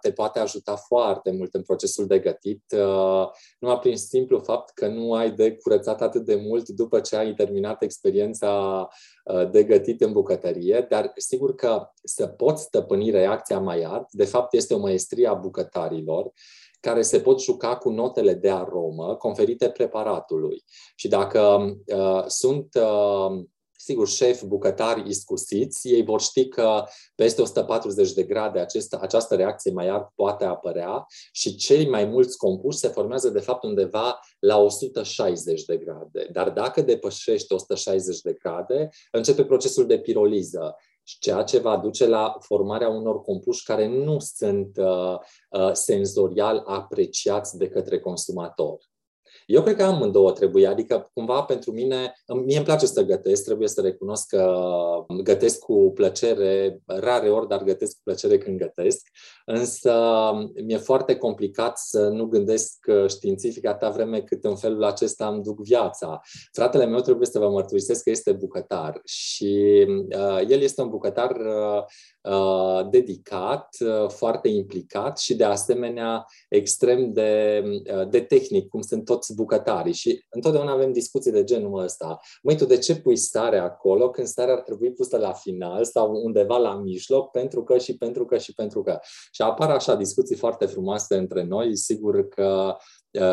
te 0.00 0.12
poate 0.12 0.38
ajuta 0.38 0.76
foarte 0.76 1.30
mult 1.30 1.54
în 1.54 1.62
procesul 1.62 2.06
de 2.06 2.18
gătit, 2.18 2.64
uh, 2.76 3.26
numai 3.58 3.78
prin 3.78 3.96
simplu 3.96 4.38
fapt 4.38 4.70
că 4.74 4.86
nu 4.86 5.12
ai 5.12 5.30
de 5.30 5.56
curățat 5.56 6.02
atât 6.02 6.24
de 6.24 6.34
mult 6.34 6.68
după 6.68 7.00
ce 7.00 7.16
ai 7.16 7.34
terminat 7.34 7.82
experiența 7.82 8.88
uh, 9.24 9.50
de 9.50 9.64
gătit 9.64 10.00
în 10.00 10.12
bucătărie, 10.12 10.86
dar 10.88 11.12
sigur 11.16 11.54
că 11.54 11.88
să 12.04 12.26
poți 12.26 12.62
stăpâni 12.62 13.10
reacția 13.10 13.58
mai 13.58 13.82
art, 13.82 14.12
de 14.12 14.24
fapt 14.24 14.54
este 14.54 14.74
o 14.74 14.78
maestrie 14.78 15.28
a 15.28 15.34
bucătarilor 15.34 16.32
care 16.80 17.02
se 17.02 17.20
pot 17.20 17.42
juca 17.42 17.76
cu 17.76 17.90
notele 17.90 18.34
de 18.34 18.50
aromă 18.50 19.16
conferite 19.16 19.68
preparatului. 19.68 20.64
Și 20.96 21.08
dacă 21.08 21.74
uh, 21.86 22.24
sunt 22.26 22.74
uh, 22.74 23.44
sigur, 23.86 24.08
șefi, 24.08 24.46
bucătari 24.46 25.08
iscusiți, 25.08 25.88
ei 25.88 26.04
vor 26.04 26.20
ști 26.20 26.48
că 26.48 26.84
peste 27.14 27.42
140 27.42 28.12
de 28.12 28.22
grade 28.22 28.58
acesta, 28.58 28.98
această 29.00 29.34
reacție 29.34 29.72
mai 29.72 29.88
ard 29.88 30.06
poate 30.14 30.44
apărea 30.44 31.06
și 31.32 31.56
cei 31.56 31.88
mai 31.88 32.04
mulți 32.04 32.36
compuși 32.36 32.78
se 32.78 32.88
formează 32.88 33.28
de 33.28 33.40
fapt 33.40 33.64
undeva 33.64 34.20
la 34.38 34.58
160 34.58 35.64
de 35.64 35.76
grade. 35.76 36.28
Dar 36.32 36.50
dacă 36.50 36.82
depășește 36.82 37.54
160 37.54 38.20
de 38.20 38.32
grade, 38.32 38.88
începe 39.10 39.44
procesul 39.44 39.86
de 39.86 39.98
piroliză 39.98 40.76
ceea 41.20 41.42
ce 41.42 41.58
va 41.58 41.76
duce 41.76 42.06
la 42.06 42.36
formarea 42.38 42.88
unor 42.88 43.20
compuși 43.20 43.64
care 43.64 43.86
nu 43.86 44.18
sunt 44.18 44.76
uh, 44.76 45.14
uh, 45.50 45.72
senzorial 45.72 46.62
apreciați 46.66 47.58
de 47.58 47.68
către 47.68 47.98
consumator. 47.98 48.78
Eu 49.46 49.62
cred 49.62 49.76
că 49.76 49.82
amândouă 49.82 50.32
trebuie, 50.32 50.66
adică 50.66 51.10
cumva 51.14 51.42
pentru 51.42 51.72
mine, 51.72 52.14
mie 52.44 52.56
îmi 52.56 52.64
place 52.64 52.86
să 52.86 53.02
gătesc, 53.02 53.44
trebuie 53.44 53.68
să 53.68 53.80
recunosc 53.80 54.26
că 54.28 54.54
gătesc 55.22 55.58
cu 55.58 55.90
plăcere, 55.94 56.78
rare 56.86 57.30
ori, 57.30 57.48
dar 57.48 57.62
gătesc 57.62 57.96
cu 57.96 58.00
plăcere 58.04 58.38
când 58.38 58.58
gătesc, 58.58 59.06
însă 59.44 59.92
mi-e 60.64 60.76
foarte 60.76 61.16
complicat 61.16 61.78
să 61.78 62.08
nu 62.08 62.24
gândesc 62.24 62.86
științific 63.06 63.66
atâta 63.66 63.90
vreme 63.90 64.20
cât 64.20 64.44
în 64.44 64.56
felul 64.56 64.84
acesta 64.84 65.28
îmi 65.28 65.42
duc 65.42 65.60
viața. 65.60 66.20
Fratele 66.52 66.86
meu 66.86 67.00
trebuie 67.00 67.26
să 67.26 67.38
vă 67.38 67.50
mărturisesc 67.50 68.02
că 68.02 68.10
este 68.10 68.32
bucătar 68.32 69.00
și 69.04 69.84
uh, 69.88 70.40
el 70.48 70.60
este 70.60 70.80
un 70.80 70.88
bucătar 70.88 71.30
uh, 71.30 71.76
uh, 71.76 71.84
dedicat, 72.90 73.68
uh, 73.80 74.08
foarte 74.08 74.48
implicat 74.48 75.18
și 75.18 75.36
de 75.36 75.44
asemenea 75.44 76.26
extrem 76.48 77.12
de, 77.12 77.62
uh, 77.96 78.08
de 78.08 78.20
tehnic, 78.20 78.68
cum 78.68 78.80
sunt 78.80 79.04
toți 79.04 79.34
bucătarii. 79.34 79.92
Și 79.92 80.24
întotdeauna 80.28 80.72
avem 80.72 80.92
discuții 80.92 81.32
de 81.32 81.44
genul 81.44 81.82
ăsta. 81.82 82.20
Măi, 82.42 82.56
tu 82.56 82.64
de 82.64 82.78
ce 82.78 82.96
pui 82.96 83.16
stare 83.16 83.58
acolo 83.58 84.10
când 84.10 84.26
starea 84.26 84.54
ar 84.54 84.60
trebui 84.60 84.92
pusă 84.92 85.16
la 85.16 85.32
final 85.32 85.84
sau 85.84 86.20
undeva 86.24 86.56
la 86.56 86.74
mijloc 86.74 87.30
pentru 87.30 87.64
că 87.64 87.78
și 87.78 87.96
pentru 87.96 88.24
că 88.24 88.38
și 88.38 88.54
pentru 88.54 88.82
că. 88.82 88.98
Și 89.30 89.42
apar 89.42 89.70
așa 89.70 89.94
discuții 89.94 90.36
foarte 90.36 90.66
frumoase 90.66 91.16
între 91.16 91.42
noi. 91.42 91.76
Sigur 91.76 92.28
că 92.28 92.46
Uh, 92.46 92.74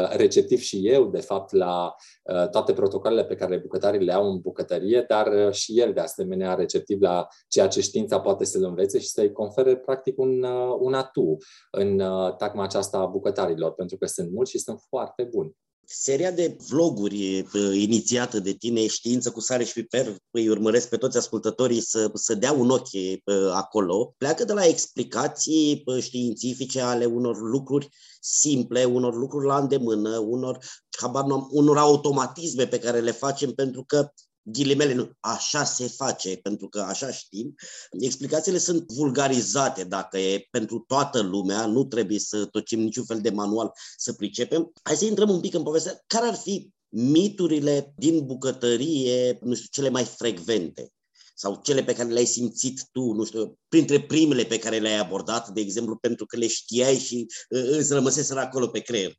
receptiv 0.10 0.60
și 0.60 0.88
eu, 0.88 1.10
de 1.10 1.19
fapt, 1.19 1.51
la 1.51 1.95
uh, 2.23 2.49
toate 2.49 2.73
protocolele 2.73 3.26
pe 3.26 3.35
care 3.35 3.57
bucătarii 3.57 4.05
le 4.05 4.14
au 4.14 4.31
în 4.31 4.39
bucătărie, 4.39 5.05
dar 5.07 5.27
uh, 5.27 5.51
și 5.51 5.80
el, 5.80 5.93
de 5.93 5.99
asemenea, 5.99 6.53
receptiv 6.53 7.01
la 7.01 7.27
ceea 7.47 7.68
ce 7.68 7.81
știința 7.81 8.19
poate 8.19 8.45
să-l 8.45 8.64
învețe 8.64 8.99
și 8.99 9.07
să-i 9.07 9.31
confere, 9.31 9.77
practic, 9.77 10.19
un, 10.19 10.43
un 10.80 10.93
atu 10.93 11.38
în 11.72 11.97
tacma 12.38 12.64
aceasta 12.64 12.97
a 12.97 13.05
bucătarilor, 13.05 13.73
pentru 13.73 13.97
că 13.97 14.05
sunt 14.05 14.31
mulți 14.31 14.51
și 14.51 14.60
sunt 14.60 14.80
foarte 14.89 15.23
buni. 15.23 15.55
Seria 15.85 16.31
de 16.31 16.57
vloguri 16.68 17.45
inițiată 17.73 18.39
de 18.39 18.51
tine, 18.51 18.88
Știință 18.88 19.31
cu 19.31 19.39
sare 19.39 19.64
și 19.64 19.73
piper, 19.73 20.15
îi 20.31 20.49
urmăresc 20.49 20.89
pe 20.89 20.97
toți 20.97 21.18
ascultătorii 21.18 21.81
să, 21.81 22.11
să 22.14 22.34
dea 22.34 22.51
un 22.51 22.69
ochi 22.69 23.23
acolo, 23.51 24.14
pleacă 24.18 24.43
de 24.43 24.53
la 24.53 24.65
explicații 24.65 25.84
științifice 25.99 26.81
ale 26.81 27.05
unor 27.05 27.38
lucruri 27.38 27.89
simple, 28.19 28.84
unor 28.84 29.15
lucruri 29.15 29.45
la 29.45 29.57
îndemână, 29.57 30.18
unor, 30.18 30.57
unor 31.49 31.77
automatisme 31.77 32.68
pe 32.68 32.80
care 32.80 32.99
le 32.99 33.11
facem 33.11 33.51
pentru 33.51 33.84
că 33.88 34.11
ghilimele, 34.43 34.93
nu, 34.93 35.11
așa 35.19 35.63
se 35.63 35.87
face, 35.87 36.37
pentru 36.37 36.67
că 36.67 36.79
așa 36.79 37.11
știm. 37.11 37.55
Explicațiile 37.91 38.57
sunt 38.57 38.91
vulgarizate, 38.91 39.83
dacă 39.83 40.17
e 40.17 40.47
pentru 40.51 40.83
toată 40.87 41.21
lumea, 41.21 41.65
nu 41.65 41.83
trebuie 41.83 42.19
să 42.19 42.45
tocim 42.45 42.79
niciun 42.79 43.05
fel 43.05 43.21
de 43.21 43.29
manual 43.29 43.71
să 43.97 44.13
pricepem. 44.13 44.71
Hai 44.83 44.95
să 44.95 45.05
intrăm 45.05 45.29
un 45.29 45.39
pic 45.39 45.53
în 45.53 45.63
poveste. 45.63 46.03
Care 46.07 46.27
ar 46.27 46.35
fi 46.35 46.71
miturile 46.89 47.93
din 47.97 48.25
bucătărie, 48.25 49.37
nu 49.41 49.53
știu, 49.53 49.67
cele 49.71 49.89
mai 49.89 50.03
frecvente 50.03 50.91
sau 51.35 51.59
cele 51.63 51.83
pe 51.83 51.93
care 51.93 52.09
le-ai 52.09 52.25
simțit 52.25 52.87
tu, 52.91 53.11
nu 53.11 53.23
știu, 53.23 53.57
printre 53.67 54.01
primele 54.01 54.43
pe 54.43 54.59
care 54.59 54.77
le-ai 54.77 54.99
abordat, 54.99 55.49
de 55.49 55.61
exemplu, 55.61 55.95
pentru 55.95 56.25
că 56.25 56.37
le 56.37 56.47
știai 56.47 56.95
și 56.95 57.27
uh, 57.49 57.63
îți 57.69 57.93
rămăseseră 57.93 58.39
acolo 58.39 58.67
pe 58.67 58.79
creier? 58.79 59.17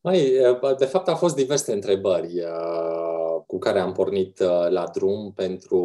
Mai, 0.00 0.32
de 0.78 0.84
fapt, 0.84 1.08
au 1.08 1.16
fost 1.16 1.34
diverse 1.34 1.72
întrebări 1.72 2.40
uh, 2.40 3.23
cu 3.54 3.60
care 3.60 3.80
am 3.80 3.92
pornit 3.92 4.38
uh, 4.40 4.68
la 4.68 4.84
drum 4.94 5.32
pentru 5.32 5.78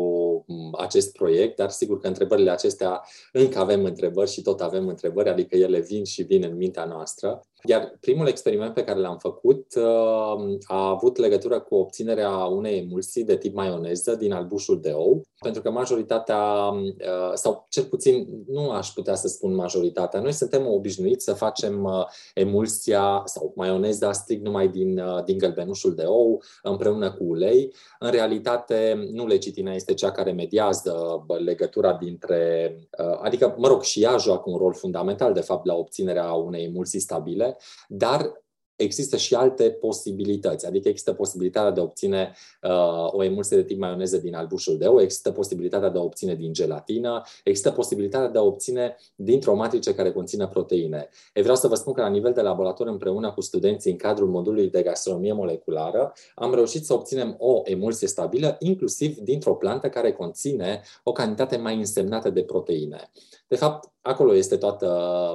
mm, 0.47 0.75
acest 0.77 1.11
proiect, 1.11 1.55
dar 1.55 1.69
sigur 1.69 1.99
că 1.99 2.07
întrebările 2.07 2.51
acestea 2.51 3.03
încă 3.31 3.59
avem 3.59 3.83
întrebări 3.83 4.31
și 4.31 4.41
tot 4.41 4.61
avem 4.61 4.87
întrebări, 4.87 5.29
adică 5.29 5.55
ele 5.55 5.79
vin 5.79 6.03
și 6.03 6.23
vin 6.23 6.43
în 6.43 6.55
mintea 6.55 6.85
noastră. 6.85 7.41
Iar 7.63 7.97
primul 7.99 8.27
experiment 8.27 8.73
pe 8.73 8.83
care 8.83 8.99
l-am 8.99 9.17
făcut 9.17 9.65
uh, 9.75 10.57
a 10.63 10.89
avut 10.89 11.17
legătură 11.17 11.59
cu 11.59 11.75
obținerea 11.75 12.31
unei 12.31 12.77
emulsii 12.77 13.23
de 13.23 13.37
tip 13.37 13.55
maioneză 13.55 14.15
din 14.15 14.31
albușul 14.31 14.81
de 14.81 14.91
ou, 14.91 15.21
pentru 15.39 15.61
că 15.61 15.71
majoritatea, 15.71 16.69
uh, 16.69 17.31
sau 17.33 17.65
cel 17.69 17.83
puțin 17.83 18.27
nu 18.47 18.69
aș 18.69 18.87
putea 18.87 19.15
să 19.15 19.27
spun 19.27 19.55
majoritatea, 19.55 20.19
noi 20.19 20.31
suntem 20.31 20.67
obișnuiți 20.67 21.23
să 21.23 21.33
facem 21.33 21.83
uh, 21.83 22.05
emulsia 22.33 23.21
sau 23.25 23.53
maioneza 23.55 24.11
strict 24.11 24.43
numai 24.43 24.67
din, 24.67 25.01
din 25.25 25.37
gălbenușul 25.37 25.95
de 25.95 26.03
ou 26.03 26.41
împreună 26.63 27.11
cu 27.11 27.23
ulei. 27.23 27.73
În 27.99 28.11
realitate, 28.11 29.09
nu 29.11 29.27
lecitina 29.27 29.73
este 29.73 29.93
cea 29.93 30.11
care 30.11 30.31
mediază 30.31 31.25
legătura 31.43 31.93
dintre, 31.93 32.75
adică, 33.21 33.55
mă 33.57 33.67
rog, 33.67 33.81
și 33.81 34.03
ea 34.03 34.17
joacă 34.17 34.49
un 34.49 34.57
rol 34.57 34.73
fundamental, 34.73 35.33
de 35.33 35.41
fapt, 35.41 35.65
la 35.65 35.75
obținerea 35.75 36.31
unei 36.33 36.63
emulsii 36.63 36.99
stabile, 36.99 37.48
dar 37.87 38.43
există 38.79 39.17
și 39.17 39.35
alte 39.35 39.69
posibilități. 39.69 40.65
Adică 40.65 40.87
există 40.87 41.13
posibilitatea 41.13 41.71
de 41.71 41.79
a 41.79 41.83
obține 41.83 42.35
uh, 42.61 43.13
o 43.13 43.23
emulsie 43.23 43.57
de 43.57 43.63
tip 43.63 43.79
maioneză 43.79 44.17
din 44.17 44.35
albușul 44.35 44.77
de 44.77 44.85
ou, 44.85 45.01
există 45.01 45.31
posibilitatea 45.31 45.89
de 45.89 45.97
a 45.97 46.01
obține 46.01 46.35
din 46.35 46.53
gelatină, 46.53 47.21
există 47.43 47.71
posibilitatea 47.71 48.27
de 48.27 48.37
a 48.37 48.41
obține 48.41 48.95
dintr-o 49.15 49.55
matrice 49.55 49.93
care 49.95 50.11
conține 50.11 50.47
proteine. 50.47 51.09
E 51.33 51.41
vreau 51.41 51.55
să 51.55 51.67
vă 51.67 51.75
spun 51.75 51.93
că 51.93 52.01
la 52.01 52.09
nivel 52.09 52.33
de 52.33 52.41
laborator, 52.41 52.87
împreună 52.87 53.31
cu 53.31 53.41
studenții 53.41 53.91
în 53.91 53.97
cadrul 53.97 54.27
modulului 54.27 54.69
de 54.69 54.81
gastronomie 54.81 55.33
moleculară, 55.33 56.13
am 56.35 56.53
reușit 56.53 56.85
să 56.85 56.93
obținem 56.93 57.35
o 57.39 57.61
emulsie 57.63 58.07
stabilă, 58.07 58.55
inclusiv 58.59 59.17
dintr-o 59.17 59.55
plantă 59.55 59.89
care 59.89 60.11
conține 60.11 60.81
o 61.03 61.11
cantitate 61.11 61.57
mai 61.57 61.75
însemnată 61.75 62.29
de 62.29 62.43
proteine. 62.43 63.09
De 63.49 63.55
fapt, 63.55 63.91
acolo 64.01 64.35
este 64.35 64.57
toată 64.57 64.87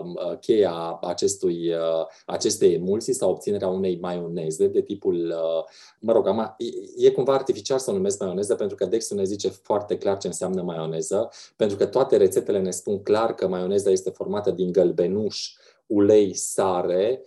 uh, 0.04 0.38
cheia 0.38 0.98
acestui, 1.02 1.72
uh, 1.72 2.06
acestei 2.26 2.74
emulsii 2.74 3.12
sau 3.12 3.30
obținerea 3.30 3.68
unei 3.68 3.98
maioneze 4.00 4.66
de 4.66 4.80
tipul, 4.80 5.14
uh, 5.14 5.64
mă 6.00 6.12
rog, 6.12 6.26
am, 6.26 6.56
e 6.96 7.10
cumva 7.10 7.32
artificial 7.32 7.78
să 7.78 7.90
o 7.90 7.94
numesc 7.94 8.20
maioneză 8.20 8.54
pentru 8.54 8.76
că 8.76 8.86
Dexul 8.86 9.16
ne 9.16 9.24
zice 9.24 9.48
foarte 9.48 9.98
clar 9.98 10.18
ce 10.18 10.26
înseamnă 10.26 10.62
maioneză, 10.62 11.30
pentru 11.56 11.76
că 11.76 11.86
toate 11.86 12.16
rețetele 12.16 12.60
ne 12.60 12.70
spun 12.70 13.02
clar 13.02 13.34
că 13.34 13.48
maioneza 13.48 13.90
este 13.90 14.10
formată 14.10 14.50
din 14.50 14.72
gălbenuș, 14.72 15.52
ulei, 15.86 16.34
sare, 16.34 17.22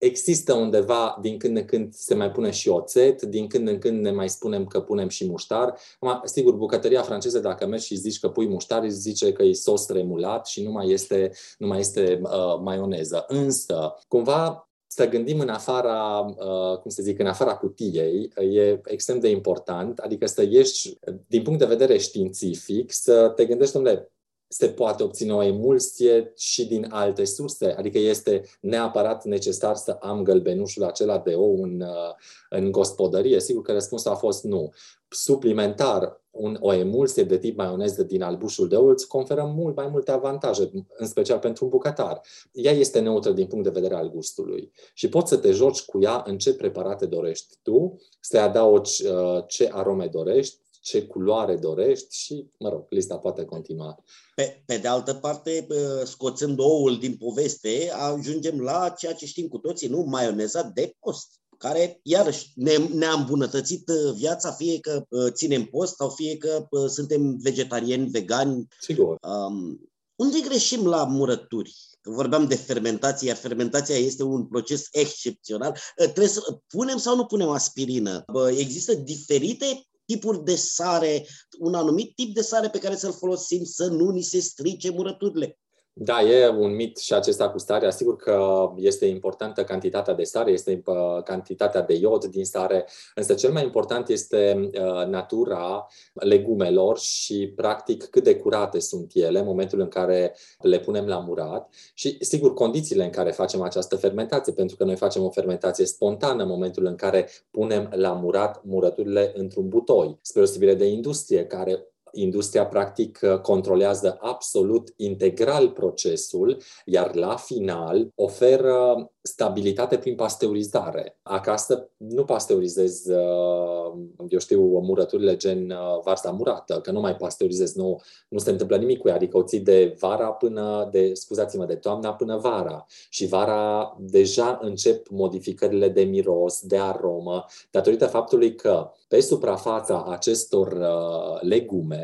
Există 0.00 0.52
undeva, 0.52 1.18
din 1.20 1.38
când 1.38 1.56
în 1.56 1.64
când 1.64 1.94
se 1.94 2.14
mai 2.14 2.30
pune 2.30 2.50
și 2.50 2.68
oțet, 2.68 3.22
din 3.22 3.46
când 3.46 3.68
în 3.68 3.78
când 3.78 4.00
ne 4.00 4.10
mai 4.10 4.28
spunem 4.28 4.66
că 4.66 4.80
punem 4.80 5.08
și 5.08 5.26
muștar. 5.26 5.78
Acum, 5.98 6.20
sigur, 6.24 6.54
bucătăria 6.54 7.02
franceză, 7.02 7.38
dacă 7.38 7.66
mergi 7.66 7.86
și 7.86 7.94
zici 7.94 8.18
că 8.18 8.28
pui 8.28 8.48
muștar, 8.48 8.82
îți 8.82 9.00
zice 9.00 9.32
că 9.32 9.42
e 9.42 9.52
sos 9.52 9.88
remulat 9.88 10.46
și 10.46 10.62
nu 10.62 10.70
mai 10.70 10.90
este, 10.90 11.32
nu 11.58 11.66
mai 11.66 11.78
este 11.78 12.20
uh, 12.22 12.60
maioneză. 12.62 13.24
Însă, 13.28 13.94
cumva, 14.08 14.70
să 14.86 15.08
gândim 15.08 15.40
în 15.40 15.48
afara, 15.48 16.18
uh, 16.18 16.78
cum 16.78 16.90
să 16.90 17.02
zic, 17.02 17.18
în 17.18 17.26
afara 17.26 17.56
cutiei 17.56 18.32
e 18.36 18.80
extrem 18.84 19.18
de 19.18 19.28
important, 19.28 19.98
adică 19.98 20.26
să 20.26 20.46
ieși, 20.50 20.98
din 21.26 21.42
punct 21.42 21.58
de 21.58 21.64
vedere 21.64 21.98
științific, 21.98 22.92
să 22.92 23.32
te 23.36 23.44
gândești, 23.44 23.74
domnule, 23.74 24.12
se 24.52 24.68
poate 24.68 25.02
obține 25.02 25.34
o 25.34 25.42
emulsie 25.42 26.32
și 26.36 26.66
din 26.66 26.86
alte 26.90 27.24
surse, 27.24 27.74
adică 27.78 27.98
este 27.98 28.42
neapărat 28.60 29.24
necesar 29.24 29.76
să 29.76 29.90
am 29.90 30.22
gălbenușul 30.22 30.84
acela 30.84 31.18
de 31.18 31.34
ou 31.34 31.62
în, 31.62 31.80
uh, 31.80 32.14
în 32.48 32.70
gospodărie? 32.70 33.40
Sigur 33.40 33.62
că 33.62 33.72
răspunsul 33.72 34.10
a 34.10 34.14
fost 34.14 34.44
nu. 34.44 34.72
Suplimentar, 35.08 36.20
un, 36.30 36.56
o 36.60 36.72
emulsie 36.72 37.22
de 37.22 37.38
tip 37.38 37.56
maioneză 37.56 38.02
din 38.02 38.22
albușul 38.22 38.68
de 38.68 38.76
ou 38.76 38.88
îți 38.88 39.08
conferă 39.08 39.52
mult 39.56 39.76
mai 39.76 39.88
multe 39.88 40.10
avantaje, 40.10 40.70
în 40.96 41.06
special 41.06 41.38
pentru 41.38 41.64
un 41.64 41.70
bucătar. 41.70 42.20
Ea 42.52 42.72
este 42.72 43.00
neutră 43.00 43.30
din 43.32 43.46
punct 43.46 43.64
de 43.64 43.70
vedere 43.70 43.94
al 43.94 44.10
gustului 44.10 44.72
și 44.94 45.08
poți 45.08 45.28
să 45.28 45.36
te 45.36 45.50
joci 45.50 45.82
cu 45.82 46.02
ea 46.02 46.22
în 46.26 46.38
ce 46.38 46.54
preparate 46.54 47.06
dorești 47.06 47.54
tu, 47.62 48.00
să 48.20 48.38
adaugi 48.38 49.06
uh, 49.06 49.44
ce 49.46 49.68
arome 49.72 50.06
dorești, 50.06 50.58
ce 50.80 51.06
culoare 51.06 51.56
dorești 51.56 52.16
și, 52.16 52.46
mă 52.58 52.68
rog, 52.68 52.86
lista 52.88 53.18
poate 53.18 53.44
continua. 53.44 54.04
Pe, 54.34 54.62
pe 54.66 54.76
de 54.76 54.88
altă 54.88 55.14
parte, 55.14 55.66
scoțând 56.04 56.58
oul 56.58 56.98
din 56.98 57.16
poveste, 57.16 57.90
ajungem 57.92 58.60
la 58.60 58.94
ceea 58.98 59.14
ce 59.14 59.26
știm 59.26 59.48
cu 59.48 59.58
toții, 59.58 59.88
nu? 59.88 60.02
Maioneza 60.02 60.62
de 60.62 60.96
post 60.98 61.40
care, 61.60 62.00
iarăși, 62.02 62.52
ne, 62.54 62.76
ne-a 62.76 63.12
îmbunătățit 63.12 63.88
uh, 63.88 64.14
viața, 64.16 64.52
fie 64.52 64.80
că 64.80 65.04
uh, 65.08 65.32
ținem 65.32 65.64
post 65.64 65.96
sau 65.96 66.08
fie 66.08 66.36
că 66.36 66.66
uh, 66.70 66.88
suntem 66.88 67.36
vegetariani, 67.42 68.08
vegani. 68.08 68.66
Sigur. 68.80 69.18
Um, 69.22 69.80
unde 70.14 70.40
greșim 70.40 70.86
la 70.86 71.04
murături? 71.04 71.74
Că 72.00 72.10
vorbeam 72.10 72.46
de 72.46 72.54
fermentație, 72.54 73.28
iar 73.28 73.36
fermentația 73.36 73.96
este 73.96 74.22
un 74.22 74.46
proces 74.46 74.88
excepțional. 74.90 75.76
Trebuie 75.94 76.26
să 76.28 76.58
punem 76.68 76.98
sau 76.98 77.16
nu 77.16 77.24
punem 77.24 77.48
aspirină? 77.48 78.24
Există 78.56 78.94
diferite 78.94 79.88
tipuri 80.10 80.44
de 80.44 80.56
sare, 80.56 81.26
un 81.58 81.74
anumit 81.74 82.14
tip 82.14 82.34
de 82.34 82.42
sare 82.42 82.68
pe 82.68 82.78
care 82.78 82.96
să-l 82.96 83.12
folosim 83.12 83.64
să 83.64 83.86
nu 83.86 84.10
ni 84.10 84.22
se 84.22 84.40
strice 84.40 84.90
murăturile. 84.90 85.58
Da, 85.92 86.22
e 86.22 86.48
un 86.48 86.74
mit 86.74 86.96
și 86.98 87.14
acesta 87.14 87.50
cu 87.50 87.58
starea. 87.58 87.90
Sigur 87.90 88.16
că 88.16 88.70
este 88.76 89.06
importantă 89.06 89.64
cantitatea 89.64 90.14
de 90.14 90.22
sare, 90.22 90.50
este 90.50 90.82
uh, 90.84 91.22
cantitatea 91.22 91.82
de 91.82 91.94
iod 91.94 92.24
din 92.24 92.44
sare, 92.44 92.86
însă 93.14 93.34
cel 93.34 93.52
mai 93.52 93.64
important 93.64 94.08
este 94.08 94.70
uh, 94.72 95.06
natura 95.06 95.86
legumelor 96.12 96.98
și, 96.98 97.52
practic, 97.56 98.04
cât 98.04 98.24
de 98.24 98.36
curate 98.36 98.78
sunt 98.78 99.10
ele 99.14 99.38
în 99.38 99.44
momentul 99.44 99.80
în 99.80 99.88
care 99.88 100.36
le 100.58 100.78
punem 100.78 101.06
la 101.06 101.18
murat 101.18 101.74
și, 101.94 102.16
sigur, 102.20 102.54
condițiile 102.54 103.04
în 103.04 103.10
care 103.10 103.30
facem 103.30 103.62
această 103.62 103.96
fermentație, 103.96 104.52
pentru 104.52 104.76
că 104.76 104.84
noi 104.84 104.96
facem 104.96 105.22
o 105.22 105.30
fermentație 105.30 105.86
spontană 105.86 106.42
în 106.42 106.48
momentul 106.48 106.84
în 106.84 106.94
care 106.94 107.28
punem 107.50 107.92
la 107.94 108.12
murat 108.12 108.64
murăturile 108.64 109.32
într-un 109.34 109.68
butoi, 109.68 110.18
spre 110.22 110.42
osebire 110.42 110.74
de 110.74 110.86
industrie, 110.86 111.46
care 111.46 111.84
industria 112.12 112.66
practic 112.66 113.18
controlează 113.42 114.18
absolut 114.20 114.92
integral 114.96 115.70
procesul, 115.70 116.62
iar 116.84 117.14
la 117.14 117.36
final 117.36 118.08
oferă 118.14 119.10
stabilitate 119.22 119.98
prin 119.98 120.14
pasteurizare. 120.14 121.18
Acasă 121.22 121.90
nu 121.96 122.24
pasteurizez, 122.24 123.06
uh, 123.06 123.98
eu 124.28 124.38
știu, 124.38 124.60
murăturile 124.60 125.36
gen 125.36 125.70
uh, 125.70 126.00
varza 126.04 126.30
murată, 126.30 126.80
că 126.80 126.90
nu 126.90 127.00
mai 127.00 127.16
pasteurizez, 127.16 127.74
nu, 127.74 128.00
nu 128.28 128.38
se 128.38 128.50
întâmplă 128.50 128.76
nimic 128.76 128.98
cu 128.98 129.08
ea, 129.08 129.14
adică 129.14 129.36
o 129.36 129.42
ții 129.42 129.60
de 129.60 129.96
vara 129.98 130.28
până, 130.28 130.88
de, 130.92 131.10
scuzați-mă, 131.14 131.64
de 131.64 131.74
toamna 131.74 132.14
până 132.14 132.36
vara. 132.36 132.86
Și 133.08 133.26
vara 133.26 133.96
deja 133.98 134.58
încep 134.62 135.08
modificările 135.08 135.88
de 135.88 136.02
miros, 136.02 136.60
de 136.60 136.78
aromă, 136.78 137.44
datorită 137.70 138.06
faptului 138.06 138.54
că 138.54 138.90
pe 139.08 139.20
suprafața 139.20 140.04
acestor 140.08 140.72
uh, 140.72 141.40
legume, 141.40 141.99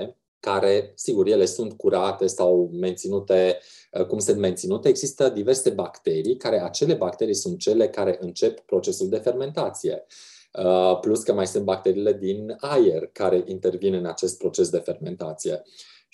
care, 0.51 0.93
sigur, 0.95 1.27
ele 1.27 1.45
sunt 1.45 1.73
curate 1.73 2.27
sau 2.27 2.71
menținute 2.73 3.59
uh, 3.93 4.07
cum 4.07 4.19
sunt 4.19 4.39
menținute, 4.39 4.89
există 4.89 5.29
diverse 5.29 5.71
bacterii, 5.71 6.37
care 6.37 6.63
acele 6.63 6.95
bacterii 6.95 7.35
sunt 7.35 7.59
cele 7.59 7.89
care 7.89 8.17
încep 8.21 8.61
procesul 8.61 9.09
de 9.09 9.17
fermentație. 9.17 10.07
Uh, 10.53 10.99
plus 11.01 11.23
că 11.23 11.33
mai 11.33 11.47
sunt 11.47 11.65
bacteriile 11.65 12.13
din 12.13 12.57
aer 12.61 13.07
care 13.13 13.45
intervin 13.47 13.95
în 13.95 14.07
acest 14.07 14.39
proces 14.39 14.69
de 14.69 14.79
fermentație. 14.79 15.63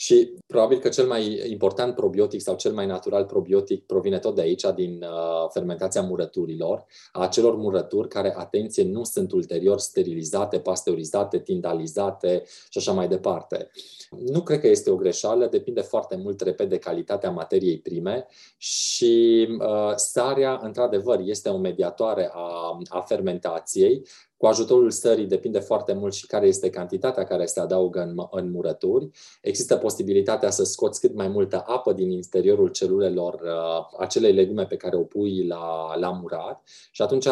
Și 0.02 0.34
probabil 0.46 0.78
că 0.78 0.88
cel 0.88 1.06
mai 1.06 1.50
important 1.50 1.94
probiotic 1.94 2.40
sau 2.40 2.56
cel 2.56 2.72
mai 2.72 2.86
natural 2.86 3.24
probiotic 3.24 3.86
provine 3.86 4.18
tot 4.18 4.34
de 4.34 4.40
aici, 4.40 4.64
din 4.74 5.02
uh, 5.02 5.48
fermentația 5.52 6.02
murăturilor, 6.02 6.84
a 7.12 7.22
acelor 7.22 7.56
murături 7.56 8.08
care, 8.08 8.34
atenție, 8.36 8.84
nu 8.84 9.04
sunt 9.04 9.32
ulterior 9.32 9.78
sterilizate, 9.78 10.58
pasteurizate, 10.60 11.38
tindalizate 11.38 12.42
și 12.46 12.78
așa 12.78 12.92
mai 12.92 13.08
departe. 13.08 13.70
Nu 14.10 14.42
cred 14.42 14.60
că 14.60 14.68
este 14.68 14.90
o 14.90 14.96
greșeală, 14.96 15.46
depinde 15.46 15.80
foarte 15.80 16.16
mult, 16.16 16.40
repet, 16.40 16.68
de 16.68 16.78
calitatea 16.78 17.30
materiei 17.30 17.78
prime 17.78 18.26
și 18.56 19.46
uh, 19.58 19.92
sarea, 19.96 20.60
într-adevăr, 20.62 21.20
este 21.24 21.48
o 21.48 21.58
mediatoare 21.58 22.30
a, 22.32 22.78
a 22.88 23.00
fermentației, 23.00 24.02
cu 24.42 24.48
ajutorul 24.48 24.90
sării 24.90 25.26
depinde 25.26 25.58
foarte 25.58 25.92
mult 25.92 26.14
și 26.14 26.26
care 26.26 26.46
este 26.46 26.70
cantitatea 26.70 27.24
care 27.24 27.46
se 27.46 27.60
adaugă 27.60 28.00
în, 28.00 28.26
în 28.30 28.50
murături. 28.50 29.10
Există 29.42 29.76
posibilitatea 29.76 30.50
să 30.50 30.64
scoți 30.64 31.00
cât 31.00 31.14
mai 31.14 31.28
multă 31.28 31.62
apă 31.66 31.92
din 31.92 32.10
interiorul 32.10 32.68
celulelor 32.68 33.34
uh, 33.34 33.98
acelei 33.98 34.32
legume 34.32 34.66
pe 34.66 34.76
care 34.76 34.96
o 34.96 35.02
pui 35.02 35.46
la, 35.46 35.96
la 35.96 36.10
murat 36.10 36.62
și 36.90 37.02
atunci 37.02 37.26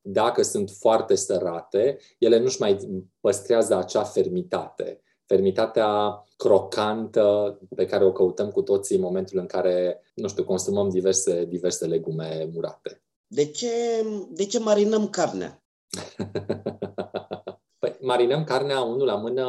dacă 0.00 0.42
sunt 0.42 0.70
foarte 0.70 1.14
sărate, 1.14 1.98
ele 2.18 2.38
nu-și 2.38 2.60
mai 2.60 3.02
păstrează 3.20 3.76
acea 3.76 4.02
fermitate. 4.02 5.02
Fermitatea 5.26 6.22
crocantă 6.36 7.58
pe 7.74 7.86
care 7.86 8.04
o 8.04 8.12
căutăm 8.12 8.50
cu 8.50 8.62
toții 8.62 8.96
în 8.96 9.02
momentul 9.02 9.38
în 9.38 9.46
care, 9.46 10.02
nu 10.14 10.28
știu, 10.28 10.44
consumăm 10.44 10.88
diverse, 10.88 11.44
diverse 11.44 11.86
legume 11.86 12.48
murate. 12.52 13.02
De 13.26 13.46
ce, 13.46 13.70
de 14.30 14.44
ce 14.44 14.58
marinăm 14.58 15.08
carnea? 15.08 15.62
păi, 17.78 17.96
marinăm 18.00 18.44
carnea 18.44 18.80
unul 18.80 19.06
la 19.06 19.14
mână 19.14 19.46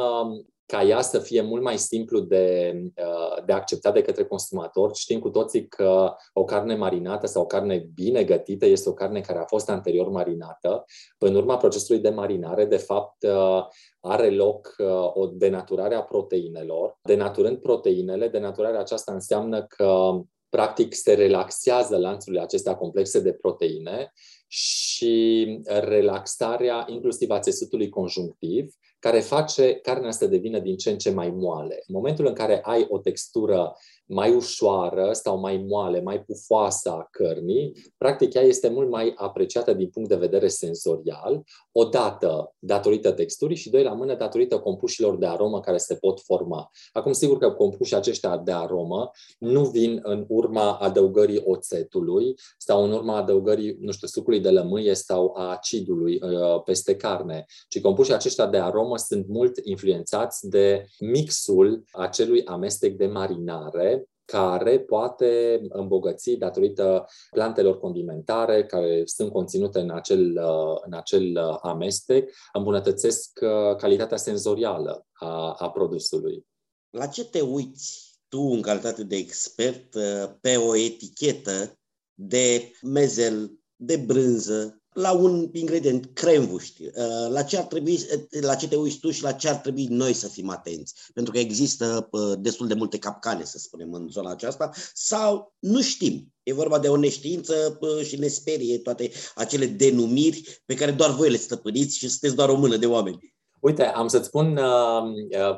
ca 0.70 0.82
ea 0.82 1.00
să 1.00 1.18
fie 1.18 1.40
mult 1.40 1.62
mai 1.62 1.78
simplu 1.78 2.20
de, 2.20 2.72
uh, 2.96 3.44
de 3.44 3.52
acceptat 3.52 3.94
de 3.94 4.02
către 4.02 4.24
consumator. 4.24 4.94
Știm 4.94 5.20
cu 5.20 5.30
toții 5.30 5.68
că 5.68 6.14
o 6.32 6.44
carne 6.44 6.74
marinată 6.74 7.26
sau 7.26 7.42
o 7.42 7.46
carne 7.46 7.88
bine 7.94 8.24
gătită 8.24 8.66
este 8.66 8.88
o 8.88 8.92
carne 8.92 9.20
care 9.20 9.38
a 9.38 9.44
fost 9.44 9.70
anterior 9.70 10.08
marinată. 10.08 10.84
În 11.18 11.34
urma 11.34 11.56
procesului 11.56 12.00
de 12.00 12.08
marinare, 12.08 12.64
de 12.64 12.76
fapt, 12.76 13.22
uh, 13.22 13.64
are 14.00 14.30
loc 14.30 14.74
uh, 14.78 15.10
o 15.14 15.26
denaturare 15.26 15.94
a 15.94 16.02
proteinelor. 16.02 16.98
Denaturând 17.02 17.58
proteinele, 17.58 18.28
denaturarea 18.28 18.80
aceasta 18.80 19.12
înseamnă 19.12 19.62
că 19.62 20.20
practic 20.48 20.94
se 20.94 21.14
relaxează 21.14 21.96
lanțurile 21.96 22.42
acestea 22.42 22.76
complexe 22.76 23.20
de 23.20 23.32
proteine 23.32 24.12
și 24.52 25.58
relaxarea 25.64 26.84
inclusiv 26.88 27.30
a 27.30 27.38
țesutului 27.38 27.88
conjunctiv, 27.88 28.74
care 28.98 29.20
face 29.20 29.74
carnea 29.74 30.10
să 30.10 30.26
devină 30.26 30.58
din 30.58 30.76
ce 30.76 30.90
în 30.90 30.98
ce 30.98 31.10
mai 31.10 31.30
moale. 31.30 31.74
În 31.74 31.94
momentul 31.94 32.26
în 32.26 32.34
care 32.34 32.60
ai 32.62 32.86
o 32.88 32.98
textură 32.98 33.72
mai 34.12 34.34
ușoară 34.34 35.10
sau 35.12 35.38
mai 35.38 35.64
moale, 35.68 36.00
mai 36.00 36.22
pufoasă 36.22 36.90
a 36.90 37.08
cărnii, 37.10 37.92
practic 37.98 38.34
ea 38.34 38.42
este 38.42 38.68
mult 38.68 38.90
mai 38.90 39.12
apreciată 39.16 39.72
din 39.72 39.88
punct 39.88 40.08
de 40.08 40.16
vedere 40.16 40.48
senzorial, 40.48 41.42
odată 41.72 42.54
datorită 42.58 43.12
texturii 43.12 43.56
și 43.56 43.70
doi 43.70 43.82
la 43.82 43.92
mână 43.92 44.14
datorită 44.14 44.58
compușilor 44.58 45.16
de 45.16 45.26
aromă 45.26 45.60
care 45.60 45.76
se 45.76 45.94
pot 45.94 46.20
forma. 46.20 46.70
Acum, 46.92 47.12
sigur 47.12 47.38
că 47.38 47.50
compușii 47.50 47.96
aceștia 47.96 48.36
de 48.36 48.52
aromă 48.52 49.10
nu 49.38 49.64
vin 49.64 50.00
în 50.02 50.24
urma 50.28 50.72
adăugării 50.72 51.42
oțetului 51.44 52.34
sau 52.58 52.84
în 52.84 52.92
urma 52.92 53.16
adăugării, 53.16 53.76
nu 53.80 53.92
știu, 53.92 54.06
sucului 54.06 54.40
de 54.40 54.50
lămâie 54.50 54.94
sau 54.94 55.34
a 55.36 55.50
acidului 55.50 56.20
uh, 56.22 56.62
peste 56.64 56.96
carne, 56.96 57.44
ci 57.68 57.80
compușii 57.80 58.14
aceștia 58.14 58.46
de 58.46 58.58
aromă 58.58 58.96
sunt 58.96 59.28
mult 59.28 59.58
influențați 59.64 60.48
de 60.48 60.86
mixul 60.98 61.84
acelui 61.92 62.44
amestec 62.44 62.96
de 62.96 63.06
marinare 63.06 63.99
care 64.30 64.80
poate 64.80 65.60
îmbogăți 65.68 66.30
datorită 66.30 67.06
plantelor 67.30 67.78
condimentare 67.78 68.66
care 68.66 69.02
sunt 69.04 69.32
conținute 69.32 69.78
în 69.80 69.90
acel, 69.90 70.40
în 70.84 70.92
acel 70.92 71.36
amestec, 71.62 72.30
îmbunătățesc 72.52 73.38
uh, 73.42 73.76
calitatea 73.76 74.16
senzorială 74.16 75.06
a, 75.12 75.52
a 75.52 75.70
produsului. 75.70 76.46
La 76.90 77.06
ce 77.06 77.24
te 77.24 77.40
uiți 77.40 78.18
tu, 78.28 78.40
în 78.40 78.60
calitate 78.60 79.04
de 79.04 79.16
expert, 79.16 79.94
uh, 79.94 80.30
pe 80.40 80.56
o 80.56 80.76
etichetă 80.76 81.78
de 82.14 82.70
mezel, 82.82 83.52
de 83.76 83.96
brânză, 83.96 84.79
la 84.92 85.12
un 85.12 85.48
ingredient, 85.52 86.10
cremvuști, 86.12 86.82
uh, 86.84 87.28
la 87.28 87.42
ce, 87.42 87.58
ar 87.58 87.64
trebui, 87.64 87.98
la 88.40 88.54
ce 88.54 88.68
te 88.68 88.76
uiți 88.76 88.98
tu 88.98 89.10
și 89.10 89.22
la 89.22 89.32
ce 89.32 89.48
ar 89.48 89.56
trebui 89.56 89.86
noi 89.86 90.12
să 90.12 90.28
fim 90.28 90.48
atenți. 90.48 90.94
Pentru 91.14 91.32
că 91.32 91.38
există 91.38 92.08
uh, 92.10 92.32
destul 92.38 92.66
de 92.66 92.74
multe 92.74 92.98
capcane, 92.98 93.44
să 93.44 93.58
spunem, 93.58 93.92
în 93.92 94.08
zona 94.08 94.30
aceasta, 94.30 94.70
sau 94.94 95.54
nu 95.58 95.80
știm. 95.80 96.32
E 96.42 96.52
vorba 96.52 96.78
de 96.78 96.88
o 96.88 96.96
neștiință 96.96 97.78
uh, 97.80 98.04
și 98.04 98.18
ne 98.18 98.28
sperie 98.28 98.78
toate 98.78 99.10
acele 99.34 99.66
denumiri 99.66 100.62
pe 100.66 100.74
care 100.74 100.90
doar 100.90 101.10
voi 101.10 101.30
le 101.30 101.36
stăpâniți 101.36 101.96
și 101.96 102.08
sunteți 102.08 102.34
doar 102.34 102.48
o 102.48 102.56
mână 102.56 102.76
de 102.76 102.86
oameni. 102.86 103.34
Uite, 103.60 103.84
am 103.84 104.08
să-ți 104.08 104.26
spun, 104.26 104.58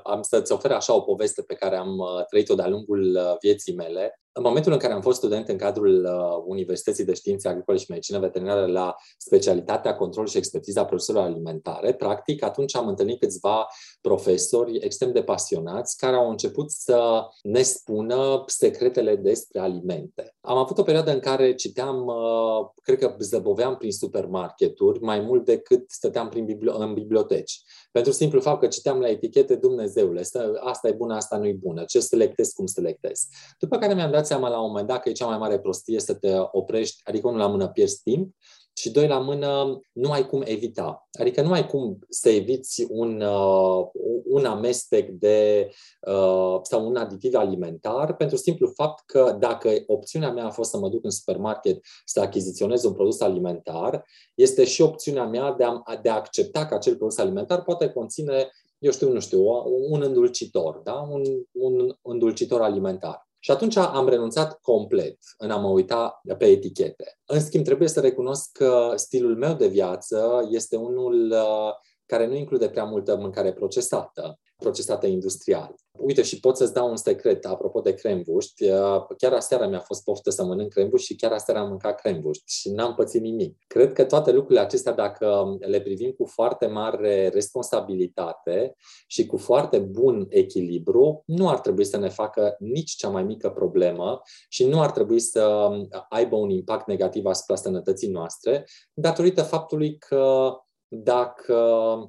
am 0.02 0.22
să-ți 0.22 0.52
ofer 0.52 0.70
așa 0.70 0.94
o 0.94 1.00
poveste 1.00 1.42
pe 1.42 1.54
care 1.54 1.76
am 1.76 1.98
trăit-o 2.30 2.54
de-a 2.54 2.68
lungul 2.68 3.18
vieții 3.40 3.74
mele. 3.74 4.21
În 4.34 4.42
momentul 4.42 4.72
în 4.72 4.78
care 4.78 4.92
am 4.92 5.00
fost 5.00 5.18
student 5.18 5.48
în 5.48 5.56
cadrul 5.56 6.04
uh, 6.04 6.44
Universității 6.46 7.04
de 7.04 7.14
Științe 7.14 7.48
Agricole 7.48 7.78
și 7.78 7.86
Medicină 7.88 8.18
Veterinară 8.18 8.66
la 8.66 8.94
specialitatea 9.16 9.96
control 9.96 10.26
și 10.26 10.36
expertiza 10.36 10.84
produselor 10.84 11.22
alimentare, 11.22 11.94
practic 11.94 12.42
atunci 12.42 12.76
am 12.76 12.88
întâlnit 12.88 13.20
câțiva 13.20 13.66
profesori 14.00 14.76
extrem 14.76 15.12
de 15.12 15.22
pasionați 15.22 15.96
care 15.96 16.16
au 16.16 16.30
început 16.30 16.70
să 16.70 17.24
ne 17.42 17.62
spună 17.62 18.42
secretele 18.46 19.16
despre 19.16 19.60
alimente. 19.60 20.34
Am 20.40 20.56
avut 20.56 20.78
o 20.78 20.82
perioadă 20.82 21.12
în 21.12 21.20
care 21.20 21.54
citeam, 21.54 22.06
uh, 22.06 22.70
cred 22.82 22.98
că 22.98 23.16
zăboveam 23.18 23.76
prin 23.76 23.92
supermarketuri 23.92 25.00
mai 25.00 25.20
mult 25.20 25.44
decât 25.44 25.90
stăteam 25.90 26.28
prin 26.28 26.44
bibli- 26.44 26.78
în 26.78 26.94
biblioteci. 26.94 27.62
Pentru 27.92 28.12
simplu 28.12 28.40
fapt 28.40 28.60
că 28.60 28.66
citeam 28.66 29.00
la 29.00 29.08
etichete, 29.08 29.54
Dumnezeule, 29.54 30.22
asta 30.60 30.88
e 30.88 30.92
bună, 30.92 31.14
asta 31.14 31.36
nu 31.36 31.46
e 31.46 31.52
bună, 31.52 31.84
ce 31.84 32.00
selectez, 32.00 32.48
cum 32.48 32.66
selectez. 32.66 33.26
După 33.58 33.78
care 33.78 33.94
mi-am 33.94 34.10
dat 34.10 34.20
dat 34.22 34.30
seama 34.30 34.48
la 34.48 34.60
un 34.60 34.66
moment 34.66 34.86
dat 34.86 35.02
că 35.02 35.08
e 35.08 35.12
cea 35.12 35.26
mai 35.26 35.38
mare 35.38 35.58
prostie 35.58 36.00
să 36.00 36.14
te 36.14 36.32
oprești, 36.50 37.00
adică 37.04 37.26
unul 37.26 37.38
la 37.40 37.46
mână 37.46 37.68
pierzi 37.68 38.02
timp 38.02 38.34
și 38.74 38.90
doi 38.90 39.06
la 39.06 39.18
mână 39.18 39.80
nu 39.92 40.10
ai 40.10 40.26
cum 40.26 40.42
evita. 40.44 41.08
Adică 41.12 41.42
nu 41.42 41.52
ai 41.52 41.66
cum 41.66 41.98
să 42.08 42.28
eviți 42.28 42.86
un, 42.88 43.20
uh, 43.20 43.86
un 44.24 44.44
amestec 44.44 45.08
de 45.10 45.68
uh, 46.00 46.58
sau 46.62 46.86
un 46.86 46.96
aditiv 46.96 47.34
alimentar 47.34 48.16
pentru 48.16 48.36
simplu 48.36 48.72
fapt 48.74 49.02
că 49.06 49.36
dacă 49.38 49.70
opțiunea 49.86 50.30
mea 50.32 50.44
a 50.44 50.50
fost 50.50 50.70
să 50.70 50.78
mă 50.78 50.88
duc 50.88 51.04
în 51.04 51.10
supermarket 51.10 51.80
să 52.04 52.20
achiziționez 52.20 52.84
un 52.84 52.92
produs 52.92 53.20
alimentar, 53.20 54.04
este 54.34 54.64
și 54.64 54.82
opțiunea 54.82 55.26
mea 55.26 55.52
de 55.52 55.64
a, 55.64 55.82
de 56.02 56.08
a 56.08 56.14
accepta 56.14 56.66
că 56.66 56.74
acel 56.74 56.96
produs 56.96 57.18
alimentar 57.18 57.62
poate 57.62 57.88
conține 57.88 58.50
eu 58.82 58.90
știu, 58.90 59.12
nu 59.12 59.20
știu, 59.20 59.44
un 59.88 60.02
îndulcitor, 60.02 60.76
da? 60.76 61.08
un, 61.10 61.22
un 61.52 61.96
îndulcitor 62.02 62.60
alimentar. 62.60 63.28
Și 63.44 63.50
atunci 63.50 63.76
am 63.76 64.08
renunțat 64.08 64.60
complet 64.60 65.18
în 65.38 65.50
a 65.50 65.56
mă 65.56 65.68
uita 65.68 66.20
pe 66.38 66.44
etichete. 66.44 67.18
În 67.24 67.40
schimb, 67.40 67.64
trebuie 67.64 67.88
să 67.88 68.00
recunosc 68.00 68.52
că 68.52 68.92
stilul 68.94 69.36
meu 69.36 69.54
de 69.54 69.66
viață 69.66 70.46
este 70.50 70.76
unul 70.76 71.30
uh, 71.30 71.72
care 72.06 72.26
nu 72.26 72.34
include 72.34 72.68
prea 72.68 72.84
multă 72.84 73.16
mâncare 73.16 73.52
procesată 73.52 74.38
procesată 74.62 75.06
industrial. 75.06 75.74
Uite, 75.98 76.22
și 76.22 76.40
pot 76.40 76.56
să-ți 76.56 76.72
dau 76.72 76.88
un 76.88 76.96
secret, 76.96 77.44
apropo 77.44 77.80
de 77.80 77.94
crembuști. 77.94 78.68
Uh, 78.68 79.04
chiar 79.16 79.32
aseară 79.32 79.68
mi-a 79.68 79.78
fost 79.78 80.04
poftă 80.04 80.30
să 80.30 80.44
mănânc 80.44 80.72
crembuști 80.72 81.06
și 81.06 81.16
chiar 81.16 81.32
aseară 81.32 81.60
am 81.60 81.68
mâncat 81.68 82.00
crembuști 82.00 82.42
și 82.46 82.70
n-am 82.70 82.94
pățit 82.94 83.20
nimic. 83.20 83.56
Cred 83.66 83.92
că 83.92 84.04
toate 84.04 84.32
lucrurile 84.32 84.60
acestea, 84.60 84.92
dacă 84.92 85.56
le 85.60 85.80
privim 85.80 86.10
cu 86.10 86.24
foarte 86.24 86.66
mare 86.66 87.28
responsabilitate 87.28 88.74
și 89.06 89.26
cu 89.26 89.36
foarte 89.36 89.78
bun 89.78 90.26
echilibru, 90.28 91.22
nu 91.26 91.48
ar 91.48 91.60
trebui 91.60 91.84
să 91.84 91.96
ne 91.96 92.08
facă 92.08 92.56
nici 92.58 92.90
cea 92.90 93.08
mai 93.08 93.22
mică 93.22 93.50
problemă 93.50 94.20
și 94.48 94.66
nu 94.66 94.80
ar 94.80 94.90
trebui 94.90 95.20
să 95.20 95.68
aibă 96.08 96.36
un 96.36 96.50
impact 96.50 96.86
negativ 96.86 97.24
asupra 97.24 97.54
sănătății 97.54 98.08
noastre, 98.08 98.64
datorită 98.92 99.42
faptului 99.42 99.98
că 99.98 100.52
dacă 100.94 101.56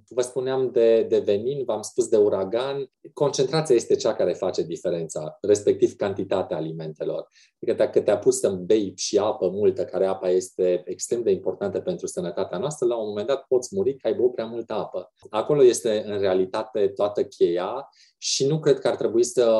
vă 0.09 0.21
spuneam 0.21 0.71
de, 0.71 1.03
de 1.03 1.19
venin, 1.19 1.63
v-am 1.63 1.81
spus 1.81 2.07
de 2.07 2.17
uragan, 2.17 2.91
concentrația 3.13 3.75
este 3.75 3.95
cea 3.95 4.13
care 4.13 4.33
face 4.33 4.61
diferența, 4.61 5.37
respectiv 5.41 5.95
cantitatea 5.95 6.57
alimentelor. 6.57 7.29
Adică 7.61 7.77
dacă 7.77 8.01
te-a 8.01 8.17
pus 8.17 8.39
să 8.39 8.49
bei 8.49 8.93
și 8.95 9.17
apă 9.17 9.49
multă, 9.49 9.85
care 9.85 10.05
apa 10.05 10.29
este 10.29 10.81
extrem 10.85 11.21
de 11.21 11.31
importantă 11.31 11.79
pentru 11.79 12.07
sănătatea 12.07 12.57
noastră, 12.57 12.87
la 12.87 12.95
un 12.95 13.07
moment 13.07 13.27
dat 13.27 13.45
poți 13.47 13.75
muri 13.75 13.97
că 13.97 14.07
ai 14.07 14.13
băut 14.13 14.33
prea 14.33 14.45
multă 14.45 14.73
apă. 14.73 15.13
Acolo 15.29 15.63
este 15.63 16.03
în 16.05 16.19
realitate 16.19 16.87
toată 16.87 17.23
cheia 17.23 17.89
și 18.17 18.45
nu 18.47 18.59
cred 18.59 18.79
că 18.79 18.87
ar 18.87 18.95
trebui 18.95 19.23
să, 19.23 19.55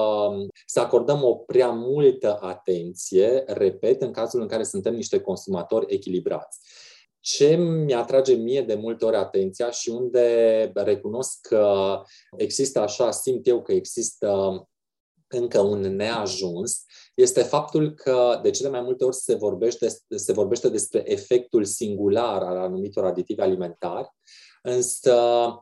să 0.66 0.80
acordăm 0.80 1.24
o 1.24 1.36
prea 1.36 1.70
multă 1.70 2.38
atenție, 2.42 3.44
repet, 3.48 4.02
în 4.02 4.12
cazul 4.12 4.42
în 4.42 4.48
care 4.48 4.64
suntem 4.64 4.96
niște 4.96 5.20
consumatori 5.20 5.94
echilibrați 5.94 6.60
ce 7.24 7.56
mi-atrage 7.56 8.34
mie 8.34 8.62
de 8.62 8.74
multe 8.74 9.06
ori 9.06 9.16
atenția 9.16 9.72
și 9.72 9.90
unde 9.90 10.72
recunosc 10.74 11.48
că 11.48 12.02
există 12.38 12.80
așa, 12.80 13.12
simt 13.12 13.48
eu 13.48 13.62
că 13.62 13.72
există 13.72 14.62
încă 15.28 15.60
un 15.60 15.80
neajuns, 15.80 16.86
este 17.16 17.42
faptul 17.42 17.94
că 17.94 18.40
de 18.42 18.50
cele 18.50 18.70
mai 18.70 18.82
multe 18.82 19.04
ori 19.04 19.16
se 19.16 19.36
vorbește, 19.36 19.88
se 20.16 20.34
vorbește 20.34 20.70
despre 20.70 21.04
efectul 21.06 21.64
singular 21.64 22.42
al 22.42 22.58
anumitor 22.58 23.06
aditivi 23.06 23.42
alimentari, 23.42 24.08
însă 24.62 25.16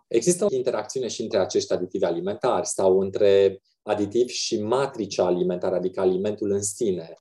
există 0.08 0.46
o 0.46 0.56
interacțiune 0.56 1.08
și 1.08 1.22
între 1.22 1.40
acești 1.40 1.74
aditivi 1.74 2.04
alimentari 2.04 2.68
sau 2.68 3.00
între 3.00 3.62
aditiv 3.84 4.28
și 4.28 4.62
matricea 4.62 5.26
alimentară, 5.26 5.76
adică 5.76 6.00
alimentul 6.00 6.52
în 6.52 6.62
sine 6.62 7.14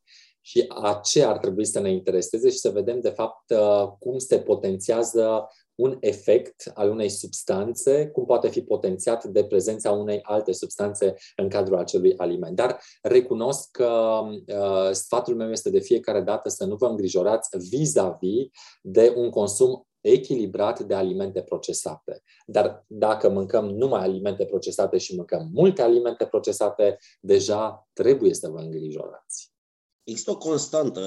și 0.51 0.65
aceea 0.83 1.29
ar 1.29 1.39
trebui 1.39 1.65
să 1.65 1.81
ne 1.81 1.91
intereseze 1.91 2.51
și 2.51 2.59
să 2.59 2.71
vedem, 2.71 3.01
de 3.01 3.09
fapt, 3.09 3.51
uh, 3.51 3.89
cum 3.99 4.19
se 4.19 4.39
potențiază 4.39 5.49
un 5.75 5.97
efect 6.01 6.71
al 6.75 6.91
unei 6.91 7.09
substanțe, 7.09 8.09
cum 8.09 8.25
poate 8.25 8.49
fi 8.49 8.63
potențiat 8.63 9.25
de 9.25 9.45
prezența 9.45 9.91
unei 9.91 10.19
alte 10.23 10.53
substanțe 10.53 11.15
în 11.37 11.49
cadrul 11.49 11.79
acelui 11.79 12.17
aliment. 12.17 12.57
Dar 12.57 12.81
recunosc 13.03 13.71
că 13.71 14.21
uh, 14.23 14.91
sfatul 14.93 15.35
meu 15.35 15.51
este 15.51 15.71
de 15.71 15.81
fiecare 15.81 16.21
dată 16.21 16.49
să 16.49 16.65
nu 16.65 16.77
vă 16.77 16.87
îngrijorați 16.87 17.49
vis-a-vis 17.69 18.47
de 18.83 19.13
un 19.17 19.31
consum 19.31 19.87
echilibrat 20.01 20.81
de 20.81 20.95
alimente 20.95 21.43
procesate. 21.43 22.23
Dar 22.47 22.85
dacă 22.87 23.29
mâncăm 23.29 23.65
numai 23.65 24.03
alimente 24.03 24.45
procesate 24.45 24.99
și 24.99 25.15
mâncăm 25.15 25.49
multe 25.53 25.83
alimente 25.83 26.27
procesate, 26.27 26.99
deja 27.21 27.89
trebuie 27.93 28.35
să 28.35 28.49
vă 28.49 28.59
îngrijorați. 28.59 29.51
Există 30.11 30.31
o 30.31 30.37
constantă 30.37 31.01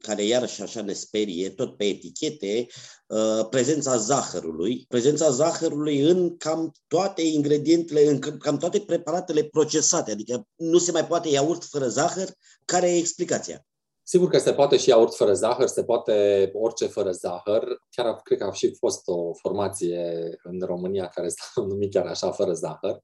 care 0.00 0.24
iarăși 0.24 0.62
așa 0.62 0.82
ne 0.82 0.92
sperie, 0.92 1.50
tot 1.50 1.76
pe 1.76 1.84
etichete, 1.84 2.66
uh, 3.06 3.46
prezența 3.50 3.96
zahărului. 3.96 4.84
Prezența 4.88 5.30
zahărului 5.30 6.00
în 6.00 6.36
cam 6.36 6.72
toate 6.88 7.22
ingredientele, 7.22 8.06
în 8.06 8.18
cam 8.18 8.56
toate 8.56 8.80
preparatele 8.80 9.44
procesate, 9.44 10.10
adică 10.10 10.46
nu 10.56 10.78
se 10.78 10.92
mai 10.92 11.06
poate 11.06 11.28
iaurt 11.28 11.64
fără 11.64 11.88
zahăr. 11.88 12.28
Care 12.64 12.90
e 12.90 12.98
explicația? 12.98 13.66
Sigur 14.04 14.28
că 14.28 14.38
se 14.38 14.52
poate 14.52 14.76
și 14.76 14.88
iaurt 14.88 15.14
fără 15.14 15.34
zahăr, 15.34 15.66
se 15.66 15.84
poate 15.84 16.50
orice 16.54 16.86
fără 16.86 17.10
zahăr. 17.10 17.82
Chiar 17.90 18.20
cred 18.22 18.38
că 18.38 18.44
a 18.44 18.52
și 18.52 18.74
fost 18.78 19.02
o 19.04 19.32
formație 19.34 20.38
în 20.42 20.60
România 20.60 21.06
care 21.06 21.28
s-a 21.28 21.62
numit 21.62 21.92
chiar 21.92 22.06
așa, 22.06 22.30
fără 22.30 22.52
zahăr. 22.52 23.00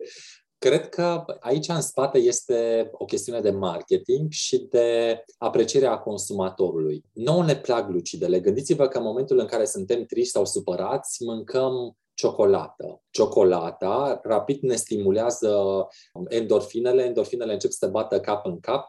Cred 0.59 0.89
că 0.89 1.25
aici 1.41 1.69
în 1.69 1.81
spate 1.81 2.19
este 2.19 2.89
o 2.93 3.05
chestiune 3.05 3.41
de 3.41 3.51
marketing 3.51 4.31
și 4.31 4.59
de 4.59 5.21
aprecierea 5.37 5.99
consumatorului. 5.99 7.05
Nu 7.13 7.43
ne 7.43 7.57
plac 7.57 7.87
glucidele. 7.87 8.41
Gândiți-vă 8.41 8.89
că 8.89 8.99
în 8.99 9.05
momentul 9.05 9.39
în 9.39 9.47
care 9.47 9.65
suntem 9.65 10.05
triști 10.05 10.31
sau 10.31 10.45
supărați, 10.45 11.25
mâncăm 11.25 11.97
ciocolată. 12.15 13.03
Ciocolata 13.11 14.21
rapid 14.23 14.63
ne 14.63 14.75
stimulează 14.75 15.87
endorfinele, 16.29 17.03
endorfinele 17.03 17.53
încep 17.53 17.71
să 17.71 17.87
bată 17.87 18.21
cap 18.21 18.47
în 18.47 18.61
cap. 18.61 18.87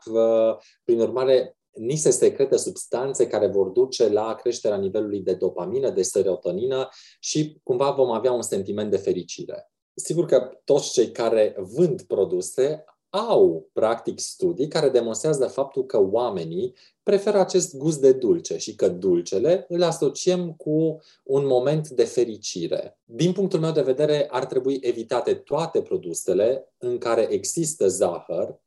Prin 0.84 1.00
urmare, 1.00 1.58
ni 1.72 1.96
se 1.96 2.10
secretă 2.10 2.56
substanțe 2.56 3.28
care 3.28 3.48
vor 3.48 3.68
duce 3.68 4.10
la 4.10 4.36
creșterea 4.36 4.78
nivelului 4.78 5.20
de 5.20 5.34
dopamină, 5.34 5.90
de 5.90 6.02
serotonină 6.02 6.90
și 7.20 7.60
cumva 7.64 7.92
vom 7.92 8.12
avea 8.12 8.32
un 8.32 8.42
sentiment 8.42 8.92
de 8.92 8.98
fericire. 8.98 9.72
Sigur 10.00 10.26
că 10.26 10.52
toți 10.64 10.92
cei 10.92 11.12
care 11.12 11.56
vând 11.58 12.02
produse 12.02 12.84
au, 13.10 13.70
practic, 13.74 14.20
studii 14.20 14.68
care 14.68 14.90
demonstrează 14.90 15.48
faptul 15.48 15.86
că 15.86 16.00
oamenii 16.12 16.74
preferă 17.04 17.40
acest 17.40 17.78
gust 17.78 18.02
de 18.02 18.12
dulce 18.12 18.58
și 18.58 18.76
că 18.76 18.88
dulcele 18.88 19.66
îl 19.68 19.84
asociem 19.84 20.54
cu 20.54 21.02
un 21.24 21.46
moment 21.46 21.90
de 21.90 22.04
fericire. 22.04 23.00
Din 23.06 23.32
punctul 23.32 23.60
meu 23.60 23.72
de 23.72 23.82
vedere, 23.82 24.28
ar 24.30 24.46
trebui 24.46 24.78
evitate 24.82 25.34
toate 25.34 25.82
produsele 25.82 26.74
în 26.78 26.98
care 26.98 27.28
există 27.30 27.88
zahăr 27.88 28.60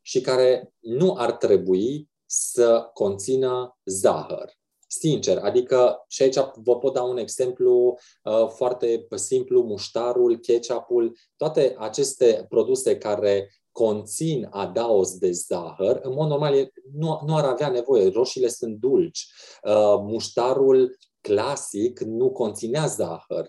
și 0.00 0.20
care 0.20 0.74
nu 0.78 1.14
ar 1.16 1.32
trebui 1.32 2.10
să 2.26 2.90
conțină 2.92 3.78
zahăr. 3.84 4.59
Sincer, 4.92 5.38
adică 5.38 6.04
și 6.08 6.22
aici 6.22 6.36
vă 6.54 6.78
pot 6.78 6.92
da 6.92 7.02
un 7.02 7.16
exemplu 7.16 7.98
uh, 8.22 8.48
foarte 8.48 9.06
simplu, 9.14 9.62
muștarul, 9.62 10.36
ketchupul, 10.38 11.16
toate 11.36 11.74
aceste 11.78 12.46
produse 12.48 12.98
care 12.98 13.50
conțin 13.72 14.48
adaos 14.50 15.18
de 15.18 15.30
zahăr, 15.30 16.00
în 16.02 16.12
mod 16.12 16.28
normal 16.28 16.72
nu, 16.92 17.20
nu 17.26 17.36
ar 17.36 17.44
avea 17.44 17.68
nevoie, 17.68 18.08
roșiile 18.08 18.48
sunt 18.48 18.76
dulci, 18.76 19.26
uh, 19.62 19.96
muștarul 20.00 20.96
clasic 21.20 22.00
nu 22.00 22.30
conținea 22.30 22.86
zahăr, 22.86 23.48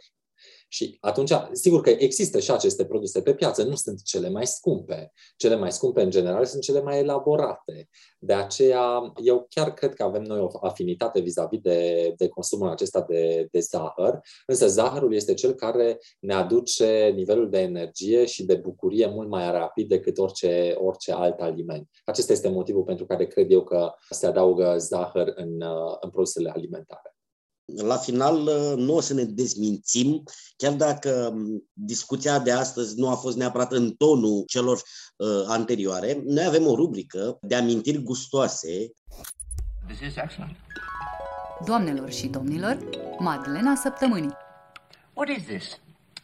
și 0.74 0.98
atunci, 1.00 1.32
sigur 1.52 1.82
că 1.82 1.90
există 1.90 2.40
și 2.40 2.52
aceste 2.52 2.86
produse 2.86 3.22
pe 3.22 3.34
piață, 3.34 3.64
nu 3.64 3.76
sunt 3.76 4.02
cele 4.04 4.30
mai 4.30 4.48
scumpe. 4.48 5.12
Cele 5.38 5.56
mai 5.56 5.72
scumpe, 5.72 6.02
în 6.02 6.10
general, 6.10 6.46
sunt 6.46 6.62
cele 6.62 6.82
mai 6.82 7.00
elaborate. 7.00 7.90
De 8.20 8.34
aceea, 8.34 9.14
eu 9.24 9.46
chiar 9.50 9.74
cred 9.74 9.94
că 9.94 10.04
avem 10.04 10.22
noi 10.22 10.40
o 10.40 10.48
afinitate 10.62 11.20
vis-a-vis 11.20 11.60
de, 11.60 12.14
de 12.18 12.28
consumul 12.28 12.70
acesta 12.70 13.06
de, 13.10 13.48
de 13.52 13.60
zahăr, 13.60 14.20
însă 14.46 14.68
zahărul 14.68 15.14
este 15.14 15.34
cel 15.34 15.54
care 15.54 15.98
ne 16.20 16.34
aduce 16.34 17.12
nivelul 17.16 17.50
de 17.50 17.60
energie 17.60 18.26
și 18.26 18.46
de 18.46 18.56
bucurie 18.56 19.08
mult 19.08 19.30
mai 19.30 19.52
rapid 19.52 19.88
decât 19.88 20.18
orice, 20.18 20.76
orice 20.78 21.12
alt 21.12 21.40
aliment. 21.40 21.90
Acesta 22.06 22.34
este 22.34 22.50
motivul 22.50 22.84
pentru 22.84 23.06
care 23.06 23.28
cred 23.28 23.52
eu 23.52 23.64
că 23.64 23.94
se 24.10 24.28
adaugă 24.28 24.76
zahăr 24.78 25.32
în, 25.36 25.64
în 26.00 26.10
produsele 26.10 26.50
alimentare 26.50 27.11
la 27.76 27.98
final 27.98 28.42
uh, 28.42 28.74
nu 28.78 28.96
o 28.96 29.02
să 29.02 29.14
ne 29.14 29.24
dezmințim, 29.24 30.24
chiar 30.56 30.74
dacă 30.74 31.32
um, 31.34 31.70
discuția 31.74 32.40
de 32.40 32.52
astăzi 32.52 33.00
nu 33.00 33.10
a 33.10 33.16
fost 33.16 33.38
neapărat 33.38 33.72
în 33.72 33.92
tonul 33.92 34.44
celor 34.48 34.82
uh, 35.16 35.44
anterioare. 35.48 36.22
Noi 36.26 36.46
avem 36.46 36.68
o 36.68 36.76
rubrică 36.76 37.38
de 37.42 37.56
amintiri 37.56 38.04
gustoase. 38.04 38.92
This 39.88 40.00
is 40.00 40.16
excellent. 40.16 40.56
Doamnelor 41.66 42.12
și 42.12 42.28
domnilor, 42.28 42.78
Madlena 43.20 43.76
Săptămânii. 43.76 44.34
What 45.14 45.30
is 45.30 45.44
this? 45.44 45.64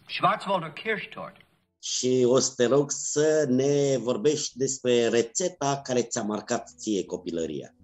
Schwarzwälder 0.07 0.74
Kirschtort. 0.74 1.36
Și 1.80 2.24
o 2.28 2.40
să 2.40 2.53
te 2.56 2.65
rog 2.65 2.91
să 2.91 3.45
ne 3.49 3.98
vorbești 3.98 4.57
despre 4.57 5.07
rețeta 5.07 5.82
care 5.84 6.02
ți-a 6.02 6.22
marcat 6.22 6.74
ție 6.78 7.06
copilăria. 7.06 7.77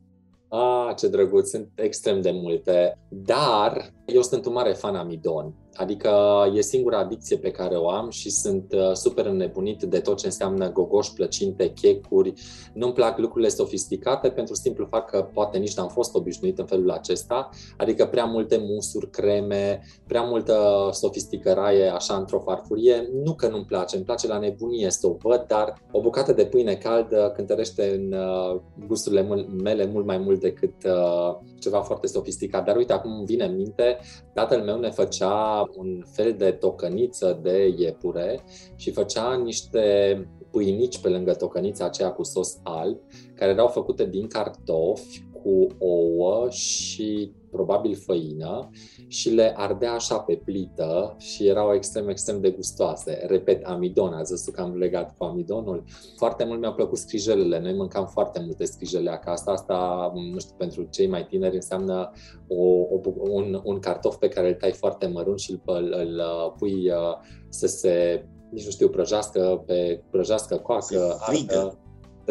Ah, 0.56 0.96
ce 0.96 1.08
drăguț, 1.08 1.50
sunt 1.50 1.70
extrem 1.76 2.22
de 2.22 2.32
multe. 2.32 2.98
Dar 3.10 3.94
eu 4.06 4.22
sunt 4.22 4.46
un 4.46 4.54
mare 4.54 4.74
fan 4.74 4.96
amidon. 4.96 5.54
Adică 5.76 6.12
e 6.56 6.62
singura 6.62 6.98
adicție 6.98 7.38
pe 7.38 7.52
care 7.52 7.76
o 7.76 7.90
am 7.90 8.10
și 8.10 8.30
sunt 8.30 8.74
uh, 8.74 8.94
super 8.94 9.26
înnebunit 9.26 9.84
de 9.84 10.00
tot 10.00 10.18
ce 10.18 10.26
înseamnă 10.26 10.72
gogoș, 10.72 11.08
plăcinte, 11.08 11.70
checuri. 11.70 12.34
Nu-mi 12.74 12.94
plac 12.94 13.18
lucrurile 13.18 13.50
sofisticate 13.50 14.30
pentru 14.30 14.56
simplu 14.56 14.88
fapt 14.90 15.10
că 15.10 15.28
poate 15.34 15.58
nici 15.58 15.76
n-am 15.76 15.88
fost 15.88 16.16
obișnuit 16.16 16.60
în 16.60 16.66
felul 16.66 16.92
acesta. 16.92 17.50
Adică 17.78 18.06
prea 18.06 18.26
multe 18.26 18.58
musuri, 18.58 19.10
creme, 19.10 19.82
prea 20.08 20.22
multă 20.22 20.90
sofisticăraie 20.92 21.88
așa 21.88 22.16
într-o 22.16 22.40
farfurie. 22.40 23.10
Nu 23.24 23.34
că 23.34 23.48
nu-mi 23.48 23.66
place, 23.66 23.96
îmi 23.96 24.06
place 24.06 24.28
la 24.28 24.38
nebunie 24.38 24.90
să 24.90 25.08
o 25.08 25.16
văd, 25.20 25.46
dar 25.48 25.82
o 25.92 26.02
bucată 26.02 26.34
de 26.34 26.46
pâine 26.46 26.76
caldă 26.76 27.32
cântărește 27.36 27.96
în 27.96 28.20
uh, 28.20 28.62
gusturile 28.88 29.48
mele 29.64 29.86
mult 29.86 30.06
mai 30.06 30.18
mult 30.18 30.40
decât 30.40 30.74
uh, 30.86 31.36
ceva 31.60 31.80
foarte 31.80 32.08
sofisticat. 32.08 32.66
Dar 32.66 32.76
uite, 32.76 32.94
acum 32.94 33.24
vine 33.26 33.46
în 33.46 33.56
minte, 33.56 33.93
tatăl 34.34 34.62
meu 34.62 34.80
ne 34.80 34.90
făcea 34.90 35.70
un 35.76 36.04
fel 36.12 36.34
de 36.34 36.52
tocăniță 36.52 37.40
de 37.42 37.74
iepure 37.78 38.40
și 38.76 38.92
făcea 38.92 39.36
niște 39.36 40.18
pâinici 40.52 41.00
pe 41.00 41.10
lângă 41.10 41.34
tocănița 41.34 41.86
aceea 41.86 42.12
cu 42.12 42.24
sos 42.24 42.58
alb, 42.64 42.98
care 43.36 43.52
erau 43.52 43.68
făcute 43.68 44.06
din 44.06 44.28
cartofi 44.28 45.24
cu 45.44 45.68
ouă 45.80 46.50
și 46.50 47.32
probabil 47.54 47.96
făină 47.96 48.70
și 49.08 49.30
le 49.30 49.54
ardea 49.56 49.94
așa 49.94 50.20
pe 50.20 50.42
plită 50.46 51.16
și 51.20 51.48
erau 51.48 51.74
extrem, 51.74 52.10
extrem 52.10 52.42
de 52.42 52.50
gustoase. 52.50 53.26
Repet, 53.28 53.66
amidon, 53.66 54.14
ați 54.14 54.30
văzut 54.30 54.54
că 54.54 54.62
am 54.62 54.78
legat 54.78 55.18
cu 55.18 55.24
amidonul. 55.24 55.84
Foarte 56.18 56.44
mult 56.44 56.60
mi-au 56.60 56.74
plăcut 56.74 56.98
scrijelele. 56.98 57.60
Noi 57.60 57.74
mâncam 57.74 58.06
foarte 58.06 58.42
multe 58.46 58.66
scrijele 58.66 59.10
acasă. 59.10 59.50
Asta, 59.50 60.12
nu 60.32 60.40
știu, 60.40 60.56
pentru 60.58 60.88
cei 60.90 61.08
mai 61.08 61.26
tineri 61.26 61.56
înseamnă 61.56 62.12
o, 62.48 62.64
o, 62.66 63.00
un, 63.30 63.62
un 63.64 63.80
cartof 63.80 64.16
pe 64.16 64.28
care 64.28 64.48
îl 64.48 64.54
tai 64.54 64.72
foarte 64.72 65.08
mărunt 65.08 65.40
și 65.40 65.52
îl, 65.52 65.62
îl, 65.66 65.94
îl 66.00 66.22
pui 66.58 66.90
uh, 66.90 67.18
să 67.50 67.68
se 67.68 68.26
nici 68.54 68.66
nu 68.66 68.72
știu, 68.72 68.90
prăjească 68.90 69.64
pe 69.66 70.04
prăjească 70.12 70.56
coacă, 70.58 71.18
ardă 71.20 71.54
să 71.54 71.74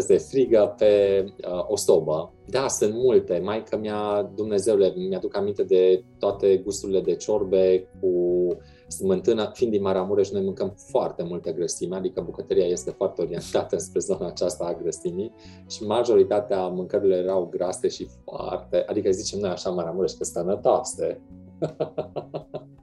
se 0.00 0.18
frigă 0.18 0.74
pe 0.78 1.24
uh, 1.48 1.64
o 1.68 1.76
sobă. 1.76 2.32
Da, 2.46 2.68
sunt 2.68 2.94
multe. 2.94 3.40
Mai 3.44 3.62
că 3.62 3.76
mi-a, 3.76 4.30
Dumnezeule, 4.34 4.92
mi-aduc 4.96 5.36
aminte 5.36 5.62
de 5.62 6.04
toate 6.18 6.56
gusturile 6.56 7.00
de 7.00 7.14
ciorbe 7.14 7.88
cu 8.00 8.46
smântână. 8.88 9.50
Fiind 9.54 9.72
din 9.72 9.82
Maramureș, 9.82 10.30
noi 10.30 10.42
mâncăm 10.42 10.74
foarte 10.76 11.22
multe 11.22 11.52
grăsime, 11.52 11.96
adică 11.96 12.20
bucătăria 12.20 12.66
este 12.66 12.90
foarte 12.90 13.22
orientată 13.22 13.76
spre 13.86 14.00
zona 14.00 14.26
aceasta 14.26 14.64
a 14.64 14.78
grăsimii 14.82 15.34
și 15.68 15.82
majoritatea 15.82 16.66
mâncărilor 16.66 17.18
erau 17.18 17.48
grase 17.50 17.88
și 17.88 18.08
foarte, 18.24 18.84
adică 18.86 19.10
zicem 19.10 19.38
noi 19.38 19.50
așa 19.50 19.70
Maramureș, 19.70 20.12
că 20.12 20.24
sănătoase. 20.24 21.20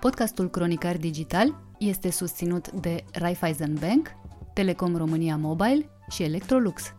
Podcastul 0.00 0.50
Cronicar 0.50 0.96
Digital 0.96 1.60
este 1.78 2.10
susținut 2.10 2.70
de 2.70 3.04
Raiffeisen 3.12 3.74
Bank, 3.80 4.08
Telecom 4.54 4.96
România 4.96 5.36
Mobile 5.36 5.90
și 6.10 6.22
Electrolux. 6.22 6.94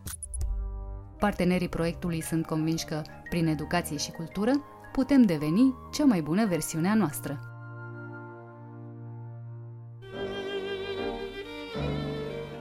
Partenerii 1.19 1.69
proiectului 1.69 2.22
sunt 2.22 2.45
convinși 2.45 2.86
că, 2.86 3.02
prin 3.30 3.48
educație 3.48 3.98
și 3.98 4.11
cultură, 4.11 4.52
putem 4.91 5.22
deveni 5.22 5.74
cea 5.94 6.06
mai 6.06 6.22
bună 6.22 6.45
versiune 6.45 6.90
a 6.90 6.94
noastră. 6.94 7.40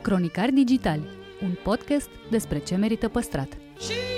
Cronicar 0.03 0.51
Digital, 0.51 1.01
un 1.43 1.57
podcast 1.63 2.09
despre 2.31 2.59
ce 2.59 2.77
merită 2.77 3.09
păstrat. 3.09 3.49
Și 3.79 4.16